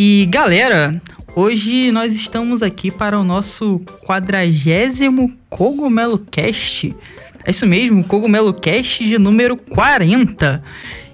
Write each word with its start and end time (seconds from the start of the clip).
E 0.00 0.26
galera, 0.26 1.02
hoje 1.34 1.90
nós 1.90 2.14
estamos 2.14 2.62
aqui 2.62 2.88
para 2.88 3.18
o 3.18 3.24
nosso 3.24 3.80
quadragésimo 4.06 5.36
Cogumelo 5.50 6.20
Cast. 6.20 6.94
É 7.44 7.50
isso 7.50 7.66
mesmo, 7.66 8.04
Cogumelo 8.04 8.54
Cast 8.54 9.04
de 9.04 9.18
número 9.18 9.56
40. 9.56 10.62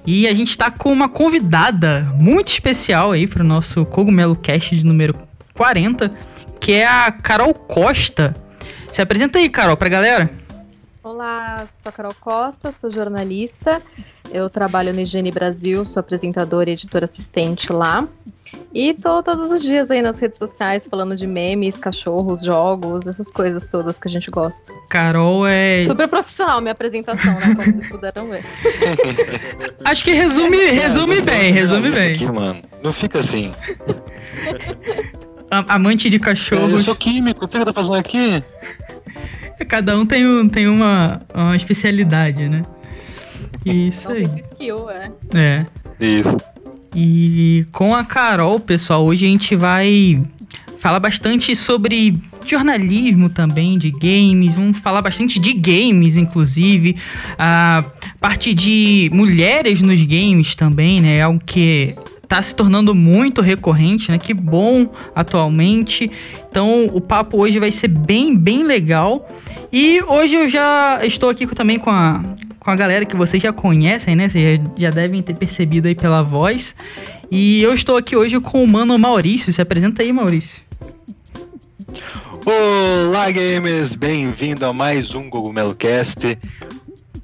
E 0.04 0.28
a 0.28 0.34
gente 0.34 0.50
está 0.50 0.70
com 0.70 0.92
uma 0.92 1.08
convidada 1.08 2.12
muito 2.16 2.48
especial 2.48 3.12
aí 3.12 3.26
para 3.26 3.42
o 3.42 3.46
nosso 3.46 3.86
Cogumelo 3.86 4.36
Cast 4.36 4.76
de 4.76 4.84
número 4.84 5.16
40, 5.54 6.12
que 6.60 6.72
é 6.72 6.86
a 6.86 7.10
Carol 7.10 7.54
Costa. 7.54 8.36
Se 8.92 9.00
apresenta 9.00 9.38
aí, 9.38 9.48
Carol, 9.48 9.78
pra 9.78 9.88
galera. 9.88 10.30
Olá, 11.14 11.64
sou 11.72 11.90
a 11.90 11.92
Carol 11.92 12.14
Costa, 12.20 12.72
sou 12.72 12.90
jornalista. 12.90 13.80
Eu 14.32 14.50
trabalho 14.50 14.92
no 14.92 14.98
Higiene 14.98 15.30
Brasil, 15.30 15.84
sou 15.84 16.00
apresentadora 16.00 16.68
e 16.68 16.72
editora 16.72 17.04
assistente 17.04 17.72
lá. 17.72 18.08
E 18.74 18.92
tô 18.94 19.22
todos 19.22 19.52
os 19.52 19.62
dias 19.62 19.92
aí 19.92 20.02
nas 20.02 20.18
redes 20.18 20.36
sociais 20.36 20.88
falando 20.88 21.16
de 21.16 21.24
memes, 21.24 21.76
cachorros, 21.76 22.42
jogos, 22.42 23.06
essas 23.06 23.30
coisas 23.30 23.68
todas 23.68 23.96
que 23.96 24.08
a 24.08 24.10
gente 24.10 24.28
gosta. 24.28 24.72
Carol 24.90 25.46
é. 25.46 25.82
Super 25.82 26.08
profissional 26.08 26.60
minha 26.60 26.72
apresentação, 26.72 27.32
né? 27.34 27.54
Como 27.54 27.72
vocês 27.72 27.88
puderam 27.88 28.30
ver. 28.30 28.44
Acho 29.86 30.02
que 30.02 30.14
resume, 30.14 30.56
resume 30.72 31.20
bem, 31.20 31.52
resume 31.52 31.92
bem. 31.92 32.12
Aqui, 32.12 32.26
mano. 32.26 32.60
Não 32.82 32.92
fica 32.92 33.20
assim. 33.20 33.52
Amante 35.48 36.10
de 36.10 36.16
Eu 36.16 36.20
cachorros. 36.20 36.82
sou 36.82 36.96
químico, 36.96 37.44
o 37.44 37.48
que 37.48 37.64
tá 37.64 37.72
fazendo 37.72 37.94
aqui. 37.94 38.42
Cada 39.68 39.96
um 39.96 40.04
tem, 40.04 40.26
um, 40.26 40.48
tem 40.48 40.66
uma, 40.66 41.20
uma 41.32 41.56
especialidade, 41.56 42.48
né? 42.48 42.64
Isso 43.64 44.08
Não 44.08 44.16
aí. 44.16 44.24
skill, 44.24 44.90
é. 44.90 45.10
É. 45.34 45.66
Isso. 46.00 46.36
E 46.94 47.66
com 47.72 47.94
a 47.94 48.04
Carol, 48.04 48.60
pessoal, 48.60 49.04
hoje 49.04 49.26
a 49.26 49.28
gente 49.28 49.56
vai 49.56 50.22
falar 50.78 51.00
bastante 51.00 51.56
sobre 51.56 52.20
jornalismo 52.46 53.30
também, 53.30 53.78
de 53.78 53.90
games, 53.90 54.54
vamos 54.54 54.78
falar 54.78 55.00
bastante 55.00 55.38
de 55.38 55.54
games, 55.54 56.16
inclusive, 56.16 56.96
a 57.38 57.84
parte 58.20 58.52
de 58.52 59.10
mulheres 59.12 59.80
nos 59.80 60.02
games 60.04 60.54
também, 60.54 61.00
né? 61.00 61.16
É 61.16 61.22
algo 61.22 61.40
que 61.44 61.94
tá 62.26 62.40
se 62.42 62.54
tornando 62.54 62.94
muito 62.94 63.40
recorrente, 63.40 64.10
né? 64.10 64.18
Que 64.18 64.34
bom 64.34 64.88
atualmente. 65.14 66.10
Então, 66.50 66.90
o 66.92 67.00
papo 67.00 67.38
hoje 67.38 67.58
vai 67.58 67.72
ser 67.72 67.88
bem, 67.88 68.36
bem 68.36 68.62
legal. 68.62 69.28
E 69.72 70.02
hoje 70.02 70.34
eu 70.34 70.48
já 70.48 71.00
estou 71.04 71.28
aqui 71.30 71.46
também 71.46 71.78
com 71.78 71.90
a, 71.90 72.22
com 72.58 72.70
a 72.70 72.76
galera 72.76 73.04
que 73.04 73.16
vocês 73.16 73.42
já 73.42 73.52
conhecem, 73.52 74.14
né? 74.14 74.28
Vocês 74.28 74.60
já, 74.60 74.70
já 74.76 74.90
devem 74.90 75.22
ter 75.22 75.34
percebido 75.34 75.88
aí 75.88 75.94
pela 75.94 76.22
voz. 76.22 76.74
E 77.30 77.62
eu 77.62 77.74
estou 77.74 77.96
aqui 77.96 78.16
hoje 78.16 78.38
com 78.40 78.62
o 78.62 78.68
mano 78.68 78.98
Maurício. 78.98 79.52
Se 79.52 79.60
apresenta 79.60 80.02
aí, 80.02 80.12
Maurício. 80.12 80.62
Olá, 82.44 83.30
gamers! 83.30 83.94
Bem-vindo 83.94 84.66
a 84.66 84.72
mais 84.72 85.14
um 85.14 85.30
Cogumelo 85.30 85.74
Cast. 85.74 86.38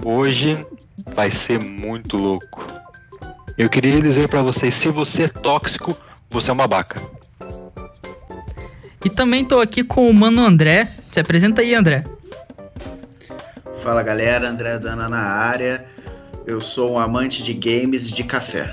Hoje 0.02 0.56
vai 1.14 1.30
ser 1.30 1.58
muito 1.58 2.16
louco. 2.16 2.79
Eu 3.60 3.68
queria 3.68 4.00
dizer 4.00 4.26
pra 4.26 4.40
vocês, 4.40 4.72
se 4.72 4.88
você 4.88 5.24
é 5.24 5.28
tóxico, 5.28 5.94
você 6.30 6.48
é 6.48 6.54
um 6.54 6.56
babaca. 6.56 6.98
E 9.04 9.10
também 9.10 9.42
estou 9.42 9.60
aqui 9.60 9.84
com 9.84 10.08
o 10.08 10.14
mano 10.14 10.42
André. 10.42 10.88
Se 11.12 11.20
apresenta 11.20 11.60
aí, 11.60 11.74
André. 11.74 12.02
Fala 13.82 14.02
galera, 14.02 14.48
André 14.48 14.78
Dana 14.78 15.10
na 15.10 15.20
área. 15.20 15.84
Eu 16.46 16.58
sou 16.58 16.92
um 16.92 16.98
amante 16.98 17.42
de 17.42 17.52
games 17.52 18.08
e 18.08 18.14
de 18.14 18.24
café. 18.24 18.72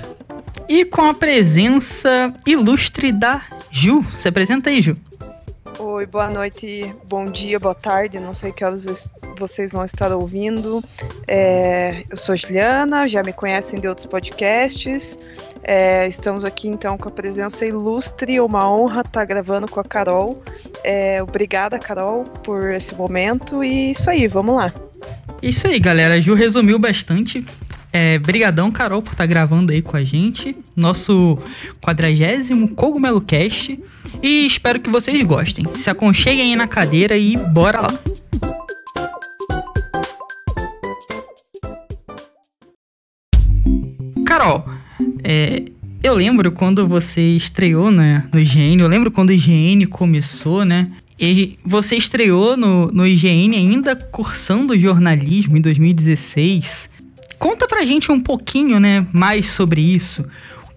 E 0.66 0.86
com 0.86 1.02
a 1.02 1.12
presença 1.12 2.32
ilustre 2.46 3.12
da 3.12 3.42
Ju. 3.70 4.02
Se 4.16 4.26
apresenta 4.26 4.70
aí, 4.70 4.80
Ju. 4.80 4.96
Oi, 5.98 6.06
boa 6.06 6.30
noite, 6.30 6.94
bom 7.08 7.24
dia, 7.24 7.58
boa 7.58 7.74
tarde, 7.74 8.20
não 8.20 8.32
sei 8.32 8.52
que 8.52 8.64
horas 8.64 9.10
vocês 9.36 9.72
vão 9.72 9.84
estar 9.84 10.14
ouvindo. 10.14 10.80
É, 11.26 12.04
eu 12.08 12.16
sou 12.16 12.36
Juliana, 12.36 13.08
já 13.08 13.20
me 13.20 13.32
conhecem 13.32 13.80
de 13.80 13.88
outros 13.88 14.06
podcasts. 14.06 15.18
É, 15.60 16.06
estamos 16.06 16.44
aqui 16.44 16.68
então 16.68 16.96
com 16.96 17.08
a 17.08 17.10
presença 17.10 17.66
ilustre, 17.66 18.38
uma 18.38 18.70
honra 18.70 19.00
estar 19.00 19.24
gravando 19.24 19.66
com 19.66 19.80
a 19.80 19.84
Carol. 19.84 20.40
É, 20.84 21.20
obrigada, 21.20 21.80
Carol, 21.80 22.22
por 22.44 22.70
esse 22.70 22.94
momento 22.94 23.64
e 23.64 23.90
isso 23.90 24.08
aí, 24.08 24.28
vamos 24.28 24.54
lá. 24.54 24.72
Isso 25.42 25.66
aí, 25.66 25.80
galera. 25.80 26.14
A 26.14 26.20
Ju 26.20 26.34
resumiu 26.34 26.78
bastante. 26.78 27.44
É, 27.92 28.18
brigadão, 28.20 28.70
Carol, 28.70 29.02
por 29.02 29.12
estar 29.12 29.26
gravando 29.26 29.72
aí 29.72 29.82
com 29.82 29.96
a 29.96 30.04
gente. 30.04 30.56
Nosso 30.76 31.36
quadragésimo 31.80 32.68
Cogumelo 32.76 33.20
Cast. 33.20 33.80
E 34.22 34.46
espero 34.46 34.80
que 34.80 34.90
vocês 34.90 35.22
gostem. 35.22 35.64
Se 35.76 35.88
aconcheguem 35.90 36.50
aí 36.50 36.56
na 36.56 36.66
cadeira 36.66 37.16
e 37.16 37.36
bora 37.36 37.80
lá. 37.80 37.98
Carol, 44.24 44.68
é, 45.22 45.64
eu 46.02 46.14
lembro 46.14 46.52
quando 46.52 46.86
você 46.86 47.20
estreou 47.20 47.90
né, 47.90 48.24
no 48.32 48.38
IGN, 48.38 48.80
eu 48.82 48.88
lembro 48.88 49.10
quando 49.10 49.30
o 49.30 49.32
IGN 49.32 49.86
começou, 49.86 50.64
né? 50.64 50.90
E 51.18 51.58
você 51.64 51.96
estreou 51.96 52.56
no, 52.56 52.86
no 52.92 53.06
IGN 53.06 53.56
ainda 53.56 53.96
cursando 53.96 54.78
jornalismo 54.78 55.56
em 55.56 55.60
2016. 55.60 56.88
Conta 57.38 57.66
pra 57.66 57.84
gente 57.84 58.12
um 58.12 58.20
pouquinho, 58.20 58.78
né, 58.78 59.06
mais 59.12 59.48
sobre 59.48 59.80
isso. 59.80 60.24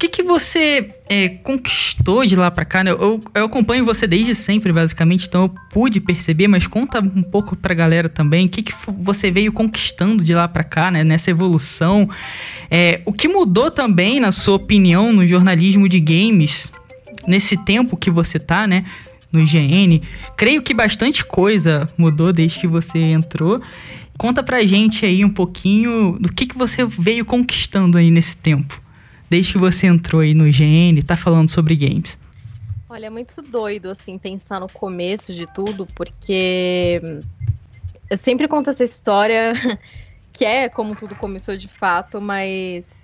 Que 0.01 0.09
que 0.09 0.23
você 0.23 0.95
é, 1.07 1.29
conquistou 1.29 2.25
de 2.25 2.35
lá 2.35 2.49
pra 2.49 2.65
cá, 2.65 2.83
né? 2.83 2.89
Eu, 2.89 3.21
eu 3.35 3.45
acompanho 3.45 3.85
você 3.85 4.07
desde 4.07 4.33
sempre, 4.33 4.73
basicamente, 4.73 5.27
então 5.27 5.43
eu 5.43 5.49
pude 5.69 5.99
perceber, 5.99 6.47
mas 6.47 6.65
conta 6.65 6.99
um 6.99 7.21
pouco 7.21 7.55
pra 7.55 7.75
galera 7.75 8.09
também. 8.09 8.47
O 8.47 8.49
que 8.49 8.63
que 8.63 8.73
você 8.97 9.29
veio 9.29 9.53
conquistando 9.53 10.23
de 10.23 10.33
lá 10.33 10.47
pra 10.47 10.63
cá, 10.63 10.89
né, 10.89 11.03
nessa 11.03 11.29
evolução. 11.29 12.09
É, 12.71 13.01
o 13.05 13.13
que 13.13 13.27
mudou 13.27 13.69
também, 13.69 14.19
na 14.19 14.31
sua 14.31 14.55
opinião, 14.55 15.13
no 15.13 15.27
jornalismo 15.27 15.87
de 15.87 15.99
games, 15.99 16.71
nesse 17.27 17.55
tempo 17.55 17.95
que 17.95 18.09
você 18.09 18.39
tá, 18.39 18.65
né? 18.65 18.83
No 19.31 19.39
IGN. 19.39 20.01
Creio 20.35 20.63
que 20.63 20.73
bastante 20.73 21.23
coisa 21.23 21.87
mudou 21.95 22.33
desde 22.33 22.59
que 22.59 22.65
você 22.65 22.97
entrou. 22.97 23.61
Conta 24.17 24.41
pra 24.41 24.65
gente 24.65 25.05
aí 25.05 25.23
um 25.23 25.29
pouquinho 25.29 26.17
do 26.19 26.29
que, 26.29 26.47
que 26.47 26.57
você 26.57 26.87
veio 26.87 27.23
conquistando 27.23 27.99
aí 27.99 28.09
nesse 28.09 28.35
tempo. 28.35 28.80
Desde 29.31 29.53
que 29.53 29.57
você 29.57 29.87
entrou 29.87 30.19
aí 30.19 30.33
no 30.33 30.45
IGN 30.45 30.99
e 30.99 31.03
tá 31.03 31.15
falando 31.15 31.47
sobre 31.47 31.73
games. 31.73 32.19
Olha, 32.89 33.05
é 33.05 33.09
muito 33.09 33.41
doido, 33.41 33.89
assim, 33.89 34.17
pensar 34.17 34.59
no 34.59 34.67
começo 34.67 35.33
de 35.33 35.47
tudo, 35.47 35.87
porque 35.95 37.01
eu 38.09 38.17
sempre 38.17 38.45
conto 38.49 38.69
essa 38.69 38.83
história, 38.83 39.53
que 40.33 40.43
é 40.43 40.67
como 40.67 40.97
tudo 40.97 41.15
começou 41.15 41.55
de 41.55 41.69
fato, 41.69 42.19
mas 42.19 42.99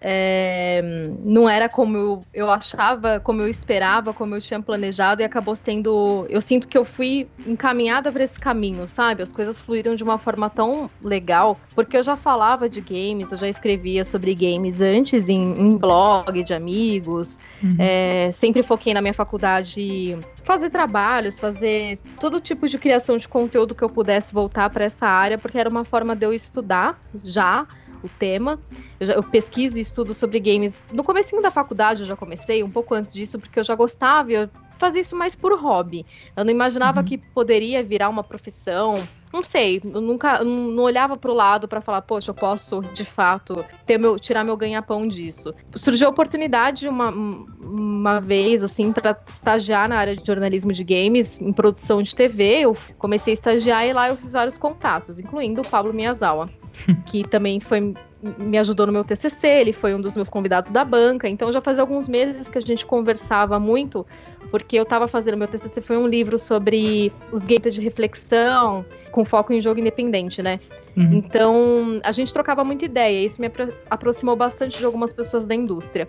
é, 0.00 0.80
não 1.22 1.48
era 1.48 1.68
como 1.68 1.96
eu, 1.96 2.22
eu 2.32 2.50
achava, 2.50 3.20
como 3.20 3.42
eu 3.42 3.48
esperava, 3.48 4.14
como 4.14 4.34
eu 4.34 4.40
tinha 4.40 4.60
planejado, 4.60 5.20
e 5.20 5.24
acabou 5.24 5.54
sendo. 5.54 6.26
Eu 6.30 6.40
sinto 6.40 6.66
que 6.66 6.78
eu 6.78 6.84
fui 6.84 7.28
encaminhada 7.46 8.10
para 8.10 8.24
esse 8.24 8.40
caminho, 8.40 8.86
sabe? 8.86 9.22
As 9.22 9.32
coisas 9.32 9.60
fluíram 9.60 9.94
de 9.94 10.02
uma 10.02 10.18
forma 10.18 10.48
tão 10.48 10.90
legal, 11.02 11.58
porque 11.74 11.96
eu 11.96 12.02
já 12.02 12.16
falava 12.16 12.68
de 12.68 12.80
games, 12.80 13.30
eu 13.30 13.38
já 13.38 13.48
escrevia 13.48 14.04
sobre 14.04 14.34
games 14.34 14.80
antes 14.80 15.28
em, 15.28 15.52
em 15.60 15.76
blog 15.76 16.42
de 16.42 16.54
amigos. 16.54 17.38
É, 17.78 18.30
sempre 18.32 18.62
foquei 18.62 18.94
na 18.94 19.02
minha 19.02 19.14
faculdade 19.14 20.18
fazer 20.44 20.70
trabalhos, 20.70 21.38
fazer 21.38 21.98
todo 22.18 22.40
tipo 22.40 22.68
de 22.68 22.78
criação 22.78 23.16
de 23.16 23.28
conteúdo 23.28 23.74
que 23.74 23.82
eu 23.82 23.90
pudesse 23.90 24.32
voltar 24.32 24.70
para 24.70 24.84
essa 24.84 25.06
área, 25.06 25.36
porque 25.36 25.58
era 25.58 25.68
uma 25.68 25.84
forma 25.84 26.16
de 26.16 26.24
eu 26.24 26.32
estudar 26.32 26.98
já 27.22 27.66
o 28.02 28.08
tema. 28.08 28.58
Eu, 28.98 29.06
já- 29.06 29.12
eu 29.14 29.22
pesquiso 29.22 29.78
e 29.78 29.82
estudo 29.82 30.14
sobre 30.14 30.40
games. 30.40 30.80
No 30.92 31.04
comecinho 31.04 31.42
da 31.42 31.50
faculdade 31.50 32.00
eu 32.02 32.06
já 32.06 32.16
comecei, 32.16 32.62
um 32.62 32.70
pouco 32.70 32.94
antes 32.94 33.12
disso, 33.12 33.38
porque 33.38 33.58
eu 33.60 33.64
já 33.64 33.74
gostava 33.74 34.32
e 34.32 34.34
eu 34.34 34.50
fazia 34.78 35.00
isso 35.02 35.16
mais 35.16 35.34
por 35.36 35.52
hobby. 35.60 36.06
Eu 36.36 36.44
não 36.44 36.50
imaginava 36.52 37.00
Uhum. 37.00 37.06
que 37.06 37.18
poderia 37.18 37.82
virar 37.84 38.08
uma 38.08 38.24
profissão 38.24 39.06
não 39.32 39.42
sei, 39.42 39.80
eu 39.84 40.00
nunca 40.00 40.42
não, 40.42 40.70
não 40.72 40.82
olhava 40.82 41.16
pro 41.16 41.32
lado 41.32 41.68
para 41.68 41.80
falar, 41.80 42.02
poxa, 42.02 42.30
eu 42.30 42.34
posso 42.34 42.80
de 42.80 43.04
fato 43.04 43.64
ter 43.86 43.98
meu, 43.98 44.18
tirar 44.18 44.42
meu 44.42 44.56
ganha-pão 44.56 45.06
disso. 45.06 45.54
Surgiu 45.74 46.08
a 46.08 46.10
oportunidade 46.10 46.88
uma, 46.88 47.10
uma 47.10 48.20
vez, 48.20 48.64
assim, 48.64 48.92
para 48.92 49.16
estagiar 49.26 49.88
na 49.88 49.96
área 49.96 50.16
de 50.16 50.26
jornalismo 50.26 50.72
de 50.72 50.82
games, 50.82 51.40
em 51.40 51.52
produção 51.52 52.02
de 52.02 52.14
TV. 52.14 52.60
Eu 52.60 52.76
comecei 52.98 53.32
a 53.32 53.34
estagiar 53.34 53.86
e 53.86 53.92
lá 53.92 54.08
eu 54.08 54.16
fiz 54.16 54.32
vários 54.32 54.58
contatos, 54.58 55.20
incluindo 55.20 55.62
o 55.62 55.68
Pablo 55.68 55.94
Miyazawa, 55.94 56.50
que 57.06 57.22
também 57.22 57.60
foi 57.60 57.94
me 58.38 58.58
ajudou 58.58 58.86
no 58.86 58.92
meu 58.92 59.02
TCC, 59.02 59.46
ele 59.46 59.72
foi 59.72 59.94
um 59.94 60.00
dos 60.00 60.14
meus 60.14 60.28
convidados 60.28 60.70
da 60.70 60.84
banca, 60.84 61.28
então 61.28 61.50
já 61.50 61.60
fazia 61.60 61.82
alguns 61.82 62.06
meses 62.06 62.48
que 62.48 62.58
a 62.58 62.60
gente 62.60 62.84
conversava 62.84 63.58
muito, 63.58 64.06
porque 64.50 64.76
eu 64.76 64.82
estava 64.82 65.08
fazendo 65.08 65.36
meu 65.36 65.48
TCC 65.48 65.80
foi 65.80 65.96
um 65.96 66.06
livro 66.06 66.38
sobre 66.38 67.10
os 67.32 67.44
games 67.44 67.74
de 67.74 67.80
reflexão, 67.80 68.84
com 69.10 69.24
foco 69.24 69.52
em 69.52 69.60
jogo 69.60 69.80
independente, 69.80 70.42
né? 70.42 70.60
Uhum. 70.96 71.14
Então, 71.14 72.00
a 72.02 72.12
gente 72.12 72.32
trocava 72.32 72.62
muita 72.62 72.84
ideia, 72.84 73.24
isso 73.24 73.40
me 73.40 73.46
apro 73.46 73.72
aproximou 73.88 74.36
bastante 74.36 74.78
de 74.78 74.84
algumas 74.84 75.12
pessoas 75.12 75.46
da 75.46 75.54
indústria. 75.54 76.06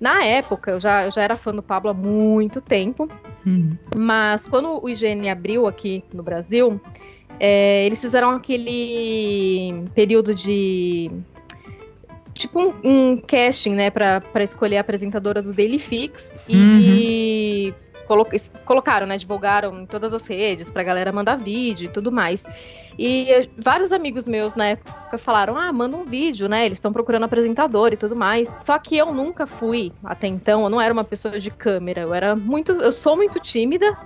Na 0.00 0.24
época, 0.24 0.72
eu 0.72 0.80
já, 0.80 1.04
eu 1.04 1.10
já 1.10 1.22
era 1.22 1.36
fã 1.36 1.52
do 1.52 1.62
Pablo 1.62 1.90
há 1.90 1.94
muito 1.94 2.60
tempo, 2.60 3.08
uhum. 3.46 3.76
mas 3.96 4.46
quando 4.46 4.82
o 4.82 4.88
IGN 4.88 5.28
abriu 5.28 5.66
aqui 5.66 6.02
no 6.12 6.22
Brasil, 6.22 6.80
é, 7.38 7.84
eles 7.84 8.00
fizeram 8.00 8.30
aquele 8.30 9.84
período 9.94 10.34
de 10.34 11.10
tipo 12.34 12.60
um, 12.60 12.74
um 12.84 13.16
casting, 13.16 13.74
né, 13.74 13.90
pra, 13.90 14.22
escolher 14.42 14.78
a 14.78 14.80
apresentadora 14.80 15.40
do 15.40 15.52
Daily 15.52 15.78
Fix. 15.78 16.36
E 16.48 16.54
uhum. 16.56 17.74
colo 17.74 17.83
colocaram, 18.64 19.06
né, 19.06 19.16
divulgaram 19.16 19.80
em 19.80 19.86
todas 19.86 20.12
as 20.12 20.26
redes 20.26 20.70
pra 20.70 20.82
galera 20.82 21.12
mandar 21.12 21.36
vídeo 21.36 21.86
e 21.86 21.88
tudo 21.88 22.12
mais. 22.12 22.44
E 22.98 23.48
vários 23.58 23.92
amigos 23.92 24.26
meus 24.26 24.54
na 24.54 24.68
época 24.68 25.18
falaram: 25.18 25.56
ah, 25.56 25.72
manda 25.72 25.96
um 25.96 26.04
vídeo, 26.04 26.48
né? 26.48 26.66
Eles 26.66 26.76
estão 26.76 26.92
procurando 26.92 27.24
apresentador 27.24 27.92
e 27.92 27.96
tudo 27.96 28.14
mais. 28.14 28.54
Só 28.58 28.78
que 28.78 28.96
eu 28.96 29.12
nunca 29.12 29.46
fui, 29.46 29.92
até 30.04 30.26
então, 30.26 30.62
eu 30.62 30.70
não 30.70 30.80
era 30.80 30.92
uma 30.92 31.04
pessoa 31.04 31.40
de 31.40 31.50
câmera. 31.50 32.02
Eu 32.02 32.14
era 32.14 32.36
muito. 32.36 32.72
Eu 32.72 32.92
sou 32.92 33.16
muito 33.16 33.40
tímida. 33.40 33.96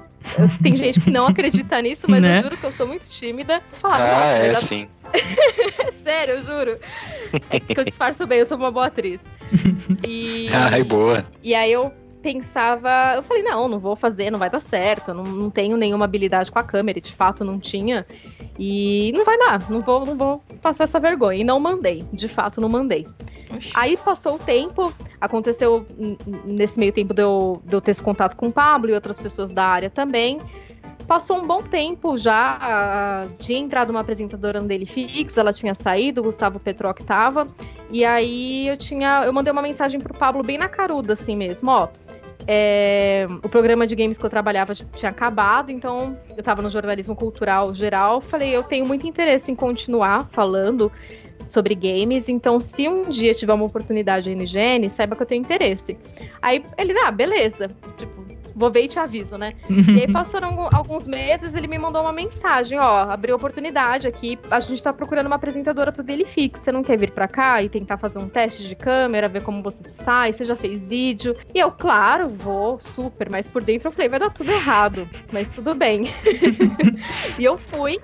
Tem 0.62 0.76
gente 0.76 1.00
que 1.00 1.10
não 1.10 1.26
acredita 1.26 1.80
nisso, 1.82 2.06
mas 2.08 2.22
né? 2.22 2.38
eu 2.38 2.42
juro 2.44 2.56
que 2.56 2.66
eu 2.66 2.72
sou 2.72 2.86
muito 2.86 3.08
tímida. 3.08 3.62
Falaram, 3.80 4.04
ah, 4.04 4.26
é 4.26 4.54
sim. 4.54 4.88
Sério, 6.02 6.34
eu 6.34 6.42
juro. 6.42 6.78
É 7.50 7.60
que 7.60 7.78
eu 7.78 7.84
disfarço 7.84 8.26
bem, 8.26 8.40
eu 8.40 8.46
sou 8.46 8.58
uma 8.58 8.70
boa 8.70 8.86
atriz. 8.86 9.20
E... 10.06 10.48
Ai, 10.52 10.82
boa. 10.82 11.22
E 11.42 11.54
aí 11.54 11.72
eu 11.72 11.92
pensava, 12.32 13.14
eu 13.14 13.22
falei, 13.22 13.42
não, 13.42 13.66
não 13.68 13.78
vou 13.78 13.96
fazer, 13.96 14.30
não 14.30 14.38
vai 14.38 14.50
dar 14.50 14.60
certo, 14.60 15.14
não, 15.14 15.24
não 15.24 15.48
tenho 15.48 15.78
nenhuma 15.78 16.04
habilidade 16.04 16.50
com 16.50 16.58
a 16.58 16.62
câmera, 16.62 16.98
e 16.98 17.00
de 17.00 17.14
fato 17.14 17.42
não 17.42 17.58
tinha. 17.58 18.04
E 18.58 19.10
não 19.14 19.24
vai 19.24 19.38
dar, 19.38 19.70
não 19.70 19.80
vou, 19.80 20.04
não 20.04 20.14
vou 20.14 20.42
passar 20.60 20.84
essa 20.84 21.00
vergonha. 21.00 21.40
E 21.40 21.44
não 21.44 21.58
mandei, 21.58 22.04
de 22.12 22.28
fato 22.28 22.60
não 22.60 22.68
mandei. 22.68 23.06
Oxi. 23.54 23.72
Aí 23.74 23.96
passou 23.96 24.34
o 24.34 24.38
tempo, 24.38 24.92
aconteceu 25.18 25.86
nesse 26.44 26.78
meio 26.78 26.92
tempo 26.92 27.14
de 27.14 27.22
eu, 27.22 27.62
de 27.64 27.74
eu 27.74 27.80
ter 27.80 27.92
esse 27.92 28.02
contato 28.02 28.36
com 28.36 28.48
o 28.48 28.52
Pablo 28.52 28.90
e 28.90 28.92
outras 28.92 29.18
pessoas 29.18 29.50
da 29.50 29.64
área 29.64 29.88
também. 29.88 30.38
Passou 31.06 31.38
um 31.38 31.46
bom 31.46 31.62
tempo 31.62 32.18
já, 32.18 33.26
tinha 33.38 33.58
entrado 33.58 33.88
uma 33.88 34.00
apresentadora 34.00 34.60
no 34.60 34.68
Daily 34.68 34.84
Fix, 34.84 35.38
ela 35.38 35.54
tinha 35.54 35.74
saído, 35.74 36.20
o 36.20 36.24
Gustavo 36.24 36.60
Petroc 36.60 37.00
tava, 37.00 37.46
e 37.90 38.04
aí 38.04 38.68
eu 38.68 38.76
tinha, 38.76 39.22
eu 39.24 39.32
mandei 39.32 39.50
uma 39.50 39.62
mensagem 39.62 39.98
pro 39.98 40.12
Pablo 40.12 40.42
bem 40.42 40.58
na 40.58 40.68
caruda, 40.68 41.14
assim 41.14 41.34
mesmo, 41.34 41.70
ó, 41.70 41.88
é, 42.50 43.26
o 43.44 43.48
programa 43.50 43.86
de 43.86 43.94
games 43.94 44.16
que 44.16 44.24
eu 44.24 44.30
trabalhava 44.30 44.74
tinha 44.74 45.10
acabado, 45.10 45.70
então 45.70 46.18
eu 46.30 46.38
estava 46.38 46.62
no 46.62 46.70
jornalismo 46.70 47.14
cultural 47.14 47.74
geral. 47.74 48.22
Falei, 48.22 48.56
eu 48.56 48.62
tenho 48.62 48.86
muito 48.86 49.06
interesse 49.06 49.52
em 49.52 49.54
continuar 49.54 50.26
falando 50.28 50.90
sobre 51.44 51.74
games, 51.74 52.28
então 52.28 52.60
se 52.60 52.88
um 52.88 53.08
dia 53.08 53.34
tiver 53.34 53.52
uma 53.52 53.64
oportunidade 53.64 54.28
aí 54.28 54.34
no 54.34 54.42
IGN, 54.42 54.88
saiba 54.88 55.16
que 55.16 55.22
eu 55.22 55.26
tenho 55.26 55.40
interesse. 55.40 55.96
Aí 56.40 56.64
ele, 56.76 56.98
ah, 56.98 57.10
beleza. 57.10 57.70
Tipo, 57.96 58.28
vou 58.58 58.72
ver 58.72 58.82
e 58.82 58.88
te 58.88 58.98
aviso, 58.98 59.38
né? 59.38 59.54
e 59.70 60.00
aí 60.00 60.08
passaram 60.12 60.68
alguns 60.72 61.06
meses, 61.06 61.54
ele 61.54 61.68
me 61.68 61.78
mandou 61.78 62.02
uma 62.02 62.12
mensagem, 62.12 62.76
ó, 62.78 63.10
abriu 63.10 63.36
oportunidade 63.36 64.06
aqui, 64.08 64.36
a 64.50 64.58
gente 64.58 64.82
tá 64.82 64.92
procurando 64.92 65.28
uma 65.28 65.36
apresentadora 65.36 65.92
pro 65.92 66.02
Daily 66.02 66.24
Fix, 66.24 66.60
você 66.60 66.72
não 66.72 66.82
quer 66.82 66.98
vir 66.98 67.12
pra 67.12 67.28
cá 67.28 67.62
e 67.62 67.68
tentar 67.68 67.96
fazer 67.98 68.18
um 68.18 68.28
teste 68.28 68.66
de 68.66 68.74
câmera, 68.74 69.28
ver 69.28 69.44
como 69.44 69.62
você 69.62 69.88
sai, 69.88 70.32
você 70.32 70.44
já 70.44 70.56
fez 70.56 70.88
vídeo? 70.88 71.36
E 71.54 71.60
eu, 71.60 71.70
claro, 71.70 72.28
vou, 72.28 72.80
super, 72.80 73.30
mas 73.30 73.46
por 73.46 73.62
dentro 73.62 73.88
eu 73.88 73.92
falei, 73.92 74.08
vai 74.08 74.18
dar 74.18 74.30
tudo 74.30 74.50
errado, 74.50 75.08
mas 75.32 75.54
tudo 75.54 75.74
bem. 75.76 76.10
e 77.38 77.44
eu 77.44 77.56
fui, 77.56 78.00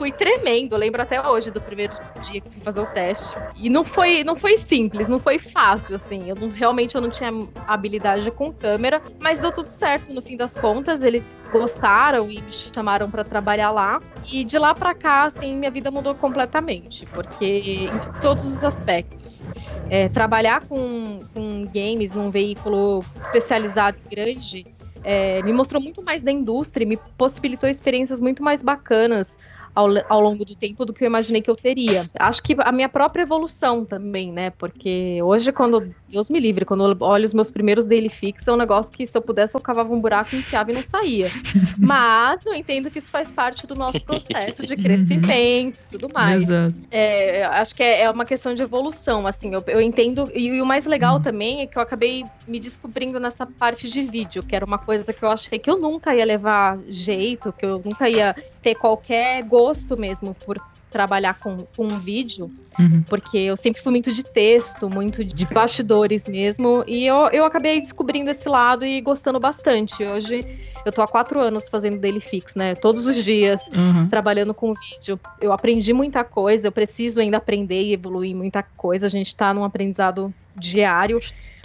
fui 0.00 0.10
tremendo. 0.10 0.74
Lembro 0.78 1.02
até 1.02 1.20
hoje 1.20 1.50
do 1.50 1.60
primeiro 1.60 1.92
dia 2.22 2.40
que 2.40 2.48
fui 2.48 2.62
fazer 2.62 2.80
o 2.80 2.86
teste. 2.86 3.34
E 3.54 3.68
não 3.68 3.84
foi, 3.84 4.24
não 4.24 4.34
foi 4.34 4.56
simples, 4.56 5.08
não 5.08 5.18
foi 5.18 5.38
fácil, 5.38 5.94
assim. 5.94 6.26
Eu 6.26 6.34
não, 6.34 6.48
realmente 6.48 6.94
eu 6.94 7.02
não 7.02 7.10
tinha 7.10 7.30
habilidade 7.68 8.30
com 8.30 8.50
câmera, 8.50 9.02
mas 9.18 9.38
deu 9.38 9.52
tudo 9.52 9.66
certo 9.66 10.10
no 10.14 10.22
fim 10.22 10.38
das 10.38 10.56
contas. 10.56 11.02
Eles 11.02 11.36
gostaram 11.52 12.30
e 12.30 12.40
me 12.40 12.50
chamaram 12.50 13.10
para 13.10 13.22
trabalhar 13.22 13.72
lá. 13.72 14.00
E 14.32 14.42
de 14.42 14.58
lá 14.58 14.74
para 14.74 14.94
cá, 14.94 15.24
assim, 15.24 15.58
minha 15.58 15.70
vida 15.70 15.90
mudou 15.90 16.14
completamente, 16.14 17.04
porque 17.04 17.90
em 17.92 18.20
todos 18.22 18.46
os 18.46 18.64
aspectos. 18.64 19.42
É, 19.90 20.08
trabalhar 20.08 20.62
com, 20.66 21.22
com 21.34 21.66
games 21.66 22.14
num 22.14 22.30
veículo 22.30 23.04
especializado 23.20 23.98
e 24.06 24.14
grande 24.14 24.66
é, 25.02 25.42
me 25.42 25.52
mostrou 25.52 25.82
muito 25.82 26.02
mais 26.02 26.22
da 26.22 26.30
indústria, 26.30 26.86
me 26.86 26.96
possibilitou 27.18 27.68
experiências 27.68 28.20
muito 28.20 28.42
mais 28.42 28.62
bacanas 28.62 29.38
ao, 29.74 29.88
ao 30.08 30.20
longo 30.20 30.44
do 30.44 30.54
tempo 30.56 30.84
do 30.84 30.92
que 30.92 31.04
eu 31.04 31.06
imaginei 31.06 31.42
que 31.42 31.50
eu 31.50 31.56
teria. 31.56 32.08
Acho 32.18 32.42
que 32.42 32.56
a 32.58 32.72
minha 32.72 32.88
própria 32.88 33.22
evolução 33.22 33.84
também, 33.84 34.32
né? 34.32 34.50
Porque 34.50 35.20
hoje, 35.22 35.52
quando 35.52 35.94
Deus 36.10 36.28
me 36.28 36.40
livre, 36.40 36.64
quando 36.64 36.84
eu 36.84 36.96
olho 37.00 37.24
os 37.24 37.32
meus 37.32 37.50
primeiros 37.50 37.86
daily 37.86 38.08
fix, 38.08 38.46
é 38.46 38.52
um 38.52 38.56
negócio 38.56 38.90
que 38.90 39.06
se 39.06 39.16
eu 39.16 39.22
pudesse 39.22 39.56
eu 39.56 39.60
cavava 39.60 39.92
um 39.92 40.00
buraco, 40.00 40.34
enfiava 40.34 40.72
e 40.72 40.74
não 40.74 40.84
saía. 40.84 41.28
Mas 41.78 42.44
eu 42.44 42.54
entendo 42.54 42.90
que 42.90 42.98
isso 42.98 43.10
faz 43.10 43.30
parte 43.30 43.66
do 43.66 43.74
nosso 43.74 44.02
processo 44.02 44.66
de 44.66 44.76
crescimento 44.76 45.78
e 45.88 45.98
tudo 45.98 46.12
mais. 46.12 46.42
Exato. 46.42 46.74
É, 46.90 47.44
acho 47.44 47.74
que 47.74 47.82
é, 47.82 48.02
é, 48.02 48.10
uma 48.10 48.24
questão 48.24 48.54
de 48.54 48.62
evolução, 48.62 49.26
assim, 49.26 49.54
eu, 49.54 49.62
eu 49.68 49.80
entendo. 49.80 50.30
E, 50.34 50.48
e, 50.48 50.60
o 50.60 50.66
mais 50.66 50.84
legal 50.84 51.16
uhum. 51.16 51.22
também 51.22 51.60
é 51.60 51.66
que 51.66 51.78
eu 51.78 51.82
acabei 51.82 52.24
me 52.46 52.58
descobrindo 52.58 53.20
nessa 53.20 53.46
parte 53.46 53.88
de 53.88 54.02
vídeo, 54.02 54.42
que 54.42 54.56
era 54.56 54.64
uma 54.64 54.78
coisa 54.78 55.12
que 55.12 55.22
eu 55.22 55.30
achei 55.30 55.58
que 55.58 55.70
eu 55.70 55.78
nunca 55.78 56.14
ia 56.14 56.24
levar 56.24 56.78
jeito, 56.88 57.52
que 57.52 57.64
eu 57.64 57.80
nunca 57.84 58.08
ia 58.08 58.34
ter 58.60 58.74
qualquer 58.74 59.42
gosto 59.44 59.96
mesmo 59.96 60.34
por 60.34 60.58
trabalhar 60.90 61.34
com, 61.38 61.56
com 61.76 61.86
um 61.86 61.98
vídeo, 61.98 62.50
uhum. 62.78 63.02
porque 63.08 63.38
eu 63.38 63.56
sempre 63.56 63.80
fui 63.80 63.92
muito 63.92 64.12
de 64.12 64.22
texto, 64.22 64.90
muito 64.90 65.24
de 65.24 65.46
bastidores 65.46 66.26
mesmo, 66.26 66.84
e 66.86 67.06
eu, 67.06 67.28
eu 67.28 67.44
acabei 67.44 67.80
descobrindo 67.80 68.30
esse 68.30 68.48
lado 68.48 68.84
e 68.84 69.00
gostando 69.00 69.38
bastante. 69.38 70.02
Hoje 70.04 70.44
eu 70.84 70.92
tô 70.92 71.02
há 71.02 71.08
quatro 71.08 71.40
anos 71.40 71.68
fazendo 71.68 71.98
daily 71.98 72.20
fix, 72.20 72.54
né? 72.54 72.74
Todos 72.74 73.06
os 73.06 73.22
dias, 73.22 73.68
uhum. 73.76 74.08
trabalhando 74.08 74.52
com 74.52 74.74
vídeo. 74.74 75.18
Eu 75.40 75.52
aprendi 75.52 75.92
muita 75.92 76.24
coisa, 76.24 76.68
eu 76.68 76.72
preciso 76.72 77.20
ainda 77.20 77.36
aprender 77.36 77.82
e 77.82 77.92
evoluir 77.92 78.34
muita 78.34 78.62
coisa. 78.62 79.06
A 79.06 79.10
gente 79.10 79.34
tá 79.34 79.52
num 79.54 79.64
aprendizado 79.64 80.32
diário. 80.56 81.20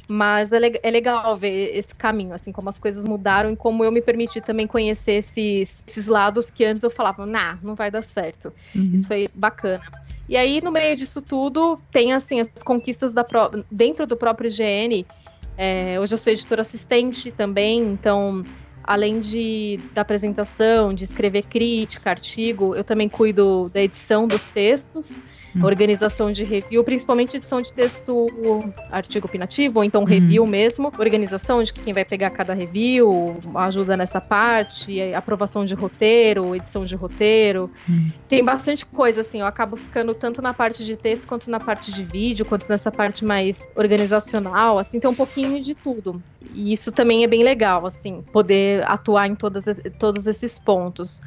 Mas 0.08 0.54
é, 0.54 0.60
é, 0.84 0.92
legal 0.92 1.36
ver 1.36 1.76
esse 1.76 1.94
caminho, 1.96 2.34
assim, 2.34 2.52
como 2.52 2.70
as 2.70 2.78
coisas 2.78 3.04
mudaram 3.04 3.52
e 3.52 3.56
como 3.56 3.84
eu 3.84 3.92
me 3.92 4.02
permiti 4.02 4.40
também 4.40 4.68
conhecer 4.68 5.14
esses, 5.14 5.84
esses 5.88 6.08
lados 6.08 6.50
que 6.52 6.64
antes 6.64 6.84
eu 6.84 6.92
falava, 6.92 7.26
nah, 7.26 7.58
não 7.64 7.74
vai 7.74 7.90
dar 7.90 8.04
certo. 8.04 8.54
Uhum. 8.76 8.92
Isso 8.94 9.08
foi 9.08 9.28
bacana. 9.34 9.84
E 10.30 10.38
aí, 10.38 10.62
no 10.62 10.72
meio 10.72 10.96
disso 10.96 11.22
tudo, 11.22 11.80
tem, 11.92 12.14
assim, 12.14 12.40
as 12.40 12.64
conquistas 12.64 13.14
dentro 13.72 14.06
do 14.06 14.16
próprio 14.16 14.50
IGN. 14.50 15.06
É, 15.58 16.00
hoje 16.00 16.14
eu 16.14 16.18
sou 16.18 16.34
editora 16.34 16.62
assistente 16.62 17.32
também, 17.32 17.82
então, 17.82 18.44
além 18.84 19.20
de 19.20 19.80
da 19.94 20.02
apresentação, 20.02 20.94
de 20.94 21.04
escrever 21.04 21.46
crítica, 21.46 22.10
artigo, 22.10 22.76
eu 22.76 22.84
também 22.84 23.10
cuido 23.10 23.70
da 23.74 23.82
edição 23.82 24.28
dos 24.28 24.50
textos. 24.50 25.20
Organização 25.62 26.32
de 26.32 26.44
review, 26.44 26.84
principalmente 26.84 27.38
edição 27.38 27.62
de 27.62 27.72
texto, 27.72 28.28
artigo 28.92 29.28
opinativo, 29.28 29.80
ou 29.80 29.84
então 29.84 30.02
uhum. 30.02 30.08
review 30.08 30.46
mesmo, 30.46 30.92
organização 30.98 31.64
de 31.64 31.74
quem 31.74 31.94
vai 31.94 32.04
pegar 32.04 32.30
cada 32.32 32.54
review, 32.54 33.38
ajuda 33.56 33.96
nessa 33.96 34.20
parte, 34.20 35.02
aprovação 35.14 35.66
de 35.66 35.74
roteiro, 35.74 36.56
edição 36.56 36.86
de 36.86 36.96
roteiro. 36.96 37.70
Uhum. 37.88 38.08
Tem 38.28 38.44
bastante 38.44 38.86
coisa, 38.86 39.22
assim, 39.22 39.42
eu 39.42 39.48
acabo 39.48 39.76
ficando 39.76 40.14
tanto 40.14 40.42
na 40.42 40.54
parte 40.54 40.84
de 40.84 40.96
texto, 40.96 41.28
quanto 41.28 41.50
na 41.50 41.60
parte 41.60 41.92
de 41.92 42.04
vídeo, 42.04 42.46
quanto 42.46 42.68
nessa 42.68 42.92
parte 42.92 43.24
mais 43.24 43.68
organizacional, 43.76 44.80
assim, 44.80 45.00
tem 45.00 45.10
um 45.10 45.16
pouquinho 45.16 45.62
de 45.62 45.76
tudo. 45.76 46.22
E 46.54 46.72
isso 46.72 46.92
também 46.92 47.24
é 47.24 47.28
bem 47.28 47.44
legal, 47.44 47.86
assim, 47.86 48.24
poder 48.32 48.90
atuar 48.90 49.28
em 49.28 49.36
todas, 49.36 49.66
todos 50.00 50.28
esses 50.28 50.58
pontos. 50.60 51.22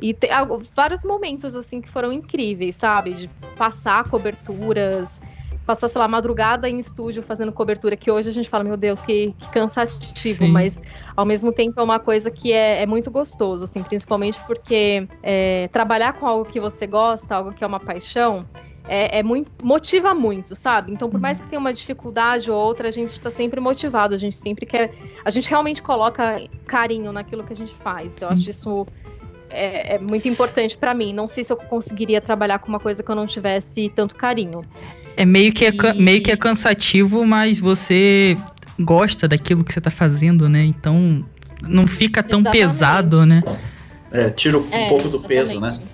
E 0.00 0.12
tem 0.12 0.30
vários 0.74 1.02
momentos, 1.02 1.56
assim, 1.56 1.80
que 1.80 1.88
foram 1.88 2.12
incríveis, 2.12 2.76
sabe? 2.76 3.14
De 3.14 3.28
passar 3.56 4.04
coberturas 4.08 5.20
passar, 5.66 5.88
sei 5.88 5.98
lá, 5.98 6.06
madrugada 6.06 6.70
em 6.70 6.78
estúdio 6.78 7.22
fazendo 7.22 7.52
cobertura, 7.52 7.96
que 7.96 8.08
hoje 8.08 8.28
a 8.28 8.32
gente 8.32 8.48
fala, 8.48 8.62
meu 8.62 8.76
Deus, 8.76 9.00
que, 9.02 9.34
que 9.36 9.50
cansativo, 9.50 10.44
Sim. 10.44 10.48
mas 10.48 10.80
ao 11.16 11.26
mesmo 11.26 11.52
tempo 11.52 11.80
é 11.80 11.82
uma 11.82 11.98
coisa 11.98 12.30
que 12.30 12.52
é, 12.52 12.82
é 12.82 12.86
muito 12.86 13.10
gostoso, 13.10 13.64
assim, 13.64 13.82
principalmente 13.82 14.38
porque 14.46 15.08
é, 15.24 15.68
trabalhar 15.72 16.12
com 16.12 16.24
algo 16.24 16.44
que 16.44 16.60
você 16.60 16.86
gosta, 16.86 17.34
algo 17.34 17.52
que 17.52 17.64
é 17.64 17.66
uma 17.66 17.80
paixão, 17.80 18.46
é, 18.88 19.18
é 19.18 19.22
muito, 19.24 19.50
motiva 19.64 20.14
muito, 20.14 20.54
sabe? 20.54 20.92
Então, 20.92 21.10
por 21.10 21.18
mais 21.18 21.40
que 21.40 21.48
tenha 21.48 21.58
uma 21.58 21.72
dificuldade 21.72 22.48
ou 22.48 22.56
outra, 22.56 22.88
a 22.88 22.92
gente 22.92 23.08
está 23.08 23.30
sempre 23.30 23.60
motivado, 23.60 24.14
a 24.14 24.18
gente 24.18 24.36
sempre 24.36 24.64
quer. 24.64 24.94
A 25.24 25.30
gente 25.30 25.50
realmente 25.50 25.82
coloca 25.82 26.40
carinho 26.66 27.10
naquilo 27.10 27.42
que 27.42 27.52
a 27.52 27.56
gente 27.56 27.74
faz. 27.74 28.14
Eu 28.22 28.28
Sim. 28.28 28.34
acho 28.34 28.50
isso 28.50 28.86
é, 29.56 29.94
é 29.94 29.98
muito 29.98 30.28
importante 30.28 30.76
pra 30.76 30.92
mim. 30.94 31.12
Não 31.12 31.26
sei 31.26 31.42
se 31.44 31.52
eu 31.52 31.56
conseguiria 31.56 32.20
trabalhar 32.20 32.58
com 32.58 32.68
uma 32.68 32.80
coisa 32.80 33.02
que 33.02 33.10
eu 33.10 33.14
não 33.16 33.26
tivesse 33.26 33.88
tanto 33.88 34.14
carinho. 34.14 34.64
É 35.16 35.24
meio 35.24 35.52
que 35.52 35.64
é, 35.64 35.70
E- 35.70 36.02
meio 36.02 36.22
que 36.22 36.30
é 36.30 36.36
cansativo, 36.36 37.24
mas 37.24 37.58
você 37.58 38.36
gosta 38.78 39.26
daquilo 39.26 39.64
que 39.64 39.72
você 39.72 39.80
tá 39.80 39.90
fazendo, 39.90 40.48
né? 40.48 40.62
Então 40.64 41.24
não 41.62 41.86
fica 41.86 42.22
tão 42.22 42.40
Exatamente. 42.40 42.60
pesado, 42.66 43.24
né? 43.26 43.42
É, 44.12 44.30
tira 44.30 44.58
um 44.58 44.68
É, 44.70 44.88
pouco 44.88 45.08
do 45.08 45.20
peso, 45.20 45.58
né? 45.60 45.68
exatamente. 45.68 45.90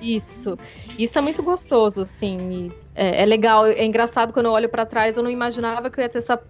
Isso. 0.00 0.58
Isso 0.98 1.18
é 1.18 1.20
muito 1.20 1.42
gostoso, 1.42 2.02
assim. 2.02 2.70
É, 2.94 3.22
é 3.22 3.26
legal. 3.26 3.66
É 3.66 3.84
engraçado 3.84 4.32
quando 4.32 4.46
eu 4.46 4.52
olho 4.52 4.68
pra 4.68 4.86
trás, 4.86 5.16
eu 5.16 5.22
não 5.22 5.30
imaginava 5.30 5.90
que 5.90 6.00
eu 6.00 6.02
ia 6.02 6.08
ter 6.08 6.18
essa 6.18 6.40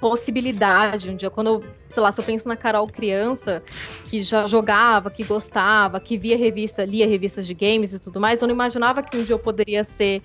possibilidade 0.00 1.08
um 1.10 1.16
dia. 1.16 1.30
Quando 1.30 1.46
eu, 1.48 1.64
sei 1.88 2.02
lá, 2.02 2.10
se 2.12 2.20
eu 2.20 2.24
penso 2.24 2.48
na 2.48 2.56
Carol 2.56 2.86
criança, 2.86 3.62
que 4.06 4.20
já 4.20 4.46
jogava, 4.46 5.10
que 5.10 5.24
gostava, 5.24 6.00
que 6.00 6.16
via 6.16 6.36
revista, 6.36 6.84
lia 6.84 7.06
revistas 7.06 7.46
de 7.46 7.54
games 7.54 7.92
e 7.92 7.98
tudo 7.98 8.20
mais, 8.20 8.40
eu 8.40 8.48
não 8.48 8.54
imaginava 8.54 9.02
que 9.02 9.16
um 9.16 9.22
dia 9.22 9.34
eu 9.34 9.38
poderia 9.38 9.84
ser 9.84 10.22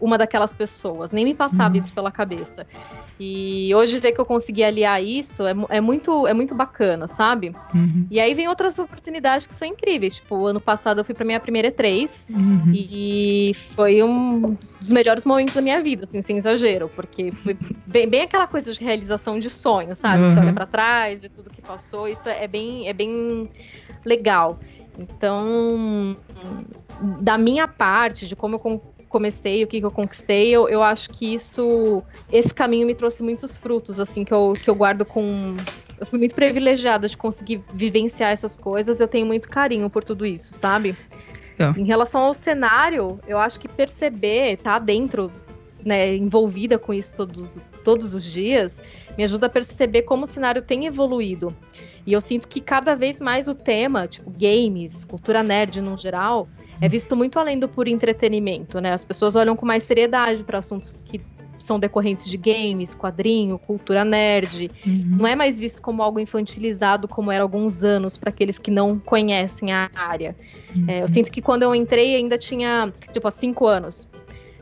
uma 0.00 0.18
daquelas 0.18 0.54
pessoas. 0.54 1.12
Nem 1.12 1.24
me 1.24 1.34
passava 1.34 1.70
Uhum. 1.74 1.78
isso 1.78 1.92
pela 1.94 2.10
cabeça. 2.10 2.66
E 3.18 3.72
hoje 3.74 3.98
ver 4.00 4.12
que 4.12 4.20
eu 4.20 4.26
consegui 4.26 4.64
aliar 4.64 5.02
isso 5.02 5.44
é, 5.44 5.54
é 5.70 5.80
muito, 5.80 6.26
é 6.26 6.34
muito 6.34 6.54
bacana, 6.54 7.06
sabe? 7.06 7.54
Uhum, 7.72 8.06
E 8.10 8.18
aí 8.18 8.34
vem 8.34 8.48
outras 8.48 8.78
oportunidades 8.78 9.46
que 9.46 9.54
são 9.54 9.66
incríveis. 9.68 10.16
Tipo, 10.16 10.46
ano 10.46 10.60
passado 10.60 11.00
eu 11.00 11.04
fui 11.04 11.14
pra 11.14 11.24
minha 11.24 11.38
primeira 11.38 11.70
E3 11.70 12.26
uhum. 12.28 12.70
e 12.74 13.52
foi 13.74 14.02
um 14.02 14.54
dos 14.54 14.88
melhores 14.88 15.24
momentos 15.24 15.54
da 15.54 15.60
minha 15.60 15.80
vida, 15.80 16.04
assim, 16.04 16.20
sem 16.22 16.38
exagero, 16.38 16.88
porque 16.88 17.30
foi 17.32 17.56
bem, 17.86 18.08
bem 18.08 18.22
aquela 18.22 18.46
coisa 18.48 18.72
de 18.72 18.82
realização 18.82 19.38
de 19.38 19.48
sonho, 19.48 19.94
sabe? 19.94 20.24
Você 20.32 20.38
Uhum. 20.40 20.46
olha 20.46 20.52
pra 20.54 20.66
trás 20.66 21.20
de 21.20 21.28
tudo 21.28 21.50
que 21.50 21.62
passou, 21.62 22.08
isso 22.08 22.28
é 22.28 22.48
bem, 22.48 22.88
é 22.88 22.92
bem 22.92 23.48
legal. 24.04 24.58
Então, 24.98 26.16
da 27.22 27.36
minha 27.38 27.66
parte, 27.66 28.26
de 28.26 28.36
como 28.36 28.56
eu 28.56 28.58
comecei, 29.14 29.62
o 29.62 29.68
que, 29.68 29.78
que 29.78 29.86
eu 29.86 29.92
conquistei, 29.92 30.48
eu, 30.48 30.68
eu 30.68 30.82
acho 30.82 31.08
que 31.10 31.34
isso, 31.34 32.02
esse 32.32 32.52
caminho 32.52 32.84
me 32.84 32.96
trouxe 32.96 33.22
muitos 33.22 33.56
frutos, 33.56 34.00
assim, 34.00 34.24
que 34.24 34.34
eu, 34.34 34.54
que 34.60 34.68
eu 34.68 34.74
guardo 34.74 35.04
com. 35.04 35.56
Eu 36.00 36.04
fui 36.04 36.18
muito 36.18 36.34
privilegiada 36.34 37.06
de 37.06 37.16
conseguir 37.16 37.62
vivenciar 37.72 38.32
essas 38.32 38.56
coisas, 38.56 38.98
eu 38.98 39.06
tenho 39.06 39.24
muito 39.24 39.48
carinho 39.48 39.88
por 39.88 40.02
tudo 40.02 40.26
isso, 40.26 40.52
sabe? 40.52 40.96
Legal. 41.56 41.74
Em 41.78 41.84
relação 41.84 42.22
ao 42.22 42.34
cenário, 42.34 43.20
eu 43.28 43.38
acho 43.38 43.60
que 43.60 43.68
perceber, 43.68 44.56
tá 44.56 44.80
dentro, 44.80 45.30
né, 45.84 46.16
envolvida 46.16 46.76
com 46.76 46.92
isso 46.92 47.16
todos, 47.16 47.56
todos 47.84 48.14
os 48.14 48.24
dias, 48.24 48.82
me 49.16 49.22
ajuda 49.22 49.46
a 49.46 49.48
perceber 49.48 50.02
como 50.02 50.24
o 50.24 50.26
cenário 50.26 50.60
tem 50.60 50.86
evoluído. 50.86 51.54
E 52.04 52.12
eu 52.12 52.20
sinto 52.20 52.48
que 52.48 52.60
cada 52.60 52.96
vez 52.96 53.20
mais 53.20 53.46
o 53.46 53.54
tema, 53.54 54.08
tipo 54.08 54.28
games, 54.28 55.04
cultura 55.04 55.40
nerd 55.40 55.80
no 55.80 55.96
geral, 55.96 56.48
é 56.84 56.88
visto 56.88 57.16
muito 57.16 57.38
além 57.38 57.58
do 57.58 57.66
puro 57.66 57.88
entretenimento, 57.88 58.78
né? 58.78 58.92
As 58.92 59.06
pessoas 59.06 59.34
olham 59.34 59.56
com 59.56 59.64
mais 59.64 59.84
seriedade 59.84 60.42
para 60.42 60.58
assuntos 60.58 61.02
que 61.06 61.18
são 61.56 61.80
decorrentes 61.80 62.26
de 62.28 62.36
games, 62.36 62.94
quadrinho, 62.94 63.58
cultura 63.58 64.04
nerd. 64.04 64.70
Uhum. 64.86 65.16
Não 65.18 65.26
é 65.26 65.34
mais 65.34 65.58
visto 65.58 65.80
como 65.80 66.02
algo 66.02 66.20
infantilizado 66.20 67.08
como 67.08 67.32
era 67.32 67.42
há 67.42 67.46
alguns 67.46 67.82
anos 67.82 68.18
para 68.18 68.28
aqueles 68.28 68.58
que 68.58 68.70
não 68.70 68.98
conhecem 68.98 69.72
a 69.72 69.90
área. 69.94 70.36
É, 70.86 71.02
eu 71.02 71.08
sinto 71.08 71.32
que 71.32 71.40
quando 71.40 71.62
eu 71.62 71.74
entrei 71.74 72.16
ainda 72.16 72.36
tinha, 72.36 72.92
tipo, 73.14 73.26
há 73.26 73.30
cinco 73.30 73.66
anos. 73.66 74.06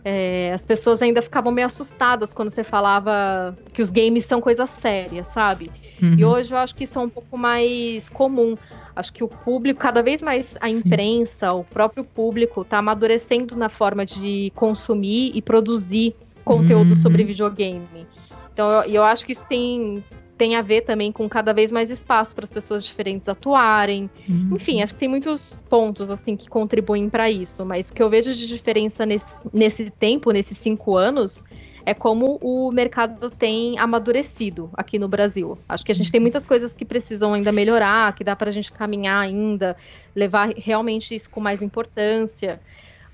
É, 0.05 0.53
as 0.55 0.65
pessoas 0.65 1.03
ainda 1.03 1.21
ficavam 1.23 1.51
meio 1.51 1.67
assustadas 1.67 2.33
quando 2.33 2.51
você 2.51 2.63
falava 2.63 3.57
que 3.73 3.83
os 3.83 3.91
games 3.91 4.27
são 4.27 4.41
coisa 4.41 4.65
séria, 4.65 5.25
sabe? 5.25 5.73
Uhum. 6.03 6.15
E 6.19 6.25
hoje 6.25 6.53
eu 6.53 6.59
acho 6.59 6.75
que 6.75 6.85
isso 6.85 6.99
é 6.99 7.03
um 7.03 7.09
pouco 7.09 7.39
mais 7.39 8.09
comum. 8.09 8.57
Acho 8.95 9.13
que 9.13 9.23
o 9.23 9.29
público, 9.29 9.81
cada 9.81 10.03
vez 10.03 10.21
mais 10.21 10.57
a 10.61 10.69
Sim. 10.69 10.79
imprensa, 10.79 11.53
o 11.53 11.65
próprio 11.65 12.05
público, 12.05 12.65
tá 12.65 12.79
amadurecendo 12.79 13.57
na 13.57 13.69
forma 13.69 14.05
de 14.05 14.53
consumir 14.55 15.31
e 15.35 15.41
produzir 15.41 16.15
conteúdo 16.45 16.91
Uhum. 16.91 16.97
sobre 16.97 17.25
videogame. 17.25 18.07
Então 18.53 18.71
eu, 18.71 18.95
eu 18.95 19.05
acho 19.05 19.25
que 19.25 19.33
isso 19.33 19.47
tem, 19.47 20.05
tem 20.37 20.57
a 20.57 20.63
ver 20.63 20.83
também 20.83 21.13
com 21.13 21.27
cada 21.29 21.55
vez 21.55 21.71
mais 21.71 21.91
espaço 21.91 22.35
para 22.35 22.45
as 22.45 22.51
pessoas 22.51 22.85
diferentes 22.85 23.29
atuarem. 23.29 24.11
Uhum. 24.29 24.51
Enfim, 24.57 24.83
acho 24.83 24.93
que 24.93 25.01
tem 25.01 25.09
muitos 25.09 25.61
pontos 25.71 26.11
assim 26.11 26.37
que 26.37 26.49
contribuem 26.49 27.09
para 27.09 27.31
isso, 27.31 27.65
mas 27.65 27.89
o 27.89 27.95
que 27.95 28.03
eu 28.03 28.11
vejo 28.11 28.35
de 28.35 28.47
diferença 28.47 29.07
nesse, 29.07 29.33
nesse 29.53 29.89
tempo, 29.89 30.33
nesses 30.33 30.59
cinco 30.59 30.97
anos, 30.97 31.43
é 31.85 31.95
como 31.95 32.39
o 32.41 32.71
mercado 32.71 33.31
tem 33.31 33.79
amadurecido 33.79 34.71
aqui 34.75 34.99
no 34.99 35.09
Brasil. 35.09 35.59
Acho 35.69 35.85
que 35.85 35.93
a 35.93 35.95
gente 35.95 36.11
tem 36.11 36.21
muitas 36.21 36.47
coisas 36.47 36.73
que 36.73 36.85
precisam 36.85 37.35
ainda 37.35 37.53
melhorar, 37.53 38.15
que 38.15 38.25
dá 38.25 38.37
para 38.37 38.51
a 38.51 38.53
gente 38.53 38.73
caminhar 38.73 39.21
ainda, 39.21 39.77
levar 40.15 40.51
realmente 40.57 41.15
isso 41.15 41.29
com 41.31 41.41
mais 41.41 41.63
importância. 41.63 42.61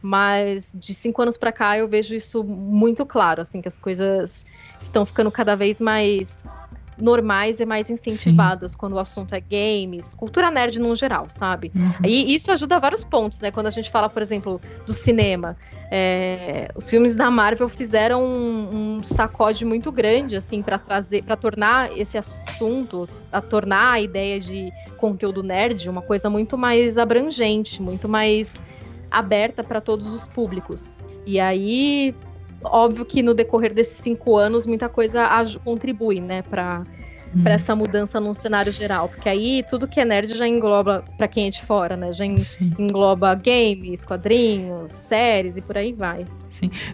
Mas 0.00 0.72
de 0.78 0.94
cinco 0.94 1.22
anos 1.22 1.37
para 1.37 1.50
cá 1.50 1.76
eu 1.76 1.88
vejo 1.88 2.14
isso 2.14 2.44
muito 2.44 3.04
claro, 3.04 3.42
assim, 3.42 3.60
que 3.60 3.68
as 3.68 3.76
coisas 3.76 4.46
estão 4.80 5.04
ficando 5.04 5.30
cada 5.30 5.56
vez 5.56 5.80
mais 5.80 6.44
normais 7.00 7.60
e 7.60 7.66
mais 7.66 7.88
incentivadas 7.88 8.75
quando 8.75 8.94
o 8.94 8.98
assunto 8.98 9.34
é 9.34 9.40
games, 9.40 10.14
cultura 10.14 10.50
nerd 10.50 10.80
no 10.80 10.94
geral, 10.96 11.26
sabe? 11.28 11.70
Uhum. 11.75 11.92
E 12.04 12.34
isso 12.34 12.50
ajuda 12.50 12.76
a 12.76 12.78
vários 12.78 13.04
pontos, 13.04 13.40
né? 13.40 13.50
Quando 13.50 13.66
a 13.66 13.70
gente 13.70 13.90
fala, 13.90 14.08
por 14.08 14.20
exemplo, 14.20 14.60
do 14.84 14.92
cinema. 14.92 15.56
É, 15.90 16.68
os 16.75 16.88
filmes 16.88 17.16
da 17.16 17.30
Marvel 17.30 17.68
fizeram 17.68 18.23
um, 18.23 18.99
um 18.99 19.02
sacode 19.02 19.64
muito 19.64 19.90
grande, 19.90 20.37
assim, 20.37 20.62
para 20.62 20.78
trazer, 20.78 21.23
para 21.23 21.35
tornar 21.37 21.97
esse 21.97 22.18
assunto, 22.18 23.09
a 23.33 23.40
tornar 23.40 23.92
a 23.92 24.00
ideia 24.00 24.38
de 24.38 24.71
conteúdo 24.99 25.42
nerd 25.42 25.88
uma 25.88 26.02
coisa 26.02 26.28
muito 26.28 26.59
mais 26.59 26.99
abrangente, 26.99 27.80
muito 27.80 28.09
mais 28.09 28.62
aberta 29.11 29.64
para 29.64 29.80
todos 29.80 30.07
os 30.12 30.26
públicos. 30.26 30.90
E 31.25 31.40
aí, 31.40 32.14
óbvio 32.62 33.04
que 33.04 33.23
no 33.23 33.33
decorrer 33.33 33.73
desses 33.73 33.97
cinco 33.97 34.37
anos, 34.37 34.66
muita 34.66 34.88
coisa 34.88 35.26
contribui, 35.64 36.21
né, 36.21 36.42
para 36.42 36.85
Uhum. 37.35 37.42
para 37.42 37.52
essa 37.52 37.76
mudança 37.76 38.18
no 38.18 38.35
cenário 38.35 38.73
geral, 38.73 39.08
porque 39.08 39.28
aí 39.28 39.64
tudo 39.68 39.87
que 39.87 40.00
é 40.00 40.04
nerd 40.04 40.35
já 40.37 40.49
engloba 40.49 41.04
para 41.16 41.28
quem 41.28 41.49
é 41.49 41.50
de 41.50 41.62
fora, 41.62 41.97
né? 41.97 42.12
Já 42.12 42.25
Sim. 42.38 42.73
engloba 42.78 43.35
games, 43.35 44.04
quadrinhos, 44.04 44.92
séries 44.92 45.56
e 45.56 45.62
por 45.62 45.76
aí 45.76 45.92
vai. 45.92 46.25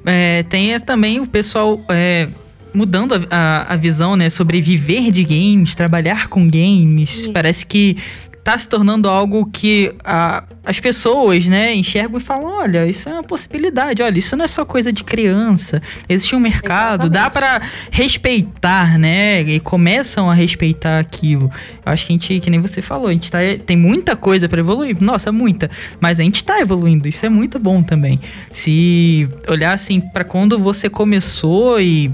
É, 0.04 0.42
tem 0.44 0.78
também 0.80 1.20
o 1.20 1.26
pessoal 1.26 1.80
é, 1.88 2.28
mudando 2.74 3.14
a, 3.14 3.20
a, 3.30 3.74
a 3.74 3.76
visão, 3.76 4.16
né, 4.16 4.28
sobre 4.28 4.60
viver 4.60 5.12
de 5.12 5.22
games, 5.22 5.74
trabalhar 5.76 6.28
com 6.28 6.44
games. 6.44 7.10
Sim. 7.10 7.32
Parece 7.32 7.64
que 7.64 7.96
tá 8.44 8.56
se 8.58 8.68
tornando 8.68 9.08
algo 9.08 9.46
que 9.46 9.90
a- 10.04 10.44
as 10.66 10.78
pessoas, 10.78 11.46
né, 11.46 11.74
enxergam 11.74 12.18
e 12.18 12.22
falam, 12.22 12.44
olha, 12.44 12.86
isso 12.86 13.08
é 13.08 13.12
uma 13.12 13.22
possibilidade, 13.22 14.02
olha, 14.02 14.18
isso 14.18 14.36
não 14.36 14.44
é 14.44 14.48
só 14.48 14.64
coisa 14.64 14.92
de 14.92 15.02
criança, 15.04 15.80
existe 16.08 16.34
um 16.36 16.40
mercado, 16.40 17.08
dá 17.10 17.20
Exatamente. 17.20 17.60
pra 17.60 17.68
respeitar, 17.90 18.98
né, 18.98 19.42
e 19.42 19.60
começam 19.60 20.30
a 20.30 20.34
respeitar 20.34 20.98
aquilo. 20.98 21.50
Eu 21.84 21.92
acho 21.92 22.06
que 22.06 22.12
a 22.12 22.14
gente, 22.14 22.40
que 22.40 22.50
nem 22.50 22.60
você 22.60 22.80
falou, 22.80 23.08
a 23.08 23.12
gente 23.12 23.30
tá, 23.30 23.38
tem 23.66 23.76
muita 23.76 24.14
coisa 24.16 24.48
pra 24.48 24.60
evoluir, 24.60 24.96
nossa, 25.00 25.30
muita, 25.32 25.70
mas 26.00 26.18
a 26.20 26.22
gente 26.22 26.42
tá 26.44 26.60
evoluindo, 26.60 27.08
isso 27.08 27.24
é 27.24 27.28
muito 27.28 27.58
bom 27.58 27.82
também. 27.82 28.20
Se 28.52 29.28
olhar 29.48 29.72
assim 29.72 30.00
pra 30.00 30.24
quando 30.24 30.58
você 30.58 30.88
começou 30.88 31.80
e 31.80 32.10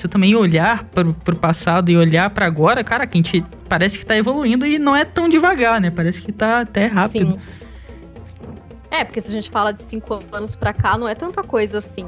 você 0.00 0.08
também 0.08 0.34
olhar 0.34 0.84
pro, 0.84 1.12
pro 1.14 1.36
passado 1.36 1.90
e 1.90 1.96
olhar 1.96 2.30
pra 2.30 2.46
agora, 2.46 2.82
cara, 2.82 3.06
que 3.06 3.18
a 3.18 3.22
gente 3.22 3.44
parece 3.68 3.98
que 3.98 4.06
tá 4.06 4.16
evoluindo 4.16 4.66
e 4.66 4.78
não 4.78 4.94
é 4.94 5.04
tão 5.04 5.28
devagar, 5.28 5.80
né? 5.80 5.90
Parece 5.90 6.22
que 6.22 6.32
tá 6.32 6.60
até 6.60 6.86
rápido. 6.86 7.32
Sim. 7.32 7.38
É, 8.90 9.04
porque 9.04 9.20
se 9.20 9.28
a 9.28 9.32
gente 9.32 9.50
fala 9.50 9.72
de 9.72 9.82
cinco 9.82 10.22
anos 10.32 10.54
pra 10.54 10.72
cá, 10.74 10.98
não 10.98 11.08
é 11.08 11.14
tanta 11.14 11.42
coisa 11.42 11.78
assim. 11.78 12.06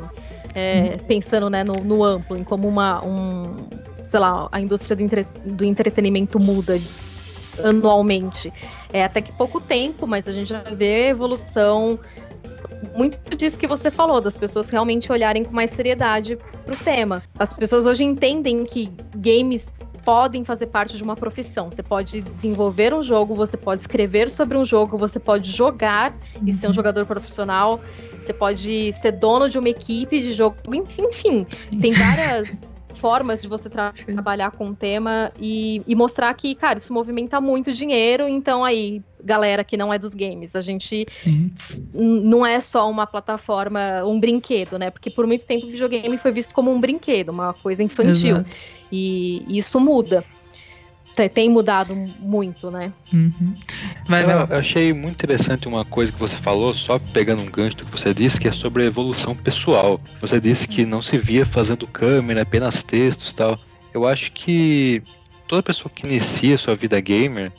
É, 0.54 0.98
pensando 1.08 1.48
né, 1.48 1.64
no, 1.64 1.74
no 1.76 2.04
amplo, 2.04 2.36
em 2.36 2.44
como 2.44 2.68
uma. 2.68 3.02
Um, 3.04 3.66
sei 4.02 4.20
lá, 4.20 4.48
a 4.52 4.60
indústria 4.60 4.94
do, 4.94 5.02
entre- 5.02 5.26
do 5.44 5.64
entretenimento 5.64 6.38
muda 6.38 6.78
anualmente. 7.62 8.52
É 8.92 9.04
até 9.04 9.20
que 9.22 9.32
pouco 9.32 9.60
tempo, 9.60 10.06
mas 10.06 10.28
a 10.28 10.32
gente 10.32 10.48
já 10.48 10.62
vê 10.62 11.08
evolução. 11.08 11.98
Muito 12.94 13.36
disso 13.36 13.58
que 13.58 13.66
você 13.66 13.90
falou, 13.90 14.20
das 14.20 14.38
pessoas 14.38 14.70
realmente 14.70 15.10
olharem 15.10 15.44
com 15.44 15.52
mais 15.52 15.70
seriedade 15.70 16.36
pro 16.64 16.76
tema. 16.76 17.22
As 17.38 17.52
pessoas 17.52 17.86
hoje 17.86 18.04
entendem 18.04 18.64
que 18.64 18.90
games 19.16 19.70
podem 20.04 20.44
fazer 20.44 20.66
parte 20.66 20.96
de 20.96 21.02
uma 21.02 21.16
profissão. 21.16 21.70
Você 21.70 21.82
pode 21.82 22.20
desenvolver 22.20 22.92
um 22.92 23.02
jogo, 23.02 23.34
você 23.34 23.56
pode 23.56 23.80
escrever 23.80 24.28
sobre 24.28 24.56
um 24.58 24.64
jogo, 24.64 24.98
você 24.98 25.18
pode 25.18 25.50
jogar 25.50 26.14
e 26.44 26.52
ser 26.52 26.68
um 26.68 26.72
jogador 26.72 27.06
profissional. 27.06 27.80
você 28.24 28.32
pode 28.32 28.92
ser 28.92 29.12
dono 29.12 29.48
de 29.48 29.58
uma 29.58 29.68
equipe 29.68 30.20
de 30.20 30.32
jogo, 30.32 30.56
enfim, 30.72 31.04
enfim 31.04 31.46
tem 31.80 31.92
várias 31.92 32.68
formas 32.96 33.42
de 33.42 33.48
você 33.48 33.68
tra 33.68 33.92
trabalhar 34.12 34.50
com 34.52 34.68
o 34.68 34.74
tema 34.74 35.32
e, 35.38 35.82
e, 35.86 35.94
mostrar 35.94 36.32
que, 36.34 36.54
cara, 36.54 36.78
isso 36.78 36.92
movimenta 36.92 37.40
muito 37.40 37.72
dinheiro, 37.72 38.26
então 38.28 38.64
aí, 38.64 39.02
galera 39.25 39.64
que 39.64 39.76
não 39.76 39.93
é 39.93 39.99
dos 39.99 40.14
games, 40.14 40.54
a 40.54 40.61
gente 40.61 41.07
não 41.93 42.45
é 42.45 42.61
só 42.61 42.90
uma 42.90 43.07
plataforma, 43.07 44.04
um 44.04 44.21
brinquedo, 44.21 44.78
né? 44.78 44.90
Porque 44.90 45.11
por 45.11 45.26
muito 45.26 45.47
tempo 45.47 45.66
o 45.66 45.71
videogame 45.71 46.19
foi 46.19 46.31
visto 46.31 46.54
como 46.54 46.71
um 46.71 46.81
brinquedo, 46.81 47.31
uma 47.31 47.54
coisa 47.54 47.83
infantil. 47.83 48.37
Exato. 48.37 48.50
E, 48.93 49.43
e 49.49 49.59
isso 49.59 49.81
muda 49.81 50.25
tem 51.33 51.49
mudado 51.49 51.95
muito, 51.95 52.73
né? 52.73 52.93
Uhum. 53.12 53.54
Vai, 54.09 54.25
vai. 54.25 54.35
Eu, 54.35 54.59
achei 54.59 54.93
muito 54.93 55.14
interessante 55.14 55.69
uma 55.69 55.85
coisa 55.85 56.11
que 56.11 56.19
você 56.19 56.37
falou, 56.37 56.75
só 56.75 56.99
pegando 56.99 57.40
um 57.40 57.47
gancho 57.47 57.76
do 57.76 57.85
que 57.85 57.93
você 57.93 58.12
disse, 58.12 58.40
que 58.40 58.49
é 58.49 58.52
sobre 58.52 58.83
a 58.83 58.87
evolução 58.87 59.33
pessoal. 59.35 60.00
Você 60.21 60.40
disse 60.40 60.66
que 60.66 60.85
não 60.85 61.00
se 61.00 61.16
via 61.16 61.47
fazendo 61.47 61.87
câmera, 61.87 62.43
apenas 62.43 62.83
textos 62.83 63.33
tal. 63.33 63.57
Eu 63.93 64.09
acho 64.09 64.33
que 64.33 65.00
toda 65.47 65.62
pessoa 65.62 65.90
que 65.95 66.04
inicia 66.04 66.59
sua 66.59 66.75
vida 66.75 67.00
gamer 67.00 67.52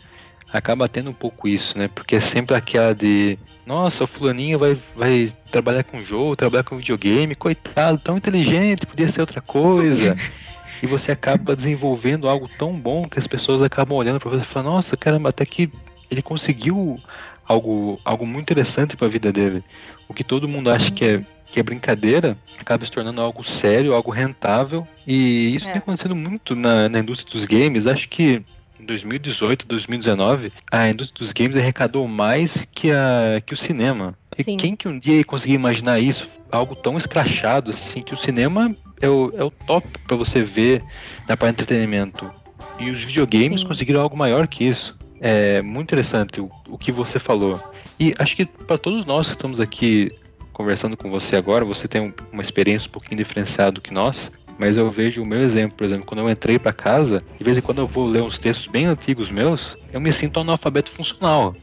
acaba 0.58 0.88
tendo 0.88 1.10
um 1.10 1.14
pouco 1.14 1.48
isso, 1.48 1.78
né? 1.78 1.88
Porque 1.88 2.16
é 2.16 2.20
sempre 2.20 2.56
aquela 2.56 2.94
de 2.94 3.38
nossa, 3.66 4.04
o 4.04 4.08
fulaninho 4.08 4.60
vai, 4.60 4.78
vai 4.96 5.34
trabalhar 5.52 5.84
com 5.84 6.04
jogo, 6.04 6.36
trabalhar 6.36 6.64
com 6.64 6.78
videogame, 6.78 7.34
coitado, 7.34 7.98
tão 7.98 8.18
inteligente, 8.18 8.86
podia 8.86 9.10
ser 9.10 9.22
outra 9.22 9.42
coisa. 9.42 10.16
e 10.84 10.88
você 10.88 11.12
acaba 11.12 11.56
desenvolvendo 11.56 12.30
algo 12.30 12.48
tão 12.60 12.74
bom 12.74 13.06
que 13.06 13.18
as 13.18 13.26
pessoas 13.26 13.62
acabam 13.62 13.98
olhando 13.98 14.20
para 14.20 14.30
você 14.30 14.44
e 14.44 14.46
falando, 14.46 14.74
nossa, 14.74 14.96
caramba, 14.96 15.30
até 15.30 15.46
que 15.46 15.72
ele 16.12 16.22
conseguiu 16.22 17.00
algo, 17.48 18.00
algo 18.06 18.26
muito 18.26 18.44
interessante 18.44 18.96
para 18.96 19.08
a 19.08 19.10
vida 19.10 19.32
dele. 19.32 19.64
O 20.08 20.14
que 20.14 20.24
todo 20.24 20.48
mundo 20.48 20.70
acha 20.70 20.92
que 20.92 21.04
é, 21.04 21.26
que 21.52 21.60
é 21.60 21.64
brincadeira 21.64 22.38
acaba 22.60 22.86
se 22.86 22.92
tornando 22.92 23.20
algo 23.22 23.44
sério, 23.44 23.94
algo 23.94 24.12
rentável. 24.12 24.88
E 25.08 25.56
isso 25.56 25.68
é. 25.68 25.72
tem 25.72 25.80
acontecido 25.80 26.16
muito 26.16 26.56
na, 26.56 26.88
na 26.88 27.00
indústria 27.00 27.32
dos 27.34 27.46
games. 27.46 27.88
Acho 27.88 28.08
que 28.10 28.44
em 28.79 28.86
2018, 28.86 29.65
2019, 29.65 30.51
a 30.72 30.89
indústria 30.89 31.25
dos 31.25 31.34
games 31.34 31.58
arrecadou 31.58 32.08
mais 32.08 32.67
que, 32.74 32.91
a, 32.91 33.41
que 33.46 33.53
o 33.53 33.58
cinema. 33.58 34.17
E 34.38 34.44
Sim. 34.44 34.58
quem 34.58 34.75
que 34.75 34.88
um 34.88 35.00
dia 35.00 35.17
ia 35.17 35.24
conseguir 35.24 35.53
imaginar 35.53 36.00
isso? 36.00 36.29
Algo 36.51 36.75
tão 36.75 36.98
escrachado 36.98 37.72
assim, 37.72 38.01
que 38.01 38.13
o 38.13 38.17
cinema 38.17 38.75
é 39.01 39.10
o, 39.10 39.32
é 39.36 39.44
o 39.44 39.51
top 39.51 39.88
para 40.08 40.15
você 40.15 40.44
ver 40.44 40.84
na 41.27 41.36
parte 41.36 41.58
de 41.58 41.63
entretenimento. 41.63 42.32
E 42.79 42.89
os 42.89 43.03
videogames 43.03 43.62
Sim. 43.62 43.67
conseguiram 43.67 44.01
algo 44.01 44.17
maior 44.17 44.48
que 44.48 44.65
isso. 44.65 44.98
É 45.22 45.62
muito 45.62 45.88
interessante 45.88 46.41
o, 46.41 46.50
o 46.70 46.77
que 46.77 46.91
você 46.91 47.20
falou. 47.20 47.60
E 48.00 48.13
acho 48.20 48.36
que 48.36 48.46
para 48.46 48.77
todos 48.77 49.05
nós 49.05 49.27
que 49.27 49.34
estamos 49.34 49.60
aqui 49.60 50.12
conversando 50.51 50.96
com 50.96 51.10
você 51.10 51.36
agora, 51.36 51.65
você 51.65 51.88
tem 51.88 52.13
uma 52.32 52.41
experiência 52.41 52.88
um 52.88 52.91
pouquinho 52.91 53.17
diferenciada 53.17 53.74
do 53.74 53.82
que 53.82 53.94
nós. 53.94 54.32
Mas 54.58 54.78
eu 54.78 54.90
vejo 54.90 55.22
o 55.22 55.26
meu 55.26 55.42
exemplo, 55.42 55.76
por 55.78 55.84
exemplo, 55.84 56.06
quando 56.06 56.22
eu 56.22 56.30
entrei 56.30 56.58
para 56.58 56.72
casa, 56.72 57.22
de 57.38 57.44
vez 57.44 57.58
em 57.58 57.62
quando 57.62 57.80
eu 57.80 57.88
vou 57.88 58.08
ler 58.08 58.22
uns 58.22 58.40
textos 58.40 58.68
bem 58.68 58.86
antigos 58.86 59.30
meus, 59.30 59.78
eu 59.92 60.00
me 60.00 60.12
sinto 60.14 60.40
analfabeto 60.40 60.90
funcional. 60.90 61.54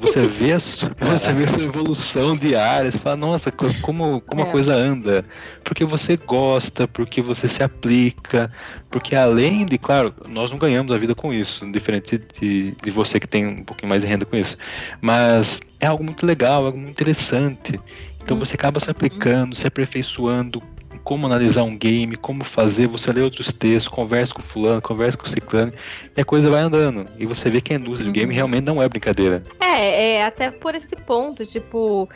Você 0.00 0.26
vê 0.26 0.52
a, 0.52 0.60
sua, 0.60 0.90
você 1.00 1.32
vê 1.32 1.44
a 1.44 1.48
sua 1.48 1.64
evolução 1.64 2.36
diária, 2.36 2.90
você 2.90 2.98
fala, 2.98 3.16
nossa, 3.16 3.50
como, 3.50 4.20
como 4.20 4.42
é. 4.42 4.44
a 4.44 4.46
coisa 4.46 4.72
anda. 4.72 5.24
Porque 5.64 5.84
você 5.84 6.16
gosta, 6.16 6.86
porque 6.86 7.20
você 7.20 7.48
se 7.48 7.62
aplica, 7.62 8.50
porque 8.90 9.16
além 9.16 9.66
de, 9.66 9.76
claro, 9.76 10.14
nós 10.28 10.50
não 10.50 10.58
ganhamos 10.58 10.92
a 10.92 10.98
vida 10.98 11.14
com 11.14 11.32
isso, 11.32 11.70
diferente 11.70 12.20
de, 12.40 12.74
de 12.80 12.90
você 12.90 13.18
que 13.18 13.26
tem 13.26 13.46
um 13.46 13.64
pouquinho 13.64 13.90
mais 13.90 14.02
de 14.02 14.08
renda 14.08 14.24
com 14.24 14.36
isso. 14.36 14.56
Mas 15.00 15.60
é 15.80 15.86
algo 15.86 16.04
muito 16.04 16.24
legal, 16.24 16.64
algo 16.64 16.78
muito 16.78 16.92
interessante. 16.92 17.78
Então 18.22 18.36
hum. 18.36 18.40
você 18.40 18.54
acaba 18.54 18.78
se 18.78 18.90
aplicando, 18.90 19.56
se 19.56 19.66
aperfeiçoando, 19.66 20.62
como 21.08 21.24
analisar 21.24 21.62
um 21.62 21.74
game, 21.74 22.16
como 22.16 22.44
fazer, 22.44 22.86
você 22.86 23.10
lê 23.10 23.22
outros 23.22 23.50
textos, 23.50 23.88
conversa 23.88 24.34
com 24.34 24.42
fulano, 24.42 24.82
conversa 24.82 25.16
com 25.16 25.24
o 25.24 25.28
ciclano, 25.30 25.72
e 26.14 26.20
a 26.20 26.24
coisa 26.24 26.50
vai 26.50 26.60
andando. 26.60 27.06
E 27.18 27.24
você 27.24 27.48
vê 27.48 27.62
que 27.62 27.72
a 27.72 27.76
indústria 27.76 28.06
uhum. 28.06 28.12
de 28.12 28.20
game 28.20 28.34
realmente 28.34 28.66
não 28.66 28.82
é 28.82 28.86
brincadeira. 28.86 29.42
É, 29.58 30.16
é 30.16 30.24
até 30.26 30.50
por 30.50 30.74
esse 30.74 30.94
ponto, 30.94 31.46
tipo, 31.46 32.06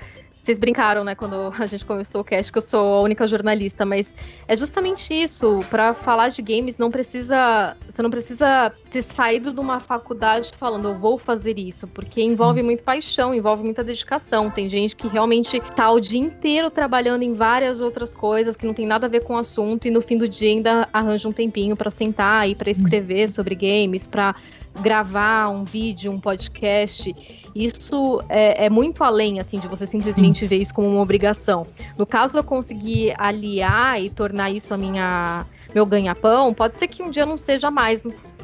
vocês 0.43 0.59
brincaram, 0.59 1.05
né, 1.05 1.15
quando 1.15 1.53
a 1.57 1.67
gente 1.67 1.85
começou 1.85 2.21
o 2.21 2.25
cast, 2.25 2.51
que 2.51 2.59
eu 2.59 2.63
sou 2.63 2.95
a 2.95 3.01
única 3.01 3.29
jornalista, 3.29 3.87
mas 3.87 4.13
é 4.49 4.57
justamente 4.57 5.15
isso. 5.15 5.61
Para 5.71 5.95
falar 5.95 6.31
de 6.31 6.43
games, 6.43 6.79
não 6.79 6.91
precisa. 6.91 7.77
Você 7.89 8.03
não 8.03 8.11
precisa 8.11 8.73
ter 8.91 9.03
saído 9.03 9.55
de 9.55 9.61
uma 9.61 9.79
faculdade 9.79 10.51
falando, 10.57 10.89
eu 10.89 10.99
vou 10.99 11.17
fazer 11.17 11.61
isso, 11.61 11.87
porque 11.87 12.21
envolve 12.21 12.61
muito 12.61 12.83
paixão, 12.83 13.33
envolve 13.33 13.63
muita 13.63 13.85
dedicação. 13.85 14.51
Tem 14.51 14.69
gente 14.69 14.97
que 14.97 15.07
realmente 15.07 15.61
tá 15.77 15.89
o 15.93 16.01
dia 16.01 16.19
inteiro 16.19 16.71
trabalhando 16.71 17.23
em 17.23 17.35
várias 17.35 17.81
outras 17.81 18.13
coisas 18.13 18.57
que 18.57 18.67
não 18.67 18.75
tem 18.75 18.85
nada 18.85 19.07
a 19.07 19.09
ver 19.09 19.21
com 19.21 19.35
o 19.35 19.39
assunto, 19.39 19.87
e 19.87 19.93
no 19.93 20.01
fim 20.01 20.19
do 20.19 20.27
dia 20.27 20.49
ainda 20.49 20.89
arranja 20.93 21.29
um 21.29 21.33
tempinho 21.33 21.77
para 21.77 21.89
sentar 21.89 22.49
e 22.49 22.57
para 22.57 22.69
escrever 22.69 23.31
sobre 23.31 23.55
games, 23.55 24.09
para 24.09 24.35
gravar 24.81 25.49
um 25.49 25.65
vídeo, 25.65 26.11
um 26.11 26.19
podcast, 26.19 27.15
isso 27.55 28.23
é, 28.29 28.67
é, 28.67 28.71
muito 28.71 29.05
além, 29.05 29.41
assim, 29.41 29.59
de 29.59 29.69
você 29.69 29.87
simplesmente 29.87 30.47
ver 30.47 30.59
isso 30.59 30.75
como 30.75 30.89
uma 30.89 31.01
obrigação. 31.01 31.67
No 31.99 32.07
caso, 32.07 32.39
eu 32.39 32.45
conseguir 32.45 33.15
aliar 33.19 34.03
e 34.03 34.09
tornar 34.09 34.51
isso 34.51 34.73
a 34.73 34.77
minha 34.77 35.47
meu 35.75 35.87
ganha-pão, 35.87 36.53
pode 36.53 36.77
ser 36.77 36.87
que 36.87 37.03
um 37.03 37.11
dia 37.11 37.25
não 37.25 37.39
seja 37.39 37.71
mais, 37.71 38.03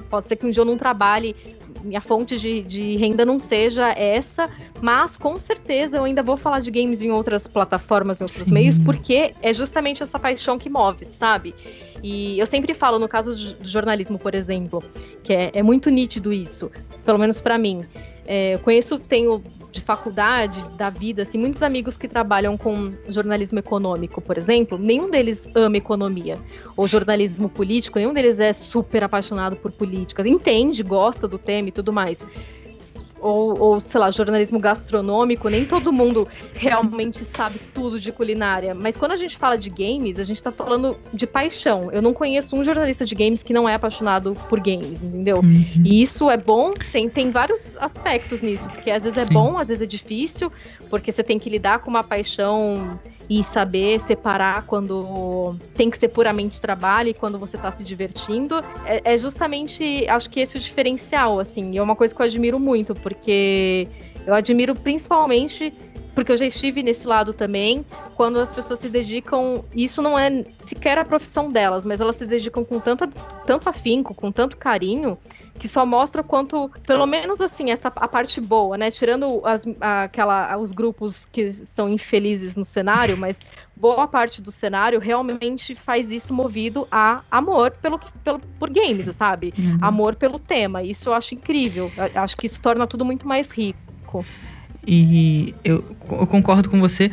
pode 0.09 0.27
ser 0.27 0.37
que 0.37 0.47
um 0.47 0.51
dia 0.51 0.61
eu 0.61 0.65
não 0.65 0.77
trabalhe 0.77 1.35
minha 1.83 2.01
fonte 2.01 2.37
de, 2.39 2.63
de, 2.63 2.97
renda 2.97 3.25
não 3.25 3.39
seja 3.39 3.91
essa, 3.91 4.49
mas 4.81 5.17
com 5.17 5.39
certeza 5.39 5.97
eu 5.99 6.05
ainda 6.05 6.23
vou 6.23 6.37
falar 6.37 6.61
de 6.61 6.71
games 6.71 7.03
em 7.03 7.11
outras 7.11 7.47
plataformas, 7.47 8.21
em 8.21 8.25
outros 8.25 8.43
Sim. 8.43 8.53
meios, 8.53 8.79
porque 8.79 9.35
é 9.43 9.53
justamente 9.53 10.03
essa 10.03 10.19
paixão 10.19 10.59
que 10.59 10.69
move, 10.69 11.05
sabe? 11.05 11.55
E 12.03 12.39
eu 12.39 12.47
sempre 12.47 12.75
falo, 12.75 12.99
no 12.99 13.09
caso 13.09 13.35
do 13.57 13.65
jornalismo, 13.65 14.19
por 14.19 14.35
exemplo, 14.35 14.83
que 15.23 15.33
é, 15.33 15.51
é 15.55 15.63
muito 15.63 15.91
nítido 15.91 16.33
isso, 16.33 16.71
pelo 17.05 17.19
menos 17.19 17.41
para 17.41 17.59
mim. 17.59 17.85
É, 18.27 18.55
eu 18.55 18.59
conheço, 18.59 18.99
tenho 18.99 19.43
de 19.71 19.81
faculdade, 19.81 20.63
da 20.77 20.91
vida, 20.91 21.23
assim, 21.23 21.39
muitos 21.39 21.63
amigos 21.63 21.99
que 21.99 22.09
trabalham 22.09 22.57
com 22.57 22.95
jornalismo 23.09 23.59
econômico, 23.59 24.21
por 24.21 24.39
exemplo, 24.39 24.79
nenhum 24.79 25.11
deles 25.11 25.47
ama 25.55 25.77
economia. 25.77 26.39
Ou 26.77 26.89
jornalismo 26.89 27.49
político, 27.49 27.99
nenhum 27.99 28.15
deles 28.15 28.41
é 28.41 28.53
super 28.53 29.05
apaixonado 29.05 29.57
por 29.57 29.71
política. 29.71 30.27
Entende, 30.27 30.83
gosta 30.83 31.29
do 31.29 31.39
tema 31.39 31.69
e 31.69 31.73
tudo 31.73 31.93
mais 31.93 32.27
ou, 33.21 33.59
ou, 33.59 33.81
sei 33.81 34.01
lá, 34.01 34.11
jornalismo 34.11 34.59
gastronômico, 34.59 35.49
nem 35.49 35.65
todo 35.65 35.93
mundo 35.93 36.29
realmente 36.55 37.25
sabe 37.25 37.61
tudo 37.73 37.99
de 37.99 38.13
culinária. 38.13 38.75
Mas 38.75 38.97
quando 38.97 39.13
a 39.13 39.17
gente 39.17 39.37
fala 39.37 39.57
de 39.57 39.71
games, 39.71 40.19
a 40.19 40.25
gente 40.25 40.43
tá 40.43 40.53
falando 40.53 40.97
de 41.13 41.27
paixão. 41.27 41.91
Eu 41.93 42.03
não 42.03 42.13
conheço 42.13 42.57
um 42.57 42.65
jornalista 42.65 43.05
de 43.05 43.15
games 43.15 43.43
que 43.43 43.53
não 43.53 43.69
é 43.69 43.75
apaixonado 43.75 44.35
por 44.49 44.61
games, 44.61 45.03
entendeu? 45.03 45.39
Uhum. 45.39 45.83
E 45.85 46.03
isso 46.03 46.31
é 46.31 46.37
bom, 46.37 46.73
tem, 46.93 47.09
tem 47.09 47.31
vários 47.31 47.77
aspectos 47.79 48.43
nisso, 48.43 48.69
porque 48.69 48.91
às 48.91 49.05
vezes 49.05 49.19
é 49.19 49.25
Sim. 49.25 49.33
bom, 49.33 49.59
às 49.59 49.69
vezes 49.69 49.83
é 49.83 49.87
difícil, 49.87 50.53
porque 50.89 51.13
você 51.13 51.23
tem 51.23 51.39
que 51.39 51.49
lidar 51.49 51.81
com 51.81 51.91
uma 51.91 52.03
paixão 52.03 52.99
e 53.29 53.45
saber 53.45 54.01
separar 54.01 54.65
quando 54.67 55.57
tem 55.75 55.91
que 55.91 55.99
ser 55.99 56.09
puramente 56.09 56.61
trabalho 56.61 57.11
e 57.11 57.15
quando 57.15 57.39
você 57.39 57.59
tá 57.59 57.71
se 57.71 57.85
divertindo. 57.85 58.63
É, 58.85 59.15
é 59.15 59.19
justamente, 59.19 60.07
acho 60.09 60.31
que 60.31 60.41
esse 60.41 60.57
é 60.57 60.61
o 60.61 60.63
diferencial, 60.63 61.39
assim, 61.39 61.73
e 61.73 61.79
é 61.79 61.83
uma 61.83 61.97
coisa 61.97 62.15
que 62.15 62.21
eu 62.21 62.27
admiro 62.27 62.59
muito, 62.59 62.95
porque 62.95 63.87
eu 64.27 64.35
admiro 64.35 64.75
principalmente 64.75 65.73
porque 66.19 66.33
eu 66.33 66.37
já 66.37 66.47
estive 66.47 66.83
nesse 66.83 67.07
lado 67.07 67.33
também, 67.33 67.87
quando 68.17 68.41
as 68.41 68.51
pessoas 68.51 68.81
se 68.81 68.89
dedicam, 68.89 69.65
isso 69.73 70.03
não 70.03 70.19
é 70.19 70.45
sequer 70.59 70.99
a 70.99 71.05
profissão 71.05 71.49
delas, 71.49 71.85
mas 71.85 72.01
elas 72.01 72.17
se 72.17 72.27
dedicam 72.27 72.65
com 72.65 72.81
tanto, 72.81 73.07
tanto 73.47 73.69
afinco, 73.69 74.13
com 74.13 74.33
tanto 74.33 74.57
carinho, 74.57 75.17
que 75.59 75.69
só 75.69 75.85
mostra 75.85 76.23
quanto, 76.23 76.71
pelo 76.87 77.07
menos 77.07 77.41
assim, 77.41 77.71
essa 77.71 77.89
a 77.89 78.09
parte 78.09 78.41
boa, 78.41 78.79
né? 78.79 78.91
Tirando 78.91 79.43
as, 79.45 79.65
aquela, 79.81 80.57
os 80.57 80.73
grupos 80.73 81.27
que 81.27 81.53
são 81.53 81.89
infelizes 81.89 82.57
no 82.57 82.65
cenário, 82.65 83.17
mas 83.19 83.41
boa 83.77 84.07
parte 84.07 84.41
do 84.41 84.51
cenário 84.51 84.99
realmente 84.99 85.75
faz 85.75 86.11
isso 86.11 86.33
movido 86.33 86.87
a 86.91 87.23
amor 87.31 87.73
pelo, 87.83 87.99
pelo 88.23 88.39
por 88.59 88.71
games, 88.71 89.09
sabe? 89.15 89.53
Uhum. 89.59 89.79
Amor 89.81 90.17
pelo 90.17 90.39
tema. 90.39 90.83
Isso 90.83 91.09
eu 91.09 91.15
acho 91.15 91.35
incrível. 91.35 91.93
Eu 91.97 92.23
acho 92.23 92.37
que 92.37 92.47
isso 92.47 92.61
torna 92.61 92.87
tudo 92.87 93.05
muito 93.05 93.27
mais 93.27 93.51
rico. 93.51 94.25
E 94.87 95.55
eu, 95.65 95.85
eu 96.11 96.27
concordo 96.27 96.71
com 96.71 96.81
você 96.81 97.11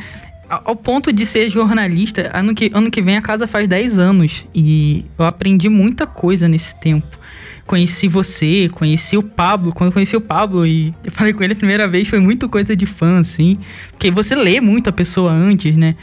ao 0.47 0.75
ponto 0.75 1.11
de 1.11 1.25
ser 1.25 1.49
jornalista, 1.49 2.31
ano 2.33 2.53
que, 2.53 2.69
ano 2.73 2.91
que 2.91 3.01
vem 3.01 3.17
a 3.17 3.21
casa 3.21 3.47
faz 3.47 3.67
10 3.67 3.97
anos 3.97 4.45
e 4.53 5.05
eu 5.17 5.25
aprendi 5.25 5.69
muita 5.69 6.05
coisa 6.05 6.47
nesse 6.47 6.79
tempo 6.79 7.17
conheci 7.65 8.07
você, 8.07 8.69
conheci 8.71 9.17
o 9.17 9.23
Pablo. 9.23 9.73
Quando 9.73 9.91
conheci 9.91 10.15
o 10.15 10.21
Pablo 10.21 10.65
e 10.65 10.93
eu 11.03 11.11
falei 11.11 11.33
com 11.33 11.43
ele 11.43 11.53
a 11.53 11.55
primeira 11.55 11.87
vez, 11.87 12.07
foi 12.07 12.19
muito 12.19 12.47
coisa 12.47 12.75
de 12.75 12.85
fã, 12.85 13.19
assim. 13.19 13.57
Porque 13.91 14.11
você 14.11 14.35
lê 14.35 14.61
muito 14.61 14.89
a 14.89 14.93
pessoa 14.93 15.31
antes, 15.31 15.75
né? 15.75 15.95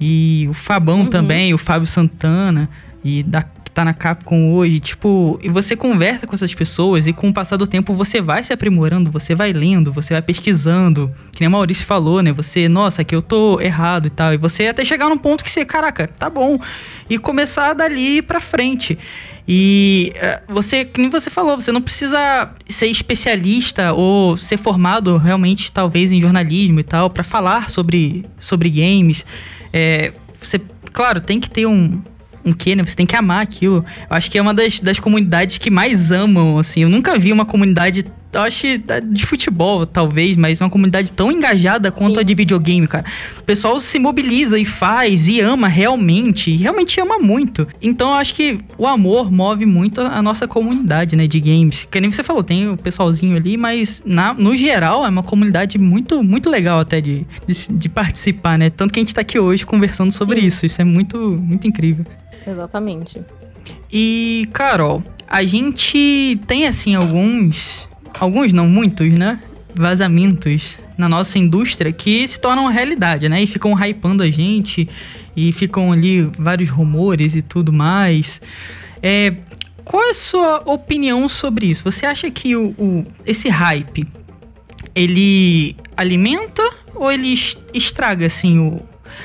E 0.00 0.46
o 0.50 0.52
Fabão 0.52 1.00
uhum. 1.00 1.06
também, 1.06 1.54
o 1.54 1.58
Fábio 1.58 1.86
Santana. 1.86 2.68
E 3.04 3.22
da, 3.22 3.44
tá 3.74 3.84
na 3.84 3.92
Capcom 3.92 4.52
hoje, 4.52 4.78
tipo, 4.78 5.38
e 5.42 5.48
você 5.48 5.74
conversa 5.74 6.26
com 6.26 6.34
essas 6.34 6.54
pessoas 6.54 7.08
e 7.08 7.12
com 7.12 7.28
o 7.28 7.34
passar 7.34 7.56
do 7.56 7.66
tempo 7.66 7.92
você 7.92 8.22
vai 8.22 8.44
se 8.44 8.52
aprimorando, 8.52 9.10
você 9.10 9.34
vai 9.34 9.52
lendo, 9.52 9.92
você 9.92 10.14
vai 10.14 10.22
pesquisando, 10.22 11.12
que 11.32 11.40
nem 11.40 11.48
o 11.48 11.50
Maurício 11.50 11.84
falou, 11.84 12.22
né? 12.22 12.32
Você, 12.32 12.68
nossa, 12.68 13.02
aqui 13.02 13.14
eu 13.14 13.20
tô 13.20 13.60
errado 13.60 14.06
e 14.06 14.10
tal, 14.10 14.32
e 14.32 14.36
você 14.36 14.68
até 14.68 14.84
chegar 14.84 15.08
num 15.08 15.18
ponto 15.18 15.42
que 15.42 15.50
você, 15.50 15.64
caraca, 15.64 16.06
tá 16.06 16.30
bom, 16.30 16.58
e 17.10 17.18
começar 17.18 17.72
dali 17.72 18.22
pra 18.22 18.40
frente. 18.40 18.96
E 19.46 20.12
uh, 20.16 20.54
você, 20.54 20.84
como 20.84 21.10
você 21.10 21.28
falou, 21.28 21.60
você 21.60 21.72
não 21.72 21.82
precisa 21.82 22.50
ser 22.68 22.86
especialista 22.86 23.92
ou 23.92 24.36
ser 24.36 24.56
formado 24.56 25.16
realmente, 25.16 25.70
talvez, 25.70 26.12
em 26.12 26.20
jornalismo 26.20 26.78
e 26.78 26.84
tal, 26.84 27.10
para 27.10 27.24
falar 27.24 27.68
sobre, 27.70 28.24
sobre 28.38 28.70
games. 28.70 29.26
É, 29.72 30.12
você, 30.40 30.60
claro, 30.92 31.20
tem 31.20 31.40
que 31.40 31.50
ter 31.50 31.66
um, 31.66 32.00
um 32.44 32.52
quê, 32.52 32.74
né? 32.74 32.84
Você 32.84 32.96
tem 32.96 33.06
que 33.06 33.16
amar 33.16 33.42
aquilo. 33.42 33.84
Eu 34.10 34.16
acho 34.16 34.30
que 34.30 34.38
é 34.38 34.42
uma 34.42 34.54
das, 34.54 34.80
das 34.80 34.98
comunidades 34.98 35.58
que 35.58 35.70
mais 35.70 36.10
amam, 36.10 36.58
assim. 36.58 36.82
Eu 36.82 36.88
nunca 36.88 37.18
vi 37.18 37.32
uma 37.32 37.44
comunidade 37.44 38.04
eu 38.34 38.40
acho 38.40 38.66
de 39.12 39.24
futebol, 39.24 39.86
talvez, 39.86 40.36
mas 40.36 40.60
uma 40.60 40.68
comunidade 40.68 41.12
tão 41.12 41.30
engajada 41.30 41.90
quanto 41.90 42.14
Sim. 42.14 42.20
a 42.20 42.22
de 42.22 42.34
videogame, 42.34 42.86
cara. 42.86 43.04
O 43.38 43.42
pessoal 43.42 43.78
se 43.80 43.98
mobiliza 43.98 44.58
e 44.58 44.64
faz 44.64 45.28
e 45.28 45.40
ama 45.40 45.68
realmente, 45.68 46.50
e 46.50 46.56
realmente 46.56 47.00
ama 47.00 47.18
muito. 47.18 47.66
Então 47.80 48.10
eu 48.10 48.14
acho 48.14 48.34
que 48.34 48.58
o 48.76 48.86
amor 48.86 49.30
move 49.30 49.64
muito 49.64 50.00
a 50.00 50.20
nossa 50.20 50.48
comunidade, 50.48 51.14
né, 51.14 51.26
de 51.26 51.40
games. 51.40 51.86
Que 51.90 52.00
nem 52.00 52.10
você 52.10 52.22
falou, 52.22 52.42
tem 52.42 52.68
o 52.68 52.76
pessoalzinho 52.76 53.36
ali, 53.36 53.56
mas 53.56 54.02
na, 54.04 54.34
no 54.34 54.56
geral 54.56 55.06
é 55.06 55.08
uma 55.08 55.22
comunidade 55.22 55.78
muito, 55.78 56.22
muito 56.22 56.50
legal 56.50 56.80
até 56.80 57.00
de, 57.00 57.24
de, 57.46 57.72
de 57.72 57.88
participar, 57.88 58.58
né? 58.58 58.68
Tanto 58.68 58.92
que 58.92 58.98
a 58.98 59.02
gente 59.02 59.14
tá 59.14 59.20
aqui 59.20 59.38
hoje 59.38 59.64
conversando 59.64 60.10
sobre 60.10 60.40
Sim. 60.40 60.46
isso. 60.48 60.66
Isso 60.66 60.82
é 60.82 60.84
muito, 60.84 61.18
muito 61.18 61.66
incrível. 61.68 62.04
Exatamente. 62.46 63.20
E, 63.92 64.48
Carol, 64.52 65.02
a 65.26 65.42
gente 65.42 66.38
tem 66.46 66.66
assim 66.66 66.94
alguns 66.94 67.88
alguns 68.20 68.52
não 68.52 68.68
muitos, 68.68 69.12
né? 69.12 69.40
Vazamentos 69.74 70.78
na 70.96 71.08
nossa 71.08 71.38
indústria 71.38 71.92
que 71.92 72.26
se 72.28 72.40
tornam 72.40 72.66
realidade, 72.68 73.28
né? 73.28 73.42
E 73.42 73.46
ficam 73.46 73.74
hypando 73.74 74.22
a 74.22 74.30
gente 74.30 74.88
e 75.36 75.52
ficam 75.52 75.92
ali 75.92 76.22
vários 76.38 76.68
rumores 76.68 77.34
e 77.34 77.42
tudo 77.42 77.72
mais. 77.72 78.40
É, 79.02 79.34
qual 79.84 80.02
é 80.04 80.10
a 80.10 80.14
sua 80.14 80.62
opinião 80.64 81.28
sobre 81.28 81.66
isso? 81.66 81.84
Você 81.84 82.06
acha 82.06 82.30
que 82.30 82.54
o, 82.54 82.68
o 82.78 83.06
esse 83.26 83.48
hype 83.48 84.06
ele 84.94 85.76
alimenta 85.96 86.62
ou 86.94 87.10
ele 87.10 87.34
estraga 87.72 88.26
assim 88.26 88.58
o, 88.60 88.80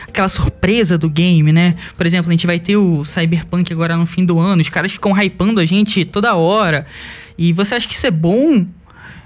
aquela 0.07 0.29
surpresa 0.29 0.97
do 0.97 1.09
game, 1.09 1.51
né? 1.51 1.75
Por 1.95 2.05
exemplo, 2.05 2.29
a 2.29 2.33
gente 2.33 2.47
vai 2.47 2.59
ter 2.59 2.77
o 2.77 3.03
Cyberpunk 3.05 3.71
agora 3.71 3.95
no 3.95 4.05
fim 4.05 4.25
do 4.25 4.39
ano, 4.39 4.61
os 4.61 4.69
caras 4.69 4.91
ficam 4.91 5.11
hypando 5.17 5.59
a 5.59 5.65
gente 5.65 6.05
toda 6.05 6.35
hora. 6.35 6.85
E 7.37 7.53
você 7.53 7.75
acha 7.75 7.87
que 7.87 7.95
isso 7.95 8.07
é 8.07 8.11
bom 8.11 8.65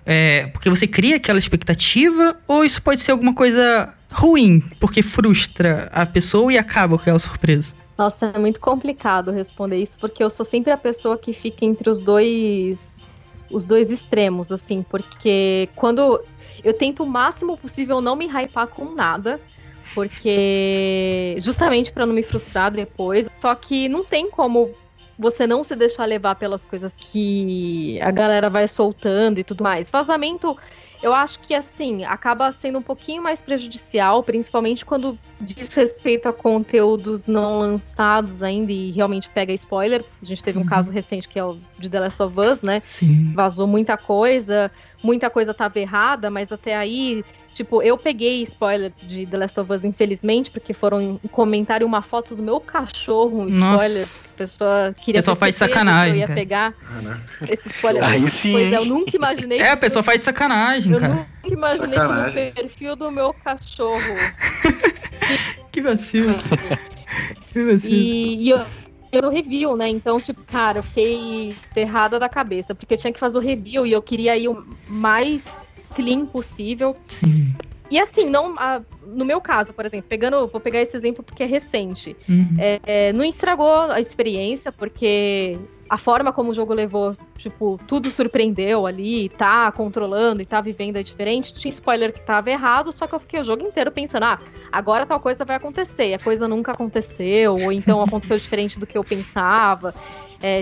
é, 0.05 0.47
porque 0.47 0.69
você 0.69 0.85
cria 0.85 1.15
aquela 1.15 1.39
expectativa, 1.39 2.37
ou 2.47 2.65
isso 2.65 2.81
pode 2.81 2.99
ser 2.99 3.11
alguma 3.11 3.33
coisa 3.33 3.93
ruim, 4.11 4.61
porque 4.79 5.01
frustra 5.01 5.89
a 5.91 6.05
pessoa 6.05 6.51
e 6.51 6.57
acaba 6.57 6.97
com 6.97 7.01
aquela 7.01 7.19
surpresa? 7.19 7.73
Nossa, 7.97 8.27
é 8.27 8.39
muito 8.39 8.59
complicado 8.59 9.31
responder 9.31 9.77
isso, 9.77 9.97
porque 9.99 10.23
eu 10.23 10.29
sou 10.29 10.45
sempre 10.45 10.71
a 10.71 10.77
pessoa 10.77 11.17
que 11.17 11.31
fica 11.31 11.65
entre 11.65 11.89
os 11.89 12.01
dois 12.01 13.01
os 13.49 13.67
dois 13.67 13.91
extremos, 13.91 14.51
assim, 14.51 14.83
porque 14.89 15.69
quando 15.75 16.19
eu 16.63 16.73
tento 16.73 17.03
o 17.03 17.05
máximo 17.05 17.55
possível 17.55 18.01
não 18.01 18.15
me 18.15 18.25
hypar 18.25 18.67
com 18.67 18.95
nada, 18.95 19.39
porque 19.93 21.35
justamente 21.39 21.91
para 21.91 22.05
não 22.05 22.13
me 22.13 22.23
frustrar 22.23 22.71
depois. 22.71 23.29
Só 23.33 23.53
que 23.55 23.87
não 23.89 24.03
tem 24.03 24.29
como 24.29 24.71
você 25.17 25.45
não 25.45 25.63
se 25.63 25.75
deixar 25.75 26.05
levar 26.05 26.35
pelas 26.35 26.65
coisas 26.65 26.95
que 26.97 27.99
a 28.01 28.11
galera 28.11 28.49
vai 28.49 28.67
soltando 28.67 29.39
e 29.39 29.43
tudo 29.43 29.63
mais. 29.63 29.91
Vazamento, 29.91 30.57
eu 31.03 31.13
acho 31.13 31.39
que 31.39 31.53
assim, 31.53 32.03
acaba 32.03 32.51
sendo 32.51 32.79
um 32.79 32.81
pouquinho 32.81 33.21
mais 33.21 33.41
prejudicial, 33.41 34.23
principalmente 34.23 34.85
quando 34.85 35.17
diz 35.39 35.73
respeito 35.73 36.27
a 36.27 36.33
conteúdos 36.33 37.25
não 37.27 37.59
lançados 37.59 38.41
ainda 38.41 38.71
e 38.71 38.91
realmente 38.91 39.29
pega 39.29 39.53
spoiler. 39.53 40.03
A 40.21 40.25
gente 40.25 40.43
teve 40.43 40.57
um 40.57 40.61
uhum. 40.61 40.67
caso 40.67 40.91
recente 40.91 41.29
que 41.29 41.37
é 41.37 41.43
o 41.43 41.57
de 41.77 41.89
The 41.89 41.99
Last 41.99 42.23
of 42.23 42.39
Us, 42.39 42.61
né? 42.61 42.81
Sim. 42.83 43.33
Vazou 43.33 43.67
muita 43.67 43.97
coisa, 43.97 44.71
muita 45.03 45.29
coisa 45.29 45.53
tava 45.53 45.79
errada, 45.79 46.29
mas 46.29 46.51
até 46.51 46.75
aí 46.75 47.23
Tipo, 47.53 47.81
eu 47.83 47.97
peguei 47.97 48.41
spoiler 48.43 48.91
de 49.03 49.27
The 49.27 49.37
Last 49.37 49.59
of 49.59 49.71
Us, 49.71 49.83
infelizmente, 49.83 50.49
porque 50.49 50.73
foram 50.73 51.19
um 51.23 51.27
comentário 51.27 51.85
uma 51.85 52.01
foto 52.01 52.35
do 52.35 52.41
meu 52.41 52.59
cachorro, 52.59 53.41
um 53.41 53.49
spoiler. 53.49 53.99
Nossa. 53.99 54.25
A 54.25 54.37
pessoa 54.37 54.95
queria 54.97 55.21
pessoa 55.21 55.35
faz 55.35 55.55
sacanagem. 55.55 56.13
Eu 56.13 56.19
ia 56.19 56.27
cara. 56.27 56.39
pegar 56.39 56.73
ah, 56.83 57.19
esse 57.49 57.69
spoiler. 57.69 58.03
Aí 58.03 58.27
sim. 58.27 58.53
Pois 58.53 58.73
é, 58.73 58.77
eu 58.77 58.85
nunca 58.85 59.15
imaginei. 59.15 59.59
É, 59.59 59.69
a 59.69 59.77
pessoa 59.77 60.01
faz 60.01 60.21
sacanagem, 60.21 60.93
eu 60.93 60.99
cara. 60.99 61.13
Eu 61.43 61.51
nunca 61.51 61.59
imaginei 61.59 61.99
sacanagem. 61.99 62.33
que 62.33 62.45
no 62.45 62.67
perfil 62.69 62.95
do 62.95 63.11
meu 63.11 63.33
cachorro. 63.33 64.15
que 65.71 65.81
vacilo. 65.81 66.33
que 67.51 67.63
vacilo. 67.63 67.93
E, 67.93 68.47
e 68.47 68.49
eu 68.49 68.65
o 69.21 69.29
review, 69.29 69.75
né? 69.77 69.87
Então, 69.87 70.19
tipo, 70.19 70.43
cara, 70.43 70.79
eu 70.79 70.83
fiquei 70.83 71.55
ferrada 71.73 72.17
da 72.19 72.27
cabeça, 72.27 72.73
porque 72.73 72.95
eu 72.95 72.97
tinha 72.97 73.13
que 73.13 73.19
fazer 73.19 73.37
o 73.37 73.41
review 73.41 73.85
e 73.85 73.91
eu 73.91 74.01
queria 74.01 74.35
ir 74.35 74.47
o 74.47 74.65
mais 74.87 75.45
clean 75.95 76.25
possível. 76.25 76.95
Sim. 77.07 77.53
E 77.89 77.99
assim, 77.99 78.27
não, 78.27 78.55
a, 78.57 78.81
no 79.05 79.23
meu 79.23 79.39
caso, 79.39 79.73
por 79.73 79.85
exemplo, 79.85 80.07
pegando, 80.09 80.47
vou 80.47 80.59
pegar 80.59 80.81
esse 80.81 80.97
exemplo 80.97 81.23
porque 81.23 81.43
é 81.43 81.45
recente. 81.45 82.15
Uhum. 82.27 82.55
É, 82.57 82.79
é, 82.85 83.13
não 83.13 83.23
estragou 83.23 83.71
a 83.71 83.99
experiência, 83.99 84.71
porque 84.71 85.59
a 85.87 85.97
forma 85.97 86.33
como 86.33 86.49
o 86.49 86.53
jogo 86.55 86.73
levou, 86.73 87.15
tipo, 87.37 87.79
tudo 87.87 88.09
surpreendeu 88.09 88.87
ali, 88.87 89.29
tá 89.29 89.71
controlando 89.71 90.41
e 90.41 90.45
tá 90.45 90.59
vivendo 90.59 90.95
é 90.95 91.03
diferente. 91.03 91.53
Tinha 91.53 91.69
spoiler 91.69 92.11
que 92.11 92.21
tava 92.21 92.49
errado, 92.49 92.91
só 92.91 93.05
que 93.05 93.13
eu 93.13 93.19
fiquei 93.19 93.39
o 93.39 93.43
jogo 93.43 93.63
inteiro 93.63 93.91
pensando, 93.91 94.23
ah, 94.23 94.39
agora 94.71 95.05
tal 95.05 95.19
coisa 95.19 95.45
vai 95.45 95.57
acontecer. 95.57 96.09
E 96.09 96.13
a 96.15 96.19
coisa 96.19 96.47
nunca 96.47 96.71
aconteceu, 96.71 97.53
ou 97.53 97.71
então 97.71 98.01
aconteceu 98.01 98.37
diferente 98.39 98.79
do 98.79 98.87
que 98.87 98.97
eu 98.97 99.03
pensava. 99.03 99.93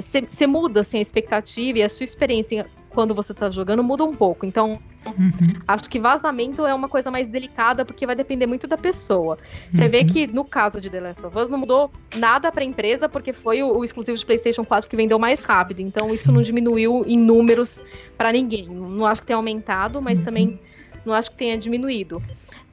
Você 0.01 0.43
é, 0.43 0.47
muda 0.47 0.81
assim, 0.81 0.97
a 0.97 1.01
expectativa 1.01 1.79
e 1.79 1.83
a 1.83 1.87
sua 1.87 2.03
experiência 2.03 2.67
quando 2.93 3.15
você 3.15 3.33
tá 3.33 3.49
jogando 3.49 3.83
muda 3.83 4.03
um 4.03 4.13
pouco. 4.13 4.45
Então, 4.45 4.79
uhum. 5.05 5.31
acho 5.67 5.89
que 5.89 5.99
vazamento 5.99 6.65
é 6.65 6.73
uma 6.73 6.87
coisa 6.87 7.09
mais 7.09 7.27
delicada 7.27 7.85
porque 7.85 8.05
vai 8.05 8.15
depender 8.15 8.45
muito 8.45 8.67
da 8.67 8.77
pessoa. 8.77 9.37
Você 9.69 9.83
uhum. 9.83 9.89
vê 9.89 10.03
que 10.03 10.27
no 10.27 10.45
caso 10.45 10.79
de 10.79 10.89
The 10.89 10.99
Last 10.99 11.25
of 11.25 11.37
Us 11.37 11.49
não 11.49 11.57
mudou 11.57 11.91
nada 12.15 12.51
para 12.51 12.61
a 12.61 12.65
empresa 12.65 13.09
porque 13.09 13.33
foi 13.33 13.63
o, 13.63 13.77
o, 13.77 13.83
exclusivo 13.83 14.17
de 14.17 14.25
PlayStation 14.25 14.63
4 14.63 14.89
que 14.89 14.95
vendeu 14.95 15.17
mais 15.17 15.43
rápido. 15.43 15.79
Então, 15.79 16.09
Sim. 16.09 16.15
isso 16.15 16.31
não 16.31 16.41
diminuiu 16.41 17.03
em 17.05 17.17
números 17.17 17.81
para 18.17 18.31
ninguém. 18.31 18.67
Não 18.67 19.05
acho 19.05 19.21
que 19.21 19.27
tenha 19.27 19.37
aumentado, 19.37 20.01
mas 20.01 20.19
uhum. 20.19 20.25
também 20.25 20.59
não 21.05 21.13
acho 21.13 21.31
que 21.31 21.37
tenha 21.37 21.57
diminuído. 21.57 22.21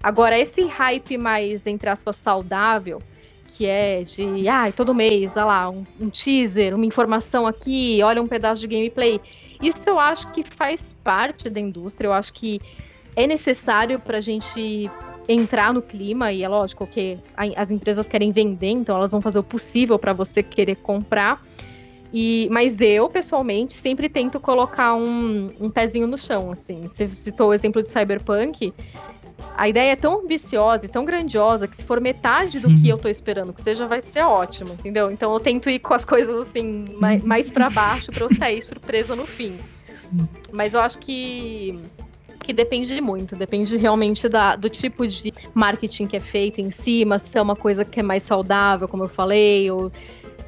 Agora, 0.02 0.38
esse 0.38 0.62
hype 0.64 1.16
mais, 1.16 1.66
entre 1.66 1.88
aspas, 1.88 2.16
saudável, 2.16 3.02
que 3.48 3.66
é 3.66 4.02
de, 4.02 4.48
ah, 4.48 4.70
todo 4.70 4.94
mês, 4.94 5.32
olha 5.36 5.44
lá, 5.44 5.70
um, 5.70 5.84
um 6.00 6.08
teaser, 6.08 6.74
uma 6.74 6.86
informação 6.86 7.46
aqui, 7.46 8.00
olha 8.02 8.22
um 8.22 8.26
pedaço 8.26 8.60
de 8.60 8.68
gameplay 8.68 9.20
isso 9.60 9.88
eu 9.88 9.98
acho 9.98 10.30
que 10.32 10.42
faz 10.42 10.94
parte 11.02 11.50
da 11.50 11.60
indústria, 11.60 12.08
eu 12.08 12.12
acho 12.12 12.32
que 12.32 12.60
é 13.16 13.26
necessário 13.26 13.98
para 13.98 14.18
a 14.18 14.20
gente 14.20 14.90
entrar 15.28 15.74
no 15.74 15.82
clima, 15.82 16.32
e 16.32 16.42
é 16.42 16.48
lógico 16.48 16.86
que 16.86 17.18
as 17.36 17.70
empresas 17.70 18.08
querem 18.08 18.32
vender, 18.32 18.70
então 18.70 18.96
elas 18.96 19.10
vão 19.10 19.20
fazer 19.20 19.38
o 19.40 19.42
possível 19.42 19.98
para 19.98 20.12
você 20.12 20.42
querer 20.42 20.76
comprar. 20.76 21.42
E, 22.14 22.48
mas 22.50 22.80
eu, 22.80 23.06
pessoalmente, 23.10 23.74
sempre 23.74 24.08
tento 24.08 24.40
colocar 24.40 24.94
um, 24.94 25.52
um 25.60 25.68
pezinho 25.68 26.06
no 26.06 26.16
chão, 26.16 26.50
assim. 26.50 26.82
Você 26.84 27.06
citou 27.08 27.50
o 27.50 27.52
exemplo 27.52 27.82
de 27.82 27.88
Cyberpunk 27.88 28.72
a 29.56 29.68
ideia 29.68 29.92
é 29.92 29.96
tão 29.96 30.20
ambiciosa 30.20 30.86
e 30.86 30.88
tão 30.88 31.04
grandiosa 31.04 31.66
que 31.66 31.76
se 31.76 31.84
for 31.84 32.00
metade 32.00 32.60
Sim. 32.60 32.68
do 32.68 32.80
que 32.80 32.88
eu 32.88 32.98
tô 32.98 33.08
esperando 33.08 33.52
que 33.52 33.62
seja, 33.62 33.86
vai 33.86 34.00
ser 34.00 34.22
ótimo, 34.22 34.72
entendeu? 34.74 35.10
Então 35.10 35.32
eu 35.32 35.40
tento 35.40 35.68
ir 35.68 35.78
com 35.78 35.94
as 35.94 36.04
coisas 36.04 36.48
assim, 36.48 36.94
mais, 36.98 37.22
mais 37.22 37.50
para 37.50 37.68
baixo 37.68 38.12
para 38.12 38.24
eu 38.24 38.34
sair 38.34 38.62
surpresa 38.62 39.16
no 39.16 39.26
fim. 39.26 39.58
Sim. 39.92 40.28
Mas 40.52 40.74
eu 40.74 40.80
acho 40.80 40.98
que 40.98 41.78
que 42.48 42.52
depende 42.54 42.98
muito, 42.98 43.36
depende 43.36 43.76
realmente 43.76 44.26
da, 44.26 44.56
do 44.56 44.70
tipo 44.70 45.06
de 45.06 45.30
marketing 45.52 46.06
que 46.06 46.16
é 46.16 46.20
feito 46.20 46.62
em 46.62 46.70
cima, 46.70 47.18
si, 47.18 47.28
se 47.28 47.36
é 47.36 47.42
uma 47.42 47.54
coisa 47.54 47.84
que 47.84 48.00
é 48.00 48.02
mais 48.02 48.22
saudável, 48.22 48.88
como 48.88 49.04
eu 49.04 49.08
falei, 49.08 49.70
ou 49.70 49.92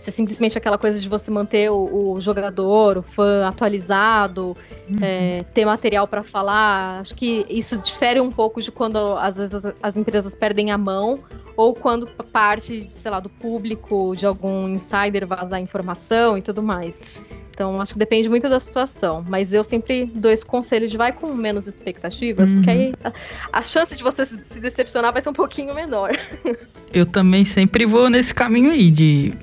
se 0.01 0.11
é 0.11 0.13
simplesmente 0.13 0.57
aquela 0.57 0.79
coisa 0.79 1.01
de 1.01 1.09
você 1.09 1.31
manter 1.31 1.71
o, 1.71 2.13
o 2.15 2.21
jogador, 2.21 2.99
o 2.99 3.03
fã 3.03 3.47
atualizado, 3.47 4.57
uhum. 4.89 4.97
é, 5.03 5.43
ter 5.55 5.65
material 5.65 6.09
para 6.09 6.23
falar. 6.23 7.01
Acho 7.01 7.15
que 7.15 7.47
isso 7.49 7.77
difere 7.77 8.21
um 8.21 8.31
pouco 8.31 8.63
de 8.63 8.73
quando 8.73 8.99
às 9.19 9.37
vezes 9.37 9.55
as, 9.55 9.75
as, 9.83 9.97
empresas 9.97 10.35
perdem 10.35 10.71
a 10.71 10.79
mão 10.79 11.21
ou 11.57 11.75
quando 11.75 12.07
parte, 12.33 12.89
sei 12.91 13.11
lá, 13.11 13.21
do 13.21 13.29
público, 13.29 14.15
de 14.17 14.25
algum 14.25 14.69
insider 14.69 15.27
vazar 15.27 15.61
informação 15.61 16.39
e 16.39 16.43
tudo 16.43 16.63
mais. 16.63 17.23
Então, 17.51 17.79
acho 17.79 17.93
que 17.93 17.99
depende 17.99 18.27
muito 18.27 18.49
da 18.49 18.59
situação. 18.59 19.23
Mas 19.29 19.53
eu 19.53 19.63
sempre 19.63 20.07
dou 20.07 20.31
esse 20.31 20.47
conselho 20.47 20.89
de 20.89 20.97
vai 20.97 21.13
com 21.13 21.35
menos 21.35 21.67
expectativas, 21.67 22.51
uhum. 22.51 22.57
porque 22.57 22.71
aí 22.71 22.93
a, 23.05 23.13
a, 23.53 23.63
chance 23.63 23.95
de 23.95 24.03
você 24.03 24.25
se 24.25 24.59
decepcionar 24.59 25.13
vai 25.13 25.21
ser 25.21 25.29
um 25.29 25.35
pouquinho 25.35 25.75
menor. 25.75 26.13
Eu 26.93 27.05
também 27.05 27.45
sempre 27.45 27.85
vou 27.85 28.09
nesse 28.09 28.33
caminho 28.35 28.71
aí 28.71 28.91
de 28.91 29.35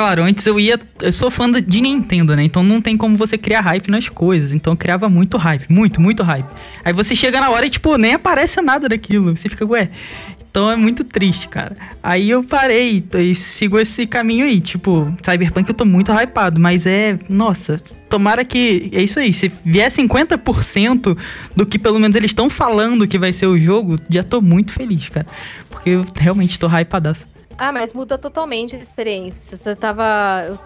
claro, 0.00 0.22
antes 0.22 0.46
eu 0.46 0.58
ia. 0.58 0.80
Eu 1.02 1.12
sou 1.12 1.30
fã 1.30 1.52
de 1.52 1.80
Nintendo, 1.82 2.34
né? 2.34 2.42
Então 2.42 2.62
não 2.62 2.80
tem 2.80 2.96
como 2.96 3.18
você 3.18 3.36
criar 3.36 3.60
hype 3.60 3.90
nas 3.90 4.08
coisas. 4.08 4.54
Então 4.54 4.72
eu 4.72 4.76
criava 4.76 5.10
muito 5.10 5.36
hype, 5.36 5.66
muito, 5.68 6.00
muito 6.00 6.22
hype. 6.22 6.48
Aí 6.82 6.90
você 6.94 7.14
chega 7.14 7.38
na 7.38 7.50
hora 7.50 7.66
e, 7.66 7.70
tipo, 7.70 7.98
nem 7.98 8.14
aparece 8.14 8.62
nada 8.62 8.88
daquilo. 8.88 9.36
Você 9.36 9.50
fica, 9.50 9.66
ué. 9.66 9.90
Então 10.50 10.70
é 10.70 10.74
muito 10.74 11.04
triste, 11.04 11.48
cara. 11.48 11.76
Aí 12.02 12.30
eu 12.30 12.42
parei 12.42 13.04
e 13.14 13.34
sigo 13.34 13.78
esse 13.78 14.06
caminho 14.06 14.46
aí. 14.46 14.58
Tipo, 14.58 15.14
Cyberpunk 15.22 15.68
eu 15.68 15.74
tô 15.74 15.84
muito 15.84 16.10
hypado, 16.10 16.58
mas 16.58 16.86
é. 16.86 17.18
Nossa, 17.28 17.78
tomara 18.08 18.42
que. 18.42 18.90
É 18.94 19.02
isso 19.02 19.20
aí. 19.20 19.34
Se 19.34 19.52
vier 19.62 19.90
50% 19.90 21.14
do 21.54 21.66
que 21.66 21.78
pelo 21.78 22.00
menos 22.00 22.16
eles 22.16 22.30
estão 22.30 22.48
falando 22.48 23.06
que 23.06 23.18
vai 23.18 23.34
ser 23.34 23.48
o 23.48 23.58
jogo, 23.58 24.00
já 24.08 24.22
tô 24.22 24.40
muito 24.40 24.72
feliz, 24.72 25.10
cara. 25.10 25.26
Porque 25.68 25.90
eu 25.90 26.06
realmente 26.16 26.58
tô 26.58 26.66
hypadaço. 26.68 27.28
Ah, 27.60 27.70
mas 27.70 27.92
muda 27.92 28.16
totalmente 28.16 28.74
a 28.74 28.78
experiência. 28.78 29.54
Você 29.54 29.76
tava. 29.76 30.46
Eu, 30.48 30.58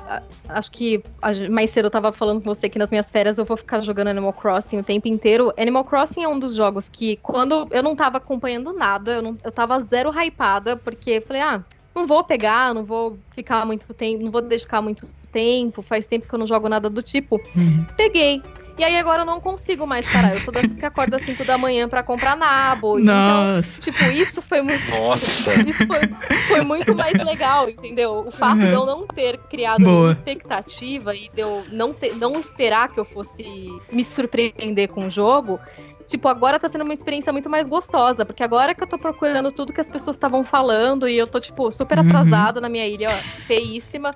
acho 0.48 0.70
que 0.70 1.02
mais 1.50 1.70
cedo 1.70 1.86
eu 1.86 1.90
tava 1.90 2.12
falando 2.12 2.40
com 2.40 2.54
você 2.54 2.68
que 2.68 2.78
nas 2.78 2.88
minhas 2.88 3.10
férias 3.10 3.36
eu 3.36 3.44
vou 3.44 3.56
ficar 3.56 3.80
jogando 3.80 4.06
Animal 4.06 4.32
Crossing 4.32 4.78
o 4.78 4.84
tempo 4.84 5.08
inteiro. 5.08 5.52
Animal 5.58 5.84
Crossing 5.84 6.22
é 6.22 6.28
um 6.28 6.38
dos 6.38 6.54
jogos 6.54 6.88
que, 6.88 7.16
quando 7.16 7.66
eu 7.72 7.82
não 7.82 7.96
tava 7.96 8.18
acompanhando 8.18 8.72
nada, 8.72 9.14
eu, 9.14 9.22
não, 9.22 9.36
eu 9.42 9.50
tava 9.50 9.80
zero 9.80 10.12
hypada, 10.16 10.76
porque 10.76 11.20
falei, 11.20 11.42
ah, 11.42 11.64
não 11.92 12.06
vou 12.06 12.22
pegar, 12.22 12.72
não 12.72 12.84
vou 12.84 13.18
ficar 13.32 13.66
muito 13.66 13.92
tempo, 13.92 14.22
não 14.22 14.30
vou 14.30 14.40
dedicar 14.40 14.80
muito 14.80 15.08
tempo, 15.32 15.82
faz 15.82 16.06
tempo 16.06 16.28
que 16.28 16.34
eu 16.34 16.38
não 16.38 16.46
jogo 16.46 16.68
nada 16.68 16.88
do 16.88 17.02
tipo. 17.02 17.40
Uhum. 17.56 17.84
Peguei. 17.96 18.40
E 18.76 18.82
aí 18.82 18.96
agora 18.96 19.22
eu 19.22 19.26
não 19.26 19.40
consigo 19.40 19.86
mais 19.86 20.06
parar. 20.10 20.34
Eu 20.34 20.40
sou 20.40 20.52
dessas 20.52 20.74
que 20.74 20.84
acorda 20.84 21.16
às 21.16 21.22
5 21.22 21.44
da 21.44 21.56
manhã 21.56 21.88
para 21.88 22.02
comprar 22.02 22.36
nabo. 22.36 22.98
Então, 22.98 23.14
Nossa. 23.14 23.80
Então, 23.80 23.92
tipo, 23.92 24.10
isso 24.10 24.42
foi 24.42 24.62
muito. 24.62 24.90
Nossa! 24.90 25.54
Isso 25.64 25.86
foi, 25.86 26.00
foi 26.48 26.60
muito 26.62 26.94
mais 26.94 27.12
legal, 27.12 27.68
entendeu? 27.68 28.24
O 28.26 28.30
fato 28.30 28.58
uhum. 28.58 28.68
de 28.68 28.72
eu 28.72 28.86
não 28.86 29.06
ter 29.06 29.38
criado 29.38 29.80
nenhuma 29.80 30.12
expectativa 30.12 31.14
e 31.14 31.28
de 31.32 31.40
eu 31.40 31.64
não, 31.70 31.92
ter, 31.92 32.14
não 32.16 32.38
esperar 32.38 32.88
que 32.88 32.98
eu 32.98 33.04
fosse 33.04 33.44
me 33.90 34.04
surpreender 34.04 34.88
com 34.88 35.06
o 35.06 35.10
jogo. 35.10 35.60
Tipo, 36.06 36.28
agora 36.28 36.58
tá 36.58 36.68
sendo 36.68 36.84
uma 36.84 36.92
experiência 36.92 37.32
muito 37.32 37.48
mais 37.48 37.66
gostosa, 37.66 38.26
porque 38.26 38.42
agora 38.42 38.74
que 38.74 38.82
eu 38.82 38.86
tô 38.86 38.98
procurando 38.98 39.50
tudo 39.50 39.72
que 39.72 39.80
as 39.80 39.88
pessoas 39.88 40.16
estavam 40.16 40.44
falando 40.44 41.08
e 41.08 41.16
eu 41.16 41.26
tô, 41.26 41.40
tipo, 41.40 41.70
super 41.72 41.98
uhum. 41.98 42.06
atrasada 42.06 42.60
na 42.60 42.68
minha 42.68 42.86
ilha, 42.86 43.08
ó, 43.08 43.40
feíssima 43.42 44.14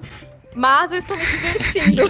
mas 0.54 0.92
eu 0.92 0.98
estou 0.98 1.16
me 1.16 1.24
divertindo. 1.24 2.02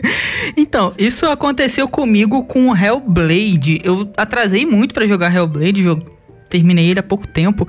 então, 0.56 0.94
isso 0.98 1.26
aconteceu 1.26 1.88
comigo 1.88 2.44
com 2.44 2.76
Hellblade. 2.76 3.80
Eu 3.82 4.10
atrasei 4.16 4.64
muito 4.64 4.94
para 4.94 5.06
jogar 5.06 5.34
Hellblade, 5.34 5.82
eu 5.82 5.96
terminei 6.48 6.88
ele 6.88 7.00
há 7.00 7.02
pouco 7.02 7.26
tempo 7.26 7.68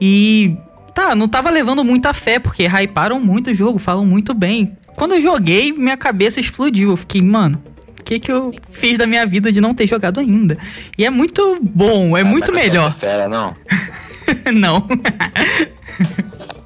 e 0.00 0.56
tá, 0.94 1.14
não 1.14 1.28
tava 1.28 1.50
levando 1.50 1.84
muita 1.84 2.12
fé 2.12 2.38
porque 2.38 2.66
hyparam 2.66 3.20
muito 3.20 3.50
o 3.50 3.54
jogo, 3.54 3.78
falam 3.78 4.04
muito 4.04 4.34
bem. 4.34 4.76
Quando 4.96 5.14
eu 5.14 5.22
joguei, 5.22 5.72
minha 5.72 5.96
cabeça 5.96 6.40
explodiu. 6.40 6.90
Eu 6.90 6.96
fiquei, 6.96 7.22
mano, 7.22 7.62
o 7.98 8.02
que 8.02 8.20
que 8.20 8.30
eu 8.30 8.54
fiz 8.70 8.98
da 8.98 9.06
minha 9.06 9.24
vida 9.26 9.50
de 9.50 9.60
não 9.60 9.74
ter 9.74 9.86
jogado 9.86 10.20
ainda? 10.20 10.58
E 10.98 11.04
é 11.04 11.10
muito 11.10 11.58
bom, 11.62 12.16
é 12.16 12.20
ah, 12.20 12.24
muito 12.24 12.52
melhor. 12.52 12.94
Fera, 12.94 13.28
não. 13.28 13.56
não. 14.52 14.86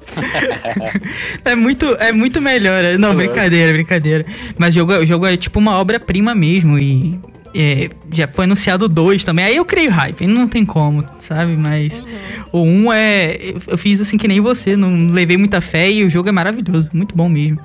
é, 1.43 1.55
muito, 1.55 1.85
é 1.99 2.11
muito 2.11 2.41
melhor. 2.41 2.83
Não, 2.99 3.15
brincadeira, 3.15 3.73
brincadeira. 3.73 4.25
Mas 4.57 4.75
o 4.75 4.79
jogo, 4.79 4.93
o 4.93 5.05
jogo 5.05 5.25
é 5.25 5.37
tipo 5.37 5.59
uma 5.59 5.77
obra-prima 5.77 6.33
mesmo. 6.33 6.77
E 6.77 7.19
é, 7.55 7.89
já 8.11 8.27
foi 8.27 8.45
anunciado 8.45 8.89
dois 8.89 9.23
também. 9.23 9.45
Aí 9.45 9.55
eu 9.55 9.65
criei 9.65 9.87
hype, 9.87 10.27
não 10.27 10.47
tem 10.47 10.65
como, 10.65 11.05
sabe? 11.19 11.55
Mas 11.55 11.93
uhum. 11.93 12.05
o 12.51 12.61
um 12.63 12.93
é. 12.93 13.53
Eu 13.67 13.77
fiz 13.77 14.01
assim 14.01 14.17
que 14.17 14.27
nem 14.27 14.41
você, 14.41 14.75
não 14.75 15.07
levei 15.07 15.37
muita 15.37 15.61
fé 15.61 15.89
e 15.89 16.03
o 16.03 16.09
jogo 16.09 16.27
é 16.27 16.31
maravilhoso, 16.31 16.89
muito 16.93 17.15
bom 17.15 17.29
mesmo. 17.29 17.59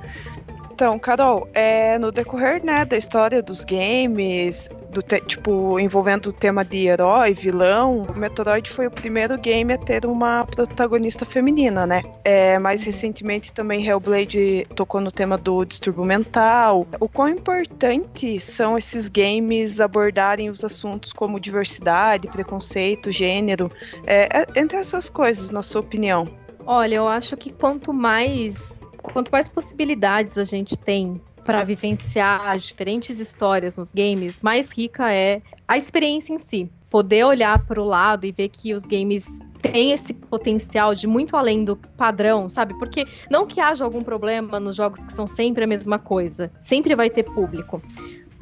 Então, 0.81 0.97
Carol, 0.97 1.47
é, 1.53 1.99
no 1.99 2.11
decorrer 2.11 2.65
né, 2.65 2.83
da 2.83 2.97
história 2.97 3.39
dos 3.43 3.63
games, 3.63 4.67
do 4.89 4.99
te, 5.03 5.21
tipo, 5.21 5.79
envolvendo 5.79 6.29
o 6.29 6.33
tema 6.33 6.65
de 6.65 6.87
herói, 6.87 7.35
vilão, 7.35 8.07
o 8.09 8.17
Metroid 8.17 8.67
foi 8.67 8.87
o 8.87 8.91
primeiro 8.91 9.37
game 9.37 9.71
a 9.71 9.77
ter 9.77 10.07
uma 10.07 10.43
protagonista 10.43 11.23
feminina, 11.23 11.85
né? 11.85 12.01
É, 12.23 12.57
mais 12.57 12.83
recentemente 12.83 13.53
também 13.53 13.85
Hellblade 13.85 14.65
tocou 14.75 14.99
no 14.99 15.11
tema 15.11 15.37
do 15.37 15.63
distúrbio 15.63 16.03
mental. 16.03 16.87
O 16.99 17.07
quão 17.07 17.29
importante 17.29 18.39
são 18.39 18.75
esses 18.75 19.07
games 19.07 19.79
abordarem 19.79 20.49
os 20.49 20.63
assuntos 20.63 21.13
como 21.13 21.39
diversidade, 21.39 22.27
preconceito, 22.27 23.11
gênero, 23.11 23.71
é, 24.07 24.27
é 24.35 24.59
entre 24.59 24.77
essas 24.79 25.11
coisas, 25.11 25.51
na 25.51 25.61
sua 25.61 25.81
opinião? 25.81 26.27
Olha, 26.65 26.95
eu 26.95 27.07
acho 27.07 27.37
que 27.37 27.51
quanto 27.51 27.93
mais 27.93 28.80
quanto 29.01 29.31
mais 29.31 29.47
possibilidades 29.47 30.37
a 30.37 30.43
gente 30.43 30.77
tem 30.77 31.21
para 31.43 31.63
vivenciar 31.63 32.49
as 32.49 32.63
diferentes 32.63 33.19
histórias 33.19 33.77
nos 33.77 33.91
games, 33.91 34.39
mais 34.41 34.71
rica 34.71 35.11
é 35.11 35.41
a 35.67 35.75
experiência 35.75 36.33
em 36.33 36.39
si. 36.39 36.71
Poder 36.89 37.23
olhar 37.23 37.65
para 37.65 37.81
o 37.81 37.85
lado 37.85 38.25
e 38.25 38.31
ver 38.31 38.49
que 38.49 38.73
os 38.73 38.85
games 38.85 39.39
têm 39.61 39.91
esse 39.91 40.13
potencial 40.13 40.93
de 40.93 41.07
muito 41.07 41.35
além 41.37 41.63
do 41.63 41.75
padrão, 41.75 42.49
sabe? 42.49 42.77
Porque 42.77 43.03
não 43.29 43.47
que 43.47 43.59
haja 43.59 43.83
algum 43.83 44.03
problema 44.03 44.59
nos 44.59 44.75
jogos 44.75 45.03
que 45.03 45.13
são 45.13 45.25
sempre 45.25 45.63
a 45.63 45.67
mesma 45.67 45.97
coisa, 45.97 46.51
sempre 46.57 46.95
vai 46.95 47.09
ter 47.09 47.23
público. 47.23 47.81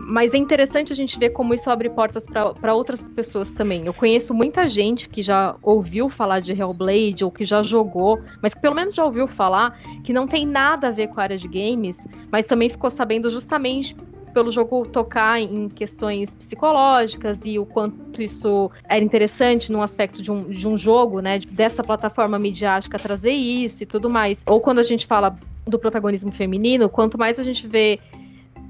Mas 0.01 0.33
é 0.33 0.37
interessante 0.37 0.93
a 0.93 0.95
gente 0.95 1.19
ver 1.19 1.31
como 1.31 1.53
isso 1.53 1.69
abre 1.69 1.89
portas 1.89 2.23
para 2.25 2.73
outras 2.73 3.03
pessoas 3.03 3.51
também. 3.51 3.85
Eu 3.85 3.93
conheço 3.93 4.33
muita 4.33 4.69
gente 4.69 5.09
que 5.09 5.21
já 5.21 5.55
ouviu 5.61 6.09
falar 6.09 6.39
de 6.39 6.53
Hellblade 6.53 7.23
ou 7.23 7.31
que 7.31 7.43
já 7.43 7.61
jogou, 7.61 8.19
mas 8.41 8.53
que 8.53 8.61
pelo 8.61 8.75
menos 8.75 8.95
já 8.95 9.03
ouviu 9.03 9.27
falar, 9.27 9.77
que 10.03 10.13
não 10.13 10.25
tem 10.25 10.45
nada 10.45 10.87
a 10.87 10.91
ver 10.91 11.07
com 11.07 11.19
a 11.19 11.23
área 11.23 11.37
de 11.37 11.47
games, 11.47 12.07
mas 12.31 12.45
também 12.45 12.69
ficou 12.69 12.89
sabendo 12.89 13.29
justamente 13.29 13.95
pelo 14.33 14.51
jogo 14.51 14.85
tocar 14.85 15.39
em 15.39 15.67
questões 15.69 16.33
psicológicas 16.33 17.43
e 17.45 17.59
o 17.59 17.65
quanto 17.65 18.21
isso 18.21 18.71
era 18.87 19.03
interessante 19.03 19.71
num 19.71 19.81
aspecto 19.81 20.21
de 20.21 20.31
um, 20.31 20.49
de 20.49 20.67
um 20.67 20.77
jogo, 20.77 21.19
né? 21.19 21.39
Dessa 21.39 21.83
plataforma 21.83 22.39
midiática 22.39 22.97
trazer 22.97 23.31
isso 23.31 23.83
e 23.83 23.85
tudo 23.85 24.09
mais. 24.09 24.43
Ou 24.47 24.61
quando 24.61 24.79
a 24.79 24.83
gente 24.83 25.05
fala 25.05 25.37
do 25.67 25.77
protagonismo 25.77 26.31
feminino, 26.31 26.89
quanto 26.89 27.17
mais 27.17 27.39
a 27.39 27.43
gente 27.43 27.67
vê 27.67 27.99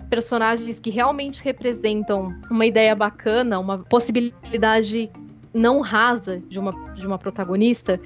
personagens 0.09 0.79
que 0.79 0.89
realmente 0.89 1.43
representam 1.43 2.33
uma 2.49 2.65
ideia 2.65 2.95
bacana, 2.95 3.59
uma 3.59 3.79
possibilidade 3.79 5.09
não 5.53 5.81
rasa 5.81 6.39
de 6.39 6.59
uma, 6.59 6.71
de 6.93 7.05
uma 7.05 7.17
protagonista, 7.17 7.99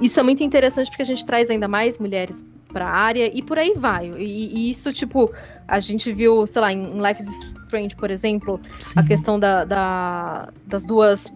isso 0.00 0.18
é 0.18 0.22
muito 0.22 0.42
interessante 0.42 0.88
porque 0.88 1.02
a 1.02 1.06
gente 1.06 1.24
traz 1.26 1.50
ainda 1.50 1.68
mais 1.68 1.98
mulheres 1.98 2.44
para 2.72 2.86
a 2.86 2.92
área 2.92 3.30
e 3.36 3.42
por 3.42 3.58
aí 3.58 3.74
vai. 3.76 4.10
E, 4.16 4.66
e, 4.66 4.70
isso, 4.70 4.92
tipo, 4.92 5.30
a 5.68 5.78
gente 5.78 6.12
viu, 6.12 6.46
sei 6.46 6.62
lá, 6.62 6.72
em 6.72 7.00
Life 7.00 7.20
is 7.20 7.28
Strange, 7.66 7.94
por 7.96 8.10
exemplo, 8.10 8.60
Sim. 8.80 9.00
a 9.00 9.02
questão 9.02 9.38
da, 9.38 9.64
da, 9.64 10.48
das 10.66 10.84
duas 10.84 11.32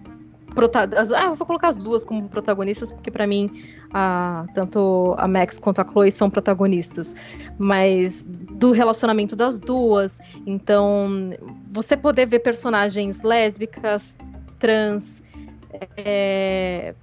as, 0.97 1.11
ah, 1.13 1.25
eu 1.25 1.35
vou 1.35 1.47
colocar 1.47 1.69
as 1.69 1.77
duas 1.77 2.05
como 2.05 2.29
protagonistas, 2.29 2.93
porque 2.93 3.11
para 3.11 3.27
mim, 3.27 3.65
a, 3.95 4.45
tanto 4.53 5.15
a 5.17 5.29
Max 5.29 5.57
quanto 5.57 5.81
a 5.81 5.85
Chloe 5.85 6.11
são 6.11 6.29
protagonistas. 6.29 7.15
Mas 7.57 8.25
do 8.25 8.73
relacionamento 8.73 9.37
das 9.37 9.61
duas. 9.61 10.19
Então, 10.45 11.31
você 11.73 11.97
poder 11.97 12.27
ver 12.27 12.41
personagens 12.41 13.23
lésbicas, 13.23 14.19
trans, 14.59 15.23
é, 15.97 16.95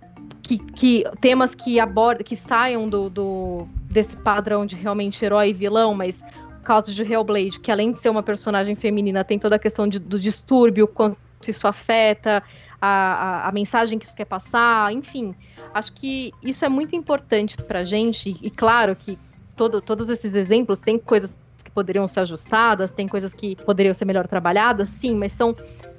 que, 0.42 0.58
que, 0.58 1.06
temas 1.22 1.56
que 1.56 1.80
abordam, 1.80 2.26
que 2.26 2.36
saiam 2.36 2.90
do, 2.90 3.10
do, 3.10 3.68
desse 3.90 4.18
padrão 4.18 4.66
de 4.66 4.76
realmente 4.76 5.24
herói 5.24 5.50
e 5.50 5.54
vilão, 5.54 5.94
mas 5.94 6.24
o 6.60 6.64
caso 6.64 6.94
de 6.94 7.04
Hellblade, 7.04 7.60
que 7.60 7.72
além 7.72 7.92
de 7.92 8.00
ser 8.00 8.10
uma 8.10 8.22
personagem 8.22 8.76
feminina, 8.76 9.24
tem 9.24 9.40
toda 9.40 9.56
a 9.56 9.60
questão 9.60 9.88
de, 9.88 9.98
do 9.98 10.20
distúrbio, 10.20 10.88
quanto 10.88 11.18
isso 11.48 11.68
afeta, 11.68 12.44
a, 12.82 12.88
a, 12.88 13.50
a, 13.50 13.52
mensagem 13.52 14.00
que 14.00 14.06
isso 14.06 14.16
quer 14.16 14.26
passar, 14.26 14.92
enfim. 14.92 15.36
Acho 15.74 15.94
que 15.94 16.34
isso 16.42 16.66
é 16.66 16.70
muito 16.70 16.96
importante 16.96 17.56
pra 17.56 17.84
gente, 17.84 18.30
e, 18.30 18.48
e 18.48 18.50
claro 18.50 18.96
que 18.96 19.18
todo, 19.56 19.82
todos 19.82 20.10
esses 20.10 20.36
exemplos 20.36 20.82
têm 20.82 20.98
coisas 20.98 21.40
que 21.64 21.70
poderiam 21.70 22.08
ser 22.08 22.22
ajustadas, 22.22 22.92
tem 22.92 23.08
coisas 23.08 23.34
que 23.34 23.56
poderiam 23.56 23.94
ser 23.94 24.06
melhor 24.06 24.28
trabalhadas, 24.28 24.90
sim, 24.90 25.16
mas 25.16 25.32
são 25.32 25.56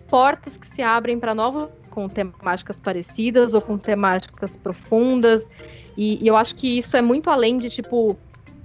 portas 0.09 0.57
que 0.57 0.67
se 0.67 0.83
abrem 0.83 1.19
para 1.19 1.35
novos 1.35 1.69
com 1.93 2.09
temáticas 2.09 2.81
parecidas 2.81 3.55
ou 3.55 3.61
com 3.61 3.79
temáticas 3.79 4.57
profundas. 4.57 5.49
E, 5.97 6.23
e, 6.23 6.27
eu 6.27 6.37
acho 6.37 6.57
que 6.57 6.79
isso 6.79 6.97
é 6.97 7.03
muito 7.03 7.31
além 7.31 7.59
de, 7.59 7.69
tipo, 7.69 8.19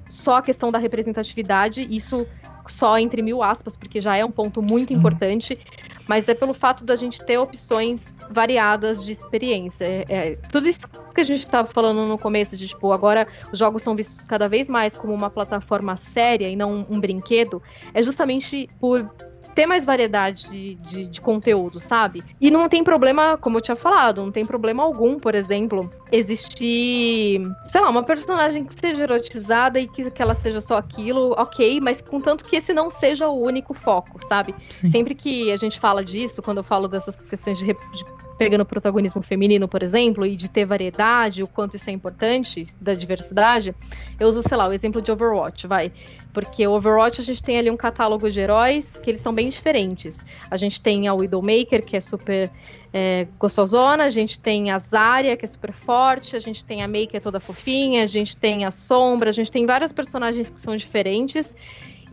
só 0.09 0.37
a 0.37 0.41
questão 0.41 0.71
da 0.71 0.79
representatividade, 0.79 1.85
isso 1.89 2.25
só 2.65 2.97
entre 2.97 3.21
mil 3.21 3.43
aspas, 3.43 3.77
porque 3.77 4.01
já 4.01 4.15
é 4.17 4.25
um 4.25 4.31
ponto 4.31 4.61
muito 4.61 4.89
Sim. 4.89 4.95
importante, 4.95 5.59
mas 6.07 6.29
é 6.29 6.33
pelo 6.33 6.53
fato 6.53 6.83
da 6.83 6.95
gente 6.95 7.23
ter 7.23 7.37
opções 7.37 8.15
variadas 8.29 9.03
de 9.03 9.11
experiência. 9.11 9.85
É, 9.85 10.05
é, 10.07 10.35
tudo 10.51 10.67
isso 10.67 10.87
que 11.13 11.21
a 11.21 11.23
gente 11.23 11.39
estava 11.39 11.67
falando 11.67 12.07
no 12.07 12.17
começo, 12.17 12.55
de 12.55 12.67
tipo, 12.67 12.91
agora 12.91 13.27
os 13.51 13.59
jogos 13.59 13.81
são 13.81 13.95
vistos 13.95 14.25
cada 14.25 14.47
vez 14.47 14.69
mais 14.69 14.95
como 14.95 15.13
uma 15.13 15.29
plataforma 15.29 15.97
séria 15.97 16.49
e 16.49 16.55
não 16.55 16.73
um, 16.73 16.85
um 16.91 16.99
brinquedo, 16.99 17.61
é 17.93 18.01
justamente 18.01 18.69
por 18.79 19.09
ter 19.57 19.65
mais 19.65 19.83
variedade 19.83 20.51
de, 20.51 20.75
de, 20.75 21.05
de, 21.05 21.19
conteúdo, 21.19 21.79
sabe? 21.79 22.23
E 22.39 22.51
não 22.51 22.69
tem 22.69 22.83
problema, 22.83 23.39
como 23.39 23.57
eu 23.57 23.61
tinha 23.61 23.75
falado, 23.75 24.21
não 24.21 24.31
tem 24.31 24.45
problema 24.45 24.83
algum, 24.83 25.17
por 25.17 25.33
exemplo, 25.33 25.91
existir, 26.11 27.41
sei 27.67 27.81
lá, 27.81 27.89
uma 27.89 28.03
personagem 28.03 28.63
que 28.63 28.79
seja 28.79 29.01
erotizada 29.01 29.79
e 29.79 29.87
que, 29.87 30.11
que 30.11 30.21
ela 30.21 30.35
seja 30.35 30.61
só 30.61 30.77
aquilo, 30.77 31.31
ok, 31.31 31.81
mas 31.81 31.99
contanto 32.01 32.45
que 32.45 32.55
esse 32.55 32.71
não 32.71 32.91
seja 32.91 33.27
o 33.29 33.41
único 33.41 33.73
foco, 33.73 34.23
sabe? 34.23 34.53
Sim. 34.69 34.89
Sempre 34.89 35.15
que 35.15 35.51
a 35.51 35.57
gente 35.57 35.79
fala 35.79 36.05
disso, 36.05 36.39
quando 36.43 36.57
eu 36.57 36.63
falo 36.63 36.87
dessas 36.87 37.15
questões 37.15 37.57
de, 37.57 37.65
de 37.65 38.05
pegando 38.37 38.61
o 38.61 38.65
protagonismo 38.65 39.21
feminino, 39.23 39.67
por 39.67 39.81
exemplo, 39.81 40.25
e 40.25 40.35
de 40.35 40.47
ter 40.47 40.65
variedade, 40.65 41.41
o 41.41 41.47
quanto 41.47 41.75
isso 41.75 41.89
é 41.89 41.93
importante, 41.93 42.67
da 42.79 42.93
diversidade, 42.93 43.73
eu 44.19 44.27
uso, 44.27 44.43
sei 44.47 44.55
lá, 44.55 44.67
o 44.67 44.73
exemplo 44.73 45.01
de 45.01 45.11
Overwatch, 45.11 45.65
vai. 45.65 45.91
Porque 46.37 46.67
o 46.67 46.73
Overwatch 46.73 47.19
a 47.19 47.23
gente 47.23 47.41
tem 47.41 47.57
ali 47.57 47.71
um 47.71 47.75
catálogo 47.75 48.29
de 48.29 48.39
heróis 48.39 48.95
que 48.95 49.09
eles 49.09 49.21
são 49.21 49.33
bem 49.33 49.49
diferentes. 49.49 50.23
A 50.51 50.55
gente 50.55 50.79
tem 50.79 51.07
a 51.07 51.13
Widowmaker, 51.15 51.83
que 51.83 51.97
é 51.97 51.99
super 51.99 52.51
é, 52.93 53.25
gostosona, 53.39 54.03
a 54.03 54.09
gente 54.11 54.39
tem 54.39 54.69
a 54.69 54.77
Zarya, 54.77 55.35
que 55.35 55.45
é 55.45 55.47
super 55.47 55.73
forte, 55.73 56.35
a 56.35 56.39
gente 56.39 56.63
tem 56.63 56.83
a 56.83 56.87
Mei, 56.87 57.07
que 57.07 57.17
é 57.17 57.19
toda 57.19 57.39
fofinha, 57.39 58.03
a 58.03 58.05
gente 58.05 58.37
tem 58.37 58.65
a 58.65 58.69
Sombra, 58.69 59.31
a 59.31 59.33
gente 59.33 59.51
tem 59.51 59.65
várias 59.65 59.91
personagens 59.91 60.47
que 60.51 60.59
são 60.61 60.77
diferentes. 60.77 61.55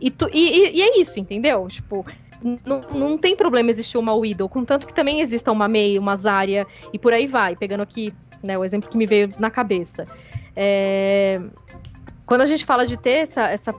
E, 0.01 0.09
tu- 0.09 0.27
e- 0.33 0.69
e- 0.69 0.77
e 0.77 0.81
é 0.81 0.99
isso, 0.99 1.19
entendeu? 1.19 1.67
Tipo, 1.67 2.03
não, 2.65 2.81
não 2.95 3.17
tem 3.19 3.35
problema 3.35 3.69
existir 3.69 3.99
uma 3.99 4.15
Widow, 4.15 4.49
contanto 4.49 4.87
que 4.87 4.93
também 4.95 5.21
exista 5.21 5.51
uma 5.51 5.67
Mei, 5.67 5.99
uma 5.99 6.15
Zarya 6.15 6.65
e 6.91 6.97
por 6.97 7.13
aí 7.13 7.27
vai, 7.27 7.55
pegando 7.55 7.83
aqui 7.83 8.11
né, 8.43 8.57
o 8.57 8.65
exemplo 8.65 8.89
que 8.89 8.97
me 8.97 9.05
veio 9.05 9.29
na 9.37 9.51
cabeça. 9.51 10.03
É, 10.55 11.39
Quando 12.25 12.41
a 12.41 12.47
gente 12.47 12.65
fala 12.65 12.87
de 12.87 12.97
ter 12.97 13.17
essa, 13.21 13.43
essa, 13.51 13.75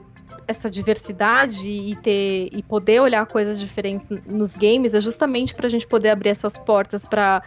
essa 0.47 0.69
diversidade 0.69 1.67
e 1.67 1.95
ter 1.97 2.49
e 2.51 2.63
poder 2.63 3.01
olhar 3.01 3.25
coisas 3.25 3.59
diferentes 3.59 4.09
nos 4.25 4.55
games, 4.55 4.93
é 4.93 5.01
justamente 5.01 5.53
para 5.53 5.67
a 5.67 5.69
gente 5.69 5.85
poder 5.87 6.09
abrir 6.09 6.29
essas 6.29 6.57
portas 6.57 7.05
para 7.05 7.41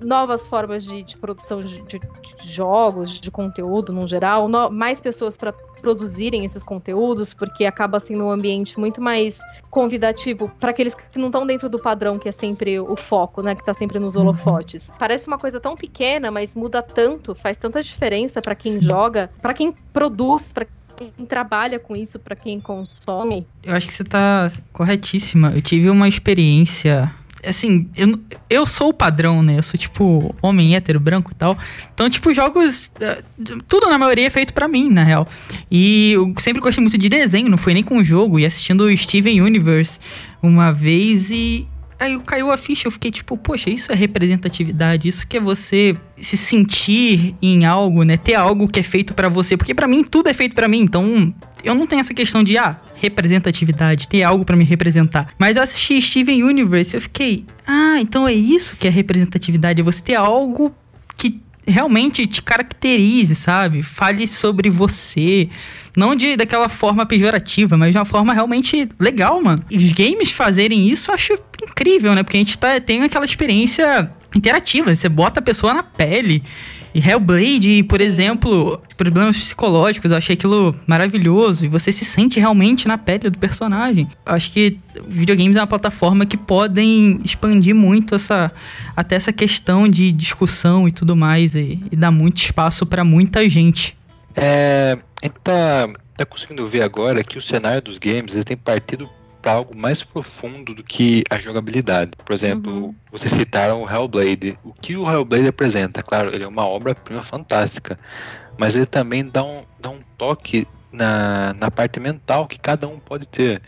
novas 0.00 0.46
formas 0.46 0.84
de, 0.84 1.02
de 1.02 1.16
produção 1.16 1.62
de, 1.62 1.80
de- 1.82 1.98
de 1.98 2.52
jogos, 2.52 3.20
de 3.20 3.30
conteúdo 3.30 3.92
no 3.92 4.06
geral, 4.06 4.48
no- 4.48 4.70
mais 4.70 5.00
pessoas 5.00 5.36
para 5.36 5.52
produzirem 5.80 6.44
esses 6.44 6.62
conteúdos, 6.62 7.32
porque 7.34 7.64
acaba 7.64 7.98
sendo 7.98 8.24
um 8.24 8.30
ambiente 8.30 8.78
muito 8.78 9.00
mais 9.00 9.40
convidativo 9.70 10.48
para 10.60 10.70
aqueles 10.70 10.94
que 10.94 11.18
não 11.18 11.26
estão 11.26 11.46
dentro 11.46 11.68
do 11.68 11.78
padrão, 11.78 12.18
que 12.18 12.28
é 12.28 12.32
sempre 12.32 12.78
o 12.78 12.94
foco, 12.96 13.42
né, 13.42 13.54
que 13.54 13.64
tá 13.64 13.72
sempre 13.74 13.98
nos 13.98 14.14
Uhum. 14.14 14.22
holofotes. 14.22 14.90
Parece 14.98 15.26
uma 15.26 15.38
coisa 15.38 15.58
tão 15.58 15.74
pequena, 15.76 16.30
mas 16.30 16.54
muda 16.54 16.82
tanto, 16.82 17.34
faz 17.34 17.58
tanta 17.58 17.82
diferença 17.82 18.40
para 18.40 18.54
quem 18.54 18.74
Sim. 18.74 18.82
joga, 18.82 19.30
para 19.40 19.54
quem 19.54 19.74
produz, 19.92 20.52
para 20.52 20.66
quem 20.96 21.26
trabalha 21.26 21.78
com 21.78 21.96
isso, 21.96 22.18
para 22.18 22.36
quem 22.36 22.60
consome. 22.60 23.46
Eu 23.62 23.74
acho 23.74 23.86
que 23.88 23.94
você 23.94 24.04
tá 24.04 24.50
corretíssima. 24.72 25.52
Eu 25.54 25.62
tive 25.62 25.88
uma 25.90 26.08
experiência. 26.08 27.12
Assim, 27.44 27.88
eu, 27.96 28.20
eu 28.48 28.64
sou 28.64 28.90
o 28.90 28.94
padrão, 28.94 29.42
né? 29.42 29.58
Eu 29.58 29.62
sou 29.64 29.78
tipo 29.78 30.32
homem 30.40 30.76
hétero, 30.76 31.00
branco 31.00 31.32
e 31.32 31.34
tal. 31.34 31.58
Então, 31.92 32.08
tipo, 32.08 32.32
jogos. 32.32 32.90
eh, 33.00 33.22
Tudo 33.66 33.88
na 33.88 33.98
maioria 33.98 34.28
é 34.28 34.30
feito 34.30 34.52
pra 34.54 34.68
mim, 34.68 34.88
na 34.88 35.02
real. 35.02 35.26
E 35.68 36.12
eu 36.12 36.32
sempre 36.38 36.62
gostei 36.62 36.80
muito 36.80 36.96
de 36.96 37.08
desenho, 37.08 37.48
não 37.48 37.58
foi 37.58 37.74
nem 37.74 37.82
com 37.82 38.02
jogo. 38.04 38.38
E 38.38 38.46
assistindo 38.46 38.82
o 38.84 38.96
Steven 38.96 39.40
Universe 39.40 39.98
uma 40.40 40.72
vez 40.72 41.30
e. 41.30 41.66
Aí 42.02 42.18
caiu 42.26 42.50
a 42.50 42.56
ficha, 42.56 42.88
eu 42.88 42.90
fiquei 42.90 43.12
tipo, 43.12 43.36
poxa, 43.36 43.70
isso 43.70 43.92
é 43.92 43.94
representatividade, 43.94 45.06
isso 45.06 45.24
que 45.24 45.36
é 45.36 45.40
você 45.40 45.94
se 46.20 46.36
sentir 46.36 47.36
em 47.40 47.64
algo, 47.64 48.02
né? 48.02 48.16
Ter 48.16 48.34
algo 48.34 48.66
que 48.66 48.80
é 48.80 48.82
feito 48.82 49.14
pra 49.14 49.28
você, 49.28 49.56
porque 49.56 49.72
pra 49.72 49.86
mim 49.86 50.02
tudo 50.02 50.28
é 50.28 50.34
feito 50.34 50.52
pra 50.52 50.66
mim, 50.66 50.80
então 50.80 51.32
eu 51.62 51.76
não 51.76 51.86
tenho 51.86 52.00
essa 52.00 52.12
questão 52.12 52.42
de, 52.42 52.58
ah, 52.58 52.76
representatividade, 52.96 54.08
ter 54.08 54.24
algo 54.24 54.44
pra 54.44 54.56
me 54.56 54.64
representar. 54.64 55.28
Mas 55.38 55.56
eu 55.56 55.62
assisti 55.62 56.02
Steven 56.02 56.42
Universe 56.42 56.92
eu 56.92 57.00
fiquei, 57.00 57.46
ah, 57.64 58.00
então 58.00 58.26
é 58.26 58.34
isso 58.34 58.74
que 58.76 58.88
é 58.88 58.90
representatividade, 58.90 59.80
é 59.80 59.84
você 59.84 60.02
ter 60.02 60.16
algo 60.16 60.74
que 61.16 61.40
realmente 61.66 62.26
te 62.26 62.42
caracterize, 62.42 63.34
sabe? 63.34 63.82
Fale 63.82 64.26
sobre 64.26 64.68
você. 64.70 65.48
Não 65.96 66.14
de 66.14 66.36
daquela 66.36 66.68
forma 66.68 67.06
pejorativa, 67.06 67.76
mas 67.76 67.92
de 67.92 67.98
uma 67.98 68.04
forma 68.04 68.32
realmente 68.32 68.88
legal, 68.98 69.42
mano. 69.42 69.64
E 69.70 69.76
os 69.76 69.92
games 69.92 70.30
fazerem 70.30 70.88
isso 70.88 71.10
eu 71.10 71.14
acho 71.14 71.38
incrível, 71.62 72.14
né? 72.14 72.22
Porque 72.22 72.36
a 72.36 72.40
gente 72.40 72.58
tá, 72.58 72.80
tem 72.80 73.02
aquela 73.02 73.24
experiência 73.24 74.10
interativa. 74.34 74.94
Você 74.94 75.08
bota 75.08 75.40
a 75.40 75.42
pessoa 75.42 75.74
na 75.74 75.82
pele. 75.82 76.42
E 76.94 77.00
Hellblade, 77.00 77.82
por 77.84 78.00
exemplo, 78.00 78.80
problemas 78.96 79.36
psicológicos, 79.36 80.10
eu 80.10 80.16
achei 80.16 80.34
aquilo 80.34 80.74
maravilhoso. 80.86 81.64
E 81.64 81.68
você 81.68 81.92
se 81.92 82.04
sente 82.04 82.38
realmente 82.38 82.86
na 82.86 82.98
pele 82.98 83.30
do 83.30 83.38
personagem. 83.38 84.08
Eu 84.26 84.34
acho 84.34 84.52
que 84.52 84.78
videogames 85.08 85.56
é 85.56 85.60
uma 85.60 85.66
plataforma 85.66 86.26
que 86.26 86.36
podem 86.36 87.20
expandir 87.24 87.74
muito 87.74 88.14
essa 88.14 88.52
até 88.94 89.16
essa 89.16 89.32
questão 89.32 89.88
de 89.88 90.12
discussão 90.12 90.86
e 90.86 90.92
tudo 90.92 91.16
mais. 91.16 91.54
E, 91.54 91.82
e 91.90 91.96
dar 91.96 92.10
muito 92.10 92.38
espaço 92.38 92.84
pra 92.84 93.02
muita 93.02 93.48
gente. 93.48 93.96
É, 94.36 94.98
a 95.22 95.26
gente 95.26 95.36
tá, 95.42 95.88
tá 96.16 96.26
conseguindo 96.26 96.66
ver 96.66 96.82
agora 96.82 97.24
que 97.24 97.38
o 97.38 97.42
cenário 97.42 97.82
dos 97.82 97.98
games 97.98 98.34
eles 98.34 98.44
têm 98.44 98.56
partido 98.56 99.08
para 99.42 99.52
algo 99.52 99.76
mais 99.76 100.02
profundo 100.04 100.72
do 100.74 100.84
que 100.84 101.24
a 101.28 101.38
jogabilidade. 101.38 102.12
Por 102.24 102.32
exemplo, 102.32 102.72
Uhum. 102.72 102.94
vocês 103.10 103.32
citaram 103.32 103.82
o 103.82 103.90
Hellblade. 103.90 104.56
O 104.64 104.72
que 104.72 104.96
o 104.96 105.10
Hellblade 105.10 105.48
apresenta? 105.48 106.02
Claro, 106.02 106.32
ele 106.32 106.44
é 106.44 106.48
uma 106.48 106.64
obra-prima 106.66 107.22
fantástica, 107.24 107.98
mas 108.56 108.76
ele 108.76 108.86
também 108.86 109.26
dá 109.28 109.42
um, 109.42 109.64
dá 109.80 109.90
um 109.90 109.98
toque 110.16 110.66
na, 110.92 111.54
na 111.58 111.70
parte 111.70 111.98
mental 111.98 112.46
que 112.46 112.58
cada 112.58 112.86
um 112.86 112.98
pode 113.00 113.26
ter. 113.26 113.60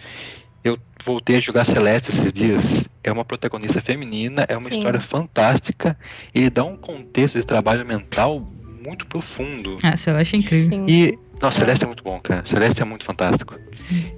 Eu 0.63 0.79
voltei 1.05 1.37
a 1.37 1.41
jogar 1.41 1.65
Celeste 1.65 2.11
esses 2.11 2.33
dias. 2.33 2.89
É 3.03 3.13
uma 3.13 3.25
protagonista 3.25 3.83
feminina, 3.83 4.47
é 4.49 4.57
uma 4.57 4.69
Sim. 4.71 4.77
história 4.79 5.01
fantástica. 5.01 5.99
Ele 6.35 6.49
dá 6.49 6.65
um 6.65 6.77
contexto 6.77 7.35
de 7.39 7.45
trabalho 7.45 7.85
mental 7.85 8.41
muito 8.83 9.07
profundo. 9.07 9.79
Ah, 9.83 9.97
Celeste 9.97 10.37
é 10.37 10.39
incrível. 10.39 10.71
Sim. 10.71 10.87
E. 10.89 11.19
Nossa, 11.41 11.59
Celeste 11.61 11.85
é 11.85 11.87
muito 11.87 12.03
bom, 12.03 12.19
cara. 12.21 12.43
Celeste 12.45 12.81
é 12.81 12.85
muito 12.85 13.05
fantástico. 13.05 13.57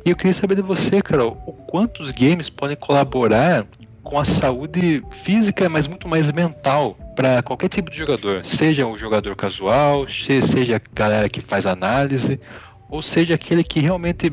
E 0.04 0.10
eu 0.10 0.16
queria 0.16 0.32
saber 0.34 0.54
de 0.56 0.62
você, 0.62 1.02
Carol, 1.02 1.42
o 1.46 1.52
quanto 1.52 2.02
os 2.02 2.12
games 2.12 2.48
podem 2.48 2.76
colaborar 2.76 3.66
com 4.02 4.18
a 4.20 4.24
saúde 4.24 5.02
física, 5.10 5.68
mas 5.68 5.88
muito 5.88 6.06
mais 6.06 6.30
mental 6.30 6.96
para 7.16 7.42
qualquer 7.42 7.68
tipo 7.68 7.90
de 7.90 7.98
jogador. 7.98 8.44
Seja 8.46 8.86
um 8.86 8.96
jogador 8.96 9.34
casual, 9.34 10.06
se- 10.06 10.42
seja 10.42 10.76
a 10.76 10.80
galera 10.94 11.28
que 11.28 11.40
faz 11.40 11.66
análise, 11.66 12.38
ou 12.88 13.02
seja 13.02 13.34
aquele 13.34 13.64
que 13.64 13.80
realmente 13.80 14.30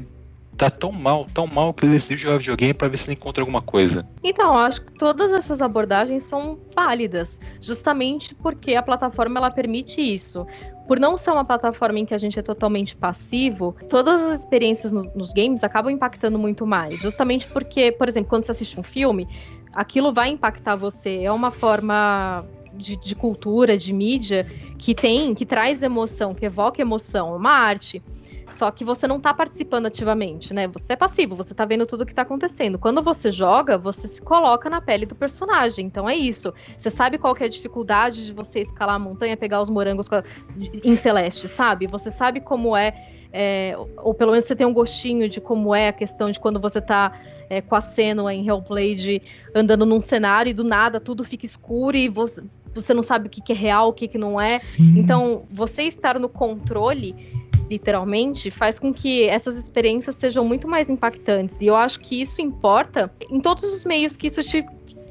tá 0.57 0.69
tão 0.69 0.91
mal, 0.91 1.25
tão 1.33 1.47
mal 1.47 1.73
que 1.73 1.85
ele 1.85 1.93
decidiu 1.93 2.17
jogar 2.17 2.37
videogame 2.37 2.73
para 2.73 2.87
ver 2.87 2.97
se 2.97 3.05
ele 3.05 3.13
encontra 3.13 3.41
alguma 3.41 3.61
coisa. 3.61 4.05
Então, 4.23 4.47
eu 4.53 4.59
acho 4.59 4.81
que 4.85 4.93
todas 4.93 5.31
essas 5.33 5.61
abordagens 5.61 6.23
são 6.23 6.57
válidas, 6.75 7.39
justamente 7.61 8.35
porque 8.35 8.75
a 8.75 8.81
plataforma 8.83 9.39
ela 9.39 9.51
permite 9.51 10.01
isso. 10.01 10.45
Por 10.87 10.99
não 10.99 11.17
ser 11.17 11.31
uma 11.31 11.45
plataforma 11.45 11.99
em 11.99 12.05
que 12.05 12.13
a 12.13 12.17
gente 12.17 12.37
é 12.37 12.41
totalmente 12.41 12.95
passivo, 12.95 13.75
todas 13.89 14.21
as 14.21 14.39
experiências 14.39 14.91
no- 14.91 15.09
nos 15.15 15.31
games 15.31 15.63
acabam 15.63 15.91
impactando 15.91 16.37
muito 16.37 16.65
mais. 16.65 16.99
Justamente 16.99 17.47
porque, 17.47 17.91
por 17.91 18.07
exemplo, 18.07 18.29
quando 18.29 18.43
você 18.45 18.51
assiste 18.51 18.79
um 18.79 18.83
filme, 18.83 19.27
aquilo 19.73 20.13
vai 20.13 20.29
impactar 20.29 20.75
você. 20.75 21.23
É 21.23 21.31
uma 21.31 21.51
forma 21.51 22.45
de, 22.73 22.97
de 22.97 23.15
cultura, 23.15 23.77
de 23.77 23.93
mídia, 23.93 24.45
que 24.77 24.93
tem, 24.93 25.33
que 25.33 25.45
traz 25.45 25.81
emoção, 25.81 26.33
que 26.33 26.45
evoca 26.45 26.81
emoção, 26.81 27.33
é 27.33 27.37
uma 27.37 27.51
arte. 27.51 28.03
Só 28.49 28.69
que 28.71 28.83
você 28.83 29.07
não 29.07 29.19
tá 29.19 29.33
participando 29.33 29.87
ativamente, 29.87 30.53
né? 30.53 30.67
Você 30.67 30.93
é 30.93 30.95
passivo, 30.95 31.35
você 31.35 31.53
tá 31.53 31.65
vendo 31.65 31.85
tudo 31.85 32.05
que 32.05 32.13
tá 32.13 32.23
acontecendo. 32.23 32.77
Quando 32.77 33.01
você 33.01 33.31
joga, 33.31 33.77
você 33.77 34.07
se 34.07 34.21
coloca 34.21 34.69
na 34.69 34.81
pele 34.81 35.05
do 35.05 35.15
personagem. 35.15 35.85
Então 35.85 36.09
é 36.09 36.15
isso. 36.15 36.53
Você 36.77 36.89
sabe 36.89 37.17
qual 37.17 37.33
que 37.33 37.43
é 37.43 37.47
a 37.47 37.49
dificuldade 37.49 38.25
de 38.25 38.33
você 38.33 38.61
escalar 38.61 38.95
a 38.95 38.99
montanha, 38.99 39.37
pegar 39.37 39.61
os 39.61 39.69
morangos 39.69 40.07
em 40.83 40.95
Celeste, 40.95 41.47
sabe? 41.47 41.87
Você 41.87 42.11
sabe 42.11 42.39
como 42.39 42.75
é, 42.75 42.93
é, 43.31 43.75
ou 43.97 44.13
pelo 44.13 44.31
menos 44.31 44.45
você 44.45 44.55
tem 44.55 44.67
um 44.67 44.73
gostinho 44.73 45.29
de 45.29 45.41
como 45.41 45.73
é 45.73 45.87
a 45.87 45.93
questão 45.93 46.29
de 46.29 46.39
quando 46.39 46.59
você 46.59 46.81
tá 46.81 47.19
é, 47.49 47.61
com 47.61 47.75
a 47.75 47.81
Senua 47.81 48.33
em 48.33 48.47
Hellblade 48.47 49.21
andando 49.53 49.85
num 49.85 49.99
cenário 49.99 50.49
e 50.49 50.53
do 50.53 50.63
nada 50.63 50.99
tudo 50.99 51.23
fica 51.23 51.45
escuro 51.45 51.95
e 51.97 52.07
você, 52.07 52.43
você 52.73 52.93
não 52.93 53.03
sabe 53.03 53.27
o 53.27 53.29
que, 53.29 53.41
que 53.41 53.51
é 53.51 53.55
real, 53.55 53.89
o 53.89 53.93
que, 53.93 54.07
que 54.07 54.17
não 54.17 54.39
é. 54.39 54.59
Sim. 54.59 54.99
Então, 54.99 55.43
você 55.51 55.83
estar 55.83 56.19
no 56.19 56.27
controle, 56.27 57.15
literalmente, 57.73 58.51
faz 58.51 58.77
com 58.77 58.93
que 58.93 59.23
essas 59.27 59.57
experiências 59.57 60.15
sejam 60.15 60.45
muito 60.45 60.67
mais 60.67 60.89
impactantes. 60.89 61.59
E 61.61 61.65
eu 61.67 61.75
acho 61.75 61.99
que 61.99 62.21
isso 62.21 62.41
importa 62.41 63.11
em 63.29 63.39
todos 63.39 63.63
os 63.63 63.83
meios 63.83 64.15
que 64.15 64.27
isso 64.27 64.43
te 64.43 64.63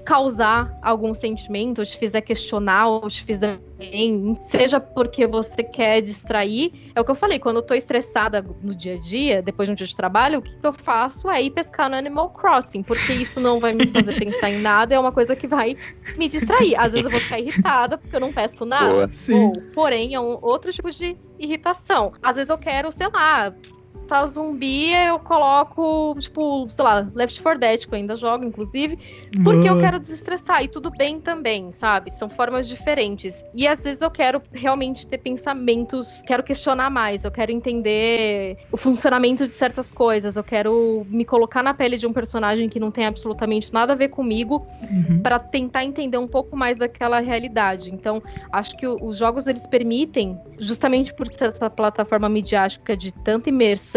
causar 0.04 0.76
algum 0.82 1.14
sentimento, 1.14 1.78
ou 1.78 1.84
te 1.84 1.96
fizer 1.96 2.20
questionar, 2.20 2.88
ou 2.88 3.08
te 3.08 3.22
fizer 3.22 3.58
bem, 3.78 4.36
seja 4.42 4.80
porque 4.80 5.26
você 5.26 5.62
quer 5.62 6.00
distrair. 6.00 6.72
É 6.94 7.00
o 7.00 7.04
que 7.04 7.10
eu 7.10 7.14
falei, 7.14 7.38
quando 7.38 7.56
eu 7.56 7.62
tô 7.62 7.74
estressada 7.74 8.44
no 8.62 8.74
dia 8.74 8.94
a 8.94 8.98
dia, 8.98 9.42
depois 9.42 9.68
de 9.68 9.72
um 9.72 9.74
dia 9.74 9.86
de 9.86 9.94
trabalho, 9.94 10.40
o 10.40 10.42
que, 10.42 10.56
que 10.56 10.66
eu 10.66 10.72
faço 10.72 11.30
é 11.30 11.42
ir 11.42 11.50
pescar 11.50 11.88
no 11.88 11.96
Animal 11.96 12.30
Crossing, 12.30 12.82
porque 12.82 13.12
isso 13.12 13.40
não 13.40 13.60
vai 13.60 13.72
me 13.72 13.86
fazer 13.88 14.18
pensar 14.18 14.50
em 14.50 14.60
nada, 14.60 14.94
é 14.94 14.98
uma 14.98 15.12
coisa 15.12 15.36
que 15.36 15.46
vai 15.46 15.76
me 16.16 16.28
distrair. 16.28 16.76
Às 16.76 16.92
vezes 16.92 17.04
eu 17.04 17.10
vou 17.10 17.20
ficar 17.20 17.38
irritada 17.38 17.96
porque 17.98 18.14
eu 18.14 18.20
não 18.20 18.32
pesco 18.32 18.64
nada. 18.64 18.92
Boa. 18.92 19.10
Sim. 19.14 19.34
Ou, 19.34 19.52
porém, 19.74 20.14
é 20.14 20.20
um 20.20 20.38
outro 20.42 20.72
tipo 20.72 20.90
de 20.90 21.16
irritação. 21.38 22.12
Às 22.22 22.36
vezes 22.36 22.50
eu 22.50 22.58
quero, 22.58 22.90
sei 22.90 23.08
lá, 23.08 23.54
matar 24.02 24.26
zumbi, 24.26 24.92
eu 24.92 25.18
coloco, 25.18 26.14
tipo, 26.18 26.68
sei 26.70 26.84
lá, 26.84 27.08
Left 27.14 27.40
4 27.40 27.60
Dead, 27.60 27.86
que 27.86 27.94
eu 27.94 27.98
ainda 27.98 28.16
jogo, 28.16 28.44
inclusive, 28.44 28.98
porque 29.44 29.68
eu 29.68 29.78
quero 29.78 29.98
desestressar. 29.98 30.62
E 30.62 30.68
tudo 30.68 30.90
bem 30.90 31.20
também, 31.20 31.72
sabe? 31.72 32.10
São 32.10 32.28
formas 32.28 32.68
diferentes. 32.68 33.44
E 33.54 33.66
às 33.66 33.84
vezes 33.84 34.02
eu 34.02 34.10
quero 34.10 34.42
realmente 34.52 35.06
ter 35.06 35.18
pensamentos, 35.18 36.22
quero 36.26 36.42
questionar 36.42 36.90
mais, 36.90 37.24
eu 37.24 37.30
quero 37.30 37.52
entender 37.52 38.56
o 38.70 38.76
funcionamento 38.76 39.44
de 39.44 39.50
certas 39.50 39.90
coisas, 39.90 40.36
eu 40.36 40.44
quero 40.44 41.06
me 41.08 41.24
colocar 41.24 41.62
na 41.62 41.72
pele 41.72 41.96
de 41.96 42.06
um 42.06 42.12
personagem 42.12 42.68
que 42.68 42.80
não 42.80 42.90
tem 42.90 43.06
absolutamente 43.06 43.72
nada 43.72 43.92
a 43.92 43.96
ver 43.96 44.08
comigo 44.08 44.66
Uhum. 44.90 45.20
para 45.22 45.38
tentar 45.38 45.84
entender 45.84 46.18
um 46.18 46.26
pouco 46.26 46.56
mais 46.56 46.76
daquela 46.76 47.20
realidade. 47.20 47.92
Então, 47.92 48.22
acho 48.52 48.76
que 48.76 48.86
os 48.86 49.16
jogos 49.16 49.46
eles 49.46 49.66
permitem, 49.66 50.38
justamente 50.58 51.14
por 51.14 51.26
ser 51.28 51.46
essa 51.46 51.70
plataforma 51.70 52.28
midiática 52.28 52.96
de 52.96 53.12
tanta 53.12 53.48
imersão, 53.48 53.91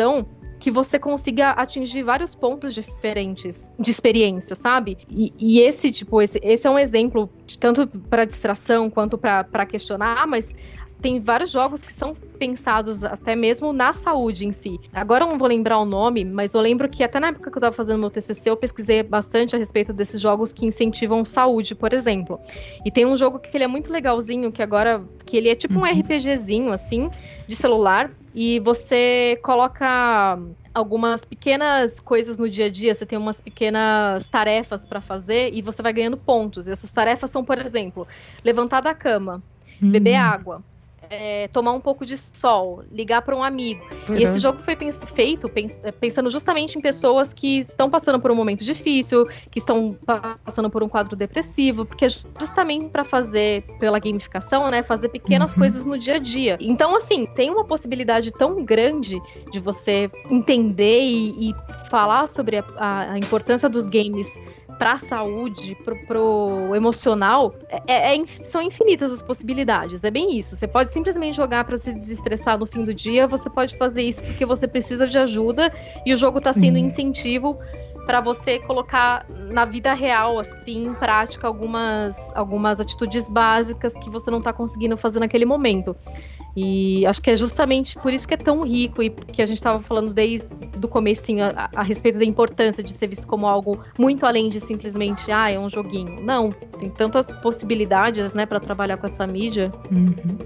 que 0.59 0.71
você 0.71 0.97
consiga 0.97 1.51
atingir 1.51 2.01
vários 2.01 2.33
pontos 2.33 2.73
diferentes 2.73 3.67
de 3.79 3.91
experiência, 3.91 4.55
sabe? 4.55 4.97
E, 5.09 5.31
e 5.37 5.59
esse 5.59 5.91
tipo, 5.91 6.21
esse, 6.21 6.39
esse 6.41 6.65
é 6.65 6.69
um 6.69 6.79
exemplo 6.79 7.29
de 7.45 7.59
tanto 7.59 7.87
para 7.87 8.25
distração 8.25 8.89
quanto 8.89 9.17
para 9.17 9.65
questionar, 9.65 10.23
ah, 10.23 10.25
mas 10.25 10.55
tem 11.01 11.19
vários 11.19 11.51
jogos 11.51 11.81
que 11.81 11.93
são 11.93 12.15
pensados 12.39 13.03
até 13.03 13.35
mesmo 13.35 13.71
na 13.71 13.93
saúde 13.93 14.45
em 14.45 14.51
si. 14.51 14.79
Agora 14.91 15.23
eu 15.23 15.29
não 15.29 15.37
vou 15.37 15.47
lembrar 15.47 15.77
o 15.77 15.85
nome, 15.85 16.25
mas 16.25 16.53
eu 16.53 16.61
lembro 16.61 16.89
que 16.89 17.03
até 17.03 17.19
na 17.19 17.27
época 17.27 17.51
que 17.51 17.57
eu 17.57 17.59
estava 17.59 17.75
fazendo 17.75 17.99
meu 17.99 18.09
TCC, 18.09 18.49
eu 18.49 18.57
pesquisei 18.57 19.03
bastante 19.03 19.55
a 19.55 19.59
respeito 19.59 19.93
desses 19.93 20.19
jogos 20.19 20.51
que 20.51 20.65
incentivam 20.65 21.23
saúde, 21.23 21.75
por 21.75 21.93
exemplo. 21.93 22.39
E 22.83 22.89
tem 22.89 23.05
um 23.05 23.15
jogo 23.15 23.37
que 23.37 23.55
ele 23.55 23.65
é 23.65 23.67
muito 23.67 23.91
legalzinho, 23.91 24.51
que 24.51 24.63
agora 24.63 25.03
que 25.25 25.37
ele 25.37 25.49
é 25.49 25.53
tipo 25.53 25.77
um 25.77 25.83
Uhum. 25.83 25.99
RPGzinho 25.99 26.71
assim, 26.71 27.09
de 27.47 27.55
celular, 27.55 28.11
e 28.35 28.59
você 28.61 29.39
coloca 29.43 30.37
algumas 30.73 31.23
pequenas 31.25 32.01
coisas 32.01 32.37
no 32.37 32.49
dia 32.49 32.65
a 32.65 32.71
dia, 32.71 32.93
você 32.93 33.05
tem 33.05 33.17
umas 33.17 33.41
pequenas 33.41 34.27
tarefas 34.27 34.85
para 34.85 35.01
fazer 35.01 35.53
e 35.53 35.61
você 35.61 35.81
vai 35.81 35.93
ganhando 35.93 36.17
pontos. 36.17 36.67
E 36.67 36.71
essas 36.73 36.91
tarefas 36.91 37.31
são, 37.31 37.45
por 37.45 37.59
exemplo, 37.59 38.07
levantar 38.43 38.81
da 38.81 38.93
cama, 38.93 39.43
beber 39.89 40.15
Hum, 40.15 40.17
água, 40.17 40.63
é, 41.09 41.47
tomar 41.49 41.71
um 41.73 41.79
pouco 41.81 42.05
de 42.05 42.17
sol, 42.17 42.83
ligar 42.91 43.21
para 43.21 43.35
um 43.35 43.43
amigo. 43.43 43.81
E 44.07 44.11
legal. 44.11 44.31
esse 44.31 44.39
jogo 44.39 44.59
foi 44.63 44.75
pens- 44.75 45.01
feito 45.13 45.47
pens- 45.49 45.79
pensando 45.99 46.29
justamente 46.29 46.77
em 46.77 46.81
pessoas 46.81 47.33
que 47.33 47.59
estão 47.59 47.89
passando 47.89 48.19
por 48.19 48.31
um 48.31 48.35
momento 48.35 48.63
difícil, 48.63 49.25
que 49.51 49.59
estão 49.59 49.93
pa- 50.05 50.37
passando 50.43 50.69
por 50.69 50.83
um 50.83 50.89
quadro 50.89 51.15
depressivo, 51.15 51.85
porque 51.85 52.05
é 52.05 52.09
justamente 52.39 52.89
para 52.89 53.03
fazer 53.03 53.63
pela 53.79 53.99
gamificação, 53.99 54.69
né, 54.69 54.81
fazer 54.83 55.09
pequenas 55.09 55.53
Uhum. 55.53 55.59
coisas 55.59 55.85
no 55.85 55.97
dia 55.97 56.15
a 56.15 56.19
dia. 56.19 56.57
Então, 56.59 56.95
assim, 56.95 57.25
tem 57.25 57.49
uma 57.49 57.63
possibilidade 57.65 58.31
tão 58.31 58.63
grande 58.63 59.19
de 59.51 59.59
você 59.59 60.09
entender 60.29 61.01
e, 61.01 61.49
e 61.49 61.55
falar 61.89 62.27
sobre 62.27 62.57
a, 62.57 62.63
a- 62.77 63.11
a 63.13 63.17
importância 63.17 63.69
dos 63.69 63.89
games 63.89 64.27
pra 64.77 64.97
saúde, 64.97 65.75
pro, 65.83 65.95
pro 65.95 66.71
emocional, 66.75 67.53
é- 67.87 68.11
é 68.11 68.15
inf- 68.15 68.41
são 68.43 68.61
infinitas 68.61 69.11
as 69.11 69.21
possibilidades. 69.21 70.03
É 70.03 70.11
bem 70.11 70.37
isso. 70.37 70.55
Você 70.55 70.67
pode 70.67 70.91
simplesmente 70.91 71.35
jogar 71.35 71.63
pra 71.63 71.77
se 71.77 71.93
desestressar 71.93 72.57
no 72.59 72.65
fim 72.65 72.83
do 72.83 72.93
dia, 72.93 73.27
você 73.27 73.49
pode 73.49 73.75
fazer 73.77 74.03
isso 74.03 74.23
porque 74.23 74.45
você 74.45 74.67
precisa 74.67 75.07
de 75.07 75.17
ajuda 75.17 75.71
e 76.05 76.13
o 76.13 76.17
jogo 76.17 76.41
tá 76.41 76.53
sendo 76.53 76.77
Uhum. 76.77 76.85
incentivo 76.85 77.57
pra 78.05 78.21
você 78.21 78.59
colocar 78.59 79.25
na 79.51 79.65
vida 79.65 79.91
real, 79.93 80.37
assim, 80.37 80.85
em 80.87 80.93
prática, 80.93 81.47
algumas, 81.47 82.15
algumas 82.35 82.79
atitudes 82.79 83.27
básicas 83.27 83.93
que 83.95 84.11
você 84.11 84.29
não 84.29 84.41
tá 84.41 84.53
conseguindo 84.53 84.95
fazer 84.95 85.19
naquele 85.19 85.45
momento. 85.45 85.95
E 86.55 87.05
acho 87.05 87.21
que 87.21 87.31
é 87.31 87.35
justamente 87.35 87.97
por 87.97 88.13
isso 88.13 88.25
que 88.25 88.33
é 88.33 88.37
tão 88.37 88.63
rico 88.63 89.03
e 89.03 89.09
que 89.09 89.41
a 89.41 89.45
gente 89.45 89.57
estava 89.57 89.81
falando 89.83 90.13
desde 90.13 90.55
do 90.77 90.87
comecinho 90.87 91.43
a, 91.45 91.69
a 91.75 91.83
respeito 91.83 92.17
da 92.17 92.23
importância 92.23 92.81
de 92.81 92.93
ser 92.93 93.07
visto 93.07 93.27
como 93.27 93.45
algo 93.45 93.83
muito 93.99 94.25
além 94.25 94.49
de 94.49 94.61
simplesmente, 94.61 95.29
ah, 95.31 95.51
é 95.51 95.59
um 95.59 95.69
joguinho. 95.69 96.21
Não, 96.23 96.51
tem 96.51 96.89
tantas 96.89 97.27
possibilidades, 97.41 98.33
né, 98.33 98.45
para 98.45 98.59
trabalhar 98.59 98.97
com 98.97 99.05
essa 99.05 99.27
mídia. 99.27 99.71
Uhum. 99.91 100.37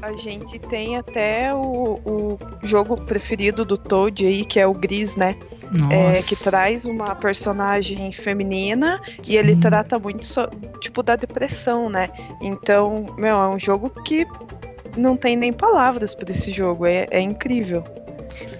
A 0.00 0.12
gente 0.12 0.60
tem 0.60 0.96
até 0.96 1.52
o, 1.52 1.98
o 2.04 2.38
jogo 2.62 2.96
preferido 3.02 3.64
do 3.64 3.76
Toad 3.76 4.24
aí, 4.24 4.44
que 4.44 4.60
é 4.60 4.66
o 4.66 4.72
Gris, 4.72 5.16
né? 5.16 5.36
É, 5.90 6.22
que 6.22 6.34
traz 6.34 6.86
uma 6.86 7.14
personagem 7.14 8.10
feminina 8.10 8.98
e 9.26 9.36
ele 9.36 9.52
Sim. 9.52 9.60
trata 9.60 9.98
muito, 9.98 10.24
so- 10.24 10.48
tipo, 10.80 11.02
da 11.02 11.14
depressão, 11.14 11.90
né? 11.90 12.08
Então, 12.40 13.04
meu, 13.18 13.36
é 13.36 13.48
um 13.48 13.58
jogo 13.58 13.90
que 14.02 14.26
não 14.98 15.16
tem 15.16 15.36
nem 15.36 15.52
palavras 15.52 16.14
para 16.14 16.30
esse 16.32 16.52
jogo, 16.52 16.84
é, 16.86 17.06
é 17.10 17.20
incrível. 17.20 17.84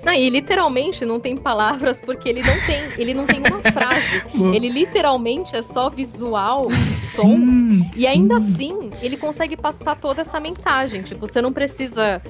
Não, 0.03 0.13
e 0.13 0.29
literalmente 0.31 1.05
não 1.05 1.21
tem 1.21 1.37
palavras 1.37 2.01
porque 2.01 2.29
ele 2.29 2.43
não 2.43 2.59
tem, 2.61 2.85
ele 2.97 3.13
não 3.15 3.27
tem 3.27 3.39
uma 3.45 3.61
frase. 3.61 4.23
Ele 4.55 4.69
literalmente 4.69 5.55
é 5.55 5.63
só 5.63 5.89
visual 5.91 6.69
e 6.71 6.95
som. 6.95 7.37
Sim, 7.37 7.91
E 7.95 8.07
ainda 8.07 8.41
sim. 8.41 8.55
assim, 8.55 8.91
ele 9.03 9.17
consegue 9.17 9.57
passar 9.57 9.97
toda 9.97 10.23
essa 10.23 10.41
mensagem. 10.41 11.03
Tipo, 11.03 11.27
você 11.27 11.41
não 11.43 11.53
precisa. 11.53 12.21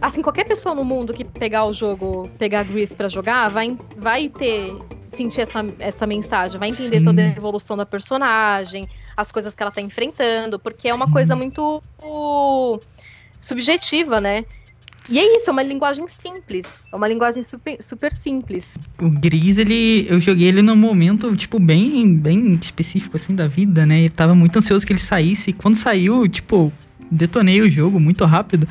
Assim, 0.00 0.22
qualquer 0.22 0.44
pessoa 0.46 0.74
no 0.74 0.84
mundo 0.84 1.12
que 1.12 1.24
pegar 1.24 1.66
o 1.66 1.74
jogo, 1.74 2.30
pegar 2.38 2.62
Grease 2.64 2.94
pra 2.96 3.08
jogar, 3.08 3.48
vai, 3.50 3.76
vai 3.96 4.28
ter. 4.28 4.74
sentir 5.08 5.40
essa, 5.40 5.64
essa 5.80 6.06
mensagem, 6.06 6.58
vai 6.58 6.68
entender 6.68 6.98
Sim. 6.98 7.04
toda 7.04 7.20
a 7.20 7.26
evolução 7.28 7.76
da 7.76 7.84
personagem, 7.86 8.86
as 9.16 9.32
coisas 9.32 9.54
que 9.54 9.62
ela 9.62 9.72
tá 9.72 9.80
enfrentando, 9.80 10.58
porque 10.58 10.88
é 10.88 10.94
uma 10.94 11.06
Sim. 11.06 11.12
coisa 11.12 11.34
muito 11.34 11.82
subjetiva, 13.48 14.20
né? 14.20 14.44
E 15.10 15.18
é 15.18 15.36
isso, 15.36 15.48
é 15.48 15.52
uma 15.52 15.62
linguagem 15.62 16.06
simples. 16.06 16.78
É 16.92 16.96
uma 16.96 17.08
linguagem 17.08 17.42
super, 17.42 17.82
super 17.82 18.12
simples. 18.12 18.70
O 19.00 19.08
Gris, 19.08 19.56
ele. 19.56 20.06
Eu 20.08 20.20
joguei 20.20 20.48
ele 20.48 20.60
num 20.60 20.76
momento, 20.76 21.34
tipo, 21.34 21.58
bem, 21.58 22.14
bem 22.14 22.58
específico, 22.60 23.16
assim, 23.16 23.34
da 23.34 23.46
vida, 23.46 23.86
né? 23.86 24.04
Eu 24.04 24.10
tava 24.10 24.34
muito 24.34 24.58
ansioso 24.58 24.86
que 24.86 24.92
ele 24.92 25.00
saísse. 25.00 25.54
Quando 25.54 25.76
saiu, 25.76 26.28
tipo, 26.28 26.70
detonei 27.10 27.62
o 27.62 27.70
jogo 27.70 27.98
muito 27.98 28.24
rápido. 28.26 28.68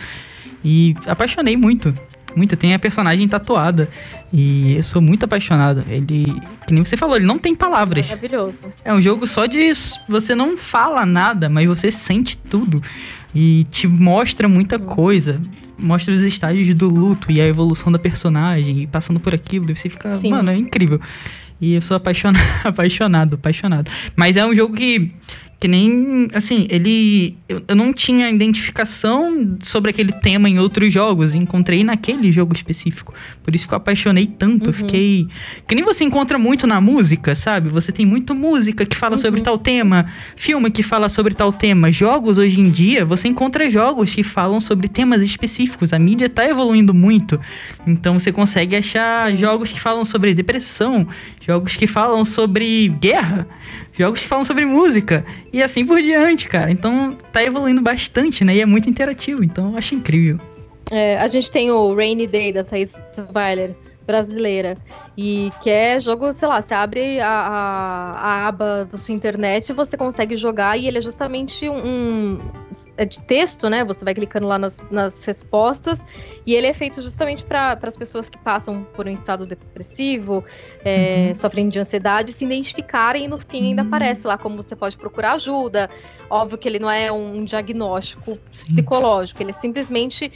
E 0.64 0.96
apaixonei 1.08 1.58
muito. 1.58 1.92
Muito. 2.36 2.56
Tem 2.56 2.76
a 2.76 2.80
personagem 2.80 3.28
tatuada. 3.28 3.90
E 4.32 4.76
eu 4.76 4.84
sou 4.84 5.02
muito 5.02 5.24
apaixonado. 5.24 5.84
Ele. 5.90 6.40
Que 6.68 6.74
nem 6.74 6.86
você 6.86 6.96
falou, 6.96 7.16
ele 7.16 7.26
não 7.26 7.40
tem 7.40 7.56
palavras. 7.56 8.10
Maravilhoso. 8.10 8.66
É 8.86 8.94
um 8.94 9.02
jogo 9.02 9.26
só 9.26 9.48
de. 9.48 9.74
Você 10.08 10.36
não 10.36 10.56
fala 10.56 11.04
nada, 11.04 11.50
mas 11.50 11.66
você 11.66 11.92
sente 11.92 12.38
tudo. 12.38 12.80
E 13.40 13.66
te 13.66 13.88
mostra 13.88 14.50
muita 14.50 14.80
coisa. 14.80 15.40
Mostra 15.78 16.12
os 16.12 16.24
estágios 16.24 16.76
do 16.76 16.90
luto 16.90 17.32
e 17.32 17.40
a 17.40 17.46
evolução 17.46 17.92
da 17.92 18.00
personagem. 18.00 18.82
E 18.82 18.88
passando 18.88 19.20
por 19.20 19.32
aquilo. 19.32 19.70
E 19.70 19.76
você 19.76 19.90
fica. 19.90 20.12
Sim. 20.16 20.32
Mano, 20.32 20.50
é 20.50 20.58
incrível. 20.58 21.00
E 21.62 21.76
eu 21.76 21.82
sou 21.84 21.96
apaixonado, 21.96 22.44
apaixonado, 22.66 23.36
apaixonado. 23.36 23.92
Mas 24.16 24.38
é 24.38 24.44
um 24.44 24.56
jogo 24.56 24.76
que. 24.76 25.12
Que 25.60 25.68
nem. 25.68 26.28
Assim, 26.34 26.68
ele. 26.70 27.36
Eu, 27.50 27.64
eu 27.68 27.76
não 27.76 27.92
tinha 27.92 28.30
identificação 28.30 29.58
sobre 29.60 29.90
aquele 29.90 30.12
tema 30.12 30.48
em 30.48 30.60
outros 30.60 30.94
jogos. 30.94 31.34
Encontrei 31.34 31.84
naquele 31.84 32.32
jogo 32.32 32.54
específico. 32.56 33.14
Por 33.44 33.56
isso 33.56 33.68
que 33.68 33.74
eu 33.74 33.78
apaixonei 33.78 34.28
tanto. 34.28 34.68
Uhum. 34.68 34.74
Fiquei. 34.74 35.28
Que 35.68 35.74
nem 35.74 35.84
você 35.84 36.04
encontra 36.04 36.38
muito 36.38 36.68
na 36.68 36.80
música, 36.80 37.34
sabe? 37.34 37.70
Você 37.70 37.92
tem 37.92 38.06
muita 38.06 38.36
música 38.36 38.86
que 38.86 38.96
fala 38.96 39.18
sobre 39.18 39.40
Uhum. 39.40 39.46
tal 39.46 39.58
tema, 39.58 40.06
filme 40.36 40.70
que 40.70 40.84
fala 40.84 41.10
sobre 41.10 41.34
tal 41.34 41.52
tema. 41.52 41.92
Jogos 41.92 42.38
hoje 42.38 42.60
em 42.60 42.70
dia, 42.70 43.04
você 43.04 43.28
encontra 43.28 43.70
jogos 43.70 44.14
que 44.14 44.24
falam 44.24 44.60
sobre 44.60 44.88
temas 44.88 45.22
específicos. 45.22 45.92
A 45.92 45.98
mídia 45.98 46.30
tá 46.30 46.48
evoluindo 46.48 46.94
muito. 46.94 47.40
Então 47.88 48.20
você 48.20 48.32
consegue 48.32 48.76
achar 48.76 49.36
jogos 49.36 49.72
que 49.72 49.80
falam 49.80 50.06
sobre 50.06 50.36
depressão, 50.36 51.08
jogos 51.42 51.76
que 51.76 51.88
falam 51.88 52.24
sobre 52.26 52.90
guerra, 53.00 53.48
jogos 53.98 54.22
que 54.22 54.28
falam 54.28 54.46
sobre 54.46 54.66
música 54.66 55.26
e 55.52 55.62
assim 55.62 55.86
por 55.86 56.02
diante, 56.02 56.48
cara. 56.48 56.72
Então 56.72 57.18
tá 57.32 57.44
evoluindo 57.44 57.82
bastante, 57.82 58.44
né? 58.44 58.56
E 58.56 58.62
é 58.62 58.66
muito 58.66 58.90
interativo. 58.90 59.44
Então 59.44 59.72
eu 59.72 59.78
acho 59.78 59.96
incrível. 59.96 60.40
É, 60.92 61.18
a 61.18 61.28
gente 61.28 61.52
tem 61.52 61.70
o 61.72 61.94
Rainy 61.94 62.28
Day 62.28 62.54
da 62.54 62.64
Thaís 62.64 63.00
Weiler, 63.36 63.76
brasileira. 64.08 64.78
E 65.18 65.52
que 65.62 65.70
é 65.70 66.00
jogo, 66.00 66.32
sei 66.32 66.48
lá, 66.48 66.62
você 66.62 66.74
abre 66.74 67.20
a, 67.20 67.28
a, 67.30 68.06
a 68.18 68.48
aba 68.48 68.86
da 68.90 68.98
sua 68.98 69.14
internet 69.14 69.70
e 69.70 69.74
você 69.74 69.98
consegue 69.98 70.38
jogar, 70.38 70.78
e 70.78 70.88
ele 70.88 70.98
é 70.98 71.02
justamente 71.02 71.68
um. 71.70 71.76
um- 71.78 72.52
é 72.98 73.06
de 73.06 73.22
texto, 73.22 73.70
né? 73.70 73.84
Você 73.86 74.04
vai 74.06 74.14
clicando 74.14 74.46
lá 74.48 74.58
nas, 74.60 74.82
nas 74.92 75.24
respostas, 75.26 76.06
e 76.46 76.54
ele 76.54 76.68
é 76.68 76.74
feito 76.74 77.02
justamente 77.02 77.44
para 77.46 77.78
as 77.82 77.98
pessoas 77.98 78.30
que 78.30 78.38
passam 78.38 78.84
por 78.96 79.08
um 79.08 79.12
estado 79.12 79.46
depressivo, 79.46 80.44
é, 80.86 81.28
Uhum. 81.30 81.36
sofrem 81.36 81.70
de 81.70 81.80
ansiedade, 81.80 82.32
se 82.34 82.46
identificarem, 82.46 83.26
e 83.26 83.28
no 83.28 83.40
fim 83.40 83.70
ainda 83.70 83.84
Hum. 83.84 83.88
aparece 83.88 84.28
lá 84.28 84.38
como 84.38 84.56
você 84.56 84.76
pode 84.76 84.96
procurar 84.98 85.34
ajuda. 85.34 85.90
Óbvio 86.30 86.58
que 86.58 86.68
ele 86.68 86.80
não 86.80 86.90
é 86.92 87.12
um 87.12 87.44
diagnóstico 87.46 88.38
Sim. 88.52 88.66
psicológico, 88.76 89.42
ele 89.42 89.50
é 89.52 89.54
simplesmente 89.54 90.32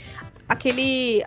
aquele. 0.48 1.24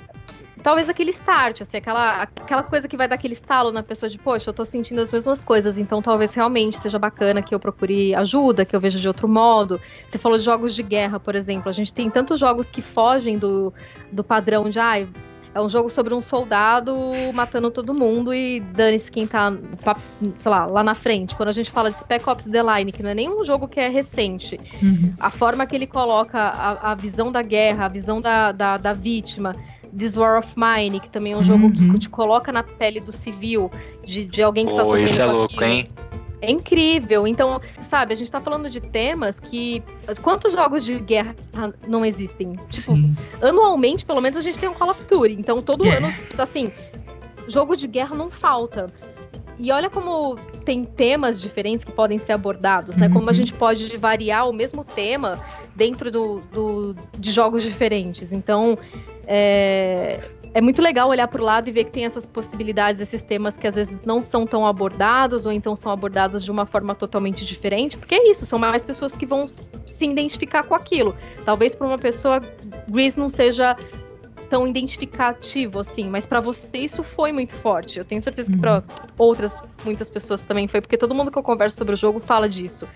Talvez 0.66 0.90
aquele 0.90 1.12
start, 1.12 1.62
assim, 1.62 1.78
aquela, 1.78 2.24
aquela 2.24 2.64
coisa 2.64 2.88
que 2.88 2.98
vai 2.98 3.08
dar 3.08 3.14
aquele 3.14 3.36
estalo 3.36 3.72
na 3.72 3.84
pessoa 3.84 4.10
de, 4.10 4.18
poxa, 4.18 4.50
eu 4.50 4.54
tô 4.54 4.66
sentindo 4.66 5.00
as 5.00 5.12
mesmas 5.12 5.44
coisas, 5.44 5.78
então 5.78 6.02
talvez 6.02 6.34
realmente 6.34 6.76
seja 6.80 6.98
bacana 6.98 7.40
que 7.40 7.54
eu 7.54 7.60
procure 7.60 8.16
ajuda, 8.16 8.66
que 8.66 8.76
eu 8.76 8.80
veja 8.80 9.00
de 9.00 9.08
outro 9.08 9.28
modo. 9.28 9.80
Você 10.08 10.18
falou 10.18 10.40
de 10.40 10.44
jogos 10.44 10.74
de 10.74 10.82
guerra, 10.82 11.20
por 11.20 11.36
exemplo. 11.36 11.70
A 11.70 11.72
gente 11.72 11.94
tem 11.94 12.10
tantos 12.10 12.40
jogos 12.40 12.72
que 12.72 12.82
fogem 12.82 13.38
do, 13.38 13.72
do 14.12 14.24
padrão 14.24 14.68
de, 14.68 14.80
ai, 14.80 15.08
é 15.54 15.62
um 15.62 15.70
jogo 15.70 15.88
sobre 15.88 16.16
um 16.16 16.22
soldado 16.22 16.94
matando 17.32 17.70
todo 17.70 17.94
mundo 17.94 18.34
e 18.34 18.60
dane-se 18.60 19.12
quem 19.12 19.28
tá, 19.28 19.56
sei 20.34 20.52
lá, 20.52 20.66
lá 20.66 20.84
na 20.84 20.96
frente. 20.96 21.36
Quando 21.36 21.50
a 21.50 21.54
gente 21.54 21.70
fala 21.70 21.92
de 21.92 22.00
Spec 22.00 22.28
Ops 22.28 22.48
The 22.48 22.64
Line, 22.64 22.92
que 22.92 23.04
não 23.04 23.12
é 23.12 23.14
nenhum 23.14 23.44
jogo 23.44 23.68
que 23.68 23.80
é 23.80 23.88
recente, 23.88 24.60
uhum. 24.82 25.14
a 25.20 25.30
forma 25.30 25.66
que 25.68 25.76
ele 25.76 25.86
coloca 25.86 26.40
a, 26.40 26.92
a, 26.92 26.96
visão 26.96 27.32
da 27.32 27.44
guerra, 27.44 27.86
a 27.86 27.88
visão 27.88 28.20
da, 28.20 28.52
da, 28.52 28.78
da 28.78 28.94
vítima, 28.94 29.56
This 29.98 30.16
War 30.18 30.40
of 30.40 30.52
Mine, 30.56 31.00
que 31.00 31.10
também 31.10 31.34
é 31.34 31.36
um 31.36 31.40
uhum. 31.40 31.46
jogo 31.46 31.72
que 31.72 31.84
uhum. 31.84 32.00
te 32.00 32.10
coloca 32.10 32.52
na 32.52 32.64
pele 32.64 33.00
do 33.00 33.12
civil, 33.12 33.72
de, 34.04 34.26
de 34.26 34.42
alguém 34.42 34.66
que 34.66 34.74
tá 34.74 34.86
sofrendo. 34.86 35.06
Esse 35.06 35.22
é 35.22 35.26
louco, 35.26 35.56
aquilo. 35.56 35.66
hein? 35.66 35.88
É 36.42 36.52
incrível. 36.52 37.26
Então, 37.26 37.60
sabe, 37.82 38.14
a 38.14 38.18
gente 38.18 38.30
tá 38.30 38.40
falando 38.40 38.70
de 38.70 38.80
temas 38.80 39.40
que. 39.40 39.82
Quantos 40.22 40.52
jogos 40.52 40.86
de 40.86 41.00
guerra 41.00 41.36
não 41.88 42.06
existem? 42.06 42.54
Tipo, 42.70 42.94
Sim. 42.94 43.16
anualmente, 43.42 44.06
pelo 44.06 44.22
menos, 44.22 44.38
a 44.38 44.42
gente 44.42 44.60
tem 44.60 44.70
um 44.70 44.74
Call 44.74 44.92
of 44.92 45.04
Duty. 45.06 45.34
Então, 45.34 45.62
todo 45.62 45.88
ano, 45.90 46.08
assim, 46.38 46.72
jogo 47.48 47.76
de 47.76 47.88
guerra 47.88 48.16
não 48.16 48.30
falta. 48.30 48.92
E 49.58 49.72
olha 49.72 49.90
como 49.90 50.36
tem 50.66 50.84
temas 50.84 51.40
diferentes 51.40 51.86
que 51.86 51.92
podem 51.92 52.20
ser 52.20 52.34
abordados, 52.34 52.98
né? 52.98 53.08
Como 53.08 53.24
a 53.24 53.28
uhum. 53.28 53.34
gente 53.34 53.54
pode 53.54 53.96
variar 53.96 54.50
o 54.50 54.54
mesmo 54.54 54.84
tema 54.84 55.40
dentro 55.76 56.12
do, 56.12 56.42
do 56.52 56.96
de 57.18 57.32
jogos 57.32 57.64
diferentes. 57.64 58.34
Então, 58.34 58.78
é, 59.28 60.20
é 60.54 60.62
muito 60.62 60.82
legal 60.82 61.10
olhar 61.10 61.28
para 61.28 61.42
o 61.42 61.46
lado 61.46 61.68
e 61.68 61.72
ver 61.72 61.84
que 61.84 61.92
tem 61.92 62.06
essas 62.06 62.26
possibilidades, 62.26 63.02
esses 63.02 63.24
temas 63.24 63.58
que 63.58 63.68
às 63.68 63.76
vezes 63.76 64.04
não 64.04 64.22
são 64.22 64.48
tão 64.48 64.66
abordados 64.66 65.46
ou 65.46 65.52
então 65.52 65.76
são 65.76 65.92
abordados 65.92 66.44
de 66.44 66.50
uma 66.50 66.66
forma 66.66 66.96
totalmente 66.96 67.46
diferente, 67.46 67.98
porque 67.98 68.16
é 68.16 68.32
isso, 68.32 68.46
são 68.46 68.58
mais 68.58 68.84
pessoas 68.84 69.14
que 69.14 69.26
vão 69.26 69.46
se 69.48 70.06
identificar 70.06 70.64
com 70.64 70.74
aquilo. 70.74 71.16
Talvez 71.44 71.76
para 71.76 71.88
uma 71.88 71.98
pessoa 71.98 72.42
Grease 72.88 73.20
não 73.20 73.28
seja 73.28 73.76
tão 74.50 74.68
identificativo 74.68 75.80
assim, 75.80 76.10
mas 76.10 76.26
para 76.26 76.40
você 76.40 76.78
isso 76.78 77.04
foi 77.04 77.32
muito 77.34 77.54
forte. 77.56 78.00
Eu 78.00 78.06
tenho 78.06 78.22
certeza 78.22 78.50
que 78.52 78.58
para 78.58 78.76
uhum. 78.76 78.82
outras 79.18 79.62
muitas 79.84 80.10
pessoas 80.10 80.44
também 80.46 80.68
foi, 80.68 80.80
porque 80.80 80.98
todo 80.98 81.14
mundo 81.14 81.32
que 81.32 81.38
eu 81.38 81.44
converso 81.44 81.76
sobre 81.76 81.96
o 81.96 81.98
jogo 81.98 82.22
fala 82.22 82.48
disso. 82.48 82.88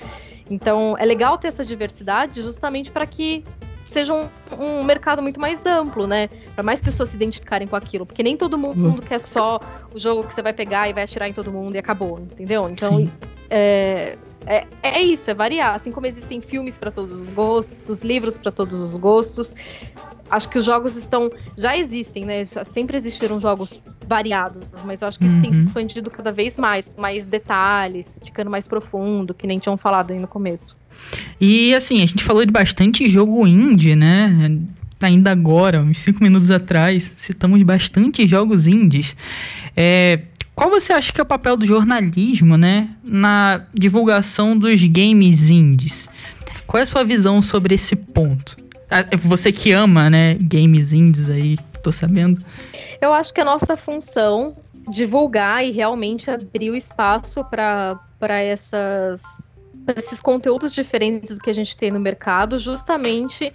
Então, 0.49 0.95
é 0.97 1.05
legal 1.05 1.37
ter 1.37 1.49
essa 1.49 1.65
diversidade 1.65 2.41
justamente 2.41 2.89
para 2.89 3.05
que 3.05 3.43
seja 3.89 4.13
um, 4.13 4.27
um, 4.59 4.83
mercado 4.83 5.21
muito 5.21 5.39
mais 5.39 5.65
amplo, 5.65 6.07
né? 6.07 6.29
Para 6.53 6.63
mais 6.63 6.81
pessoas 6.81 7.09
se 7.09 7.15
identificarem 7.15 7.67
com 7.67 7.75
aquilo. 7.75 8.05
Porque 8.05 8.23
nem 8.23 8.37
todo 8.37 8.57
mundo 8.57 8.85
uhum. 8.85 8.95
quer 8.97 9.19
só 9.19 9.59
o 9.93 9.99
jogo 9.99 10.23
que 10.23 10.33
você 10.33 10.41
vai 10.41 10.53
pegar 10.53 10.89
e 10.89 10.93
vai 10.93 11.03
atirar 11.03 11.27
em 11.27 11.33
todo 11.33 11.51
mundo 11.51 11.75
e 11.75 11.77
acabou, 11.77 12.19
entendeu? 12.19 12.69
Então, 12.69 13.09
é, 13.49 14.17
é, 14.45 14.65
é, 14.81 15.01
isso, 15.01 15.29
é 15.29 15.33
variar. 15.33 15.75
Assim 15.75 15.91
como 15.91 16.07
existem 16.07 16.41
filmes 16.41 16.77
para 16.77 16.91
todos 16.91 17.13
os 17.13 17.27
gostos, 17.29 18.01
livros 18.01 18.37
para 18.37 18.51
todos 18.51 18.79
os 18.81 18.97
gostos. 18.97 19.55
Acho 20.29 20.49
que 20.49 20.59
os 20.59 20.65
jogos 20.65 20.95
estão. 20.95 21.31
Já 21.57 21.77
existem, 21.77 22.25
né? 22.25 22.43
Sempre 22.45 22.97
existiram 22.97 23.39
jogos 23.41 23.79
variados, 24.07 24.63
mas 24.85 25.01
eu 25.01 25.07
acho 25.07 25.19
que 25.19 25.25
isso 25.25 25.35
uhum. 25.35 25.41
tem 25.41 25.53
se 25.53 25.59
expandido 25.61 26.09
cada 26.09 26.31
vez 26.31 26.57
mais, 26.57 26.89
com 26.89 27.01
mais 27.01 27.25
detalhes, 27.25 28.11
ficando 28.23 28.49
mais 28.49 28.67
profundo, 28.67 29.33
que 29.33 29.45
nem 29.45 29.59
tinham 29.59 29.77
falado 29.77 30.11
aí 30.11 30.19
no 30.19 30.27
começo. 30.27 30.75
E 31.39 31.73
assim, 31.75 32.01
a 32.01 32.05
gente 32.05 32.23
falou 32.23 32.45
de 32.45 32.51
bastante 32.51 33.07
jogo 33.07 33.45
indie, 33.45 33.95
né? 33.95 34.59
Ainda 35.01 35.31
agora, 35.31 35.81
uns 35.81 35.99
5 35.99 36.21
minutos 36.21 36.51
atrás, 36.51 37.11
citamos 37.15 37.61
bastante 37.63 38.27
jogos 38.27 38.67
indies. 38.67 39.15
É, 39.75 40.21
qual 40.59 40.69
você 40.69 40.91
acha 40.91 41.13
que 41.13 41.21
é 41.21 41.23
o 41.23 41.25
papel 41.25 41.55
do 41.55 41.65
jornalismo, 41.65 42.57
né, 42.57 42.89
na 43.01 43.65
divulgação 43.73 44.57
dos 44.57 44.83
games 44.83 45.49
indies? 45.49 46.09
Qual 46.67 46.81
é 46.81 46.83
a 46.83 46.85
sua 46.85 47.01
visão 47.01 47.41
sobre 47.41 47.75
esse 47.75 47.95
ponto? 47.95 48.57
Ah, 48.91 49.05
você 49.23 49.53
que 49.53 49.71
ama, 49.71 50.09
né, 50.09 50.33
games 50.33 50.91
indies 50.91 51.29
aí, 51.29 51.57
tô 51.81 51.93
sabendo. 51.93 52.43
Eu 52.99 53.13
acho 53.13 53.33
que 53.33 53.39
a 53.39 53.45
nossa 53.45 53.77
função 53.77 54.53
divulgar 54.89 55.65
e 55.65 55.71
realmente 55.71 56.29
abrir 56.29 56.69
o 56.71 56.75
espaço 56.75 57.41
para 57.45 57.97
essas 58.19 59.53
para 59.85 59.97
esses 59.97 60.19
conteúdos 60.19 60.73
diferentes 60.73 61.37
do 61.37 61.41
que 61.41 61.49
a 61.49 61.53
gente 61.53 61.77
tem 61.77 61.89
no 61.89 62.01
mercado, 62.01 62.59
justamente 62.59 63.53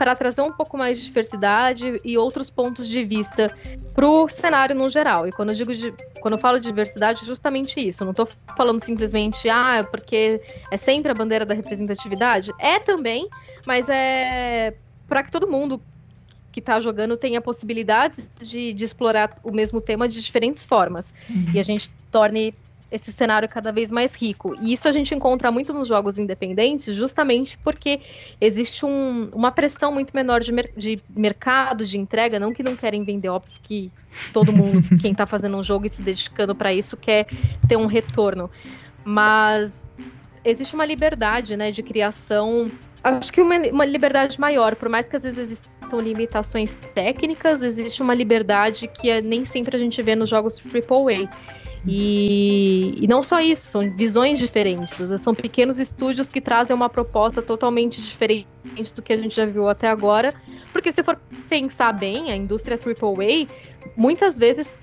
para 0.00 0.16
trazer 0.16 0.40
um 0.40 0.50
pouco 0.50 0.78
mais 0.78 0.98
de 0.98 1.04
diversidade 1.04 2.00
e 2.02 2.16
outros 2.16 2.48
pontos 2.48 2.88
de 2.88 3.04
vista 3.04 3.54
para 3.94 4.08
o 4.08 4.26
cenário 4.30 4.74
no 4.74 4.88
geral. 4.88 5.28
E 5.28 5.30
quando 5.30 5.50
eu 5.50 5.54
digo 5.54 5.74
de, 5.74 5.92
quando 6.22 6.32
eu 6.32 6.40
falo 6.40 6.58
de 6.58 6.66
diversidade, 6.68 7.22
é 7.22 7.26
justamente 7.26 7.78
isso. 7.86 8.02
Não 8.02 8.12
estou 8.12 8.26
falando 8.56 8.82
simplesmente, 8.82 9.46
ah, 9.50 9.76
é 9.76 9.82
porque 9.82 10.40
é 10.70 10.76
sempre 10.78 11.12
a 11.12 11.14
bandeira 11.14 11.44
da 11.44 11.52
representatividade. 11.52 12.50
É 12.58 12.78
também, 12.78 13.28
mas 13.66 13.90
é 13.90 14.72
para 15.06 15.22
que 15.22 15.30
todo 15.30 15.46
mundo 15.46 15.78
que 16.50 16.60
está 16.60 16.80
jogando 16.80 17.14
tenha 17.18 17.42
possibilidades 17.42 18.30
de, 18.38 18.72
de, 18.72 18.82
explorar 18.82 19.38
o 19.44 19.52
mesmo 19.52 19.82
tema 19.82 20.08
de 20.08 20.18
diferentes 20.22 20.64
formas. 20.64 21.12
Uhum. 21.28 21.44
E 21.52 21.58
a 21.58 21.62
gente 21.62 21.90
torne 22.10 22.54
esse 22.90 23.12
cenário 23.12 23.48
cada 23.48 23.70
vez 23.70 23.90
mais 23.90 24.14
rico. 24.14 24.56
E 24.60 24.72
isso 24.72 24.88
a 24.88 24.92
gente 24.92 25.14
encontra 25.14 25.50
muito 25.50 25.72
nos 25.72 25.86
jogos 25.86 26.18
independentes, 26.18 26.94
justamente 26.94 27.58
porque 27.58 28.00
existe 28.40 28.84
um, 28.84 29.30
uma 29.32 29.50
pressão 29.50 29.92
muito 29.92 30.14
menor 30.14 30.40
de, 30.40 30.52
mer 30.52 30.72
de 30.76 31.00
mercado, 31.14 31.86
de 31.86 31.98
entrega, 31.98 32.38
não 32.38 32.52
que 32.52 32.62
não 32.62 32.76
querem 32.76 33.04
vender, 33.04 33.28
óbvio 33.28 33.58
que 33.62 33.90
todo 34.32 34.52
mundo, 34.52 34.82
quem 35.00 35.12
está 35.12 35.26
fazendo 35.26 35.56
um 35.56 35.62
jogo 35.62 35.86
e 35.86 35.88
se 35.88 36.02
dedicando 36.02 36.54
para 36.54 36.72
isso, 36.72 36.96
quer 36.96 37.26
ter 37.68 37.76
um 37.76 37.86
retorno. 37.86 38.50
Mas 39.04 39.90
existe 40.44 40.74
uma 40.74 40.84
liberdade, 40.84 41.56
né, 41.56 41.70
de 41.70 41.82
criação, 41.82 42.70
acho 43.02 43.32
que 43.32 43.40
uma, 43.40 43.56
uma 43.68 43.84
liberdade 43.84 44.38
maior, 44.40 44.74
por 44.74 44.88
mais 44.88 45.06
que 45.06 45.16
às 45.16 45.22
vezes 45.22 45.38
existam 45.38 45.96
limitações 45.98 46.76
técnicas, 46.94 47.62
existe 47.62 48.02
uma 48.02 48.14
liberdade 48.14 48.86
que 48.86 49.10
é, 49.10 49.20
nem 49.20 49.44
sempre 49.44 49.76
a 49.76 49.78
gente 49.78 50.00
vê 50.02 50.14
nos 50.14 50.28
jogos 50.28 50.60
AAA. 50.60 51.28
E, 51.86 52.94
e 53.00 53.06
não 53.06 53.22
só 53.22 53.40
isso, 53.40 53.66
são 53.66 53.88
visões 53.90 54.38
diferentes. 54.38 54.96
São 55.20 55.34
pequenos 55.34 55.78
estúdios 55.78 56.28
que 56.28 56.40
trazem 56.40 56.74
uma 56.74 56.88
proposta 56.88 57.40
totalmente 57.40 58.00
diferente 58.02 58.46
do 58.94 59.02
que 59.02 59.12
a 59.12 59.16
gente 59.16 59.34
já 59.34 59.46
viu 59.46 59.68
até 59.68 59.88
agora. 59.88 60.34
Porque 60.72 60.92
se 60.92 61.02
for 61.02 61.18
pensar 61.48 61.92
bem, 61.92 62.30
a 62.30 62.36
indústria 62.36 62.78
AAA 62.78 63.46
muitas 63.96 64.36
vezes 64.36 64.76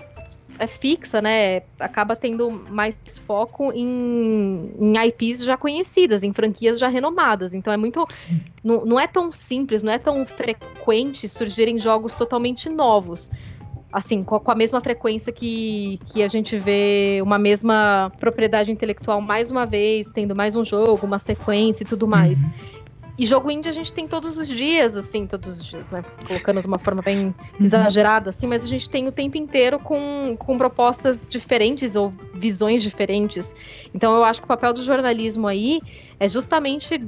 é 0.58 0.66
fixa, 0.66 1.22
né? 1.22 1.62
Acaba 1.78 2.16
tendo 2.16 2.50
mais 2.50 2.96
foco 3.24 3.72
em, 3.72 4.72
em 4.80 4.98
IPs 5.06 5.44
já 5.44 5.56
conhecidas, 5.56 6.24
em 6.24 6.32
franquias 6.32 6.80
já 6.80 6.88
renomadas. 6.88 7.54
Então 7.54 7.72
é 7.72 7.76
muito. 7.76 8.04
Não, 8.64 8.84
não 8.84 8.98
é 8.98 9.06
tão 9.06 9.30
simples, 9.30 9.84
não 9.84 9.92
é 9.92 9.98
tão 9.98 10.26
frequente 10.26 11.28
surgirem 11.28 11.78
jogos 11.78 12.12
totalmente 12.14 12.68
novos 12.68 13.30
assim, 13.92 14.22
com 14.22 14.40
a, 14.50 14.54
mesma 14.54 14.80
frequência 14.80 15.32
que, 15.32 15.98
que 16.06 16.22
a 16.22 16.28
gente 16.28 16.58
vê 16.58 17.20
uma 17.22 17.38
mesma 17.38 18.12
propriedade 18.20 18.70
intelectual 18.70 19.20
mais 19.20 19.50
uma 19.50 19.64
vez, 19.64 20.10
tendo 20.10 20.34
mais 20.36 20.54
um 20.56 20.64
jogo, 20.64 21.06
uma 21.06 21.18
sequência 21.18 21.84
e 21.84 21.86
tudo 21.86 22.06
mais. 22.06 22.44
Uhum. 22.44 22.78
E 23.18 23.26
jogo 23.26 23.50
indie 23.50 23.68
a 23.68 23.72
gente 23.72 23.92
tem 23.92 24.06
todos 24.06 24.38
os 24.38 24.46
dias, 24.46 24.96
assim, 24.96 25.26
todos 25.26 25.58
os 25.58 25.64
dias, 25.64 25.90
né? 25.90 26.04
Colocando 26.26 26.60
de 26.60 26.68
uma 26.68 26.78
forma 26.78 27.02
bem 27.02 27.34
uhum. 27.58 27.64
exagerada, 27.64 28.30
assim, 28.30 28.46
mas 28.46 28.62
a 28.62 28.68
gente 28.68 28.88
tem 28.88 29.08
o 29.08 29.12
tempo 29.12 29.36
inteiro 29.36 29.80
com, 29.80 30.36
com 30.38 30.56
propostas 30.56 31.26
diferentes 31.26 31.96
ou 31.96 32.12
visões 32.34 32.80
diferentes. 32.80 33.56
Então 33.92 34.14
eu 34.14 34.22
acho 34.22 34.40
que 34.40 34.44
o 34.44 34.48
papel 34.48 34.72
do 34.72 34.84
jornalismo 34.84 35.48
aí 35.48 35.80
é 36.20 36.28
justamente 36.28 37.04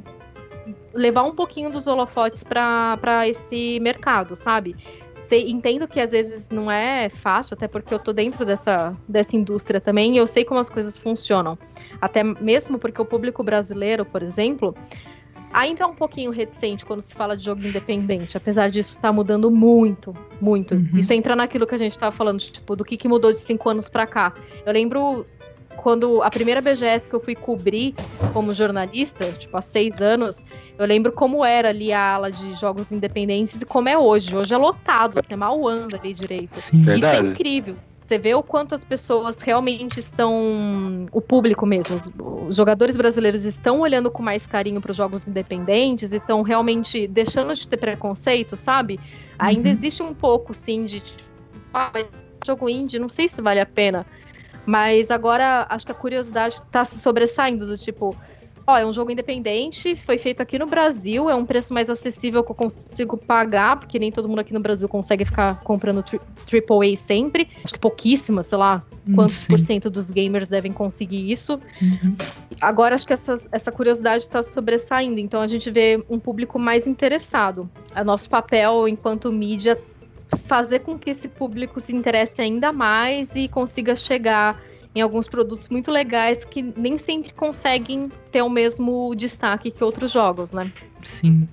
levar 0.92 1.22
um 1.22 1.34
pouquinho 1.34 1.70
dos 1.70 1.86
holofotes 1.86 2.42
para 2.42 3.28
esse 3.28 3.78
mercado, 3.80 4.34
sabe? 4.34 4.74
Sei, 5.30 5.48
entendo 5.48 5.86
que 5.86 6.00
às 6.00 6.10
vezes 6.10 6.50
não 6.50 6.68
é 6.68 7.08
fácil, 7.08 7.54
até 7.54 7.68
porque 7.68 7.94
eu 7.94 8.00
tô 8.00 8.12
dentro 8.12 8.44
dessa, 8.44 8.96
dessa 9.06 9.36
indústria 9.36 9.80
também 9.80 10.14
e 10.14 10.18
eu 10.18 10.26
sei 10.26 10.44
como 10.44 10.58
as 10.58 10.68
coisas 10.68 10.98
funcionam. 10.98 11.56
Até 12.00 12.24
mesmo 12.24 12.80
porque 12.80 13.00
o 13.00 13.04
público 13.04 13.44
brasileiro, 13.44 14.04
por 14.04 14.24
exemplo, 14.24 14.74
ainda 15.52 15.84
é 15.84 15.86
um 15.86 15.94
pouquinho 15.94 16.32
reticente 16.32 16.84
quando 16.84 17.00
se 17.00 17.14
fala 17.14 17.36
de 17.36 17.44
jogo 17.44 17.64
independente, 17.64 18.36
apesar 18.36 18.70
disso 18.70 18.98
tá 18.98 19.12
mudando 19.12 19.52
muito, 19.52 20.12
muito. 20.40 20.74
Uhum. 20.74 20.98
Isso 20.98 21.12
entra 21.12 21.36
naquilo 21.36 21.64
que 21.64 21.76
a 21.76 21.78
gente 21.78 21.96
tava 21.96 22.10
falando, 22.10 22.40
tipo, 22.40 22.74
do 22.74 22.84
que, 22.84 22.96
que 22.96 23.06
mudou 23.06 23.32
de 23.32 23.38
cinco 23.38 23.68
anos 23.68 23.88
para 23.88 24.08
cá. 24.08 24.34
Eu 24.66 24.72
lembro 24.72 25.24
quando 25.80 26.22
a 26.22 26.28
primeira 26.28 26.60
BGS 26.60 27.08
que 27.08 27.14
eu 27.14 27.20
fui 27.20 27.34
cobrir 27.34 27.94
como 28.34 28.52
jornalista, 28.52 29.32
tipo, 29.32 29.56
há 29.56 29.62
seis 29.62 29.98
anos, 30.00 30.44
eu 30.78 30.86
lembro 30.86 31.10
como 31.10 31.42
era 31.42 31.70
ali 31.70 31.90
a 31.90 32.14
ala 32.14 32.30
de 32.30 32.54
jogos 32.54 32.92
independentes 32.92 33.62
e 33.62 33.64
como 33.64 33.88
é 33.88 33.96
hoje. 33.96 34.36
Hoje 34.36 34.52
é 34.52 34.58
lotado, 34.58 35.14
você 35.14 35.34
mal 35.34 35.66
anda 35.66 35.96
ali 35.96 36.12
direito. 36.12 36.54
Sim. 36.56 36.82
Isso 36.82 37.06
é 37.06 37.20
incrível. 37.20 37.76
Você 38.06 38.18
vê 38.18 38.34
o 38.34 38.42
quanto 38.42 38.74
as 38.74 38.84
pessoas 38.84 39.40
realmente 39.40 40.00
estão. 40.00 41.06
O 41.12 41.20
público 41.20 41.64
mesmo, 41.64 41.96
os, 41.96 42.10
os 42.48 42.56
jogadores 42.56 42.96
brasileiros 42.96 43.44
estão 43.44 43.80
olhando 43.80 44.10
com 44.10 44.22
mais 44.22 44.46
carinho 44.46 44.82
para 44.82 44.90
os 44.90 44.96
jogos 44.96 45.26
independentes 45.26 46.12
e 46.12 46.16
estão 46.16 46.42
realmente 46.42 47.06
deixando 47.06 47.54
de 47.54 47.66
ter 47.66 47.78
preconceito, 47.78 48.54
sabe? 48.54 49.00
Ainda 49.38 49.68
uhum. 49.68 49.72
existe 49.72 50.02
um 50.02 50.12
pouco, 50.12 50.52
sim, 50.52 50.84
de. 50.84 51.02
Ah, 51.72 51.90
mas 51.94 52.10
jogo 52.44 52.68
indie, 52.68 52.98
não 52.98 53.08
sei 53.08 53.28
se 53.28 53.40
vale 53.40 53.60
a 53.60 53.66
pena. 53.66 54.04
Mas 54.66 55.10
agora 55.10 55.66
acho 55.68 55.86
que 55.86 55.92
a 55.92 55.94
curiosidade 55.94 56.54
está 56.54 56.84
se 56.84 56.98
sobressaindo 56.98 57.66
do 57.66 57.76
tipo, 57.78 58.16
ó, 58.66 58.78
é 58.78 58.86
um 58.86 58.92
jogo 58.92 59.10
independente, 59.10 59.96
foi 59.96 60.18
feito 60.18 60.40
aqui 60.40 60.58
no 60.58 60.66
Brasil, 60.66 61.28
é 61.28 61.34
um 61.34 61.44
preço 61.44 61.74
mais 61.74 61.90
acessível 61.90 62.44
que 62.44 62.50
eu 62.50 62.54
consigo 62.54 63.16
pagar, 63.16 63.78
porque 63.78 63.98
nem 63.98 64.12
todo 64.12 64.28
mundo 64.28 64.40
aqui 64.40 64.52
no 64.52 64.60
Brasil 64.60 64.88
consegue 64.88 65.24
ficar 65.24 65.60
comprando 65.60 66.04
AAA 66.04 66.96
sempre. 66.96 67.48
Acho 67.64 67.74
que 67.74 67.80
pouquíssimas, 67.80 68.46
sei 68.46 68.58
lá, 68.58 68.82
quantos 69.14 69.36
Sim. 69.36 69.48
por 69.48 69.60
cento 69.60 69.90
dos 69.90 70.10
gamers 70.10 70.48
devem 70.48 70.72
conseguir 70.72 71.30
isso. 71.30 71.60
Uhum. 71.80 72.16
Agora 72.60 72.94
acho 72.94 73.06
que 73.06 73.12
essa, 73.12 73.34
essa 73.50 73.72
curiosidade 73.72 74.24
está 74.24 74.42
sobressaindo, 74.42 75.18
então 75.18 75.40
a 75.40 75.48
gente 75.48 75.70
vê 75.70 76.02
um 76.08 76.18
público 76.18 76.58
mais 76.58 76.86
interessado. 76.86 77.68
É 77.94 78.04
nosso 78.04 78.28
papel 78.28 78.86
enquanto 78.88 79.32
mídia 79.32 79.78
fazer 80.44 80.80
com 80.80 80.98
que 80.98 81.10
esse 81.10 81.28
público 81.28 81.80
se 81.80 81.94
interesse 81.94 82.40
ainda 82.40 82.72
mais 82.72 83.34
e 83.34 83.48
consiga 83.48 83.94
chegar 83.96 84.60
em 84.94 85.00
alguns 85.00 85.28
produtos 85.28 85.68
muito 85.68 85.90
legais 85.90 86.44
que 86.44 86.62
nem 86.76 86.98
sempre 86.98 87.32
conseguem 87.32 88.10
ter 88.32 88.42
o 88.42 88.50
mesmo 88.50 89.14
destaque 89.14 89.70
que 89.70 89.84
outros 89.84 90.10
jogos, 90.10 90.52
né? 90.52 90.70
Sim. 91.02 91.48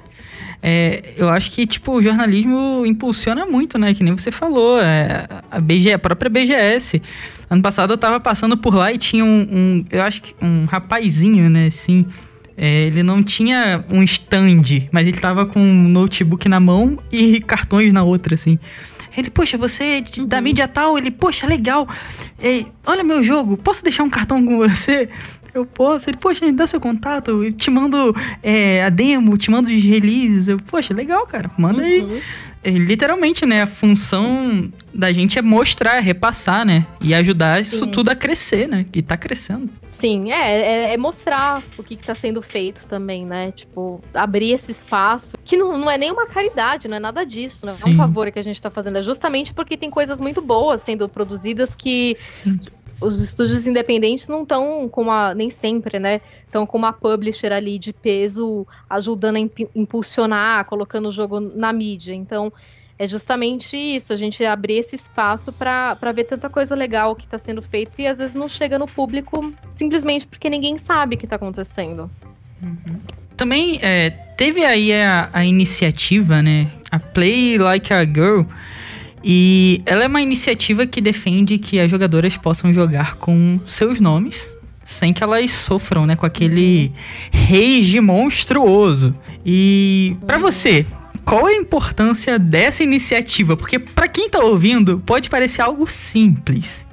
É, 0.61 1.13
eu 1.15 1.29
acho 1.29 1.51
que, 1.51 1.65
tipo, 1.65 1.93
o 1.93 2.01
jornalismo 2.01 2.83
impulsiona 2.85 3.45
muito, 3.45 3.77
né? 3.77 3.93
Que 3.93 4.03
nem 4.03 4.17
você 4.17 4.31
falou. 4.31 4.79
É, 4.81 5.27
a, 5.51 5.59
BG, 5.59 5.93
a 5.93 5.99
própria 5.99 6.29
BGS. 6.29 7.01
Ano 7.49 7.61
passado 7.61 7.93
eu 7.93 7.97
tava 7.97 8.19
passando 8.19 8.57
por 8.57 8.75
lá 8.75 8.91
e 8.91 8.97
tinha 8.97 9.23
um, 9.23 9.47
um 9.51 9.85
eu 9.89 10.01
acho 10.01 10.21
que 10.21 10.35
um 10.41 10.65
rapazinho, 10.65 11.49
né, 11.49 11.67
assim. 11.67 12.05
É, 12.57 12.85
ele 12.87 13.03
não 13.03 13.21
tinha 13.21 13.85
um 13.89 14.01
stand, 14.01 14.89
mas 14.91 15.05
ele 15.05 15.19
tava 15.19 15.45
com 15.45 15.59
um 15.59 15.87
notebook 15.87 16.49
na 16.49 16.59
mão 16.59 16.97
e 17.11 17.39
cartões 17.39 17.93
na 17.93 18.03
outra, 18.03 18.33
assim. 18.33 18.57
Ele, 19.15 19.29
poxa, 19.29 19.57
você 19.57 19.83
é 19.83 20.01
de, 20.01 20.21
uhum. 20.21 20.27
da 20.27 20.41
mídia 20.41 20.67
tal? 20.67 20.97
Ele, 20.97 21.11
poxa, 21.11 21.47
legal. 21.47 21.87
Ei, 22.39 22.67
olha 22.85 23.03
meu 23.03 23.23
jogo, 23.23 23.57
posso 23.57 23.83
deixar 23.83 24.03
um 24.03 24.09
cartão 24.09 24.43
com 24.43 24.57
você? 24.57 25.09
Eu 25.53 25.65
posso. 25.65 26.09
Ele, 26.09 26.17
poxa, 26.17 26.45
me 26.45 26.51
dá 26.51 26.67
seu 26.67 26.79
contato, 26.79 27.43
eu 27.43 27.51
te 27.51 27.71
mando 27.71 28.15
é, 28.43 28.83
a 28.83 28.89
demo, 28.89 29.37
te 29.37 29.49
mando 29.49 29.69
os 29.69 29.83
releases. 29.83 30.47
Eu, 30.47 30.57
poxa, 30.57 30.93
legal, 30.93 31.25
cara, 31.25 31.49
manda 31.57 31.79
uhum. 31.79 31.85
aí. 31.85 32.21
É, 32.67 32.69
literalmente, 32.69 33.45
né? 33.45 33.61
A 33.61 33.67
função 33.67 34.69
da 34.93 35.13
gente 35.13 35.39
é 35.39 35.41
mostrar, 35.41 35.99
é 35.99 36.01
repassar, 36.01 36.65
né? 36.65 36.85
E 36.99 37.15
ajudar 37.15 37.63
Sim. 37.63 37.75
isso 37.75 37.87
tudo 37.87 38.09
a 38.09 38.15
crescer, 38.15 38.67
né? 38.67 38.85
E 38.93 39.01
tá 39.01 39.15
crescendo. 39.15 39.69
Sim, 39.85 40.33
é, 40.33 40.89
é, 40.89 40.93
é 40.93 40.97
mostrar 40.97 41.63
o 41.77 41.83
que, 41.83 41.95
que 41.95 42.03
tá 42.03 42.13
sendo 42.13 42.41
feito 42.41 42.85
também, 42.85 43.25
né? 43.25 43.53
Tipo, 43.53 44.01
abrir 44.13 44.51
esse 44.51 44.69
espaço, 44.69 45.37
que 45.45 45.55
não, 45.55 45.77
não 45.77 45.89
é 45.89 45.97
nenhuma 45.97 46.27
caridade, 46.27 46.89
não 46.89 46.97
é 46.97 46.99
nada 46.99 47.25
disso, 47.25 47.65
não 47.65 47.71
é 47.71 47.89
um 47.89 47.95
favor 47.95 48.29
que 48.29 48.39
a 48.39 48.43
gente 48.43 48.61
tá 48.61 48.69
fazendo, 48.69 48.97
é 48.97 49.01
justamente 49.01 49.53
porque 49.53 49.77
tem 49.77 49.89
coisas 49.89 50.19
muito 50.19 50.41
boas 50.41 50.81
sendo 50.81 51.07
produzidas 51.07 51.73
que 51.73 52.17
Sim 52.19 52.59
os 52.99 53.21
estúdios 53.21 53.67
independentes 53.67 54.27
não 54.27 54.43
estão 54.43 54.89
com 54.89 55.01
uma. 55.03 55.33
nem 55.33 55.49
sempre, 55.49 55.99
né? 55.99 56.21
Estão 56.45 56.65
com 56.65 56.77
uma 56.77 56.91
publisher 56.91 57.51
ali 57.51 57.77
de 57.77 57.93
peso 57.93 58.65
ajudando 58.89 59.35
a 59.35 59.39
imp 59.39 59.59
impulsionar, 59.75 60.65
colocando 60.65 61.09
o 61.09 61.11
jogo 61.11 61.39
na 61.39 61.71
mídia. 61.71 62.13
Então, 62.13 62.51
é 62.99 63.05
justamente 63.05 63.77
isso, 63.77 64.11
a 64.11 64.15
gente 64.15 64.43
abrir 64.43 64.79
esse 64.79 64.95
espaço 64.95 65.53
para 65.53 66.11
ver 66.13 66.23
tanta 66.23 66.49
coisa 66.49 66.73
legal 66.73 67.15
que 67.15 67.25
está 67.25 67.37
sendo 67.37 67.61
feita 67.61 68.01
e 68.01 68.07
às 68.07 68.17
vezes 68.17 68.33
não 68.33 68.47
chega 68.47 68.79
no 68.79 68.87
público 68.87 69.53
simplesmente 69.69 70.25
porque 70.25 70.49
ninguém 70.49 70.79
sabe 70.79 71.15
o 71.15 71.19
que 71.19 71.25
está 71.25 71.35
acontecendo. 71.35 72.09
Uhum. 72.61 72.99
Também 73.35 73.79
é, 73.83 74.09
teve 74.09 74.65
aí 74.65 74.91
a, 74.91 75.29
a 75.31 75.45
iniciativa, 75.45 76.41
né? 76.41 76.71
A 76.89 76.97
Play 76.97 77.59
Like 77.59 77.93
a 77.93 78.03
Girl 78.03 78.41
e 79.23 79.81
ela 79.85 80.03
é 80.03 80.07
uma 80.07 80.21
iniciativa 80.21 80.85
que 80.85 81.01
defende 81.01 81.57
que 81.57 81.79
as 81.79 81.89
jogadoras 81.89 82.37
possam 82.37 82.73
jogar 82.73 83.15
com 83.15 83.59
seus 83.65 83.99
nomes, 83.99 84.57
sem 84.85 85.13
que 85.13 85.23
elas 85.23 85.51
sofram, 85.51 86.05
né, 86.05 86.15
com 86.15 86.25
aquele 86.25 86.91
rage 87.31 87.99
monstruoso. 87.99 89.13
E 89.45 90.15
para 90.25 90.37
você, 90.37 90.85
qual 91.25 91.47
é 91.49 91.53
a 91.53 91.57
importância 91.57 92.39
dessa 92.39 92.83
iniciativa? 92.83 93.57
Porque 93.57 93.77
para 93.79 94.07
quem 94.07 94.29
tá 94.29 94.39
ouvindo, 94.39 94.99
pode 94.99 95.29
parecer 95.29 95.61
algo 95.61 95.87
simples, 95.87 96.85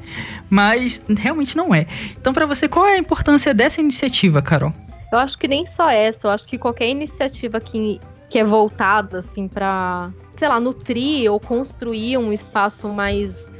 mas 0.50 1.00
realmente 1.16 1.56
não 1.56 1.74
é. 1.74 1.86
Então 2.20 2.32
para 2.32 2.46
você, 2.46 2.66
qual 2.66 2.86
é 2.86 2.94
a 2.94 2.98
importância 2.98 3.54
dessa 3.54 3.80
iniciativa, 3.80 4.42
Carol? 4.42 4.72
Eu 5.12 5.18
acho 5.18 5.38
que 5.38 5.46
nem 5.46 5.64
só 5.66 5.88
essa, 5.88 6.26
eu 6.26 6.32
acho 6.32 6.44
que 6.44 6.58
qualquer 6.58 6.88
iniciativa 6.88 7.60
que, 7.60 8.00
que 8.28 8.38
é 8.38 8.44
voltada 8.44 9.20
assim 9.20 9.46
para 9.46 10.10
sei 10.36 10.48
lá, 10.48 10.60
nutrir 10.60 11.30
ou 11.30 11.38
construir 11.40 12.18
um 12.18 12.32
espaço 12.32 12.88
mais 12.88 13.52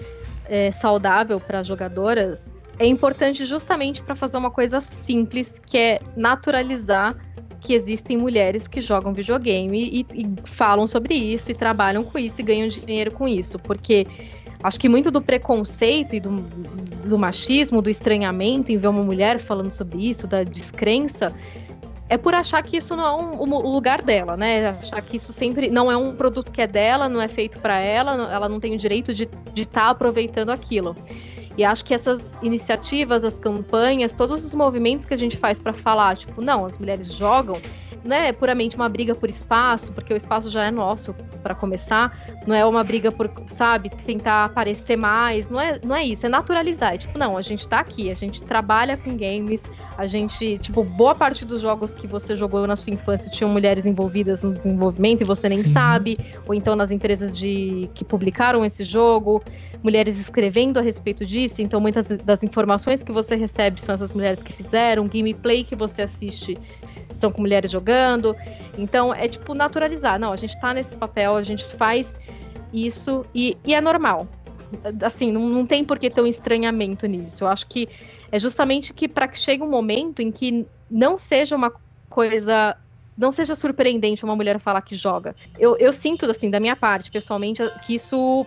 é, 0.47 0.71
saudável 0.73 1.41
para 1.41 1.63
jogadoras 1.63 2.53
é 2.79 2.87
importante 2.87 3.45
justamente 3.45 4.03
para 4.03 4.17
fazer 4.17 4.37
uma 4.37 4.51
coisa 4.51 4.81
simples, 4.81 5.61
que 5.65 5.79
é 5.79 6.01
naturalizar 6.17 7.17
que 7.61 7.73
existem 7.73 8.19
mulheres 8.19 8.69
que 8.69 8.81
jogam 8.81 9.15
videogame 9.15 9.79
e, 9.79 10.07
e, 10.21 10.35
falam 10.45 10.87
sobre 10.87 11.15
isso 11.15 11.51
e 11.51 11.55
trabalham 11.55 12.05
com 12.05 12.19
isso 12.19 12.41
e 12.41 12.45
ganham 12.45 12.69
dinheiro 12.69 13.11
com 13.11 13.27
isso. 13.27 13.59
Porque 13.59 14.07
acho 14.63 14.79
que 14.79 14.89
muito 14.89 15.11
do 15.11 15.23
preconceito 15.23 16.15
e 16.15 16.21
do, 16.21 16.31
do 17.07 17.19
machismo, 17.19 17.81
do 17.81 17.89
estranhamento 17.89 18.71
em 18.71 18.77
ver 18.77 18.89
uma 18.89 19.03
mulher 19.03 19.39
falando 19.39 19.71
sobre 19.71 20.07
isso, 20.07 20.27
da 20.27 20.45
descrença, 20.45 21.35
é 22.15 22.19
por 22.19 22.33
achar 22.33 22.63
que 22.63 22.77
isso 22.77 22.95
não 22.95 23.05
é 23.05 23.13
um, 23.13 23.41
o 23.41 23.73
lugar 23.73 24.01
dela, 24.01 24.37
né? 24.37 24.69
Achar 24.69 25.03
que 25.03 25.17
isso 25.17 25.33
sempre 25.33 25.69
não 25.69 25.91
é 25.91 25.97
um 25.97 26.15
produto 26.15 26.53
que 26.53 26.63
é 26.63 26.67
dela, 26.67 27.09
não 27.09 27.21
é 27.21 27.27
feito 27.27 27.59
para 27.59 27.81
ela, 27.81 28.33
ela 28.33 28.49
não 28.49 28.61
tem 28.61 28.73
o 28.73 28.79
direito 28.79 29.13
de 29.13 29.29
estar 29.57 29.87
tá 29.87 29.91
aproveitando 29.91 30.51
aquilo. 30.51 30.97
E 31.59 31.65
acho 31.65 31.85
que 31.85 31.93
essas 31.93 32.39
iniciativas, 32.41 33.25
as 33.25 33.37
campanhas, 33.37 34.15
todos 34.15 34.45
os 34.45 34.55
movimentos 34.55 35.05
que 35.05 35.13
a 35.15 35.17
gente 35.17 35.37
faz 35.37 35.59
para 35.59 35.73
falar, 35.73 36.17
tipo, 36.17 36.41
não, 36.41 36.65
as 36.65 36.79
mulheres 36.79 37.13
jogam, 37.13 37.61
não 38.05 38.15
é 38.15 38.33
puramente 38.33 38.77
uma 38.77 38.89
briga 38.89 39.15
por 39.15 39.31
espaço, 39.31 39.93
porque 39.93 40.13
o 40.13 40.17
espaço 40.17 40.51
já 40.51 40.65
é 40.65 40.71
nosso 40.71 41.15
para 41.43 41.55
começar, 41.55 42.37
não 42.47 42.55
é 42.55 42.65
uma 42.65 42.85
briga 42.85 43.11
por, 43.11 43.31
sabe, 43.49 43.89
tentar 43.89 44.45
aparecer 44.45 44.97
mais, 44.97 45.49
não 45.49 45.61
é, 45.61 45.81
não 45.83 45.97
é 45.97 46.05
isso, 46.05 46.27
é 46.27 46.29
naturalizar. 46.29 46.95
É 46.95 46.99
tipo, 46.99 47.19
não, 47.19 47.37
a 47.37 47.43
gente 47.43 47.67
tá 47.67 47.81
aqui, 47.81 48.11
a 48.11 48.15
gente 48.15 48.43
trabalha 48.43 48.97
com 48.97 49.17
games, 49.17 49.69
a 49.97 50.07
gente, 50.07 50.59
tipo, 50.59 50.85
boa 50.85 51.15
parte 51.15 51.45
dos 51.45 51.63
jogos 51.63 51.95
que 51.95 52.07
você 52.07 52.37
jogou 52.37 52.67
na 52.67 52.77
sua 52.77 52.93
infância 52.93 53.31
tinham 53.31 53.51
mulheres 53.51 53.87
envolvidas 53.87 54.43
no 54.43 54.53
desenvolvimento 54.53 55.23
e 55.23 55.25
você 55.25 55.49
nem 55.49 55.65
Sim. 55.65 55.73
sabe, 55.73 56.19
ou 56.47 56.55
então 56.55 56.77
nas 56.77 56.91
empresas 56.91 57.37
de 57.37 57.89
que 57.95 58.05
publicaram 58.05 58.65
esse 58.65 58.85
jogo, 58.85 59.43
mulheres 59.83 60.19
escrevendo 60.19 60.79
a 60.79 60.83
respeito 60.83 61.25
disso, 61.25 61.63
então 61.63 61.81
muitas 61.81 62.09
das 62.09 62.45
informações 62.45 63.03
que 63.03 63.13
você 63.13 63.35
recebe 63.35 63.81
são 63.81 63.95
essas 63.95 64.13
mulheres 64.13 64.43
que 64.43 64.53
fizeram, 64.53 65.07
gameplay 65.09 65.65
que 65.65 65.75
você 65.75 66.03
assiste 66.03 66.59
são 67.13 67.31
com 67.31 67.41
mulheres 67.41 67.71
jogando. 67.71 68.37
Então 68.79 69.15
é 69.15 69.29
tipo 69.29 69.55
naturalizar. 69.55 70.19
Não, 70.19 70.33
a 70.33 70.37
gente 70.37 70.59
tá 70.61 70.73
nesse 70.73 70.97
papel, 70.97 71.37
a 71.37 71.43
gente 71.43 71.65
faz 71.65 72.19
isso 72.73 73.25
e, 73.35 73.57
e 73.65 73.75
é 73.75 73.81
normal. 73.81 74.27
Assim, 75.03 75.31
não, 75.31 75.49
não 75.49 75.67
tem 75.67 75.85
por 75.85 75.99
que 75.99 76.11
ter 76.11 76.21
um 76.21 76.27
estranhamento 76.27 77.07
nisso. 77.07 77.45
Eu 77.45 77.49
acho 77.49 77.67
que 77.67 77.89
é 78.33 78.39
justamente 78.39 78.93
que 78.93 79.09
para 79.09 79.29
que 79.29 79.39
chegue 79.39 79.63
um 79.63 79.71
momento 79.71 80.21
em 80.21 80.33
que 80.33 80.67
não 80.91 81.19
seja 81.19 81.55
uma 81.55 81.73
coisa 82.09 82.77
não 83.17 83.31
seja 83.31 83.55
surpreendente 83.55 84.25
uma 84.25 84.35
mulher 84.35 84.59
falar 84.59 84.83
que 84.83 84.97
joga. 84.97 85.37
Eu, 85.57 85.77
eu 85.79 85.93
sinto, 85.93 86.27
assim, 86.27 86.51
da 86.51 86.59
minha 86.59 86.75
parte, 86.75 87.11
pessoalmente, 87.11 87.63
que 87.87 87.95
isso 87.95 88.45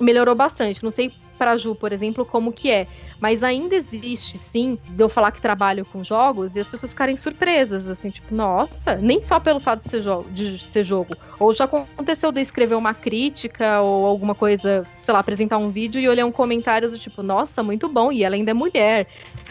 melhorou 0.00 0.34
bastante. 0.34 0.82
Não 0.82 0.90
sei 0.90 1.12
para 1.40 1.52
a 1.52 1.56
Ju, 1.56 1.74
por 1.74 1.90
exemplo, 1.90 2.26
como 2.26 2.52
que 2.52 2.70
é. 2.70 2.86
Mas 3.18 3.42
ainda 3.42 3.74
existe, 3.74 4.36
sim, 4.36 4.78
de 4.90 5.02
eu 5.02 5.08
falar 5.08 5.32
que 5.32 5.40
trabalho 5.40 5.86
com 5.86 6.04
jogos 6.04 6.54
e 6.54 6.60
as 6.60 6.68
pessoas 6.68 6.92
ficarem 6.92 7.16
surpresas, 7.16 7.88
assim, 7.88 8.10
tipo, 8.10 8.34
nossa, 8.34 8.96
nem 8.96 9.22
só 9.22 9.40
pelo 9.40 9.58
fato 9.58 9.80
de 9.80 9.88
ser, 9.88 10.02
jo 10.02 10.22
de 10.30 10.58
ser 10.58 10.84
jogo. 10.84 11.16
Ou 11.38 11.54
já 11.54 11.64
aconteceu 11.64 12.30
de 12.30 12.42
escrever 12.42 12.74
uma 12.74 12.92
crítica 12.92 13.80
ou 13.80 14.04
alguma 14.04 14.34
coisa, 14.34 14.86
sei 15.00 15.14
lá, 15.14 15.20
apresentar 15.20 15.56
um 15.56 15.70
vídeo 15.70 15.98
e 15.98 16.06
olhar 16.06 16.26
um 16.26 16.32
comentário 16.32 16.90
do 16.90 16.98
tipo, 16.98 17.22
nossa, 17.22 17.62
muito 17.62 17.88
bom, 17.88 18.12
e 18.12 18.22
ela 18.22 18.34
ainda 18.34 18.50
é 18.50 18.54
mulher. 18.54 19.06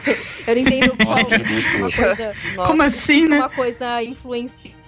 eu 0.46 0.56
não 0.56 0.62
entendo 0.62 0.96
qual, 1.04 1.18
uma 1.18 1.92
coisa. 1.92 2.36
Nossa, 2.56 2.68
Como 2.70 2.84
assim, 2.84 3.28
né? 3.28 3.38
Uma 3.38 3.50
coisa 3.50 4.04
influencia 4.04 4.79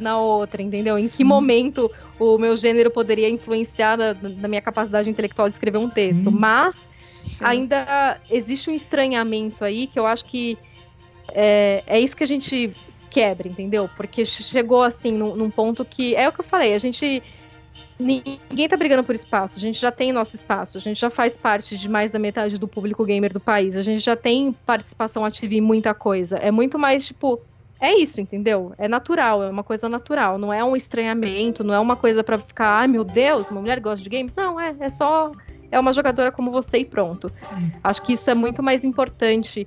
na 0.00 0.18
outra, 0.18 0.62
entendeu? 0.62 0.98
Em 0.98 1.08
que 1.08 1.24
momento 1.24 1.90
o 2.18 2.38
meu 2.38 2.56
gênero 2.56 2.90
poderia 2.90 3.28
influenciar 3.28 3.96
na, 3.96 4.14
na 4.14 4.48
minha 4.48 4.62
capacidade 4.62 5.08
intelectual 5.08 5.48
de 5.48 5.54
escrever 5.54 5.78
um 5.78 5.88
texto. 5.88 6.30
Sim. 6.30 6.36
Mas 6.38 6.88
Sim. 7.00 7.44
ainda 7.44 8.20
existe 8.30 8.70
um 8.70 8.74
estranhamento 8.74 9.64
aí 9.64 9.86
que 9.86 9.98
eu 9.98 10.06
acho 10.06 10.24
que 10.24 10.58
é, 11.32 11.82
é 11.86 12.00
isso 12.00 12.16
que 12.16 12.24
a 12.24 12.26
gente 12.26 12.72
quebra, 13.10 13.48
entendeu? 13.48 13.88
Porque 13.96 14.24
chegou 14.24 14.82
assim 14.82 15.12
num, 15.12 15.34
num 15.34 15.50
ponto 15.50 15.84
que 15.84 16.14
é 16.14 16.28
o 16.28 16.32
que 16.32 16.40
eu 16.40 16.44
falei, 16.44 16.74
a 16.74 16.78
gente 16.78 17.22
ninguém 17.98 18.68
tá 18.68 18.76
brigando 18.76 19.02
por 19.02 19.14
espaço, 19.14 19.56
a 19.56 19.60
gente 19.60 19.80
já 19.80 19.90
tem 19.90 20.12
nosso 20.12 20.36
espaço, 20.36 20.76
a 20.76 20.80
gente 20.80 21.00
já 21.00 21.08
faz 21.08 21.36
parte 21.36 21.78
de 21.78 21.88
mais 21.88 22.10
da 22.10 22.18
metade 22.18 22.58
do 22.58 22.68
público 22.68 23.04
gamer 23.04 23.32
do 23.32 23.40
país, 23.40 23.76
a 23.76 23.82
gente 23.82 24.04
já 24.04 24.14
tem 24.14 24.52
participação 24.52 25.24
ativa 25.24 25.54
em 25.54 25.60
muita 25.60 25.94
coisa. 25.94 26.36
É 26.36 26.50
muito 26.50 26.78
mais 26.78 27.06
tipo, 27.06 27.40
é 27.80 27.94
isso, 27.94 28.20
entendeu? 28.20 28.72
É 28.78 28.88
natural, 28.88 29.42
é 29.42 29.50
uma 29.50 29.62
coisa 29.62 29.88
natural, 29.88 30.38
não 30.38 30.52
é 30.52 30.64
um 30.64 30.74
estranhamento, 30.74 31.62
não 31.62 31.74
é 31.74 31.78
uma 31.80 31.96
coisa 31.96 32.24
para 32.24 32.38
ficar, 32.38 32.78
ai 32.78 32.86
meu 32.86 33.04
Deus, 33.04 33.50
uma 33.50 33.60
mulher 33.60 33.80
gosta 33.80 34.02
de 34.02 34.08
games. 34.08 34.34
Não, 34.34 34.58
é, 34.58 34.74
é 34.80 34.90
só 34.90 35.30
é 35.70 35.78
uma 35.78 35.92
jogadora 35.92 36.32
como 36.32 36.50
você 36.50 36.78
e 36.78 36.84
pronto. 36.84 37.30
Acho 37.82 38.02
que 38.02 38.12
isso 38.14 38.30
é 38.30 38.34
muito 38.34 38.62
mais 38.62 38.84
importante 38.84 39.66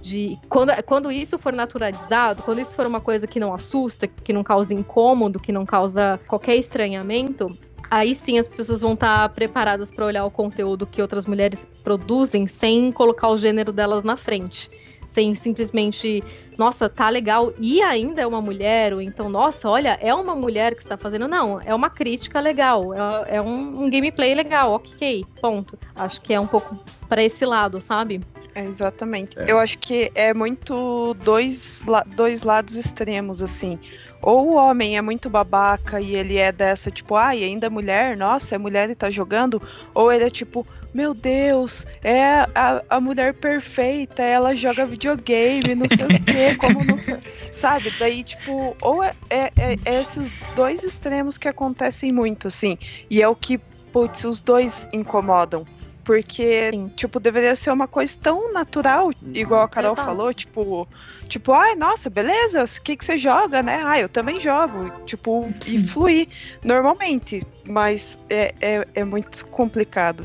De 0.00 0.38
quando, 0.48 0.72
quando 0.84 1.10
isso 1.10 1.38
for 1.38 1.52
naturalizado, 1.52 2.42
quando 2.42 2.60
isso 2.60 2.74
for 2.74 2.86
uma 2.86 3.00
coisa 3.00 3.26
que 3.26 3.40
não 3.40 3.54
assusta, 3.54 4.06
que 4.06 4.32
não 4.32 4.44
causa 4.44 4.74
incômodo, 4.74 5.40
que 5.40 5.52
não 5.52 5.64
causa 5.64 6.20
qualquer 6.26 6.56
estranhamento, 6.56 7.56
aí 7.90 8.14
sim 8.14 8.38
as 8.38 8.48
pessoas 8.48 8.80
vão 8.80 8.92
estar 8.94 9.28
preparadas 9.30 9.90
para 9.90 10.04
olhar 10.04 10.24
o 10.24 10.30
conteúdo 10.30 10.86
que 10.86 11.00
outras 11.00 11.26
mulheres 11.26 11.66
produzem 11.82 12.46
sem 12.46 12.92
colocar 12.92 13.28
o 13.28 13.38
gênero 13.38 13.72
delas 13.72 14.04
na 14.04 14.16
frente. 14.16 14.70
Sem 15.06 15.34
simplesmente, 15.34 16.22
nossa, 16.58 16.88
tá 16.88 17.08
legal 17.08 17.52
e 17.58 17.80
ainda 17.80 18.20
é 18.22 18.26
uma 18.26 18.42
mulher, 18.42 18.92
ou 18.92 19.00
então, 19.00 19.28
nossa, 19.28 19.68
olha, 19.68 19.98
é 20.02 20.12
uma 20.12 20.34
mulher 20.34 20.74
que 20.74 20.82
está 20.82 20.96
fazendo. 20.96 21.26
Não, 21.28 21.60
é 21.62 21.74
uma 21.74 21.88
crítica 21.88 22.40
legal, 22.40 22.92
é, 22.92 23.36
é 23.36 23.40
um, 23.40 23.84
um 23.84 23.90
gameplay 23.90 24.34
legal, 24.34 24.72
ok, 24.72 25.24
ponto. 25.40 25.78
Acho 25.94 26.20
que 26.20 26.34
é 26.34 26.40
um 26.40 26.46
pouco 26.46 26.76
para 27.08 27.22
esse 27.22 27.46
lado, 27.46 27.80
sabe? 27.80 28.20
É, 28.54 28.64
exatamente. 28.64 29.38
É. 29.38 29.50
Eu 29.50 29.58
acho 29.58 29.78
que 29.78 30.10
é 30.14 30.32
muito 30.32 31.14
dois, 31.22 31.84
dois 32.16 32.42
lados 32.42 32.74
extremos, 32.74 33.42
assim. 33.42 33.78
Ou 34.22 34.48
o 34.48 34.54
homem 34.54 34.96
é 34.96 35.02
muito 35.02 35.28
babaca 35.28 36.00
e 36.00 36.16
ele 36.16 36.38
é 36.38 36.50
dessa, 36.50 36.90
tipo, 36.90 37.14
ai, 37.14 37.44
ah, 37.44 37.46
ainda 37.46 37.66
é 37.66 37.70
mulher, 37.70 38.16
nossa, 38.16 38.54
é 38.54 38.58
mulher 38.58 38.88
e 38.88 38.94
tá 38.94 39.10
jogando. 39.10 39.60
Ou 39.94 40.10
ele 40.10 40.24
é 40.24 40.30
tipo, 40.30 40.66
meu 40.96 41.12
Deus, 41.12 41.84
é 42.02 42.24
a, 42.54 42.82
a 42.88 42.98
mulher 42.98 43.34
perfeita, 43.34 44.22
ela 44.22 44.56
joga 44.56 44.86
videogame, 44.86 45.74
não 45.74 45.86
sei 45.86 46.06
o 46.06 46.08
quê, 46.24 46.54
como 46.56 46.82
não 46.82 46.98
sei. 46.98 47.18
Sabe? 47.52 47.92
Daí, 47.98 48.24
tipo, 48.24 48.74
ou 48.80 49.04
é, 49.04 49.14
é, 49.28 49.52
é, 49.58 49.78
é 49.84 50.00
esses 50.00 50.30
dois 50.54 50.82
extremos 50.82 51.36
que 51.36 51.48
acontecem 51.48 52.10
muito, 52.10 52.48
assim. 52.48 52.78
E 53.10 53.20
é 53.20 53.28
o 53.28 53.36
que, 53.36 53.58
putz, 53.92 54.24
os 54.24 54.40
dois 54.40 54.88
incomodam. 54.90 55.66
Porque, 56.02 56.70
Sim. 56.70 56.88
tipo, 56.96 57.20
deveria 57.20 57.54
ser 57.54 57.72
uma 57.72 57.86
coisa 57.86 58.16
tão 58.22 58.50
natural, 58.50 59.10
igual 59.34 59.64
a 59.64 59.68
Carol 59.68 59.92
Exato. 59.92 60.06
falou, 60.06 60.32
tipo, 60.32 60.88
tipo, 61.28 61.52
ai, 61.52 61.74
nossa, 61.74 62.08
beleza, 62.08 62.64
o 62.64 62.82
que, 62.82 62.96
que 62.96 63.04
você 63.04 63.18
joga, 63.18 63.62
né? 63.62 63.82
Ah, 63.84 64.00
eu 64.00 64.08
também 64.08 64.40
jogo. 64.40 64.90
Tipo, 65.04 65.52
Sim. 65.60 65.74
e 65.74 65.88
fluir 65.88 66.28
normalmente. 66.64 67.46
Mas 67.66 68.18
é, 68.30 68.54
é, 68.62 68.86
é 68.94 69.04
muito 69.04 69.44
complicado. 69.46 70.24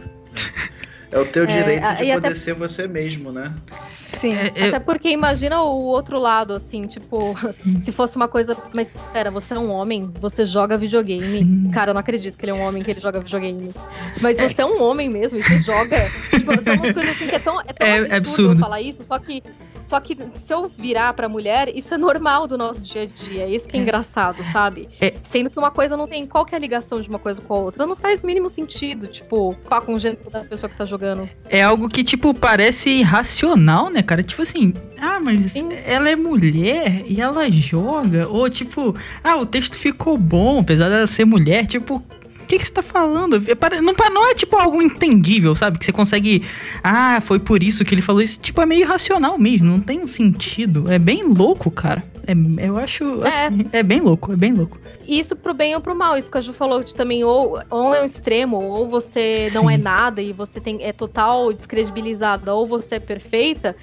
É 1.12 1.20
o 1.20 1.26
teu 1.26 1.44
é, 1.44 1.46
direito 1.46 1.82
de 1.82 1.98
poder 1.98 2.12
até... 2.14 2.34
ser 2.34 2.54
você 2.54 2.88
mesmo, 2.88 3.34
né? 3.34 3.54
Sim. 3.90 4.34
É, 4.34 4.52
é, 4.56 4.68
até 4.70 4.80
porque 4.80 5.10
imagina 5.10 5.62
o 5.62 5.84
outro 5.84 6.18
lado, 6.18 6.54
assim, 6.54 6.88
tipo, 6.88 7.36
se 7.82 7.92
fosse 7.92 8.16
uma 8.16 8.30
coisa. 8.30 8.56
Mas 8.74 8.88
espera, 8.96 9.30
você 9.30 9.54
é 9.54 9.60
um 9.60 9.70
homem, 9.70 10.10
você 10.22 10.46
joga 10.46 10.78
videogame. 10.78 11.24
Sim. 11.24 11.70
Cara, 11.74 11.90
eu 11.90 11.94
não 11.94 12.00
acredito 12.00 12.38
que 12.38 12.46
ele 12.46 12.54
é 12.54 12.56
um 12.56 12.62
homem 12.62 12.82
que 12.82 12.92
ele 12.92 13.02
joga 13.02 13.20
videogame. 13.20 13.72
Mas 14.22 14.40
é. 14.40 14.48
você 14.48 14.62
é 14.62 14.66
um 14.66 14.82
homem 14.82 15.10
mesmo 15.10 15.38
e 15.38 15.44
você 15.44 15.60
joga. 15.60 15.98
tipo, 16.30 16.64
são 16.64 16.76
umas 16.76 16.94
coisas 16.94 17.12
assim 17.12 17.28
que 17.28 17.36
é 17.36 17.40
tão, 17.40 17.60
é 17.60 17.74
tão 17.74 17.88
é, 17.88 17.98
absurdo, 17.98 18.16
absurdo 18.16 18.60
falar 18.62 18.82
isso, 18.82 19.04
só 19.04 19.20
que 19.20 19.44
só 19.84 20.00
que 20.00 20.18
se 20.34 20.54
eu 20.54 20.70
virar 20.78 21.14
pra 21.14 21.28
mulher, 21.28 21.72
isso 21.76 21.94
é 21.94 21.98
normal 21.98 22.48
do 22.48 22.58
nosso 22.58 22.82
dia 22.82 23.04
a 23.04 23.06
dia. 23.06 23.48
Isso 23.48 23.68
que 23.68 23.76
é, 23.76 23.80
é. 23.80 23.84
engraçado, 23.84 24.44
sabe? 24.44 24.90
É. 25.00 25.14
Sendo 25.24 25.50
que 25.50 25.58
uma 25.58 25.72
coisa 25.72 25.98
não 25.98 26.08
tem 26.08 26.26
qualquer 26.26 26.60
ligação 26.60 27.02
de 27.02 27.10
uma 27.10 27.20
coisa 27.20 27.42
com 27.42 27.54
a 27.54 27.58
outra. 27.58 27.86
Não 27.86 27.96
faz 27.96 28.24
mínimo 28.24 28.50
sentido, 28.50 29.08
tipo, 29.08 29.56
com 29.86 29.96
o 29.96 30.00
gênero 30.00 30.30
da 30.30 30.44
pessoa 30.44 30.70
que 30.70 30.78
tá 30.78 30.86
jogando. 30.86 31.30
É 31.50 31.62
algo 31.62 31.90
que, 31.90 32.04
tipo, 32.04 32.34
parece 32.34 32.90
irracional, 32.90 33.90
né, 33.90 34.04
cara? 34.04 34.24
Tipo 34.24 34.42
assim, 34.42 34.74
ah, 35.00 35.20
mas 35.20 35.54
Sim. 35.54 35.70
ela 35.86 36.10
é 36.10 36.16
mulher 36.16 37.04
e 37.08 37.20
ela 37.20 37.50
joga. 37.50 38.28
Ou 38.28 38.50
tipo, 38.50 38.96
ah, 39.24 39.38
o 39.38 39.46
texto 39.46 39.76
ficou 39.76 40.18
bom, 40.18 40.60
apesar 40.60 40.90
dela 40.90 41.08
ser 41.08 41.26
mulher. 41.26 41.66
Tipo, 41.66 42.04
que, 42.52 42.60
que 42.60 42.66
você 42.66 42.74
tá 42.74 42.82
falando? 42.82 43.38
É 43.38 43.82
não, 43.82 43.94
não 44.14 44.30
é 44.30 44.34
tipo 44.34 44.58
algo 44.58 44.82
entendível, 44.82 45.56
sabe? 45.56 45.80
Que 45.80 45.86
você 45.86 45.92
consegue. 45.92 46.44
Ah, 46.84 47.22
foi 47.22 47.40
por 47.40 47.64
isso 47.64 47.86
que 47.86 47.96
ele 47.96 48.02
falou 48.02 48.22
isso. 48.22 48.40
Tipo, 48.40 48.62
é 48.62 48.66
meio 48.66 48.82
irracional 48.82 49.38
mesmo, 49.38 49.68
não 49.68 49.80
tem 49.80 50.02
um 50.02 50.08
sentido. 50.08 50.92
É 50.92 51.00
bem 51.00 51.24
louco, 51.24 51.72
cara. 51.72 52.04
É, 52.28 52.34
eu 52.68 52.78
acho. 52.78 53.24
É. 53.24 53.48
Assim, 53.48 53.66
é. 53.72 53.80
é 53.80 53.84
bem 53.84 54.02
louco, 54.02 54.34
é 54.34 54.36
bem 54.36 54.54
louco. 54.54 54.80
Isso 55.08 55.36
pro 55.36 55.54
bem 55.54 55.74
ou 55.76 55.82
pro 55.82 55.96
mal. 55.96 56.18
Isso 56.18 56.30
que 56.30 56.38
a 56.38 56.42
Ju 56.42 56.52
falou 56.52 56.84
de 56.84 56.94
também, 56.94 57.24
ou, 57.24 57.62
ou 57.70 57.96
é 57.96 58.02
um 58.02 58.06
extremo, 58.06 58.62
ou 58.62 58.88
você 58.88 59.48
não 59.54 59.70
é 59.70 59.78
nada 59.78 60.22
e 60.22 60.34
você 60.34 60.60
tem, 60.60 60.84
é 60.84 60.92
total 60.92 61.54
descredibilizada, 61.54 62.54
ou 62.54 62.68
você 62.68 62.96
é 62.96 63.00
perfeita. 63.00 63.76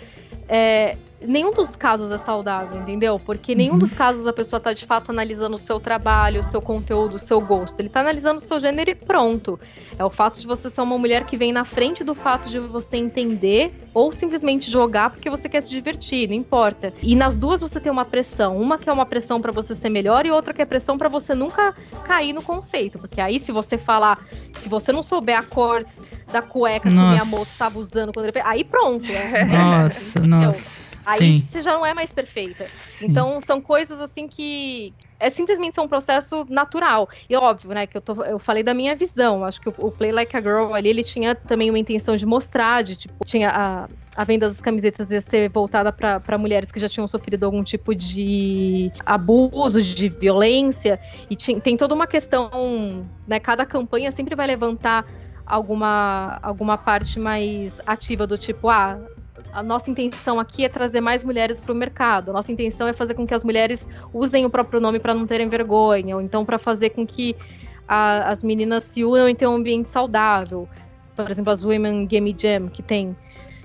É, 0.46 0.96
nenhum 1.20 1.52
dos 1.52 1.74
casos 1.74 2.10
é 2.10 2.18
saudável, 2.18 2.80
entendeu? 2.80 3.18
Porque 3.18 3.54
nenhum 3.54 3.72
uhum. 3.72 3.78
dos 3.78 3.92
casos 3.92 4.26
a 4.26 4.32
pessoa 4.32 4.60
tá 4.60 4.72
de 4.72 4.86
fato 4.86 5.10
analisando 5.10 5.56
o 5.56 5.58
seu 5.58 5.80
trabalho, 5.80 6.40
o 6.40 6.44
seu 6.44 6.62
conteúdo, 6.62 7.14
o 7.14 7.18
seu 7.18 7.40
gosto. 7.40 7.80
Ele 7.80 7.88
tá 7.88 8.00
analisando 8.00 8.36
o 8.36 8.40
seu 8.40 8.60
gênero 8.60 8.90
e 8.90 8.94
pronto. 8.94 9.58
É 9.98 10.04
o 10.04 10.10
fato 10.10 10.40
de 10.40 10.46
você 10.46 10.70
ser 10.70 10.80
uma 10.80 10.98
mulher 10.98 11.24
que 11.24 11.36
vem 11.36 11.52
na 11.52 11.64
frente 11.64 12.04
do 12.04 12.14
fato 12.14 12.48
de 12.48 12.58
você 12.58 12.96
entender 12.96 13.72
ou 13.92 14.12
simplesmente 14.12 14.70
jogar 14.70 15.10
porque 15.10 15.28
você 15.28 15.48
quer 15.48 15.60
se 15.60 15.70
divertir, 15.70 16.28
não 16.28 16.36
importa. 16.36 16.92
E 17.02 17.16
nas 17.16 17.36
duas 17.36 17.60
você 17.60 17.80
tem 17.80 17.90
uma 17.90 18.04
pressão, 18.04 18.56
uma 18.56 18.78
que 18.78 18.88
é 18.88 18.92
uma 18.92 19.06
pressão 19.06 19.40
para 19.40 19.50
você 19.50 19.74
ser 19.74 19.88
melhor 19.88 20.24
e 20.24 20.30
outra 20.30 20.54
que 20.54 20.62
é 20.62 20.64
pressão 20.64 20.96
para 20.96 21.08
você 21.08 21.34
nunca 21.34 21.74
cair 22.04 22.32
no 22.32 22.42
conceito, 22.42 22.98
porque 22.98 23.20
aí 23.20 23.38
se 23.38 23.50
você 23.50 23.76
falar, 23.76 24.24
se 24.54 24.68
você 24.68 24.92
não 24.92 25.02
souber 25.02 25.38
a 25.38 25.42
cor 25.42 25.84
da 26.32 26.42
cueca 26.42 26.90
nossa. 26.90 27.00
que 27.00 27.10
minha 27.10 27.24
moça 27.24 27.50
estava 27.50 27.78
usando 27.78 28.12
quando 28.12 28.26
ele 28.26 28.40
aí 28.44 28.62
pronto. 28.62 29.06
Nossa, 29.50 30.20
nossa. 30.20 30.87
Aí 31.08 31.32
Sim. 31.32 31.38
você 31.38 31.62
já 31.62 31.72
não 31.72 31.86
é 31.86 31.94
mais 31.94 32.12
perfeita. 32.12 32.70
Sim. 32.86 33.06
Então 33.06 33.40
são 33.40 33.62
coisas 33.62 33.98
assim 33.98 34.28
que 34.28 34.94
é 35.18 35.30
simplesmente 35.30 35.80
um 35.80 35.88
processo 35.88 36.44
natural. 36.50 37.08
E 37.28 37.34
óbvio, 37.34 37.70
né, 37.70 37.86
que 37.86 37.96
eu, 37.96 38.00
tô, 38.02 38.22
eu 38.24 38.38
falei 38.38 38.62
da 38.62 38.74
minha 38.74 38.94
visão. 38.94 39.42
Acho 39.42 39.58
que 39.58 39.70
o, 39.70 39.74
o, 39.78 39.90
Play 39.90 40.12
Like 40.12 40.36
a 40.36 40.40
Girl 40.40 40.74
ali, 40.74 40.90
ele 40.90 41.02
tinha 41.02 41.34
também 41.34 41.70
uma 41.70 41.78
intenção 41.78 42.14
de 42.14 42.26
mostrar, 42.26 42.82
de 42.84 42.94
tipo, 42.94 43.24
tinha 43.24 43.50
a, 43.50 43.88
a 44.14 44.24
venda 44.24 44.46
das 44.48 44.60
camisetas 44.60 45.10
ia 45.10 45.20
ser 45.22 45.50
voltada 45.50 45.90
para 45.90 46.36
mulheres 46.36 46.70
que 46.70 46.78
já 46.78 46.90
tinham 46.90 47.08
sofrido 47.08 47.44
algum 47.44 47.64
tipo 47.64 47.94
de 47.94 48.92
abuso, 49.04 49.82
de 49.82 50.10
violência. 50.10 51.00
E 51.30 51.34
tinha, 51.34 51.58
tem 51.58 51.74
toda 51.74 51.94
uma 51.94 52.06
questão, 52.06 53.10
né, 53.26 53.40
cada 53.40 53.64
campanha 53.64 54.12
sempre 54.12 54.36
vai 54.36 54.46
levantar 54.46 55.06
alguma, 55.46 56.38
alguma 56.42 56.76
parte 56.76 57.18
mais 57.18 57.80
ativa 57.86 58.26
do 58.26 58.36
tipo, 58.36 58.68
ah, 58.68 59.00
a 59.58 59.62
nossa 59.62 59.90
intenção 59.90 60.38
aqui 60.38 60.64
é 60.64 60.68
trazer 60.68 61.00
mais 61.00 61.24
mulheres 61.24 61.60
para 61.60 61.72
o 61.72 61.74
mercado. 61.74 62.30
A 62.30 62.32
nossa 62.32 62.52
intenção 62.52 62.86
é 62.86 62.92
fazer 62.92 63.14
com 63.14 63.26
que 63.26 63.34
as 63.34 63.42
mulheres 63.42 63.88
usem 64.14 64.46
o 64.46 64.50
próprio 64.50 64.80
nome 64.80 65.00
para 65.00 65.12
não 65.12 65.26
terem 65.26 65.48
vergonha, 65.48 66.14
ou 66.14 66.22
então 66.22 66.44
para 66.44 66.58
fazer 66.58 66.90
com 66.90 67.04
que 67.04 67.34
a, 67.88 68.30
as 68.30 68.40
meninas 68.40 68.84
se 68.84 69.04
unam 69.04 69.28
e 69.28 69.34
tenham 69.34 69.52
um 69.52 69.56
ambiente 69.56 69.88
saudável. 69.88 70.68
Por 71.16 71.28
exemplo, 71.28 71.52
as 71.52 71.64
Women 71.64 72.06
Game 72.06 72.36
Jam, 72.38 72.68
que 72.68 72.84
tem 72.84 73.16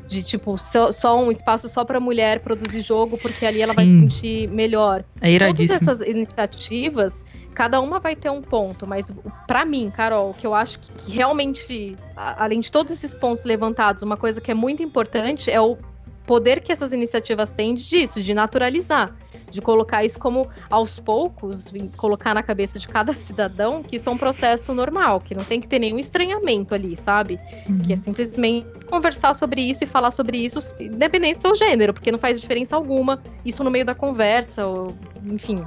de 0.07 0.23
tipo 0.23 0.57
só, 0.57 0.91
só 0.91 1.23
um 1.23 1.29
espaço 1.29 1.69
só 1.69 1.85
para 1.85 1.99
mulher 1.99 2.39
produzir 2.39 2.81
jogo, 2.81 3.15
porque 3.19 3.45
ali 3.45 3.61
ela 3.61 3.73
Sim. 3.73 3.75
vai 3.75 3.85
se 3.85 3.99
sentir 3.99 4.49
melhor. 4.49 5.03
É 5.21 5.37
Todas 5.37 5.69
essas 5.69 6.01
iniciativas 6.01 7.23
cada 7.53 7.79
uma 7.79 7.99
vai 7.99 8.15
ter 8.15 8.29
um 8.29 8.41
ponto, 8.41 8.85
mas 8.87 9.11
para 9.47 9.63
mim, 9.63 9.91
Carol, 9.95 10.33
que 10.33 10.45
eu 10.45 10.53
acho 10.53 10.79
que 10.79 11.11
realmente, 11.11 11.95
além 12.15 12.59
de 12.59 12.71
todos 12.71 12.91
esses 12.91 13.13
pontos 13.13 13.45
levantados, 13.45 14.01
uma 14.01 14.17
coisa 14.17 14.41
que 14.41 14.51
é 14.51 14.53
muito 14.53 14.81
importante 14.81 15.49
é 15.49 15.61
o 15.61 15.77
poder 16.26 16.61
que 16.61 16.71
essas 16.71 16.93
iniciativas 16.93 17.53
têm 17.53 17.76
disso, 17.76 18.21
de 18.21 18.34
naturalizar, 18.34 19.15
de 19.49 19.61
colocar 19.61 20.03
isso 20.03 20.19
como 20.19 20.47
aos 20.69 20.99
poucos, 20.99 21.71
colocar 21.97 22.34
na 22.34 22.41
cabeça 22.41 22.80
de 22.80 22.88
cada 22.88 23.11
cidadão 23.13 23.84
que 23.84 23.97
isso 23.97 24.09
é 24.09 24.11
um 24.11 24.17
processo 24.17 24.74
normal, 24.74 25.21
que 25.21 25.36
não 25.36 25.43
tem 25.43 25.61
que 25.61 25.67
ter 25.67 25.80
nenhum 25.80 25.99
estranhamento 25.99 26.74
ali, 26.74 26.95
sabe? 26.97 27.39
Uhum. 27.67 27.80
Que 27.80 27.93
é 27.93 27.95
simplesmente 27.95 28.67
conversar 28.89 29.34
sobre 29.34 29.61
isso 29.61 29.84
e 29.84 29.88
falar 29.88 30.11
sobre 30.11 30.38
isso, 30.38 30.59
independente 30.80 31.36
do 31.36 31.41
seu 31.41 31.55
gênero, 31.55 31.93
porque 31.93 32.11
não 32.11 32.19
faz 32.19 32.39
diferença 32.39 32.76
alguma 32.76 33.21
isso 33.45 33.63
no 33.63 33.71
meio 33.71 33.86
da 33.86 33.95
conversa, 33.95 34.65
ou 34.65 34.95
enfim, 35.26 35.63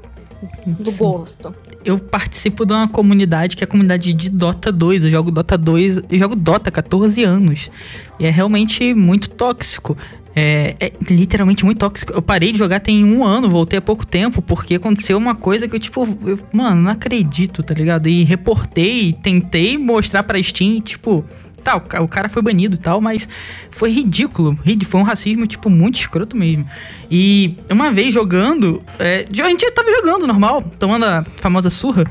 do 0.66 0.92
gosto. 0.92 1.54
Eu 1.84 1.98
participo 1.98 2.66
de 2.66 2.72
uma 2.72 2.88
comunidade 2.88 3.56
que 3.56 3.62
é 3.62 3.66
a 3.66 3.68
comunidade 3.68 4.12
de 4.12 4.28
Dota 4.28 4.72
2. 4.72 5.04
Eu 5.04 5.10
jogo 5.10 5.30
Dota 5.30 5.56
2, 5.56 6.02
eu 6.10 6.18
jogo 6.18 6.36
Dota 6.36 6.68
há 6.68 6.72
14 6.72 7.22
anos. 7.24 7.70
E 8.18 8.26
é 8.26 8.30
realmente 8.30 8.92
muito 8.92 9.30
tóxico. 9.30 9.96
É, 10.38 10.76
é, 10.78 10.92
literalmente 11.08 11.64
muito 11.64 11.78
tóxico. 11.78 12.12
Eu 12.12 12.20
parei 12.20 12.52
de 12.52 12.58
jogar 12.58 12.78
tem 12.80 13.02
um 13.02 13.24
ano, 13.24 13.48
voltei 13.48 13.78
há 13.78 13.82
pouco 13.82 14.06
tempo, 14.06 14.42
porque 14.42 14.74
aconteceu 14.74 15.16
uma 15.16 15.34
coisa 15.34 15.66
que 15.66 15.74
eu, 15.74 15.80
tipo, 15.80 16.06
eu, 16.26 16.38
mano, 16.52 16.82
não 16.82 16.90
acredito, 16.90 17.62
tá 17.62 17.72
ligado? 17.72 18.06
E 18.06 18.22
reportei, 18.22 19.14
tentei 19.14 19.78
mostrar 19.78 20.22
pra 20.24 20.42
Steam, 20.42 20.82
tipo, 20.82 21.24
tá, 21.64 21.82
o 22.02 22.06
cara 22.06 22.28
foi 22.28 22.42
banido 22.42 22.76
e 22.76 22.78
tal, 22.78 23.00
mas 23.00 23.26
foi 23.70 23.90
ridículo. 23.90 24.58
Foi 24.86 25.00
um 25.00 25.04
racismo, 25.04 25.46
tipo, 25.46 25.70
muito 25.70 25.98
escroto 25.98 26.36
mesmo. 26.36 26.68
E 27.10 27.56
uma 27.70 27.90
vez 27.90 28.12
jogando, 28.12 28.82
é, 28.98 29.26
a 29.30 29.48
gente 29.48 29.70
tava 29.70 29.90
jogando 29.90 30.26
normal, 30.26 30.62
tomando 30.78 31.06
a 31.06 31.24
famosa 31.38 31.70
surra. 31.70 32.04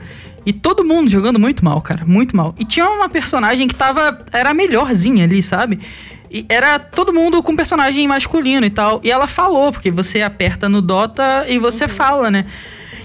E 0.46 0.54
todo 0.54 0.84
mundo 0.84 1.10
jogando 1.10 1.40
muito 1.40 1.64
mal, 1.64 1.82
cara, 1.82 2.06
muito 2.06 2.36
mal. 2.36 2.56
E 2.60 2.66
tinha 2.66 2.88
uma 2.88 3.10
personagem 3.10 3.68
que 3.68 3.74
tava. 3.74 4.26
Era 4.32 4.52
a 4.52 4.54
melhorzinha 4.54 5.24
ali, 5.24 5.42
sabe? 5.42 5.80
E 6.30 6.46
era 6.50 6.80
todo 6.80 7.14
mundo 7.14 7.42
com 7.42 7.56
personagem 7.56 8.08
masculino 8.08 8.66
e 8.66 8.70
tal. 8.70 9.00
E 9.04 9.12
ela 9.12 9.28
falou, 9.28 9.72
porque 9.72 9.92
você 9.92 10.22
aperta 10.22 10.68
no 10.68 10.82
Dota 10.82 11.46
e 11.48 11.58
você 11.60 11.84
uhum. 11.86 11.90
fala, 11.90 12.32
né? 12.32 12.46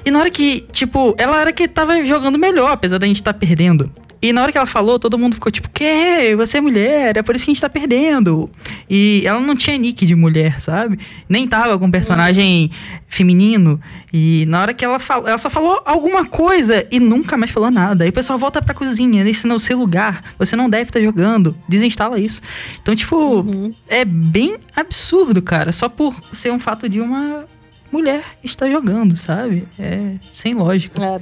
E 0.05 0.11
na 0.11 0.19
hora 0.19 0.31
que, 0.31 0.67
tipo, 0.73 1.15
ela 1.19 1.41
era 1.41 1.53
que 1.53 1.69
tava 1.69 2.03
jogando 2.05 2.39
melhor, 2.39 2.73
apesar 2.73 2.99
da 2.99 3.07
gente 3.07 3.21
estar 3.21 3.33
tá 3.33 3.39
perdendo. 3.39 3.91
E 4.23 4.33
na 4.33 4.43
hora 4.43 4.53
que 4.53 4.59
ela 4.59 4.67
falou, 4.67 4.99
todo 4.99 5.19
mundo 5.19 5.35
ficou 5.35 5.51
tipo, 5.51 5.71
que? 5.71 6.35
Você 6.37 6.59
é 6.59 6.61
mulher, 6.61 7.17
é 7.17 7.23
por 7.23 7.35
isso 7.35 7.45
que 7.45 7.51
a 7.51 7.55
gente 7.55 7.61
tá 7.61 7.71
perdendo. 7.71 8.51
E 8.89 9.23
ela 9.25 9.41
não 9.41 9.57
tinha 9.57 9.79
nick 9.79 10.05
de 10.05 10.15
mulher, 10.15 10.61
sabe? 10.61 10.99
Nem 11.29 11.49
tava 11.49 11.79
com 11.79 11.91
personagem 11.91 12.71
feminino. 13.09 13.81
E 14.13 14.45
na 14.47 14.61
hora 14.61 14.75
que 14.75 14.85
ela 14.85 14.99
falou, 14.99 15.27
ela 15.27 15.39
só 15.39 15.49
falou 15.49 15.81
alguma 15.87 16.27
coisa 16.27 16.87
e 16.91 17.01
nunca 17.01 17.37
mais 17.37 17.51
falou 17.51 17.71
nada. 17.71 18.05
Aí 18.05 18.11
o 18.11 18.13
pessoal 18.13 18.39
volta 18.39 18.61
pra 18.61 18.75
cozinha, 18.75 19.27
esse 19.29 19.47
não 19.47 19.55
é 19.55 19.57
o 19.57 19.61
seu 19.61 19.79
lugar, 19.79 20.23
você 20.39 20.55
não 20.55 20.69
deve 20.69 20.85
estar 20.85 20.99
tá 20.99 21.05
jogando, 21.05 21.57
desinstala 21.67 22.19
isso. 22.19 22.43
Então, 22.83 22.95
tipo, 22.95 23.17
uhum. 23.17 23.75
é 23.89 24.05
bem 24.05 24.59
absurdo, 24.77 25.41
cara, 25.41 25.73
só 25.73 25.89
por 25.89 26.15
ser 26.33 26.53
um 26.53 26.61
fato 26.61 26.89
de 26.89 27.01
uma 27.01 27.47
mulher 27.91 28.23
estar 28.43 28.71
jogando, 28.71 29.17
sabe? 29.17 29.67
É 29.79 30.15
sem 30.33 30.55
lógica. 30.55 31.03
É. 31.03 31.21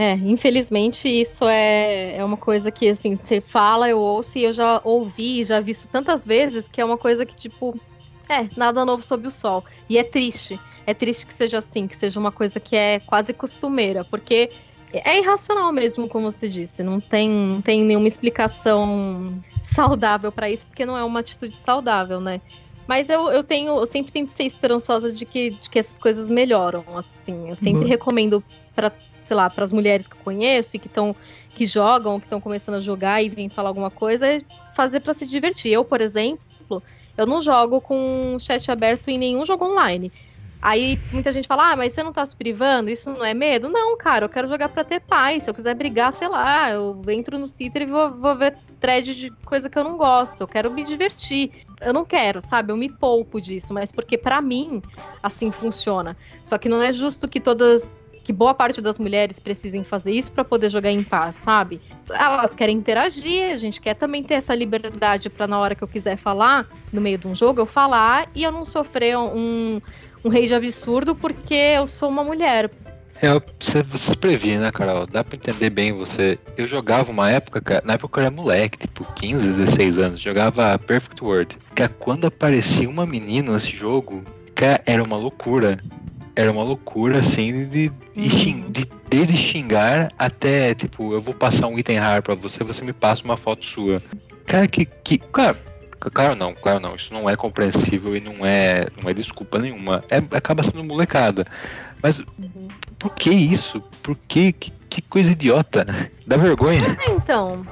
É, 0.00 0.12
infelizmente 0.12 1.08
isso 1.08 1.44
é, 1.48 2.18
é 2.18 2.24
uma 2.24 2.36
coisa 2.36 2.70
que, 2.70 2.88
assim, 2.88 3.16
você 3.16 3.40
fala, 3.40 3.88
eu 3.88 3.98
ouço 3.98 4.38
e 4.38 4.44
eu 4.44 4.52
já 4.52 4.80
ouvi, 4.84 5.42
já 5.44 5.60
visto 5.60 5.88
tantas 5.88 6.24
vezes 6.24 6.68
que 6.68 6.80
é 6.80 6.84
uma 6.84 6.96
coisa 6.96 7.26
que, 7.26 7.34
tipo, 7.34 7.76
é, 8.28 8.48
nada 8.56 8.84
novo 8.84 9.02
sob 9.02 9.26
o 9.26 9.30
sol. 9.30 9.64
E 9.90 9.98
é 9.98 10.04
triste. 10.04 10.56
É 10.86 10.94
triste 10.94 11.26
que 11.26 11.34
seja 11.34 11.58
assim, 11.58 11.88
que 11.88 11.96
seja 11.96 12.20
uma 12.20 12.30
coisa 12.30 12.60
que 12.60 12.76
é 12.76 13.00
quase 13.00 13.34
costumeira, 13.34 14.04
porque 14.04 14.48
é 14.92 15.18
irracional 15.18 15.72
mesmo, 15.72 16.08
como 16.08 16.30
você 16.30 16.48
disse. 16.48 16.80
Não 16.80 17.00
tem, 17.00 17.28
não 17.28 17.60
tem 17.60 17.82
nenhuma 17.82 18.06
explicação 18.06 19.42
saudável 19.64 20.30
para 20.30 20.48
isso, 20.48 20.64
porque 20.64 20.86
não 20.86 20.96
é 20.96 21.02
uma 21.02 21.18
atitude 21.18 21.56
saudável, 21.56 22.20
né? 22.20 22.40
Mas 22.86 23.10
eu, 23.10 23.32
eu 23.32 23.42
tenho, 23.42 23.76
eu 23.76 23.86
sempre 23.86 24.12
tento 24.12 24.28
ser 24.28 24.44
esperançosa 24.44 25.12
de 25.12 25.26
que, 25.26 25.50
de 25.50 25.68
que 25.68 25.80
essas 25.80 25.98
coisas 25.98 26.30
melhoram, 26.30 26.84
assim. 26.96 27.50
Eu 27.50 27.56
sempre 27.56 27.80
Boa. 27.80 27.88
recomendo 27.88 28.44
para 28.76 28.92
sei 29.28 29.36
lá, 29.36 29.48
para 29.48 29.62
as 29.62 29.72
mulheres 29.72 30.08
que 30.08 30.14
eu 30.14 30.20
conheço 30.24 30.74
e 30.74 30.78
que 30.78 30.86
estão 30.86 31.14
que 31.54 31.66
jogam, 31.66 32.18
que 32.18 32.26
estão 32.26 32.40
começando 32.40 32.76
a 32.76 32.80
jogar 32.80 33.22
e 33.22 33.28
vêm 33.28 33.48
falar 33.48 33.68
alguma 33.68 33.90
coisa, 33.90 34.26
é 34.26 34.38
fazer 34.74 35.00
para 35.00 35.12
se 35.12 35.26
divertir. 35.26 35.72
Eu, 35.72 35.84
por 35.84 36.00
exemplo, 36.00 36.82
eu 37.16 37.26
não 37.26 37.42
jogo 37.42 37.80
com 37.80 38.36
chat 38.38 38.70
aberto 38.70 39.08
em 39.08 39.18
nenhum 39.18 39.44
jogo 39.44 39.64
online. 39.64 40.12
Aí 40.60 40.98
muita 41.12 41.30
gente 41.30 41.46
fala, 41.46 41.72
ah, 41.72 41.76
mas 41.76 41.92
você 41.92 42.02
não 42.02 42.12
tá 42.12 42.24
se 42.26 42.34
privando? 42.34 42.90
Isso 42.90 43.10
não 43.10 43.24
é 43.24 43.32
medo? 43.32 43.68
Não, 43.68 43.96
cara, 43.96 44.24
eu 44.24 44.28
quero 44.28 44.48
jogar 44.48 44.68
pra 44.68 44.82
ter 44.82 45.00
paz. 45.00 45.44
Se 45.44 45.50
eu 45.50 45.54
quiser 45.54 45.74
brigar, 45.74 46.12
sei 46.12 46.28
lá, 46.28 46.70
eu 46.70 47.00
entro 47.08 47.38
no 47.38 47.48
Twitter 47.48 47.82
e 47.82 47.86
vou, 47.86 48.10
vou 48.10 48.34
ver 48.34 48.56
thread 48.80 49.14
de 49.14 49.30
coisa 49.44 49.70
que 49.70 49.78
eu 49.78 49.84
não 49.84 49.96
gosto. 49.96 50.40
Eu 50.40 50.48
quero 50.48 50.70
me 50.70 50.82
divertir. 50.82 51.52
Eu 51.80 51.92
não 51.92 52.04
quero, 52.04 52.40
sabe? 52.40 52.72
Eu 52.72 52.76
me 52.76 52.88
poupo 52.88 53.40
disso, 53.40 53.72
mas 53.72 53.92
porque 53.92 54.18
para 54.18 54.42
mim 54.42 54.82
assim 55.22 55.52
funciona. 55.52 56.16
Só 56.42 56.58
que 56.58 56.68
não 56.68 56.82
é 56.82 56.92
justo 56.92 57.28
que 57.28 57.38
todas 57.38 58.00
que 58.28 58.32
boa 58.34 58.52
parte 58.52 58.82
das 58.82 58.98
mulheres 58.98 59.40
precisem 59.40 59.82
fazer 59.82 60.12
isso 60.12 60.30
para 60.30 60.44
poder 60.44 60.68
jogar 60.68 60.90
em 60.90 61.02
paz, 61.02 61.36
sabe? 61.36 61.80
Elas 62.10 62.52
querem 62.52 62.76
interagir, 62.76 63.54
a 63.54 63.56
gente 63.56 63.80
quer 63.80 63.94
também 63.94 64.22
ter 64.22 64.34
essa 64.34 64.54
liberdade 64.54 65.30
para 65.30 65.46
na 65.46 65.58
hora 65.58 65.74
que 65.74 65.82
eu 65.82 65.88
quiser 65.88 66.18
falar 66.18 66.68
no 66.92 67.00
meio 67.00 67.16
de 67.16 67.26
um 67.26 67.34
jogo 67.34 67.62
eu 67.62 67.64
falar 67.64 68.28
e 68.34 68.42
eu 68.42 68.52
não 68.52 68.66
sofrer 68.66 69.16
um 69.16 69.80
um 70.22 70.28
rage 70.28 70.52
absurdo 70.52 71.14
porque 71.14 71.54
eu 71.54 71.88
sou 71.88 72.10
uma 72.10 72.22
mulher. 72.22 72.70
É, 73.22 73.28
você, 73.58 73.82
você 73.82 74.10
se 74.10 74.16
previne, 74.16 74.58
né, 74.58 74.70
Carol? 74.70 75.06
Dá 75.06 75.24
pra 75.24 75.34
entender 75.34 75.70
bem 75.70 75.94
você. 75.94 76.38
Eu 76.54 76.68
jogava 76.68 77.10
uma 77.10 77.30
época, 77.30 77.62
cara, 77.62 77.82
na 77.82 77.94
época 77.94 78.20
eu 78.20 78.26
era 78.26 78.30
moleque, 78.30 78.76
tipo 78.76 79.10
15, 79.14 79.54
16 79.54 79.98
anos, 79.98 80.20
jogava 80.20 80.78
Perfect 80.78 81.24
World. 81.24 81.56
Que 81.74 81.88
quando 81.88 82.26
aparecia 82.26 82.90
uma 82.90 83.06
menina 83.06 83.54
nesse 83.54 83.74
jogo, 83.74 84.22
cara, 84.54 84.82
era 84.84 85.02
uma 85.02 85.16
loucura 85.16 85.80
era 86.38 86.52
uma 86.52 86.62
loucura, 86.62 87.18
assim, 87.18 87.66
de, 87.66 87.88
de, 87.88 87.90
uhum. 88.16 88.70
de, 88.70 88.88
desde 89.10 89.36
xingar 89.36 90.12
até, 90.16 90.72
tipo, 90.72 91.12
eu 91.12 91.20
vou 91.20 91.34
passar 91.34 91.66
um 91.66 91.76
item 91.76 91.96
raro 91.98 92.22
pra 92.22 92.36
você, 92.36 92.62
você 92.62 92.84
me 92.84 92.92
passa 92.92 93.24
uma 93.24 93.36
foto 93.36 93.66
sua. 93.66 94.00
Cara, 94.46 94.68
que. 94.68 94.84
que 94.84 95.18
cara, 95.18 95.58
claro 95.98 96.36
não, 96.36 96.54
claro 96.54 96.78
não, 96.78 96.94
isso 96.94 97.12
não 97.12 97.28
é 97.28 97.34
compreensível 97.34 98.14
e 98.14 98.20
não 98.20 98.46
é, 98.46 98.86
não 99.02 99.10
é 99.10 99.14
desculpa 99.14 99.58
nenhuma. 99.58 100.04
É, 100.08 100.18
acaba 100.36 100.62
sendo 100.62 100.84
molecada. 100.84 101.44
Mas 102.00 102.20
uhum. 102.20 102.68
por 103.00 103.16
que 103.16 103.30
isso? 103.30 103.82
Por 104.00 104.16
que, 104.28 104.52
que, 104.52 104.70
que 104.88 105.02
coisa 105.02 105.32
idiota? 105.32 105.84
Dá 106.24 106.36
vergonha. 106.36 106.96
Então, 107.08 107.66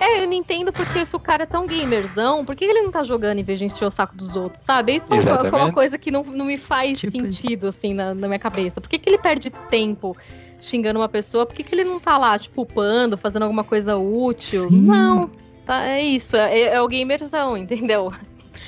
é, 0.00 0.22
eu 0.22 0.26
não 0.26 0.32
entendo 0.32 0.72
porque 0.72 1.04
se 1.04 1.14
o 1.14 1.20
cara 1.20 1.42
é 1.42 1.46
tão 1.46 1.66
gamerzão, 1.66 2.44
por 2.44 2.56
que 2.56 2.64
ele 2.64 2.82
não 2.82 2.90
tá 2.90 3.04
jogando 3.04 3.38
em 3.38 3.42
vez 3.42 3.58
de 3.58 3.66
encher 3.66 3.84
o 3.84 3.90
saco 3.90 4.16
dos 4.16 4.34
outros, 4.34 4.62
sabe? 4.62 4.96
Isso 4.96 5.12
é 5.12 5.56
uma 5.56 5.72
coisa 5.72 5.98
que 5.98 6.10
não, 6.10 6.24
não 6.24 6.46
me 6.46 6.56
faz 6.56 6.98
tipo 6.98 7.12
sentido, 7.12 7.68
isso. 7.68 7.78
assim, 7.78 7.94
na, 7.94 8.14
na, 8.14 8.26
minha 8.26 8.38
cabeça. 8.38 8.80
Por 8.80 8.88
que, 8.88 8.98
que 8.98 9.08
ele 9.10 9.18
perde 9.18 9.50
tempo 9.70 10.16
xingando 10.58 10.98
uma 10.98 11.08
pessoa? 11.08 11.44
Por 11.44 11.54
que, 11.54 11.62
que 11.62 11.74
ele 11.74 11.84
não 11.84 12.00
tá 12.00 12.16
lá, 12.16 12.38
tipo, 12.38 12.62
upando, 12.62 13.18
fazendo 13.18 13.42
alguma 13.42 13.62
coisa 13.62 13.96
útil? 13.96 14.68
Sim. 14.68 14.82
Não, 14.82 15.30
tá, 15.66 15.86
é 15.86 16.02
isso, 16.02 16.36
é, 16.36 16.60
é 16.62 16.80
o 16.80 16.88
gamerzão, 16.88 17.56
entendeu? 17.56 18.12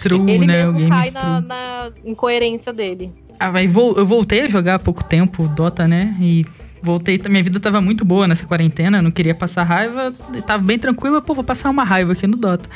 True, 0.03 0.30
ele 0.30 0.47
né? 0.47 0.64
mesmo 0.64 0.89
cai 0.89 1.11
na, 1.11 1.41
na 1.41 1.93
incoerência 2.05 2.72
dele. 2.72 3.12
Ah, 3.39 3.51
mas 3.51 3.74
eu 3.74 4.07
voltei 4.07 4.43
a 4.43 4.49
jogar 4.49 4.76
há 4.76 4.78
pouco 4.78 5.03
tempo 5.03 5.49
Dota, 5.49 5.87
né? 5.89 6.16
E 6.20 6.45
voltei, 6.83 7.20
minha 7.28 7.43
vida 7.43 7.61
tava 7.61 7.80
muito 7.80 8.05
boa 8.05 8.26
nessa 8.26 8.45
quarentena, 8.45 9.01
não 9.01 9.11
queria 9.11 9.35
passar 9.35 9.62
raiva, 9.62 10.12
tava 10.47 10.62
bem 10.62 10.78
tranquila, 10.78 11.22
pô, 11.22 11.35
vou 11.35 11.45
passar 11.45 11.70
uma 11.70 11.85
raiva 11.85 12.12
aqui 12.12 12.26
no 12.26 12.37
Dota. 12.37 12.68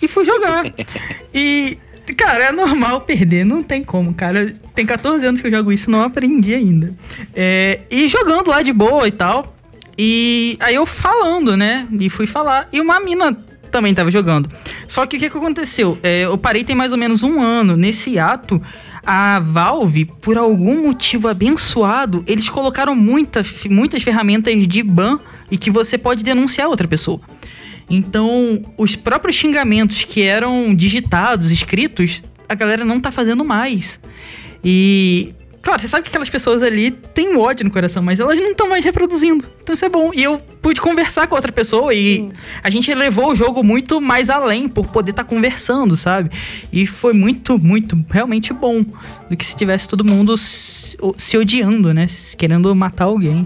E 0.00 0.08
fui 0.08 0.24
jogar. 0.24 0.66
e, 1.32 1.78
cara, 2.16 2.44
é 2.44 2.52
normal 2.52 3.00
perder, 3.02 3.44
não 3.44 3.62
tem 3.62 3.82
como, 3.82 4.12
cara. 4.12 4.52
Tem 4.74 4.84
14 4.84 5.24
anos 5.24 5.40
que 5.40 5.46
eu 5.46 5.50
jogo 5.50 5.72
isso, 5.72 5.90
não 5.90 6.02
aprendi 6.02 6.54
ainda. 6.54 6.92
É, 7.34 7.80
e 7.90 8.08
jogando 8.08 8.48
lá 8.48 8.62
de 8.62 8.72
boa 8.72 9.06
e 9.06 9.12
tal. 9.12 9.54
E 9.98 10.58
aí 10.60 10.74
eu 10.74 10.84
falando, 10.84 11.56
né? 11.56 11.86
E 11.98 12.10
fui 12.10 12.26
falar. 12.26 12.68
E 12.70 12.80
uma 12.80 13.00
mina 13.00 13.34
também 13.70 13.94
tava 13.94 14.10
jogando. 14.10 14.50
Só 14.86 15.06
que 15.06 15.16
o 15.16 15.20
que, 15.20 15.30
que 15.30 15.36
aconteceu? 15.36 15.98
É, 16.02 16.24
eu 16.24 16.36
parei 16.36 16.64
tem 16.64 16.76
mais 16.76 16.92
ou 16.92 16.98
menos 16.98 17.22
um 17.22 17.40
ano. 17.40 17.76
Nesse 17.76 18.18
ato, 18.18 18.60
a 19.06 19.38
Valve, 19.38 20.06
por 20.20 20.36
algum 20.36 20.88
motivo 20.88 21.28
abençoado, 21.28 22.24
eles 22.26 22.48
colocaram 22.48 22.96
muitas, 22.96 23.62
muitas 23.70 24.02
ferramentas 24.02 24.66
de 24.66 24.82
ban 24.82 25.20
e 25.48 25.56
que 25.56 25.70
você 25.70 25.96
pode 25.96 26.24
denunciar 26.24 26.68
outra 26.68 26.88
pessoa. 26.88 27.20
Então, 27.88 28.64
os 28.76 28.96
próprios 28.96 29.36
xingamentos 29.36 30.02
que 30.02 30.22
eram 30.22 30.74
digitados, 30.74 31.52
escritos, 31.52 32.20
a 32.48 32.54
galera 32.56 32.84
não 32.84 33.00
tá 33.00 33.12
fazendo 33.12 33.44
mais. 33.44 34.00
E 34.64 35.32
Claro, 35.66 35.82
você 35.82 35.88
sabe 35.88 36.04
que 36.04 36.10
aquelas 36.10 36.30
pessoas 36.30 36.62
ali 36.62 36.92
têm 36.92 37.36
ódio 37.36 37.64
no 37.64 37.72
coração, 37.72 38.00
mas 38.00 38.20
elas 38.20 38.36
não 38.36 38.52
estão 38.52 38.68
mais 38.68 38.84
reproduzindo. 38.84 39.44
Então 39.60 39.74
isso 39.74 39.84
é 39.84 39.88
bom. 39.88 40.12
E 40.14 40.22
eu 40.22 40.38
pude 40.62 40.80
conversar 40.80 41.26
com 41.26 41.34
outra 41.34 41.50
pessoa 41.50 41.92
e 41.92 42.18
Sim. 42.18 42.32
a 42.62 42.70
gente 42.70 42.94
levou 42.94 43.32
o 43.32 43.34
jogo 43.34 43.64
muito 43.64 44.00
mais 44.00 44.30
além 44.30 44.68
por 44.68 44.86
poder 44.86 45.10
estar 45.10 45.24
tá 45.24 45.28
conversando, 45.28 45.96
sabe? 45.96 46.30
E 46.72 46.86
foi 46.86 47.12
muito, 47.12 47.58
muito, 47.58 47.98
realmente 48.08 48.52
bom 48.52 48.84
do 49.28 49.36
que 49.36 49.44
se 49.44 49.56
tivesse 49.56 49.88
todo 49.88 50.04
mundo 50.04 50.36
se, 50.36 50.96
se 51.16 51.36
odiando, 51.36 51.92
né? 51.92 52.06
Querendo 52.38 52.72
matar 52.72 53.06
alguém. 53.06 53.44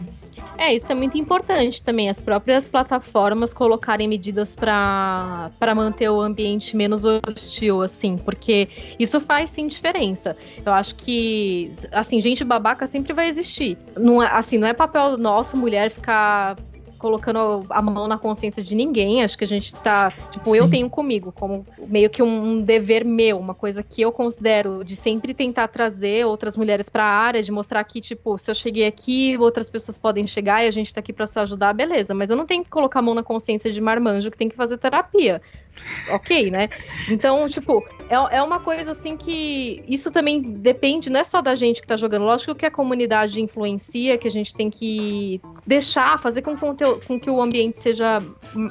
É, 0.60 0.74
isso 0.74 0.92
é 0.92 0.94
muito 0.94 1.16
importante 1.16 1.82
também, 1.82 2.10
as 2.10 2.20
próprias 2.20 2.68
plataformas 2.68 3.54
colocarem 3.54 4.06
medidas 4.06 4.54
para 4.54 5.50
manter 5.74 6.10
o 6.10 6.20
ambiente 6.20 6.76
menos 6.76 7.06
hostil, 7.06 7.80
assim, 7.80 8.18
porque 8.18 8.68
isso 8.98 9.22
faz 9.22 9.48
sim 9.48 9.66
diferença. 9.66 10.36
Eu 10.64 10.74
acho 10.74 10.96
que, 10.96 11.70
assim, 11.90 12.20
gente 12.20 12.44
babaca 12.44 12.86
sempre 12.86 13.14
vai 13.14 13.26
existir. 13.26 13.78
Não 13.98 14.22
é, 14.22 14.28
assim, 14.30 14.58
não 14.58 14.68
é 14.68 14.74
papel 14.74 15.16
nosso, 15.16 15.56
mulher, 15.56 15.88
ficar 15.88 16.56
colocando 17.00 17.64
a 17.70 17.80
mão 17.80 18.06
na 18.06 18.18
consciência 18.18 18.62
de 18.62 18.74
ninguém. 18.74 19.24
Acho 19.24 19.36
que 19.36 19.44
a 19.44 19.48
gente 19.48 19.74
tá. 19.74 20.12
Tipo, 20.30 20.52
Sim. 20.52 20.58
eu 20.58 20.70
tenho 20.70 20.88
comigo, 20.90 21.32
como 21.32 21.66
meio 21.88 22.10
que 22.10 22.22
um, 22.22 22.60
dever 22.60 23.04
meu, 23.04 23.38
uma 23.38 23.54
coisa 23.54 23.82
que 23.82 24.02
eu 24.02 24.12
considero 24.12 24.84
de 24.84 24.94
sempre 24.94 25.32
tentar 25.32 25.68
trazer 25.68 26.26
outras 26.26 26.56
mulheres 26.56 26.88
para 26.88 27.02
a 27.02 27.08
área, 27.08 27.42
de 27.42 27.50
mostrar 27.50 27.82
que, 27.84 28.00
tipo, 28.00 28.38
se 28.38 28.50
eu 28.50 28.54
cheguei 28.54 28.86
aqui, 28.86 29.36
outras 29.38 29.70
pessoas 29.70 29.96
podem 29.96 30.26
chegar 30.26 30.62
e 30.62 30.68
a 30.68 30.70
gente 30.70 30.92
tá 30.92 31.00
aqui 31.00 31.12
para 31.12 31.26
se 31.26 31.40
ajudar, 31.40 31.72
beleza. 31.72 32.12
Mas 32.12 32.30
eu 32.30 32.36
não 32.36 32.46
tenho 32.46 32.62
que 32.62 32.70
colocar 32.70 32.98
a 32.98 33.02
mão 33.02 33.14
na 33.14 33.22
consciência 33.22 33.72
de 33.72 33.80
marmanjo 33.80 34.30
que 34.30 34.36
tem 34.36 34.48
que 34.48 34.56
fazer 34.56 34.76
terapia 34.76 35.40
ok, 36.10 36.50
né? 36.50 36.68
Então, 37.08 37.48
tipo, 37.48 37.84
é, 38.08 38.38
é 38.38 38.42
uma 38.42 38.60
coisa 38.60 38.90
assim 38.90 39.16
que 39.16 39.84
isso 39.88 40.10
também 40.10 40.42
depende, 40.42 41.08
não 41.08 41.20
é 41.20 41.24
só 41.24 41.40
da 41.40 41.54
gente 41.54 41.80
que 41.80 41.86
tá 41.86 41.96
jogando. 41.96 42.24
Lógico 42.24 42.54
que 42.54 42.66
a 42.66 42.70
comunidade 42.70 43.40
influencia, 43.40 44.18
que 44.18 44.26
a 44.26 44.30
gente 44.30 44.54
tem 44.54 44.68
que 44.68 45.40
deixar, 45.66 46.18
fazer 46.18 46.42
com, 46.42 46.56
com 46.56 47.20
que 47.20 47.30
o 47.30 47.40
ambiente 47.40 47.76
seja 47.76 48.18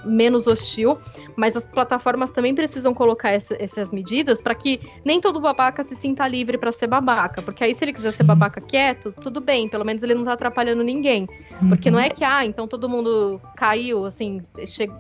menos 0.05 0.45
hostil, 0.45 0.97
mas 1.35 1.55
as 1.55 1.65
plataformas 1.65 2.31
também 2.31 2.53
precisam 2.53 2.93
colocar 2.93 3.29
essa, 3.29 3.55
essas 3.61 3.93
medidas 3.93 4.41
para 4.41 4.53
que 4.53 4.81
nem 5.05 5.21
todo 5.21 5.39
babaca 5.39 5.83
se 5.83 5.95
sinta 5.95 6.27
livre 6.27 6.57
para 6.57 6.71
ser 6.71 6.87
babaca. 6.87 7.41
Porque 7.41 7.63
aí, 7.63 7.73
se 7.73 7.83
ele 7.83 7.93
quiser 7.93 8.11
Sim. 8.11 8.17
ser 8.17 8.23
babaca 8.23 8.59
quieto, 8.59 9.13
tudo 9.21 9.39
bem, 9.39 9.69
pelo 9.69 9.85
menos 9.85 10.03
ele 10.03 10.15
não 10.15 10.25
tá 10.25 10.33
atrapalhando 10.33 10.83
ninguém. 10.83 11.27
Porque 11.69 11.89
uhum. 11.89 11.95
não 11.95 12.01
é 12.01 12.09
que, 12.09 12.23
ah, 12.23 12.45
então 12.45 12.67
todo 12.67 12.89
mundo 12.89 13.41
caiu, 13.55 14.05
assim, 14.05 14.41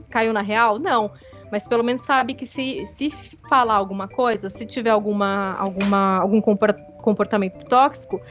caiu 0.09 0.31
na 0.31 0.41
real. 0.41 0.79
Não 0.79 1.11
mas 1.51 1.67
pelo 1.67 1.83
menos 1.83 2.01
sabe 2.01 2.33
que 2.33 2.45
se, 2.45 2.85
se 2.85 3.11
falar 3.49 3.75
alguma 3.75 4.07
coisa, 4.07 4.49
se 4.49 4.65
tiver 4.65 4.89
alguma, 4.89 5.55
alguma, 5.55 6.19
algum 6.19 6.41
comportamento 6.41 7.65
tóxico, 7.65 8.21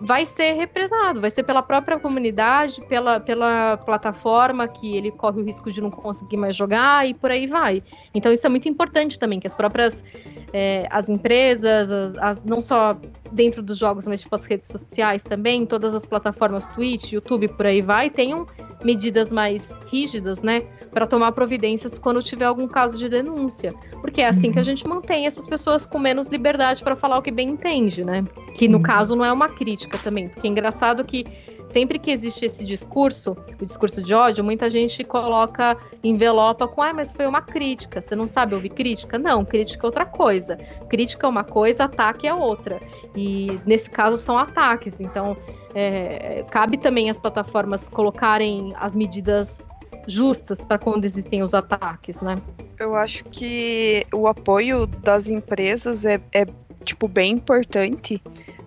vai 0.00 0.26
ser 0.26 0.52
represado, 0.52 1.20
vai 1.20 1.30
ser 1.30 1.44
pela 1.44 1.62
própria 1.62 1.98
comunidade, 1.98 2.80
pela, 2.82 3.20
pela 3.20 3.76
plataforma 3.78 4.68
que 4.68 4.96
ele 4.96 5.10
corre 5.10 5.40
o 5.40 5.44
risco 5.44 5.72
de 5.72 5.80
não 5.80 5.90
conseguir 5.90 6.36
mais 6.36 6.54
jogar 6.54 7.08
e 7.08 7.14
por 7.14 7.30
aí 7.30 7.46
vai. 7.46 7.82
Então 8.14 8.32
isso 8.32 8.46
é 8.46 8.50
muito 8.50 8.68
importante 8.68 9.18
também, 9.18 9.40
que 9.40 9.46
as 9.46 9.54
próprias 9.54 10.04
é, 10.52 10.86
as 10.90 11.08
empresas, 11.08 11.90
as, 11.90 12.16
as, 12.16 12.44
não 12.44 12.60
só 12.60 12.96
dentro 13.32 13.62
dos 13.62 13.78
jogos, 13.78 14.06
mas 14.06 14.20
tipo 14.20 14.34
as 14.34 14.44
redes 14.44 14.68
sociais 14.68 15.22
também, 15.24 15.66
todas 15.66 15.94
as 15.94 16.04
plataformas 16.04 16.66
Twitch, 16.68 17.12
YouTube, 17.12 17.48
por 17.48 17.66
aí 17.66 17.80
vai, 17.80 18.10
tenham 18.10 18.46
medidas 18.84 19.32
mais 19.32 19.74
rígidas, 19.86 20.42
né, 20.42 20.62
para 20.94 21.06
tomar 21.06 21.32
providências 21.32 21.98
quando 21.98 22.22
tiver 22.22 22.44
algum 22.44 22.68
caso 22.68 22.96
de 22.96 23.08
denúncia, 23.08 23.74
porque 24.00 24.22
é 24.22 24.28
assim 24.28 24.46
uhum. 24.46 24.52
que 24.52 24.58
a 24.58 24.60
uhum. 24.60 24.64
gente 24.64 24.88
mantém 24.88 25.26
essas 25.26 25.46
pessoas 25.46 25.84
com 25.84 25.98
menos 25.98 26.28
liberdade 26.28 26.84
para 26.84 26.94
falar 26.94 27.18
o 27.18 27.22
que 27.22 27.32
bem 27.32 27.50
entende, 27.50 28.04
né? 28.04 28.24
Que 28.54 28.68
no 28.68 28.76
uhum. 28.76 28.82
caso 28.82 29.16
não 29.16 29.24
é 29.24 29.32
uma 29.32 29.48
crítica 29.48 29.98
também, 29.98 30.28
porque 30.28 30.46
é 30.46 30.50
engraçado 30.50 31.04
que 31.04 31.26
sempre 31.66 31.98
que 31.98 32.12
existe 32.12 32.44
esse 32.44 32.64
discurso, 32.64 33.36
o 33.60 33.66
discurso 33.66 34.00
de 34.00 34.14
ódio, 34.14 34.44
muita 34.44 34.70
gente 34.70 35.02
coloca, 35.02 35.76
envelopa 36.04 36.68
com, 36.68 36.80
ah, 36.80 36.92
mas 36.94 37.10
foi 37.10 37.26
uma 37.26 37.42
crítica. 37.42 38.00
Você 38.00 38.14
não 38.14 38.28
sabe 38.28 38.54
ouvir 38.54 38.68
crítica? 38.68 39.18
Não, 39.18 39.44
crítica 39.44 39.84
é 39.84 39.88
outra 39.88 40.06
coisa. 40.06 40.56
Crítica 40.88 41.26
é 41.26 41.30
uma 41.30 41.42
coisa, 41.42 41.84
ataque 41.84 42.28
é 42.28 42.34
outra. 42.34 42.78
E 43.16 43.58
nesse 43.66 43.90
caso 43.90 44.16
são 44.16 44.38
ataques. 44.38 45.00
Então, 45.00 45.36
é, 45.74 46.44
cabe 46.50 46.78
também 46.78 47.10
às 47.10 47.18
plataformas 47.18 47.88
colocarem 47.88 48.72
as 48.78 48.94
medidas 48.94 49.66
justas 50.06 50.64
para 50.64 50.78
quando 50.78 51.04
existem 51.04 51.42
os 51.42 51.54
ataques, 51.54 52.20
né? 52.20 52.36
Eu 52.78 52.94
acho 52.94 53.24
que 53.24 54.06
o 54.12 54.26
apoio 54.26 54.86
das 54.86 55.28
empresas 55.28 56.04
é, 56.04 56.20
é 56.32 56.46
tipo 56.84 57.08
bem 57.08 57.32
importante 57.32 58.22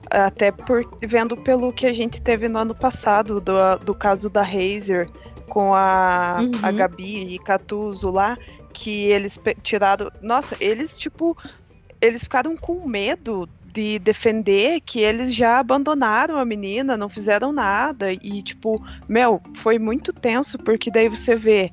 até 0.09 0.51
por 0.51 0.83
vendo 1.01 1.35
pelo 1.37 1.73
que 1.73 1.85
a 1.85 1.93
gente 1.93 2.21
teve 2.21 2.47
no 2.47 2.59
ano 2.59 2.75
passado, 2.75 3.41
do, 3.41 3.53
do 3.83 3.93
caso 3.93 4.29
da 4.29 4.41
Razer 4.41 5.09
com 5.49 5.73
a, 5.73 6.37
uhum. 6.39 6.51
a 6.61 6.71
Gabi 6.71 7.33
e 7.33 7.39
Catuso 7.39 8.09
lá, 8.09 8.37
que 8.73 9.05
eles 9.05 9.39
tiraram. 9.63 10.11
Nossa, 10.21 10.55
eles, 10.59 10.97
tipo, 10.97 11.37
eles 12.01 12.23
ficaram 12.23 12.55
com 12.55 12.87
medo 12.87 13.49
de 13.77 13.99
defender 13.99 14.81
que 14.81 15.01
eles 15.01 15.35
já 15.35 15.59
abandonaram 15.59 16.39
a 16.39 16.43
menina, 16.43 16.97
não 16.97 17.07
fizeram 17.07 17.51
nada. 17.51 18.11
E, 18.11 18.41
tipo, 18.41 18.83
meu, 19.07 19.39
foi 19.57 19.77
muito 19.77 20.11
tenso, 20.11 20.57
porque 20.57 20.89
daí 20.89 21.07
você 21.07 21.35
vê 21.35 21.69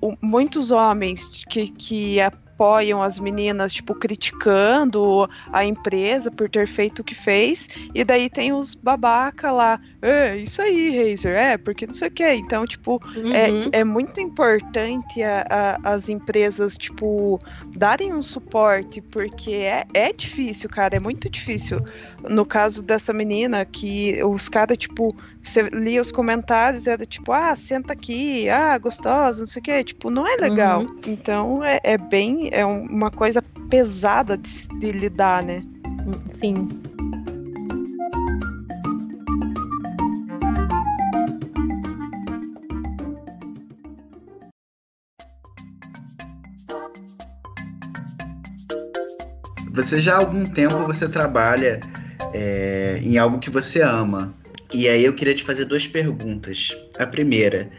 o, 0.00 0.16
muitos 0.22 0.70
homens 0.70 1.28
que, 1.50 1.68
que 1.68 2.18
apoiam 2.22 3.02
as 3.02 3.18
meninas, 3.18 3.74
tipo, 3.74 3.94
criticando 3.94 5.28
a 5.52 5.62
empresa 5.62 6.30
por 6.30 6.48
ter 6.48 6.66
feito 6.66 7.00
o 7.00 7.04
que 7.04 7.14
fez, 7.14 7.68
e 7.94 8.02
daí 8.02 8.30
tem 8.30 8.54
os 8.54 8.74
babaca 8.74 9.52
lá, 9.52 9.78
é, 10.06 10.36
isso 10.36 10.62
aí, 10.62 11.10
Razer, 11.10 11.34
é, 11.34 11.58
porque 11.58 11.86
não 11.86 11.94
sei 11.94 12.08
o 12.08 12.10
que. 12.10 12.32
Então, 12.32 12.64
tipo, 12.64 13.00
é, 13.16 13.50
uhum. 13.50 13.70
é, 13.72 13.80
é 13.80 13.84
muito 13.84 14.20
importante 14.20 15.22
a, 15.22 15.44
a, 15.50 15.94
as 15.94 16.08
empresas, 16.08 16.76
tipo, 16.76 17.40
darem 17.74 18.14
um 18.14 18.22
suporte, 18.22 19.00
porque 19.00 19.52
é, 19.52 19.84
é 19.92 20.12
difícil, 20.12 20.70
cara, 20.70 20.96
é 20.96 21.00
muito 21.00 21.28
difícil. 21.28 21.80
No 22.28 22.46
caso 22.46 22.82
dessa 22.82 23.12
menina, 23.12 23.64
que 23.64 24.22
os 24.22 24.48
caras, 24.48 24.78
tipo, 24.78 25.14
você 25.42 25.62
lia 25.62 26.00
os 26.00 26.12
comentários 26.12 26.86
e 26.86 26.90
era 26.90 27.04
tipo, 27.04 27.32
ah, 27.32 27.54
senta 27.56 27.92
aqui, 27.92 28.48
ah, 28.48 28.76
gostosa, 28.78 29.40
não 29.40 29.46
sei 29.46 29.60
o 29.60 29.62
que, 29.62 29.84
tipo, 29.84 30.10
não 30.10 30.26
é 30.26 30.36
legal. 30.36 30.82
Uhum. 30.82 31.00
Então 31.06 31.64
é, 31.64 31.80
é, 31.82 31.98
bem, 31.98 32.48
é 32.52 32.64
uma 32.64 33.10
coisa 33.10 33.42
pesada 33.68 34.36
de, 34.36 34.68
de 34.78 34.92
lidar, 34.92 35.42
né? 35.42 35.62
Sim. 36.30 36.68
Você 49.76 50.00
já 50.00 50.14
há 50.14 50.16
algum 50.16 50.46
tempo 50.46 50.74
você 50.86 51.06
trabalha 51.06 51.80
é, 52.32 52.98
em 53.02 53.18
algo 53.18 53.38
que 53.38 53.50
você 53.50 53.82
ama. 53.82 54.34
E 54.72 54.88
aí 54.88 55.04
eu 55.04 55.14
queria 55.14 55.34
te 55.34 55.44
fazer 55.44 55.66
duas 55.66 55.86
perguntas. 55.86 56.74
A 56.98 57.04
primeira, 57.06 57.70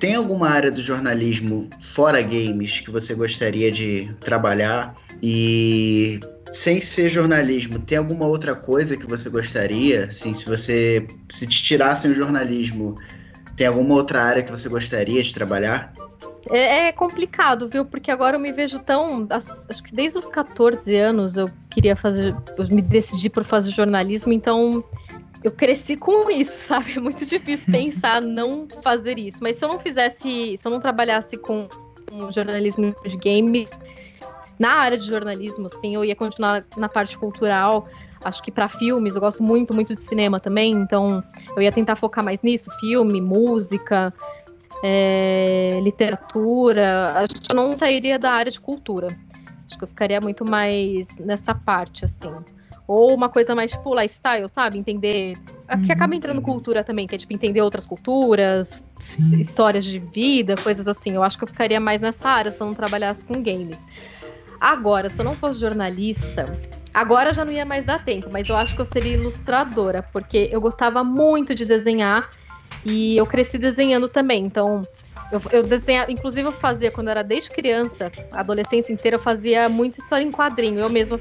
tem 0.00 0.14
alguma 0.14 0.48
área 0.48 0.70
do 0.70 0.80
jornalismo 0.80 1.68
fora 1.80 2.22
games 2.22 2.80
que 2.80 2.90
você 2.90 3.12
gostaria 3.12 3.70
de 3.70 4.10
trabalhar? 4.20 4.96
E 5.22 6.18
sem 6.50 6.80
ser 6.80 7.10
jornalismo, 7.10 7.78
tem 7.78 7.98
alguma 7.98 8.26
outra 8.26 8.54
coisa 8.54 8.96
que 8.96 9.06
você 9.06 9.28
gostaria? 9.28 10.06
Assim, 10.06 10.32
se 10.32 10.46
você 10.46 11.06
se 11.28 11.46
te 11.46 11.62
tirassem 11.62 12.10
o 12.10 12.14
jornalismo, 12.14 12.96
tem 13.54 13.66
alguma 13.66 13.94
outra 13.94 14.22
área 14.22 14.42
que 14.42 14.50
você 14.50 14.66
gostaria 14.66 15.22
de 15.22 15.34
trabalhar? 15.34 15.92
É, 16.50 16.88
é, 16.88 16.92
complicado, 16.92 17.68
viu? 17.68 17.84
Porque 17.84 18.10
agora 18.10 18.36
eu 18.36 18.40
me 18.40 18.52
vejo 18.52 18.78
tão. 18.78 19.26
Acho 19.30 19.82
que 19.82 19.94
desde 19.94 20.18
os 20.18 20.28
14 20.28 20.94
anos 20.96 21.36
eu 21.36 21.50
queria 21.70 21.96
fazer. 21.96 22.34
Eu 22.56 22.66
me 22.68 22.80
decidi 22.80 23.28
por 23.28 23.44
fazer 23.44 23.70
jornalismo, 23.70 24.32
então 24.32 24.82
eu 25.42 25.50
cresci 25.50 25.96
com 25.96 26.30
isso, 26.30 26.58
sabe? 26.66 26.96
É 26.96 27.00
muito 27.00 27.26
difícil 27.26 27.70
pensar 27.70 28.22
não 28.22 28.66
fazer 28.82 29.18
isso. 29.18 29.38
Mas 29.42 29.56
se 29.56 29.64
eu 29.64 29.68
não 29.68 29.78
fizesse, 29.78 30.56
se 30.56 30.66
eu 30.66 30.70
não 30.70 30.80
trabalhasse 30.80 31.36
com, 31.36 31.68
com 32.08 32.30
jornalismo 32.30 32.94
de 33.04 33.16
games, 33.16 33.70
na 34.58 34.72
área 34.72 34.98
de 34.98 35.06
jornalismo, 35.06 35.66
assim, 35.66 35.94
eu 35.94 36.04
ia 36.04 36.16
continuar 36.16 36.64
na 36.76 36.88
parte 36.88 37.16
cultural. 37.16 37.86
Acho 38.24 38.42
que 38.42 38.50
para 38.50 38.68
filmes, 38.68 39.14
eu 39.14 39.20
gosto 39.20 39.42
muito, 39.42 39.72
muito 39.72 39.94
de 39.94 40.02
cinema 40.02 40.40
também, 40.40 40.72
então 40.72 41.22
eu 41.54 41.62
ia 41.62 41.70
tentar 41.70 41.94
focar 41.94 42.24
mais 42.24 42.42
nisso, 42.42 42.68
filme, 42.80 43.20
música, 43.20 44.12
é, 44.82 45.80
literatura. 45.82 47.14
Acho 47.16 47.40
que 47.40 47.52
eu 47.52 47.56
não 47.56 47.76
sairia 47.76 48.18
da 48.18 48.32
área 48.32 48.50
de 48.50 48.60
cultura. 48.60 49.08
Acho 49.66 49.78
que 49.78 49.84
eu 49.84 49.88
ficaria 49.88 50.20
muito 50.20 50.44
mais 50.44 51.18
nessa 51.18 51.54
parte, 51.54 52.04
assim. 52.04 52.32
Ou 52.86 53.14
uma 53.14 53.28
coisa 53.28 53.54
mais 53.54 53.70
tipo 53.70 53.94
lifestyle, 53.94 54.48
sabe? 54.48 54.78
Entender. 54.78 55.36
Uhum. 55.70 55.82
Que 55.82 55.92
acaba 55.92 56.14
entrando 56.14 56.40
cultura 56.40 56.82
também, 56.82 57.06
que 57.06 57.14
é 57.14 57.18
tipo 57.18 57.34
entender 57.34 57.60
outras 57.60 57.84
culturas, 57.84 58.82
Sim. 58.98 59.38
histórias 59.38 59.84
de 59.84 59.98
vida, 59.98 60.56
coisas 60.56 60.88
assim. 60.88 61.12
Eu 61.12 61.22
acho 61.22 61.36
que 61.36 61.44
eu 61.44 61.48
ficaria 61.48 61.78
mais 61.78 62.00
nessa 62.00 62.30
área 62.30 62.50
se 62.50 62.60
eu 62.60 62.66
não 62.66 62.74
trabalhasse 62.74 63.24
com 63.24 63.42
games. 63.42 63.86
Agora, 64.58 65.10
se 65.10 65.20
eu 65.20 65.24
não 65.24 65.34
fosse 65.36 65.60
jornalista, 65.60 66.46
agora 66.94 67.34
já 67.34 67.44
não 67.44 67.52
ia 67.52 67.64
mais 67.64 67.84
dar 67.84 68.02
tempo, 68.02 68.28
mas 68.30 68.48
eu 68.48 68.56
acho 68.56 68.74
que 68.74 68.80
eu 68.80 68.86
seria 68.86 69.14
ilustradora, 69.14 70.02
porque 70.02 70.48
eu 70.50 70.60
gostava 70.60 71.04
muito 71.04 71.54
de 71.54 71.64
desenhar 71.64 72.28
e 72.84 73.16
eu 73.16 73.26
cresci 73.26 73.58
desenhando 73.58 74.08
também. 74.08 74.44
Então, 74.44 74.86
eu, 75.30 75.40
eu 75.50 75.62
desenhava, 75.62 76.10
inclusive 76.10 76.48
eu 76.48 76.52
fazia 76.52 76.90
quando 76.90 77.08
eu 77.08 77.12
era 77.12 77.22
desde 77.22 77.50
criança, 77.50 78.12
adolescência 78.30 78.92
inteira, 78.92 79.16
eu 79.16 79.20
fazia 79.20 79.68
muito 79.68 79.98
história 79.98 80.24
em 80.24 80.32
quadrinho. 80.32 80.80
Eu 80.80 80.88
mesma 80.88 81.20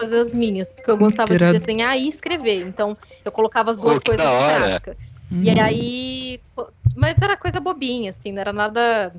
fazer 0.00 0.18
as 0.18 0.32
minhas, 0.32 0.72
porque 0.72 0.90
eu 0.90 0.96
gostava 0.96 1.36
de 1.36 1.52
desenhar 1.52 1.96
e 1.98 2.08
escrever. 2.08 2.66
Então, 2.66 2.96
eu 3.24 3.32
colocava 3.32 3.70
as 3.70 3.78
duas 3.78 3.98
oh, 3.98 4.02
coisas 4.04 4.26
em 4.26 4.44
prática. 4.44 4.96
Hum. 5.32 5.42
E 5.42 5.60
aí. 5.60 6.40
Mas 6.94 7.20
era 7.20 7.36
coisa 7.36 7.60
bobinha, 7.60 8.10
assim, 8.10 8.32
não 8.32 8.40
era 8.40 8.52
nada. 8.52 9.14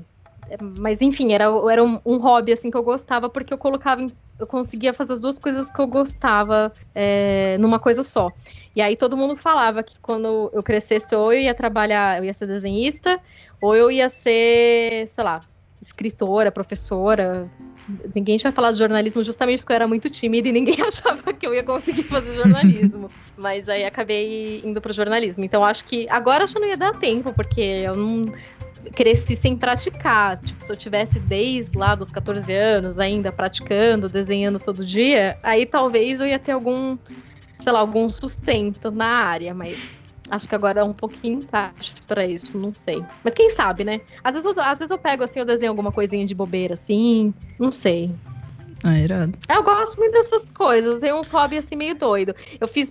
Mas 0.78 1.02
enfim, 1.02 1.32
era, 1.32 1.44
era 1.70 1.84
um, 1.84 2.00
um 2.04 2.18
hobby 2.18 2.52
assim 2.52 2.70
que 2.70 2.76
eu 2.76 2.82
gostava, 2.82 3.28
porque 3.28 3.52
eu 3.52 3.58
colocava 3.58 4.06
eu 4.38 4.46
conseguia 4.46 4.94
fazer 4.94 5.14
as 5.14 5.20
duas 5.20 5.38
coisas 5.38 5.70
que 5.70 5.80
eu 5.80 5.86
gostava 5.86 6.72
é, 6.94 7.56
numa 7.58 7.78
coisa 7.78 8.04
só. 8.04 8.30
E 8.74 8.80
aí 8.80 8.96
todo 8.96 9.16
mundo 9.16 9.36
falava 9.36 9.82
que 9.82 9.98
quando 10.00 10.48
eu 10.52 10.62
crescesse, 10.62 11.14
ou 11.14 11.32
eu 11.32 11.40
ia 11.40 11.54
trabalhar, 11.54 12.18
eu 12.18 12.24
ia 12.24 12.32
ser 12.32 12.46
desenhista, 12.46 13.18
ou 13.60 13.74
eu 13.74 13.90
ia 13.90 14.08
ser, 14.08 15.08
sei 15.08 15.24
lá, 15.24 15.40
escritora, 15.82 16.52
professora, 16.52 17.50
ninguém 18.14 18.36
tinha 18.36 18.52
falado 18.52 18.74
de 18.74 18.80
jornalismo 18.80 19.22
justamente 19.24 19.60
porque 19.60 19.72
eu 19.72 19.76
era 19.76 19.88
muito 19.88 20.10
tímida 20.10 20.48
e 20.48 20.52
ninguém 20.52 20.76
achava 20.86 21.32
que 21.32 21.46
eu 21.46 21.54
ia 21.54 21.64
conseguir 21.64 22.04
fazer 22.04 22.36
jornalismo. 22.36 23.10
Mas 23.36 23.68
aí 23.68 23.84
acabei 23.84 24.60
indo 24.64 24.80
pro 24.80 24.92
jornalismo. 24.92 25.44
Então 25.44 25.64
acho 25.64 25.84
que 25.84 26.06
agora 26.10 26.44
acho 26.44 26.54
que 26.54 26.60
não 26.60 26.68
ia 26.68 26.76
dar 26.76 26.92
tempo, 26.94 27.32
porque 27.32 27.60
eu 27.60 27.96
não 27.96 28.26
cresci 28.94 29.36
sem 29.36 29.56
praticar. 29.56 30.38
Tipo, 30.42 30.64
se 30.64 30.72
eu 30.72 30.76
tivesse 30.76 31.18
desde 31.20 31.76
lá 31.78 31.94
dos 31.94 32.10
14 32.10 32.52
anos 32.52 32.98
ainda 32.98 33.32
praticando, 33.32 34.08
desenhando 34.08 34.58
todo 34.58 34.84
dia, 34.86 35.38
aí 35.42 35.66
talvez 35.66 36.20
eu 36.20 36.26
ia 36.26 36.38
ter 36.38 36.52
algum, 36.52 36.98
sei 37.58 37.72
lá, 37.72 37.80
algum 37.80 38.08
sustento 38.10 38.90
na 38.90 39.06
área, 39.06 39.54
mas 39.54 39.98
Acho 40.30 40.46
que 40.46 40.54
agora 40.54 40.80
é 40.80 40.84
um 40.84 40.92
pouquinho 40.92 41.42
tarde 41.46 41.94
pra 42.06 42.26
isso, 42.26 42.58
não 42.58 42.72
sei. 42.72 42.98
Mas 43.24 43.32
quem 43.32 43.48
sabe, 43.50 43.82
né? 43.82 44.00
Às 44.22 44.34
vezes, 44.34 44.44
eu, 44.44 44.62
às 44.62 44.78
vezes 44.78 44.90
eu 44.90 44.98
pego 44.98 45.24
assim, 45.24 45.38
eu 45.40 45.46
desenho 45.46 45.70
alguma 45.70 45.90
coisinha 45.90 46.26
de 46.26 46.34
bobeira 46.34 46.74
assim, 46.74 47.32
não 47.58 47.72
sei. 47.72 48.14
Ah, 48.84 48.96
irado. 48.96 49.32
Eu 49.48 49.62
gosto 49.62 49.96
muito 49.98 50.12
dessas 50.12 50.44
coisas, 50.50 51.00
tem 51.00 51.12
uns 51.12 51.30
hobbies 51.30 51.64
assim 51.64 51.74
meio 51.74 51.96
doido. 51.96 52.34
Eu 52.60 52.68
fiz 52.68 52.90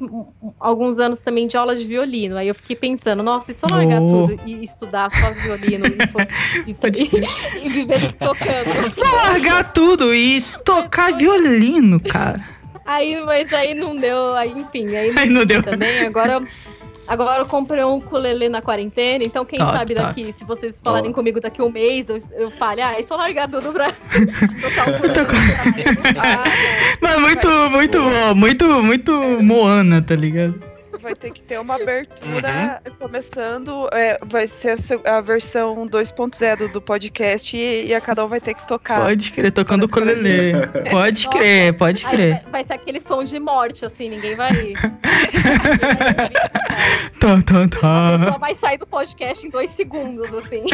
alguns 0.59 0.99
anos 0.99 1.19
também 1.19 1.47
de 1.47 1.55
aula 1.55 1.75
de 1.75 1.85
violino, 1.85 2.35
aí 2.35 2.47
eu 2.47 2.55
fiquei 2.55 2.75
pensando, 2.75 3.23
nossa, 3.23 3.51
e 3.51 3.53
se 3.53 3.65
eu 3.65 3.69
largar 3.69 4.01
oh. 4.01 4.27
tudo 4.27 4.41
e 4.45 4.63
estudar 4.63 5.09
só 5.11 5.31
violino 5.31 5.85
e, 5.87 6.71
e, 6.71 6.73
e, 7.65 7.69
viver 7.69 8.11
tocando? 8.13 8.67
Vou 8.95 9.15
largar 9.15 9.71
tudo 9.71 10.13
e 10.13 10.41
tocar 10.65 11.13
violino, 11.13 11.99
cara. 11.99 12.57
Aí, 12.85 13.21
mas 13.25 13.51
aí 13.51 13.73
não 13.73 13.97
deu, 13.97 14.33
aí 14.33 14.51
enfim, 14.51 14.95
aí 14.95 15.11
não, 15.11 15.21
Aí 15.21 15.29
não 15.29 15.45
deu. 15.45 15.61
também. 15.61 16.05
Agora, 16.05 16.41
agora 17.07 17.41
eu 17.41 17.45
comprei 17.45 17.83
um 17.83 17.95
ukulele 17.95 18.49
na 18.49 18.61
quarentena, 18.61 19.23
então 19.23 19.45
quem 19.45 19.59
Top, 19.59 19.71
sabe 19.71 19.95
top. 19.95 20.07
daqui, 20.07 20.33
se 20.33 20.43
vocês 20.45 20.81
falarem 20.83 21.11
comigo 21.13 21.39
daqui 21.39 21.61
um 21.61 21.71
mês, 21.71 22.09
eu, 22.09 22.17
eu 22.37 22.51
fale, 22.51 22.81
ah, 22.81 22.93
é 22.99 23.03
só 23.03 23.15
largar 23.15 23.47
tudo 23.49 23.71
pra 23.71 23.87
tocar 23.91 24.89
o 24.89 24.95
ukulele. 24.95 25.27
Ah, 26.17 26.43
Mas 27.01 27.19
muito, 27.19 27.47
muito 27.71 27.97
muito, 28.35 28.83
muito 28.83 29.11
Moana, 29.41 30.01
tá 30.01 30.15
ligado? 30.15 30.76
Vai 30.97 31.15
ter 31.15 31.31
que 31.31 31.41
ter 31.41 31.59
uma 31.59 31.75
abertura 31.75 32.81
começando. 32.99 33.87
é, 33.91 34.17
vai 34.25 34.47
ser 34.47 34.77
a 35.05 35.17
a, 35.17 35.21
versão 35.21 35.87
2.0 35.87 36.71
do 36.71 36.81
podcast 36.81 37.55
e, 37.55 37.87
e 37.87 37.95
a 37.95 38.01
Carol 38.01 38.27
vai 38.27 38.39
ter 38.39 38.53
que 38.53 38.67
tocar. 38.67 39.01
Pode 39.01 39.31
crer, 39.31 39.51
tocando 39.51 39.83
o 39.83 39.85
ukulele. 39.85 40.53
Pode 40.89 41.27
crer, 41.29 41.73
pode 41.77 42.05
crer. 42.05 42.41
vai, 42.43 42.51
vai 42.51 42.63
ser 42.63 42.73
aquele 42.73 42.99
som 42.99 43.23
de 43.23 43.39
morte, 43.39 43.85
assim, 43.85 44.09
ninguém 44.09 44.35
vai. 44.35 44.73
Tá, 47.19 47.41
tá, 47.41 47.63
A 47.63 47.67
tá. 47.67 48.17
pessoa 48.17 48.37
vai 48.37 48.55
sair 48.55 48.77
do 48.77 48.85
podcast 48.85 49.45
em 49.45 49.49
dois 49.49 49.69
segundos, 49.71 50.33
assim. 50.33 50.63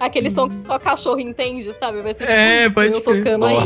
Aquele 0.00 0.30
som 0.30 0.48
que 0.48 0.54
só 0.54 0.78
cachorro 0.78 1.20
entende, 1.20 1.72
sabe? 1.74 2.00
Vai 2.00 2.14
ser 2.14 2.26
tipo 2.26 2.32
É, 2.38 2.70
pode 2.70 2.92
eu 2.92 3.00
crer. 3.02 3.24
tocando 3.24 3.46
aí. 3.46 3.56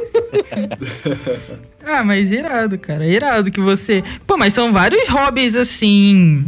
Ah, 1.84 2.04
mas 2.04 2.30
irado, 2.30 2.78
cara. 2.78 3.06
Irado 3.06 3.50
que 3.50 3.60
você. 3.60 4.04
Pô, 4.26 4.36
mas 4.36 4.52
são 4.52 4.72
vários 4.72 5.08
hobbies 5.08 5.56
assim. 5.56 6.44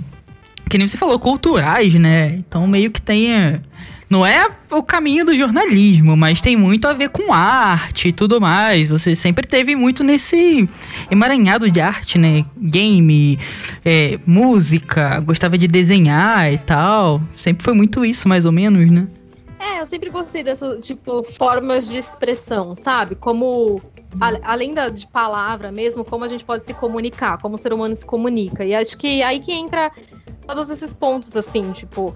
Que 0.68 0.76
nem 0.78 0.86
você 0.86 0.96
falou, 0.96 1.18
culturais, 1.18 1.94
né? 1.94 2.34
Então 2.36 2.66
meio 2.66 2.90
que 2.90 3.00
tem. 3.00 3.32
é, 3.32 3.60
Não 4.10 4.26
é 4.26 4.46
o 4.70 4.82
caminho 4.82 5.24
do 5.24 5.34
jornalismo, 5.36 6.16
mas 6.16 6.40
tem 6.42 6.54
muito 6.56 6.86
a 6.86 6.92
ver 6.92 7.08
com 7.08 7.32
arte 7.32 8.08
e 8.08 8.12
tudo 8.12 8.40
mais. 8.40 8.90
Você 8.90 9.16
sempre 9.16 9.46
teve 9.46 9.74
muito 9.74 10.04
nesse 10.04 10.68
emaranhado 11.10 11.70
de 11.70 11.80
arte, 11.80 12.18
né? 12.18 12.44
Game, 12.56 13.38
é, 13.84 14.18
música, 14.26 15.18
gostava 15.20 15.56
de 15.56 15.66
desenhar 15.66 16.52
e 16.52 16.58
tal. 16.58 17.22
Sempre 17.38 17.64
foi 17.64 17.72
muito 17.72 18.04
isso, 18.04 18.28
mais 18.28 18.44
ou 18.44 18.52
menos, 18.52 18.90
né? 18.90 19.06
Eu 19.82 19.86
sempre 19.86 20.10
gostei 20.10 20.44
dessas, 20.44 20.86
tipo, 20.86 21.24
formas 21.24 21.88
de 21.88 21.98
expressão, 21.98 22.76
sabe? 22.76 23.16
Como, 23.16 23.82
a- 24.20 24.52
além 24.52 24.72
da, 24.74 24.88
de 24.88 25.08
palavra 25.08 25.72
mesmo, 25.72 26.04
como 26.04 26.24
a 26.24 26.28
gente 26.28 26.44
pode 26.44 26.62
se 26.62 26.72
comunicar, 26.72 27.36
como 27.38 27.56
o 27.56 27.58
ser 27.58 27.72
humano 27.72 27.92
se 27.96 28.06
comunica. 28.06 28.64
E 28.64 28.76
acho 28.76 28.96
que 28.96 29.24
aí 29.24 29.40
que 29.40 29.50
entra 29.50 29.90
todos 30.46 30.70
esses 30.70 30.94
pontos, 30.94 31.36
assim, 31.36 31.72
tipo, 31.72 32.14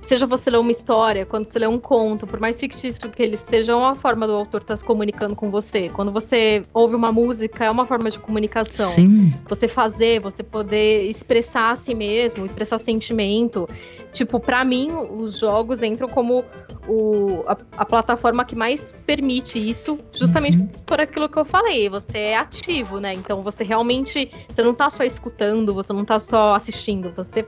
seja 0.00 0.26
você 0.26 0.48
ler 0.48 0.56
uma 0.56 0.70
história, 0.70 1.26
quando 1.26 1.44
você 1.44 1.58
lê 1.58 1.66
um 1.66 1.78
conto, 1.78 2.26
por 2.26 2.40
mais 2.40 2.58
fictício 2.58 3.10
que 3.10 3.22
ele 3.22 3.36
seja, 3.36 3.72
é 3.72 3.74
uma 3.74 3.94
forma 3.94 4.26
do 4.26 4.32
autor 4.32 4.62
estar 4.62 4.74
se 4.74 4.84
comunicando 4.84 5.36
com 5.36 5.50
você. 5.50 5.90
Quando 5.90 6.10
você 6.10 6.64
ouve 6.72 6.94
uma 6.94 7.12
música, 7.12 7.66
é 7.66 7.70
uma 7.70 7.84
forma 7.84 8.10
de 8.10 8.18
comunicação 8.18 8.92
Sim. 8.92 9.34
você 9.46 9.68
fazer, 9.68 10.20
você 10.20 10.42
poder 10.42 11.06
expressar 11.06 11.72
a 11.72 11.76
si 11.76 11.94
mesmo, 11.94 12.46
expressar 12.46 12.78
sentimento. 12.78 13.68
Tipo, 14.14 14.40
pra 14.40 14.64
mim, 14.64 14.92
os 15.18 15.38
jogos 15.38 15.82
entram 15.82 16.08
como 16.08 16.44
o, 16.88 17.42
a, 17.48 17.56
a 17.78 17.84
plataforma 17.84 18.44
que 18.44 18.54
mais 18.54 18.92
permite 19.04 19.58
isso, 19.58 19.98
justamente 20.12 20.56
Uhum. 20.58 20.68
por 20.86 21.00
aquilo 21.00 21.28
que 21.28 21.36
eu 21.38 21.44
falei. 21.44 21.88
Você 21.88 22.18
é 22.18 22.36
ativo, 22.36 23.00
né? 23.00 23.12
Então 23.12 23.42
você 23.42 23.64
realmente. 23.64 24.30
Você 24.48 24.62
não 24.62 24.72
tá 24.74 24.88
só 24.88 25.02
escutando, 25.02 25.74
você 25.74 25.92
não 25.92 26.04
tá 26.04 26.18
só 26.18 26.54
assistindo, 26.54 27.12
você 27.16 27.44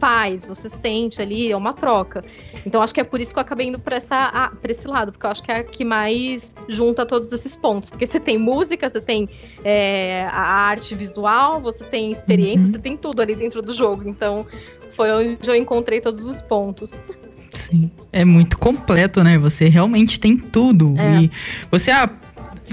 faz, 0.00 0.44
você 0.44 0.68
sente 0.68 1.22
ali, 1.22 1.50
é 1.52 1.56
uma 1.56 1.72
troca. 1.72 2.24
Então 2.66 2.82
acho 2.82 2.92
que 2.92 3.00
é 3.00 3.04
por 3.04 3.20
isso 3.20 3.32
que 3.32 3.38
eu 3.38 3.42
acabei 3.42 3.68
indo 3.68 3.78
pra, 3.78 3.96
essa, 3.96 4.16
ah, 4.34 4.50
pra 4.60 4.72
esse 4.72 4.86
lado, 4.88 5.12
porque 5.12 5.24
eu 5.24 5.30
acho 5.30 5.42
que 5.42 5.52
é 5.52 5.56
a 5.58 5.64
que 5.64 5.84
mais 5.84 6.52
junta 6.68 7.06
todos 7.06 7.32
esses 7.32 7.54
pontos. 7.56 7.88
Porque 7.90 8.06
você 8.06 8.18
tem 8.18 8.36
música, 8.38 8.88
você 8.88 9.00
tem 9.00 9.28
é, 9.64 10.24
a 10.32 10.40
arte 10.42 10.94
visual, 10.96 11.60
você 11.60 11.84
tem 11.84 12.10
experiência, 12.10 12.66
Uhum. 12.66 12.72
você 12.72 12.78
tem 12.78 12.96
tudo 12.96 13.22
ali 13.22 13.34
dentro 13.36 13.62
do 13.62 13.72
jogo. 13.72 14.02
Então 14.08 14.44
foi 14.98 15.12
onde 15.12 15.48
eu 15.48 15.54
encontrei 15.54 16.00
todos 16.00 16.28
os 16.28 16.42
pontos. 16.42 17.00
Sim. 17.54 17.88
É 18.12 18.24
muito 18.24 18.58
completo, 18.58 19.22
né? 19.22 19.38
Você 19.38 19.68
realmente 19.68 20.18
tem 20.18 20.36
tudo. 20.36 20.96
É. 20.98 21.22
E 21.22 21.30
você, 21.70 21.92
ah, 21.92 22.10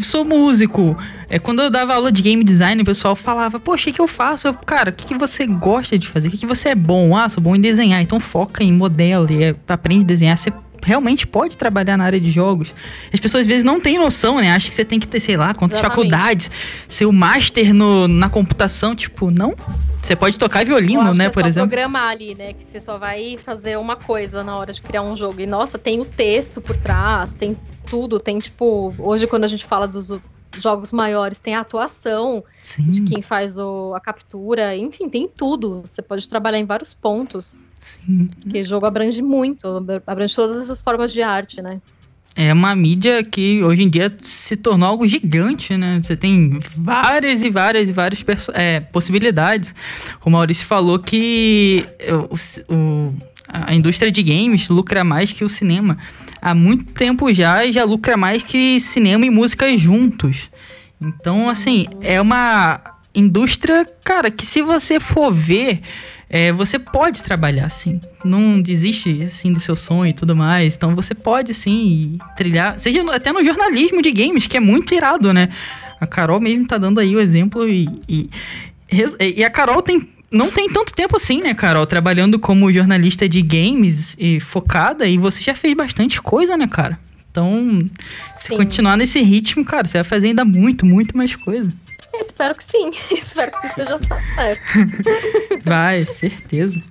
sou 0.01 0.25
músico. 0.25 0.97
É, 1.29 1.37
quando 1.37 1.61
eu 1.61 1.69
dava 1.69 1.93
aula 1.93 2.11
de 2.11 2.23
game 2.23 2.43
design, 2.43 2.81
o 2.81 2.85
pessoal 2.85 3.15
falava, 3.15 3.59
poxa, 3.59 3.91
o 3.91 3.93
que, 3.93 4.01
eu 4.01 4.07
faço? 4.07 4.47
Eu, 4.47 4.55
cara, 4.55 4.89
o 4.89 4.93
que, 4.93 5.05
que 5.05 5.17
você 5.17 5.45
gosta 5.45 5.99
de 5.99 6.07
fazer? 6.07 6.29
O 6.29 6.31
que, 6.31 6.37
que 6.37 6.47
você 6.47 6.69
é 6.69 6.75
bom? 6.75 7.15
Ah, 7.15 7.29
sou 7.29 7.43
bom 7.43 7.55
em 7.55 7.61
desenhar. 7.61 8.01
Então 8.01 8.19
foca 8.19 8.63
em 8.63 8.73
modelo 8.73 9.31
e 9.31 9.43
é, 9.43 9.55
aprende 9.67 10.03
a 10.03 10.07
desenhar. 10.07 10.35
Você 10.35 10.51
realmente 10.85 11.25
pode 11.25 11.57
trabalhar 11.57 11.97
na 11.97 12.03
área 12.05 12.21
de 12.21 12.29
jogos. 12.31 12.73
As 13.13 13.19
pessoas 13.19 13.41
às 13.41 13.47
vezes 13.47 13.63
não 13.63 13.79
têm 13.81 13.97
noção, 13.97 14.37
né? 14.39 14.51
Acham 14.51 14.69
que 14.69 14.75
você 14.75 14.85
tem 14.85 14.99
que 14.99 15.07
ter, 15.07 15.19
sei 15.19 15.35
lá, 15.35 15.53
quantas 15.53 15.79
Exatamente. 15.79 16.09
faculdades, 16.11 16.51
ser 16.87 17.05
o 17.05 17.11
master 17.11 17.73
no, 17.73 18.07
na 18.07 18.29
computação. 18.29 18.95
Tipo, 18.95 19.31
não. 19.31 19.55
Você 20.01 20.15
pode 20.15 20.37
tocar 20.37 20.63
violino, 20.63 21.11
né, 21.15 21.25
é 21.25 21.29
por 21.29 21.41
só 21.41 21.47
exemplo. 21.49 21.67
programar 21.69 22.09
ali, 22.09 22.35
né? 22.35 22.53
Que 22.53 22.63
você 22.63 22.79
só 22.79 22.97
vai 22.99 23.37
fazer 23.43 23.77
uma 23.79 23.95
coisa 23.95 24.43
na 24.43 24.55
hora 24.55 24.71
de 24.71 24.79
criar 24.81 25.01
um 25.01 25.17
jogo. 25.17 25.41
E 25.41 25.47
nossa, 25.47 25.79
tem 25.79 25.99
o 25.99 26.05
texto 26.05 26.61
por 26.61 26.77
trás, 26.77 27.33
tem 27.33 27.57
tudo, 27.89 28.19
tem 28.19 28.37
tipo. 28.39 28.93
Hoje, 28.99 29.25
quando 29.25 29.45
a 29.45 29.47
gente 29.47 29.65
fala 29.65 29.87
dos 29.87 30.13
jogos 30.57 30.91
maiores, 30.91 31.39
tem 31.39 31.55
a 31.55 31.61
atuação 31.61 32.43
de 32.77 32.95
Sim, 32.97 33.05
quem 33.05 33.21
faz 33.21 33.57
o- 33.57 33.93
a 33.95 33.99
captura, 33.99 34.75
enfim, 34.77 35.09
tem 35.09 35.27
tudo. 35.27 35.81
Você 35.83 36.01
pode 36.01 36.29
trabalhar 36.29 36.59
em 36.59 36.65
vários 36.65 36.93
pontos. 36.93 37.59
Sim. 37.85 38.27
O 38.53 38.65
jogo 38.65 38.85
abrange 38.85 39.21
muito, 39.21 39.67
abrange 40.07 40.35
todas 40.35 40.61
essas 40.61 40.81
formas 40.81 41.13
de 41.13 41.21
arte, 41.21 41.61
né? 41.61 41.79
É 42.37 42.51
uma 42.51 42.75
mídia 42.75 43.23
que 43.23 43.63
hoje 43.63 43.83
em 43.83 43.89
dia 43.89 44.13
se 44.21 44.57
tornou 44.57 44.89
algo 44.89 45.07
gigante, 45.07 45.77
né? 45.77 46.01
Você 46.03 46.17
tem 46.17 46.59
várias 46.75 47.41
e 47.41 47.49
várias 47.49 47.87
e 47.89 47.93
várias 47.93 48.25
é, 48.53 48.81
possibilidades. 48.81 49.73
O 50.25 50.29
Maurício 50.29 50.65
falou 50.65 50.99
que 50.99 51.85
o- 52.69 52.73
o- 52.75 53.13
a 53.47 53.73
indústria 53.73 54.11
de 54.11 54.21
games 54.21 54.67
lucra 54.67 55.01
mais 55.03 55.31
que 55.31 55.45
o 55.45 55.49
cinema. 55.49 55.97
Há 56.41 56.53
muito 56.53 56.91
tempo 56.93 57.33
já 57.33 57.71
já 57.71 57.85
lucra 57.85 58.17
mais 58.17 58.43
que 58.43 58.81
cinema 58.81 59.25
e 59.25 59.29
música 59.29 59.75
juntos. 59.77 60.49
Então, 60.99 61.47
assim, 61.49 61.85
é 62.01 62.19
uma 62.19 62.81
indústria, 63.13 63.87
cara, 64.03 64.29
que 64.29 64.45
se 64.45 64.61
você 64.61 64.99
for 64.99 65.31
ver, 65.33 65.79
é, 66.29 66.51
você 66.51 66.79
pode 66.79 67.21
trabalhar 67.23 67.65
assim. 67.65 67.99
Não 68.23 68.61
desiste 68.61 69.23
assim 69.23 69.53
do 69.53 69.59
seu 69.59 69.75
sonho 69.75 70.09
e 70.09 70.13
tudo 70.13 70.35
mais. 70.35 70.75
Então 70.75 70.95
você 70.95 71.13
pode 71.13 71.53
sim 71.53 72.17
trilhar, 72.35 72.77
seja 72.79 73.03
no- 73.03 73.11
até 73.11 73.31
no 73.31 73.43
jornalismo 73.43 74.01
de 74.01 74.11
games, 74.11 74.47
que 74.47 74.57
é 74.57 74.59
muito 74.59 74.93
irado, 74.93 75.31
né? 75.33 75.49
A 75.99 76.07
Carol 76.07 76.39
mesmo 76.39 76.67
tá 76.67 76.77
dando 76.77 76.99
aí 76.99 77.15
o 77.15 77.19
exemplo 77.19 77.67
e, 77.69 77.87
e, 78.09 78.29
e 79.35 79.43
a 79.43 79.49
Carol 79.49 79.81
tem 79.81 80.09
não 80.31 80.51
tem 80.51 80.69
tanto 80.69 80.93
tempo 80.93 81.15
assim, 81.15 81.41
né, 81.41 81.53
Carol, 81.53 81.85
trabalhando 81.85 82.37
como 82.37 82.69
jornalista 82.71 83.29
de 83.29 83.41
games 83.41 84.15
e 84.19 84.39
focada 84.41 85.07
e 85.07 85.17
você 85.17 85.41
já 85.41 85.55
fez 85.55 85.73
bastante 85.75 86.21
coisa, 86.21 86.57
né, 86.57 86.67
cara? 86.67 86.99
Então, 87.31 87.79
se 88.37 88.47
Sim. 88.47 88.57
continuar 88.57 88.97
nesse 88.97 89.21
ritmo, 89.21 89.63
cara, 89.63 89.87
você 89.87 89.99
vai 89.99 90.03
fazer 90.03 90.27
ainda 90.29 90.43
muito, 90.43 90.85
muito 90.85 91.15
mais 91.15 91.35
coisa. 91.35 91.71
Espero 92.19 92.55
que 92.55 92.63
sim. 92.63 92.91
espero 93.11 93.51
que 93.51 93.67
isso 93.67 93.81
esteja 93.81 93.99
certo. 94.35 94.61
Vai, 95.65 96.03
certeza. 96.03 96.81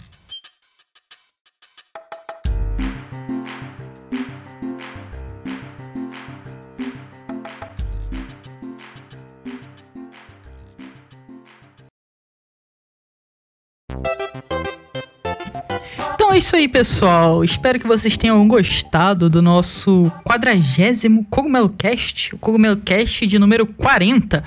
Então 16.15 16.33
é 16.33 16.39
isso 16.39 16.57
aí, 16.57 16.67
pessoal. 16.67 17.45
Espero 17.45 17.79
que 17.79 17.87
vocês 17.87 18.17
tenham 18.17 18.47
gostado 18.49 19.31
do 19.31 19.41
nosso 19.41 20.11
quadragésimo 20.25 21.25
Cogumelo 21.31 21.69
Cast, 21.69 22.35
o 22.35 22.39
Cogumelo 22.39 22.77
Cast 22.79 23.27
de 23.27 23.39
número 23.39 23.67
40, 23.67 24.43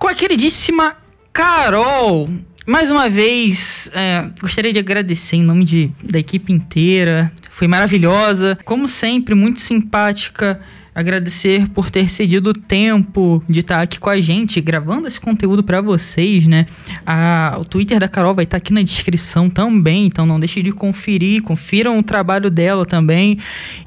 com 0.00 0.08
a 0.08 0.14
queridíssima 0.14 0.96
Carol. 1.30 2.28
Mais 2.66 2.90
uma 2.90 3.08
vez, 3.10 3.90
é, 3.92 4.30
gostaria 4.40 4.72
de 4.72 4.78
agradecer 4.78 5.36
em 5.36 5.42
nome 5.42 5.62
de, 5.62 5.92
da 6.02 6.18
equipe 6.18 6.50
inteira. 6.50 7.30
Foi 7.50 7.68
maravilhosa, 7.68 8.58
como 8.64 8.88
sempre, 8.88 9.34
muito 9.34 9.60
simpática. 9.60 10.58
Agradecer 11.00 11.66
por 11.70 11.90
ter 11.90 12.10
cedido 12.10 12.50
o 12.50 12.52
tempo 12.52 13.42
de 13.48 13.60
estar 13.60 13.80
aqui 13.80 13.98
com 13.98 14.10
a 14.10 14.20
gente, 14.20 14.60
gravando 14.60 15.08
esse 15.08 15.18
conteúdo 15.18 15.62
para 15.62 15.80
vocês, 15.80 16.46
né? 16.46 16.66
A- 17.06 17.56
o 17.58 17.64
Twitter 17.64 17.98
da 17.98 18.06
Carol 18.06 18.34
vai 18.34 18.44
estar 18.44 18.58
aqui 18.58 18.70
na 18.70 18.82
descrição 18.82 19.48
também, 19.48 20.04
então 20.04 20.26
não 20.26 20.38
deixe 20.38 20.62
de 20.62 20.72
conferir, 20.72 21.42
confiram 21.42 21.98
o 21.98 22.02
trabalho 22.02 22.50
dela 22.50 22.84
também. 22.84 23.38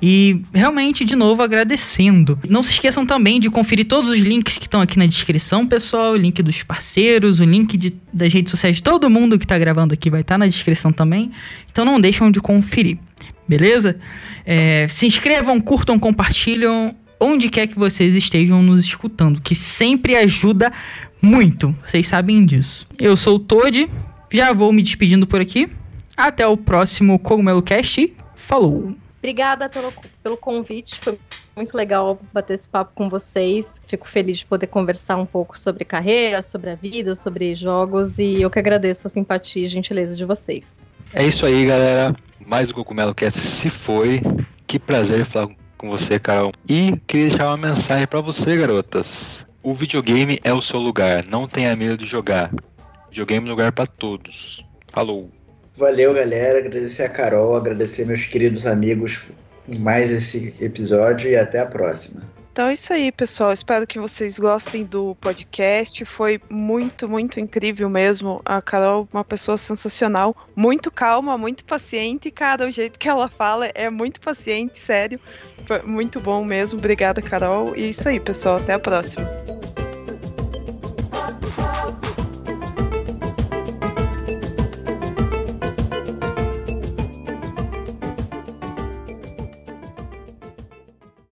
E 0.01 0.41
realmente, 0.51 1.05
de 1.05 1.15
novo, 1.15 1.43
agradecendo. 1.43 2.39
Não 2.49 2.63
se 2.63 2.71
esqueçam 2.71 3.05
também 3.05 3.39
de 3.39 3.47
conferir 3.47 3.85
todos 3.85 4.09
os 4.09 4.17
links 4.19 4.57
que 4.57 4.65
estão 4.65 4.81
aqui 4.81 4.97
na 4.97 5.05
descrição, 5.05 5.67
pessoal. 5.67 6.13
O 6.13 6.17
link 6.17 6.41
dos 6.41 6.63
parceiros, 6.63 7.39
o 7.39 7.45
link 7.45 7.77
de- 7.77 7.93
das 8.11 8.33
redes 8.33 8.49
sociais 8.49 8.81
todo 8.81 9.07
mundo 9.07 9.37
que 9.37 9.45
está 9.45 9.57
gravando 9.59 9.93
aqui 9.93 10.09
vai 10.09 10.21
estar 10.21 10.37
na 10.39 10.47
descrição 10.47 10.91
também. 10.91 11.31
Então 11.71 11.85
não 11.85 12.01
deixam 12.01 12.31
de 12.31 12.41
conferir, 12.41 12.97
beleza? 13.47 13.97
É, 14.45 14.87
se 14.89 15.05
inscrevam, 15.05 15.61
curtam, 15.61 15.99
compartilham. 15.99 16.95
Onde 17.23 17.49
quer 17.49 17.67
que 17.67 17.79
vocês 17.79 18.13
estejam 18.15 18.61
nos 18.61 18.81
escutando, 18.81 19.41
que 19.41 19.55
sempre 19.55 20.15
ajuda 20.15 20.71
muito. 21.21 21.73
Vocês 21.87 22.07
sabem 22.07 22.45
disso. 22.45 22.85
Eu 22.99 23.15
sou 23.15 23.37
o 23.37 23.39
Toad, 23.39 23.89
já 24.31 24.51
vou 24.51 24.73
me 24.73 24.81
despedindo 24.81 25.25
por 25.25 25.39
aqui. 25.39 25.69
Até 26.17 26.45
o 26.45 26.57
próximo 26.57 27.17
Cogumelo 27.17 27.61
Cast. 27.61 28.13
Falou! 28.35 28.93
Obrigada 29.19 29.69
pelo, 29.69 29.93
pelo 30.21 30.35
convite, 30.35 30.99
foi 30.99 31.17
muito 31.55 31.77
legal 31.77 32.19
bater 32.33 32.55
esse 32.55 32.67
papo 32.67 32.91
com 32.93 33.09
vocês. 33.09 33.79
Fico 33.87 34.05
feliz 34.05 34.39
de 34.39 34.45
poder 34.45 34.67
conversar 34.67 35.15
um 35.15 35.25
pouco 35.25 35.57
sobre 35.57 35.85
carreira, 35.85 36.41
sobre 36.41 36.71
a 36.71 36.75
vida, 36.75 37.15
sobre 37.15 37.55
jogos 37.55 38.19
e 38.19 38.41
eu 38.41 38.49
que 38.49 38.59
agradeço 38.59 39.07
a 39.07 39.09
simpatia 39.09 39.65
e 39.65 39.69
gentileza 39.69 40.17
de 40.17 40.25
vocês. 40.25 40.85
É 41.13 41.25
isso 41.25 41.45
aí, 41.45 41.65
galera. 41.65 42.13
Mais 42.45 42.69
o 42.69 42.73
Cogumelo 42.73 43.15
Cast 43.15 43.39
se 43.39 43.69
foi. 43.69 44.19
Que 44.67 44.77
prazer 44.77 45.23
falar 45.23 45.47
com 45.47 45.62
você, 45.89 46.19
Carol. 46.19 46.51
E 46.67 46.97
queria 47.07 47.29
deixar 47.29 47.47
uma 47.47 47.57
mensagem 47.57 48.07
para 48.07 48.21
você, 48.21 48.57
garotas. 48.57 49.45
O 49.61 49.73
videogame 49.73 50.39
é 50.43 50.53
o 50.53 50.61
seu 50.61 50.79
lugar. 50.79 51.25
Não 51.25 51.47
tenha 51.47 51.75
medo 51.75 51.97
de 51.97 52.05
jogar. 52.05 52.51
Videogame 53.09 53.47
é 53.47 53.49
lugar 53.49 53.71
para 53.71 53.87
todos. 53.87 54.63
Falou. 54.91 55.29
Valeu, 55.75 56.13
galera. 56.13 56.59
Agradecer 56.59 57.03
a 57.03 57.09
Carol, 57.09 57.55
agradecer 57.55 58.05
meus 58.05 58.25
queridos 58.25 58.67
amigos 58.67 59.21
mais 59.79 60.11
esse 60.11 60.53
episódio 60.59 61.29
e 61.29 61.35
até 61.35 61.59
a 61.59 61.65
próxima. 61.65 62.21
Então 62.53 62.67
é 62.67 62.73
isso 62.73 62.93
aí, 62.93 63.11
pessoal. 63.11 63.51
Espero 63.51 63.87
que 63.87 63.99
vocês 63.99 64.37
gostem 64.37 64.83
do 64.83 65.15
podcast. 65.15 66.05
Foi 66.05 66.39
muito, 66.47 67.09
muito 67.09 67.39
incrível 67.39 67.89
mesmo. 67.89 68.43
A 68.45 68.61
Carol, 68.61 69.09
uma 69.11 69.23
pessoa 69.23 69.57
sensacional, 69.57 70.35
muito 70.55 70.91
calma, 70.91 71.35
muito 71.35 71.65
paciente. 71.65 72.29
Cara, 72.29 72.67
o 72.67 72.71
jeito 72.71 72.99
que 72.99 73.09
ela 73.09 73.27
fala 73.27 73.65
é 73.73 73.89
muito 73.89 74.21
paciente, 74.21 74.77
sério. 74.77 75.19
Foi 75.65 75.81
muito 75.81 76.19
bom 76.19 76.45
mesmo. 76.45 76.77
Obrigada, 76.77 77.23
Carol. 77.23 77.75
E 77.75 77.85
é 77.85 77.89
isso 77.89 78.07
aí, 78.07 78.19
pessoal. 78.19 78.57
Até 78.57 78.73
a 78.73 78.79
próxima. 78.79 79.27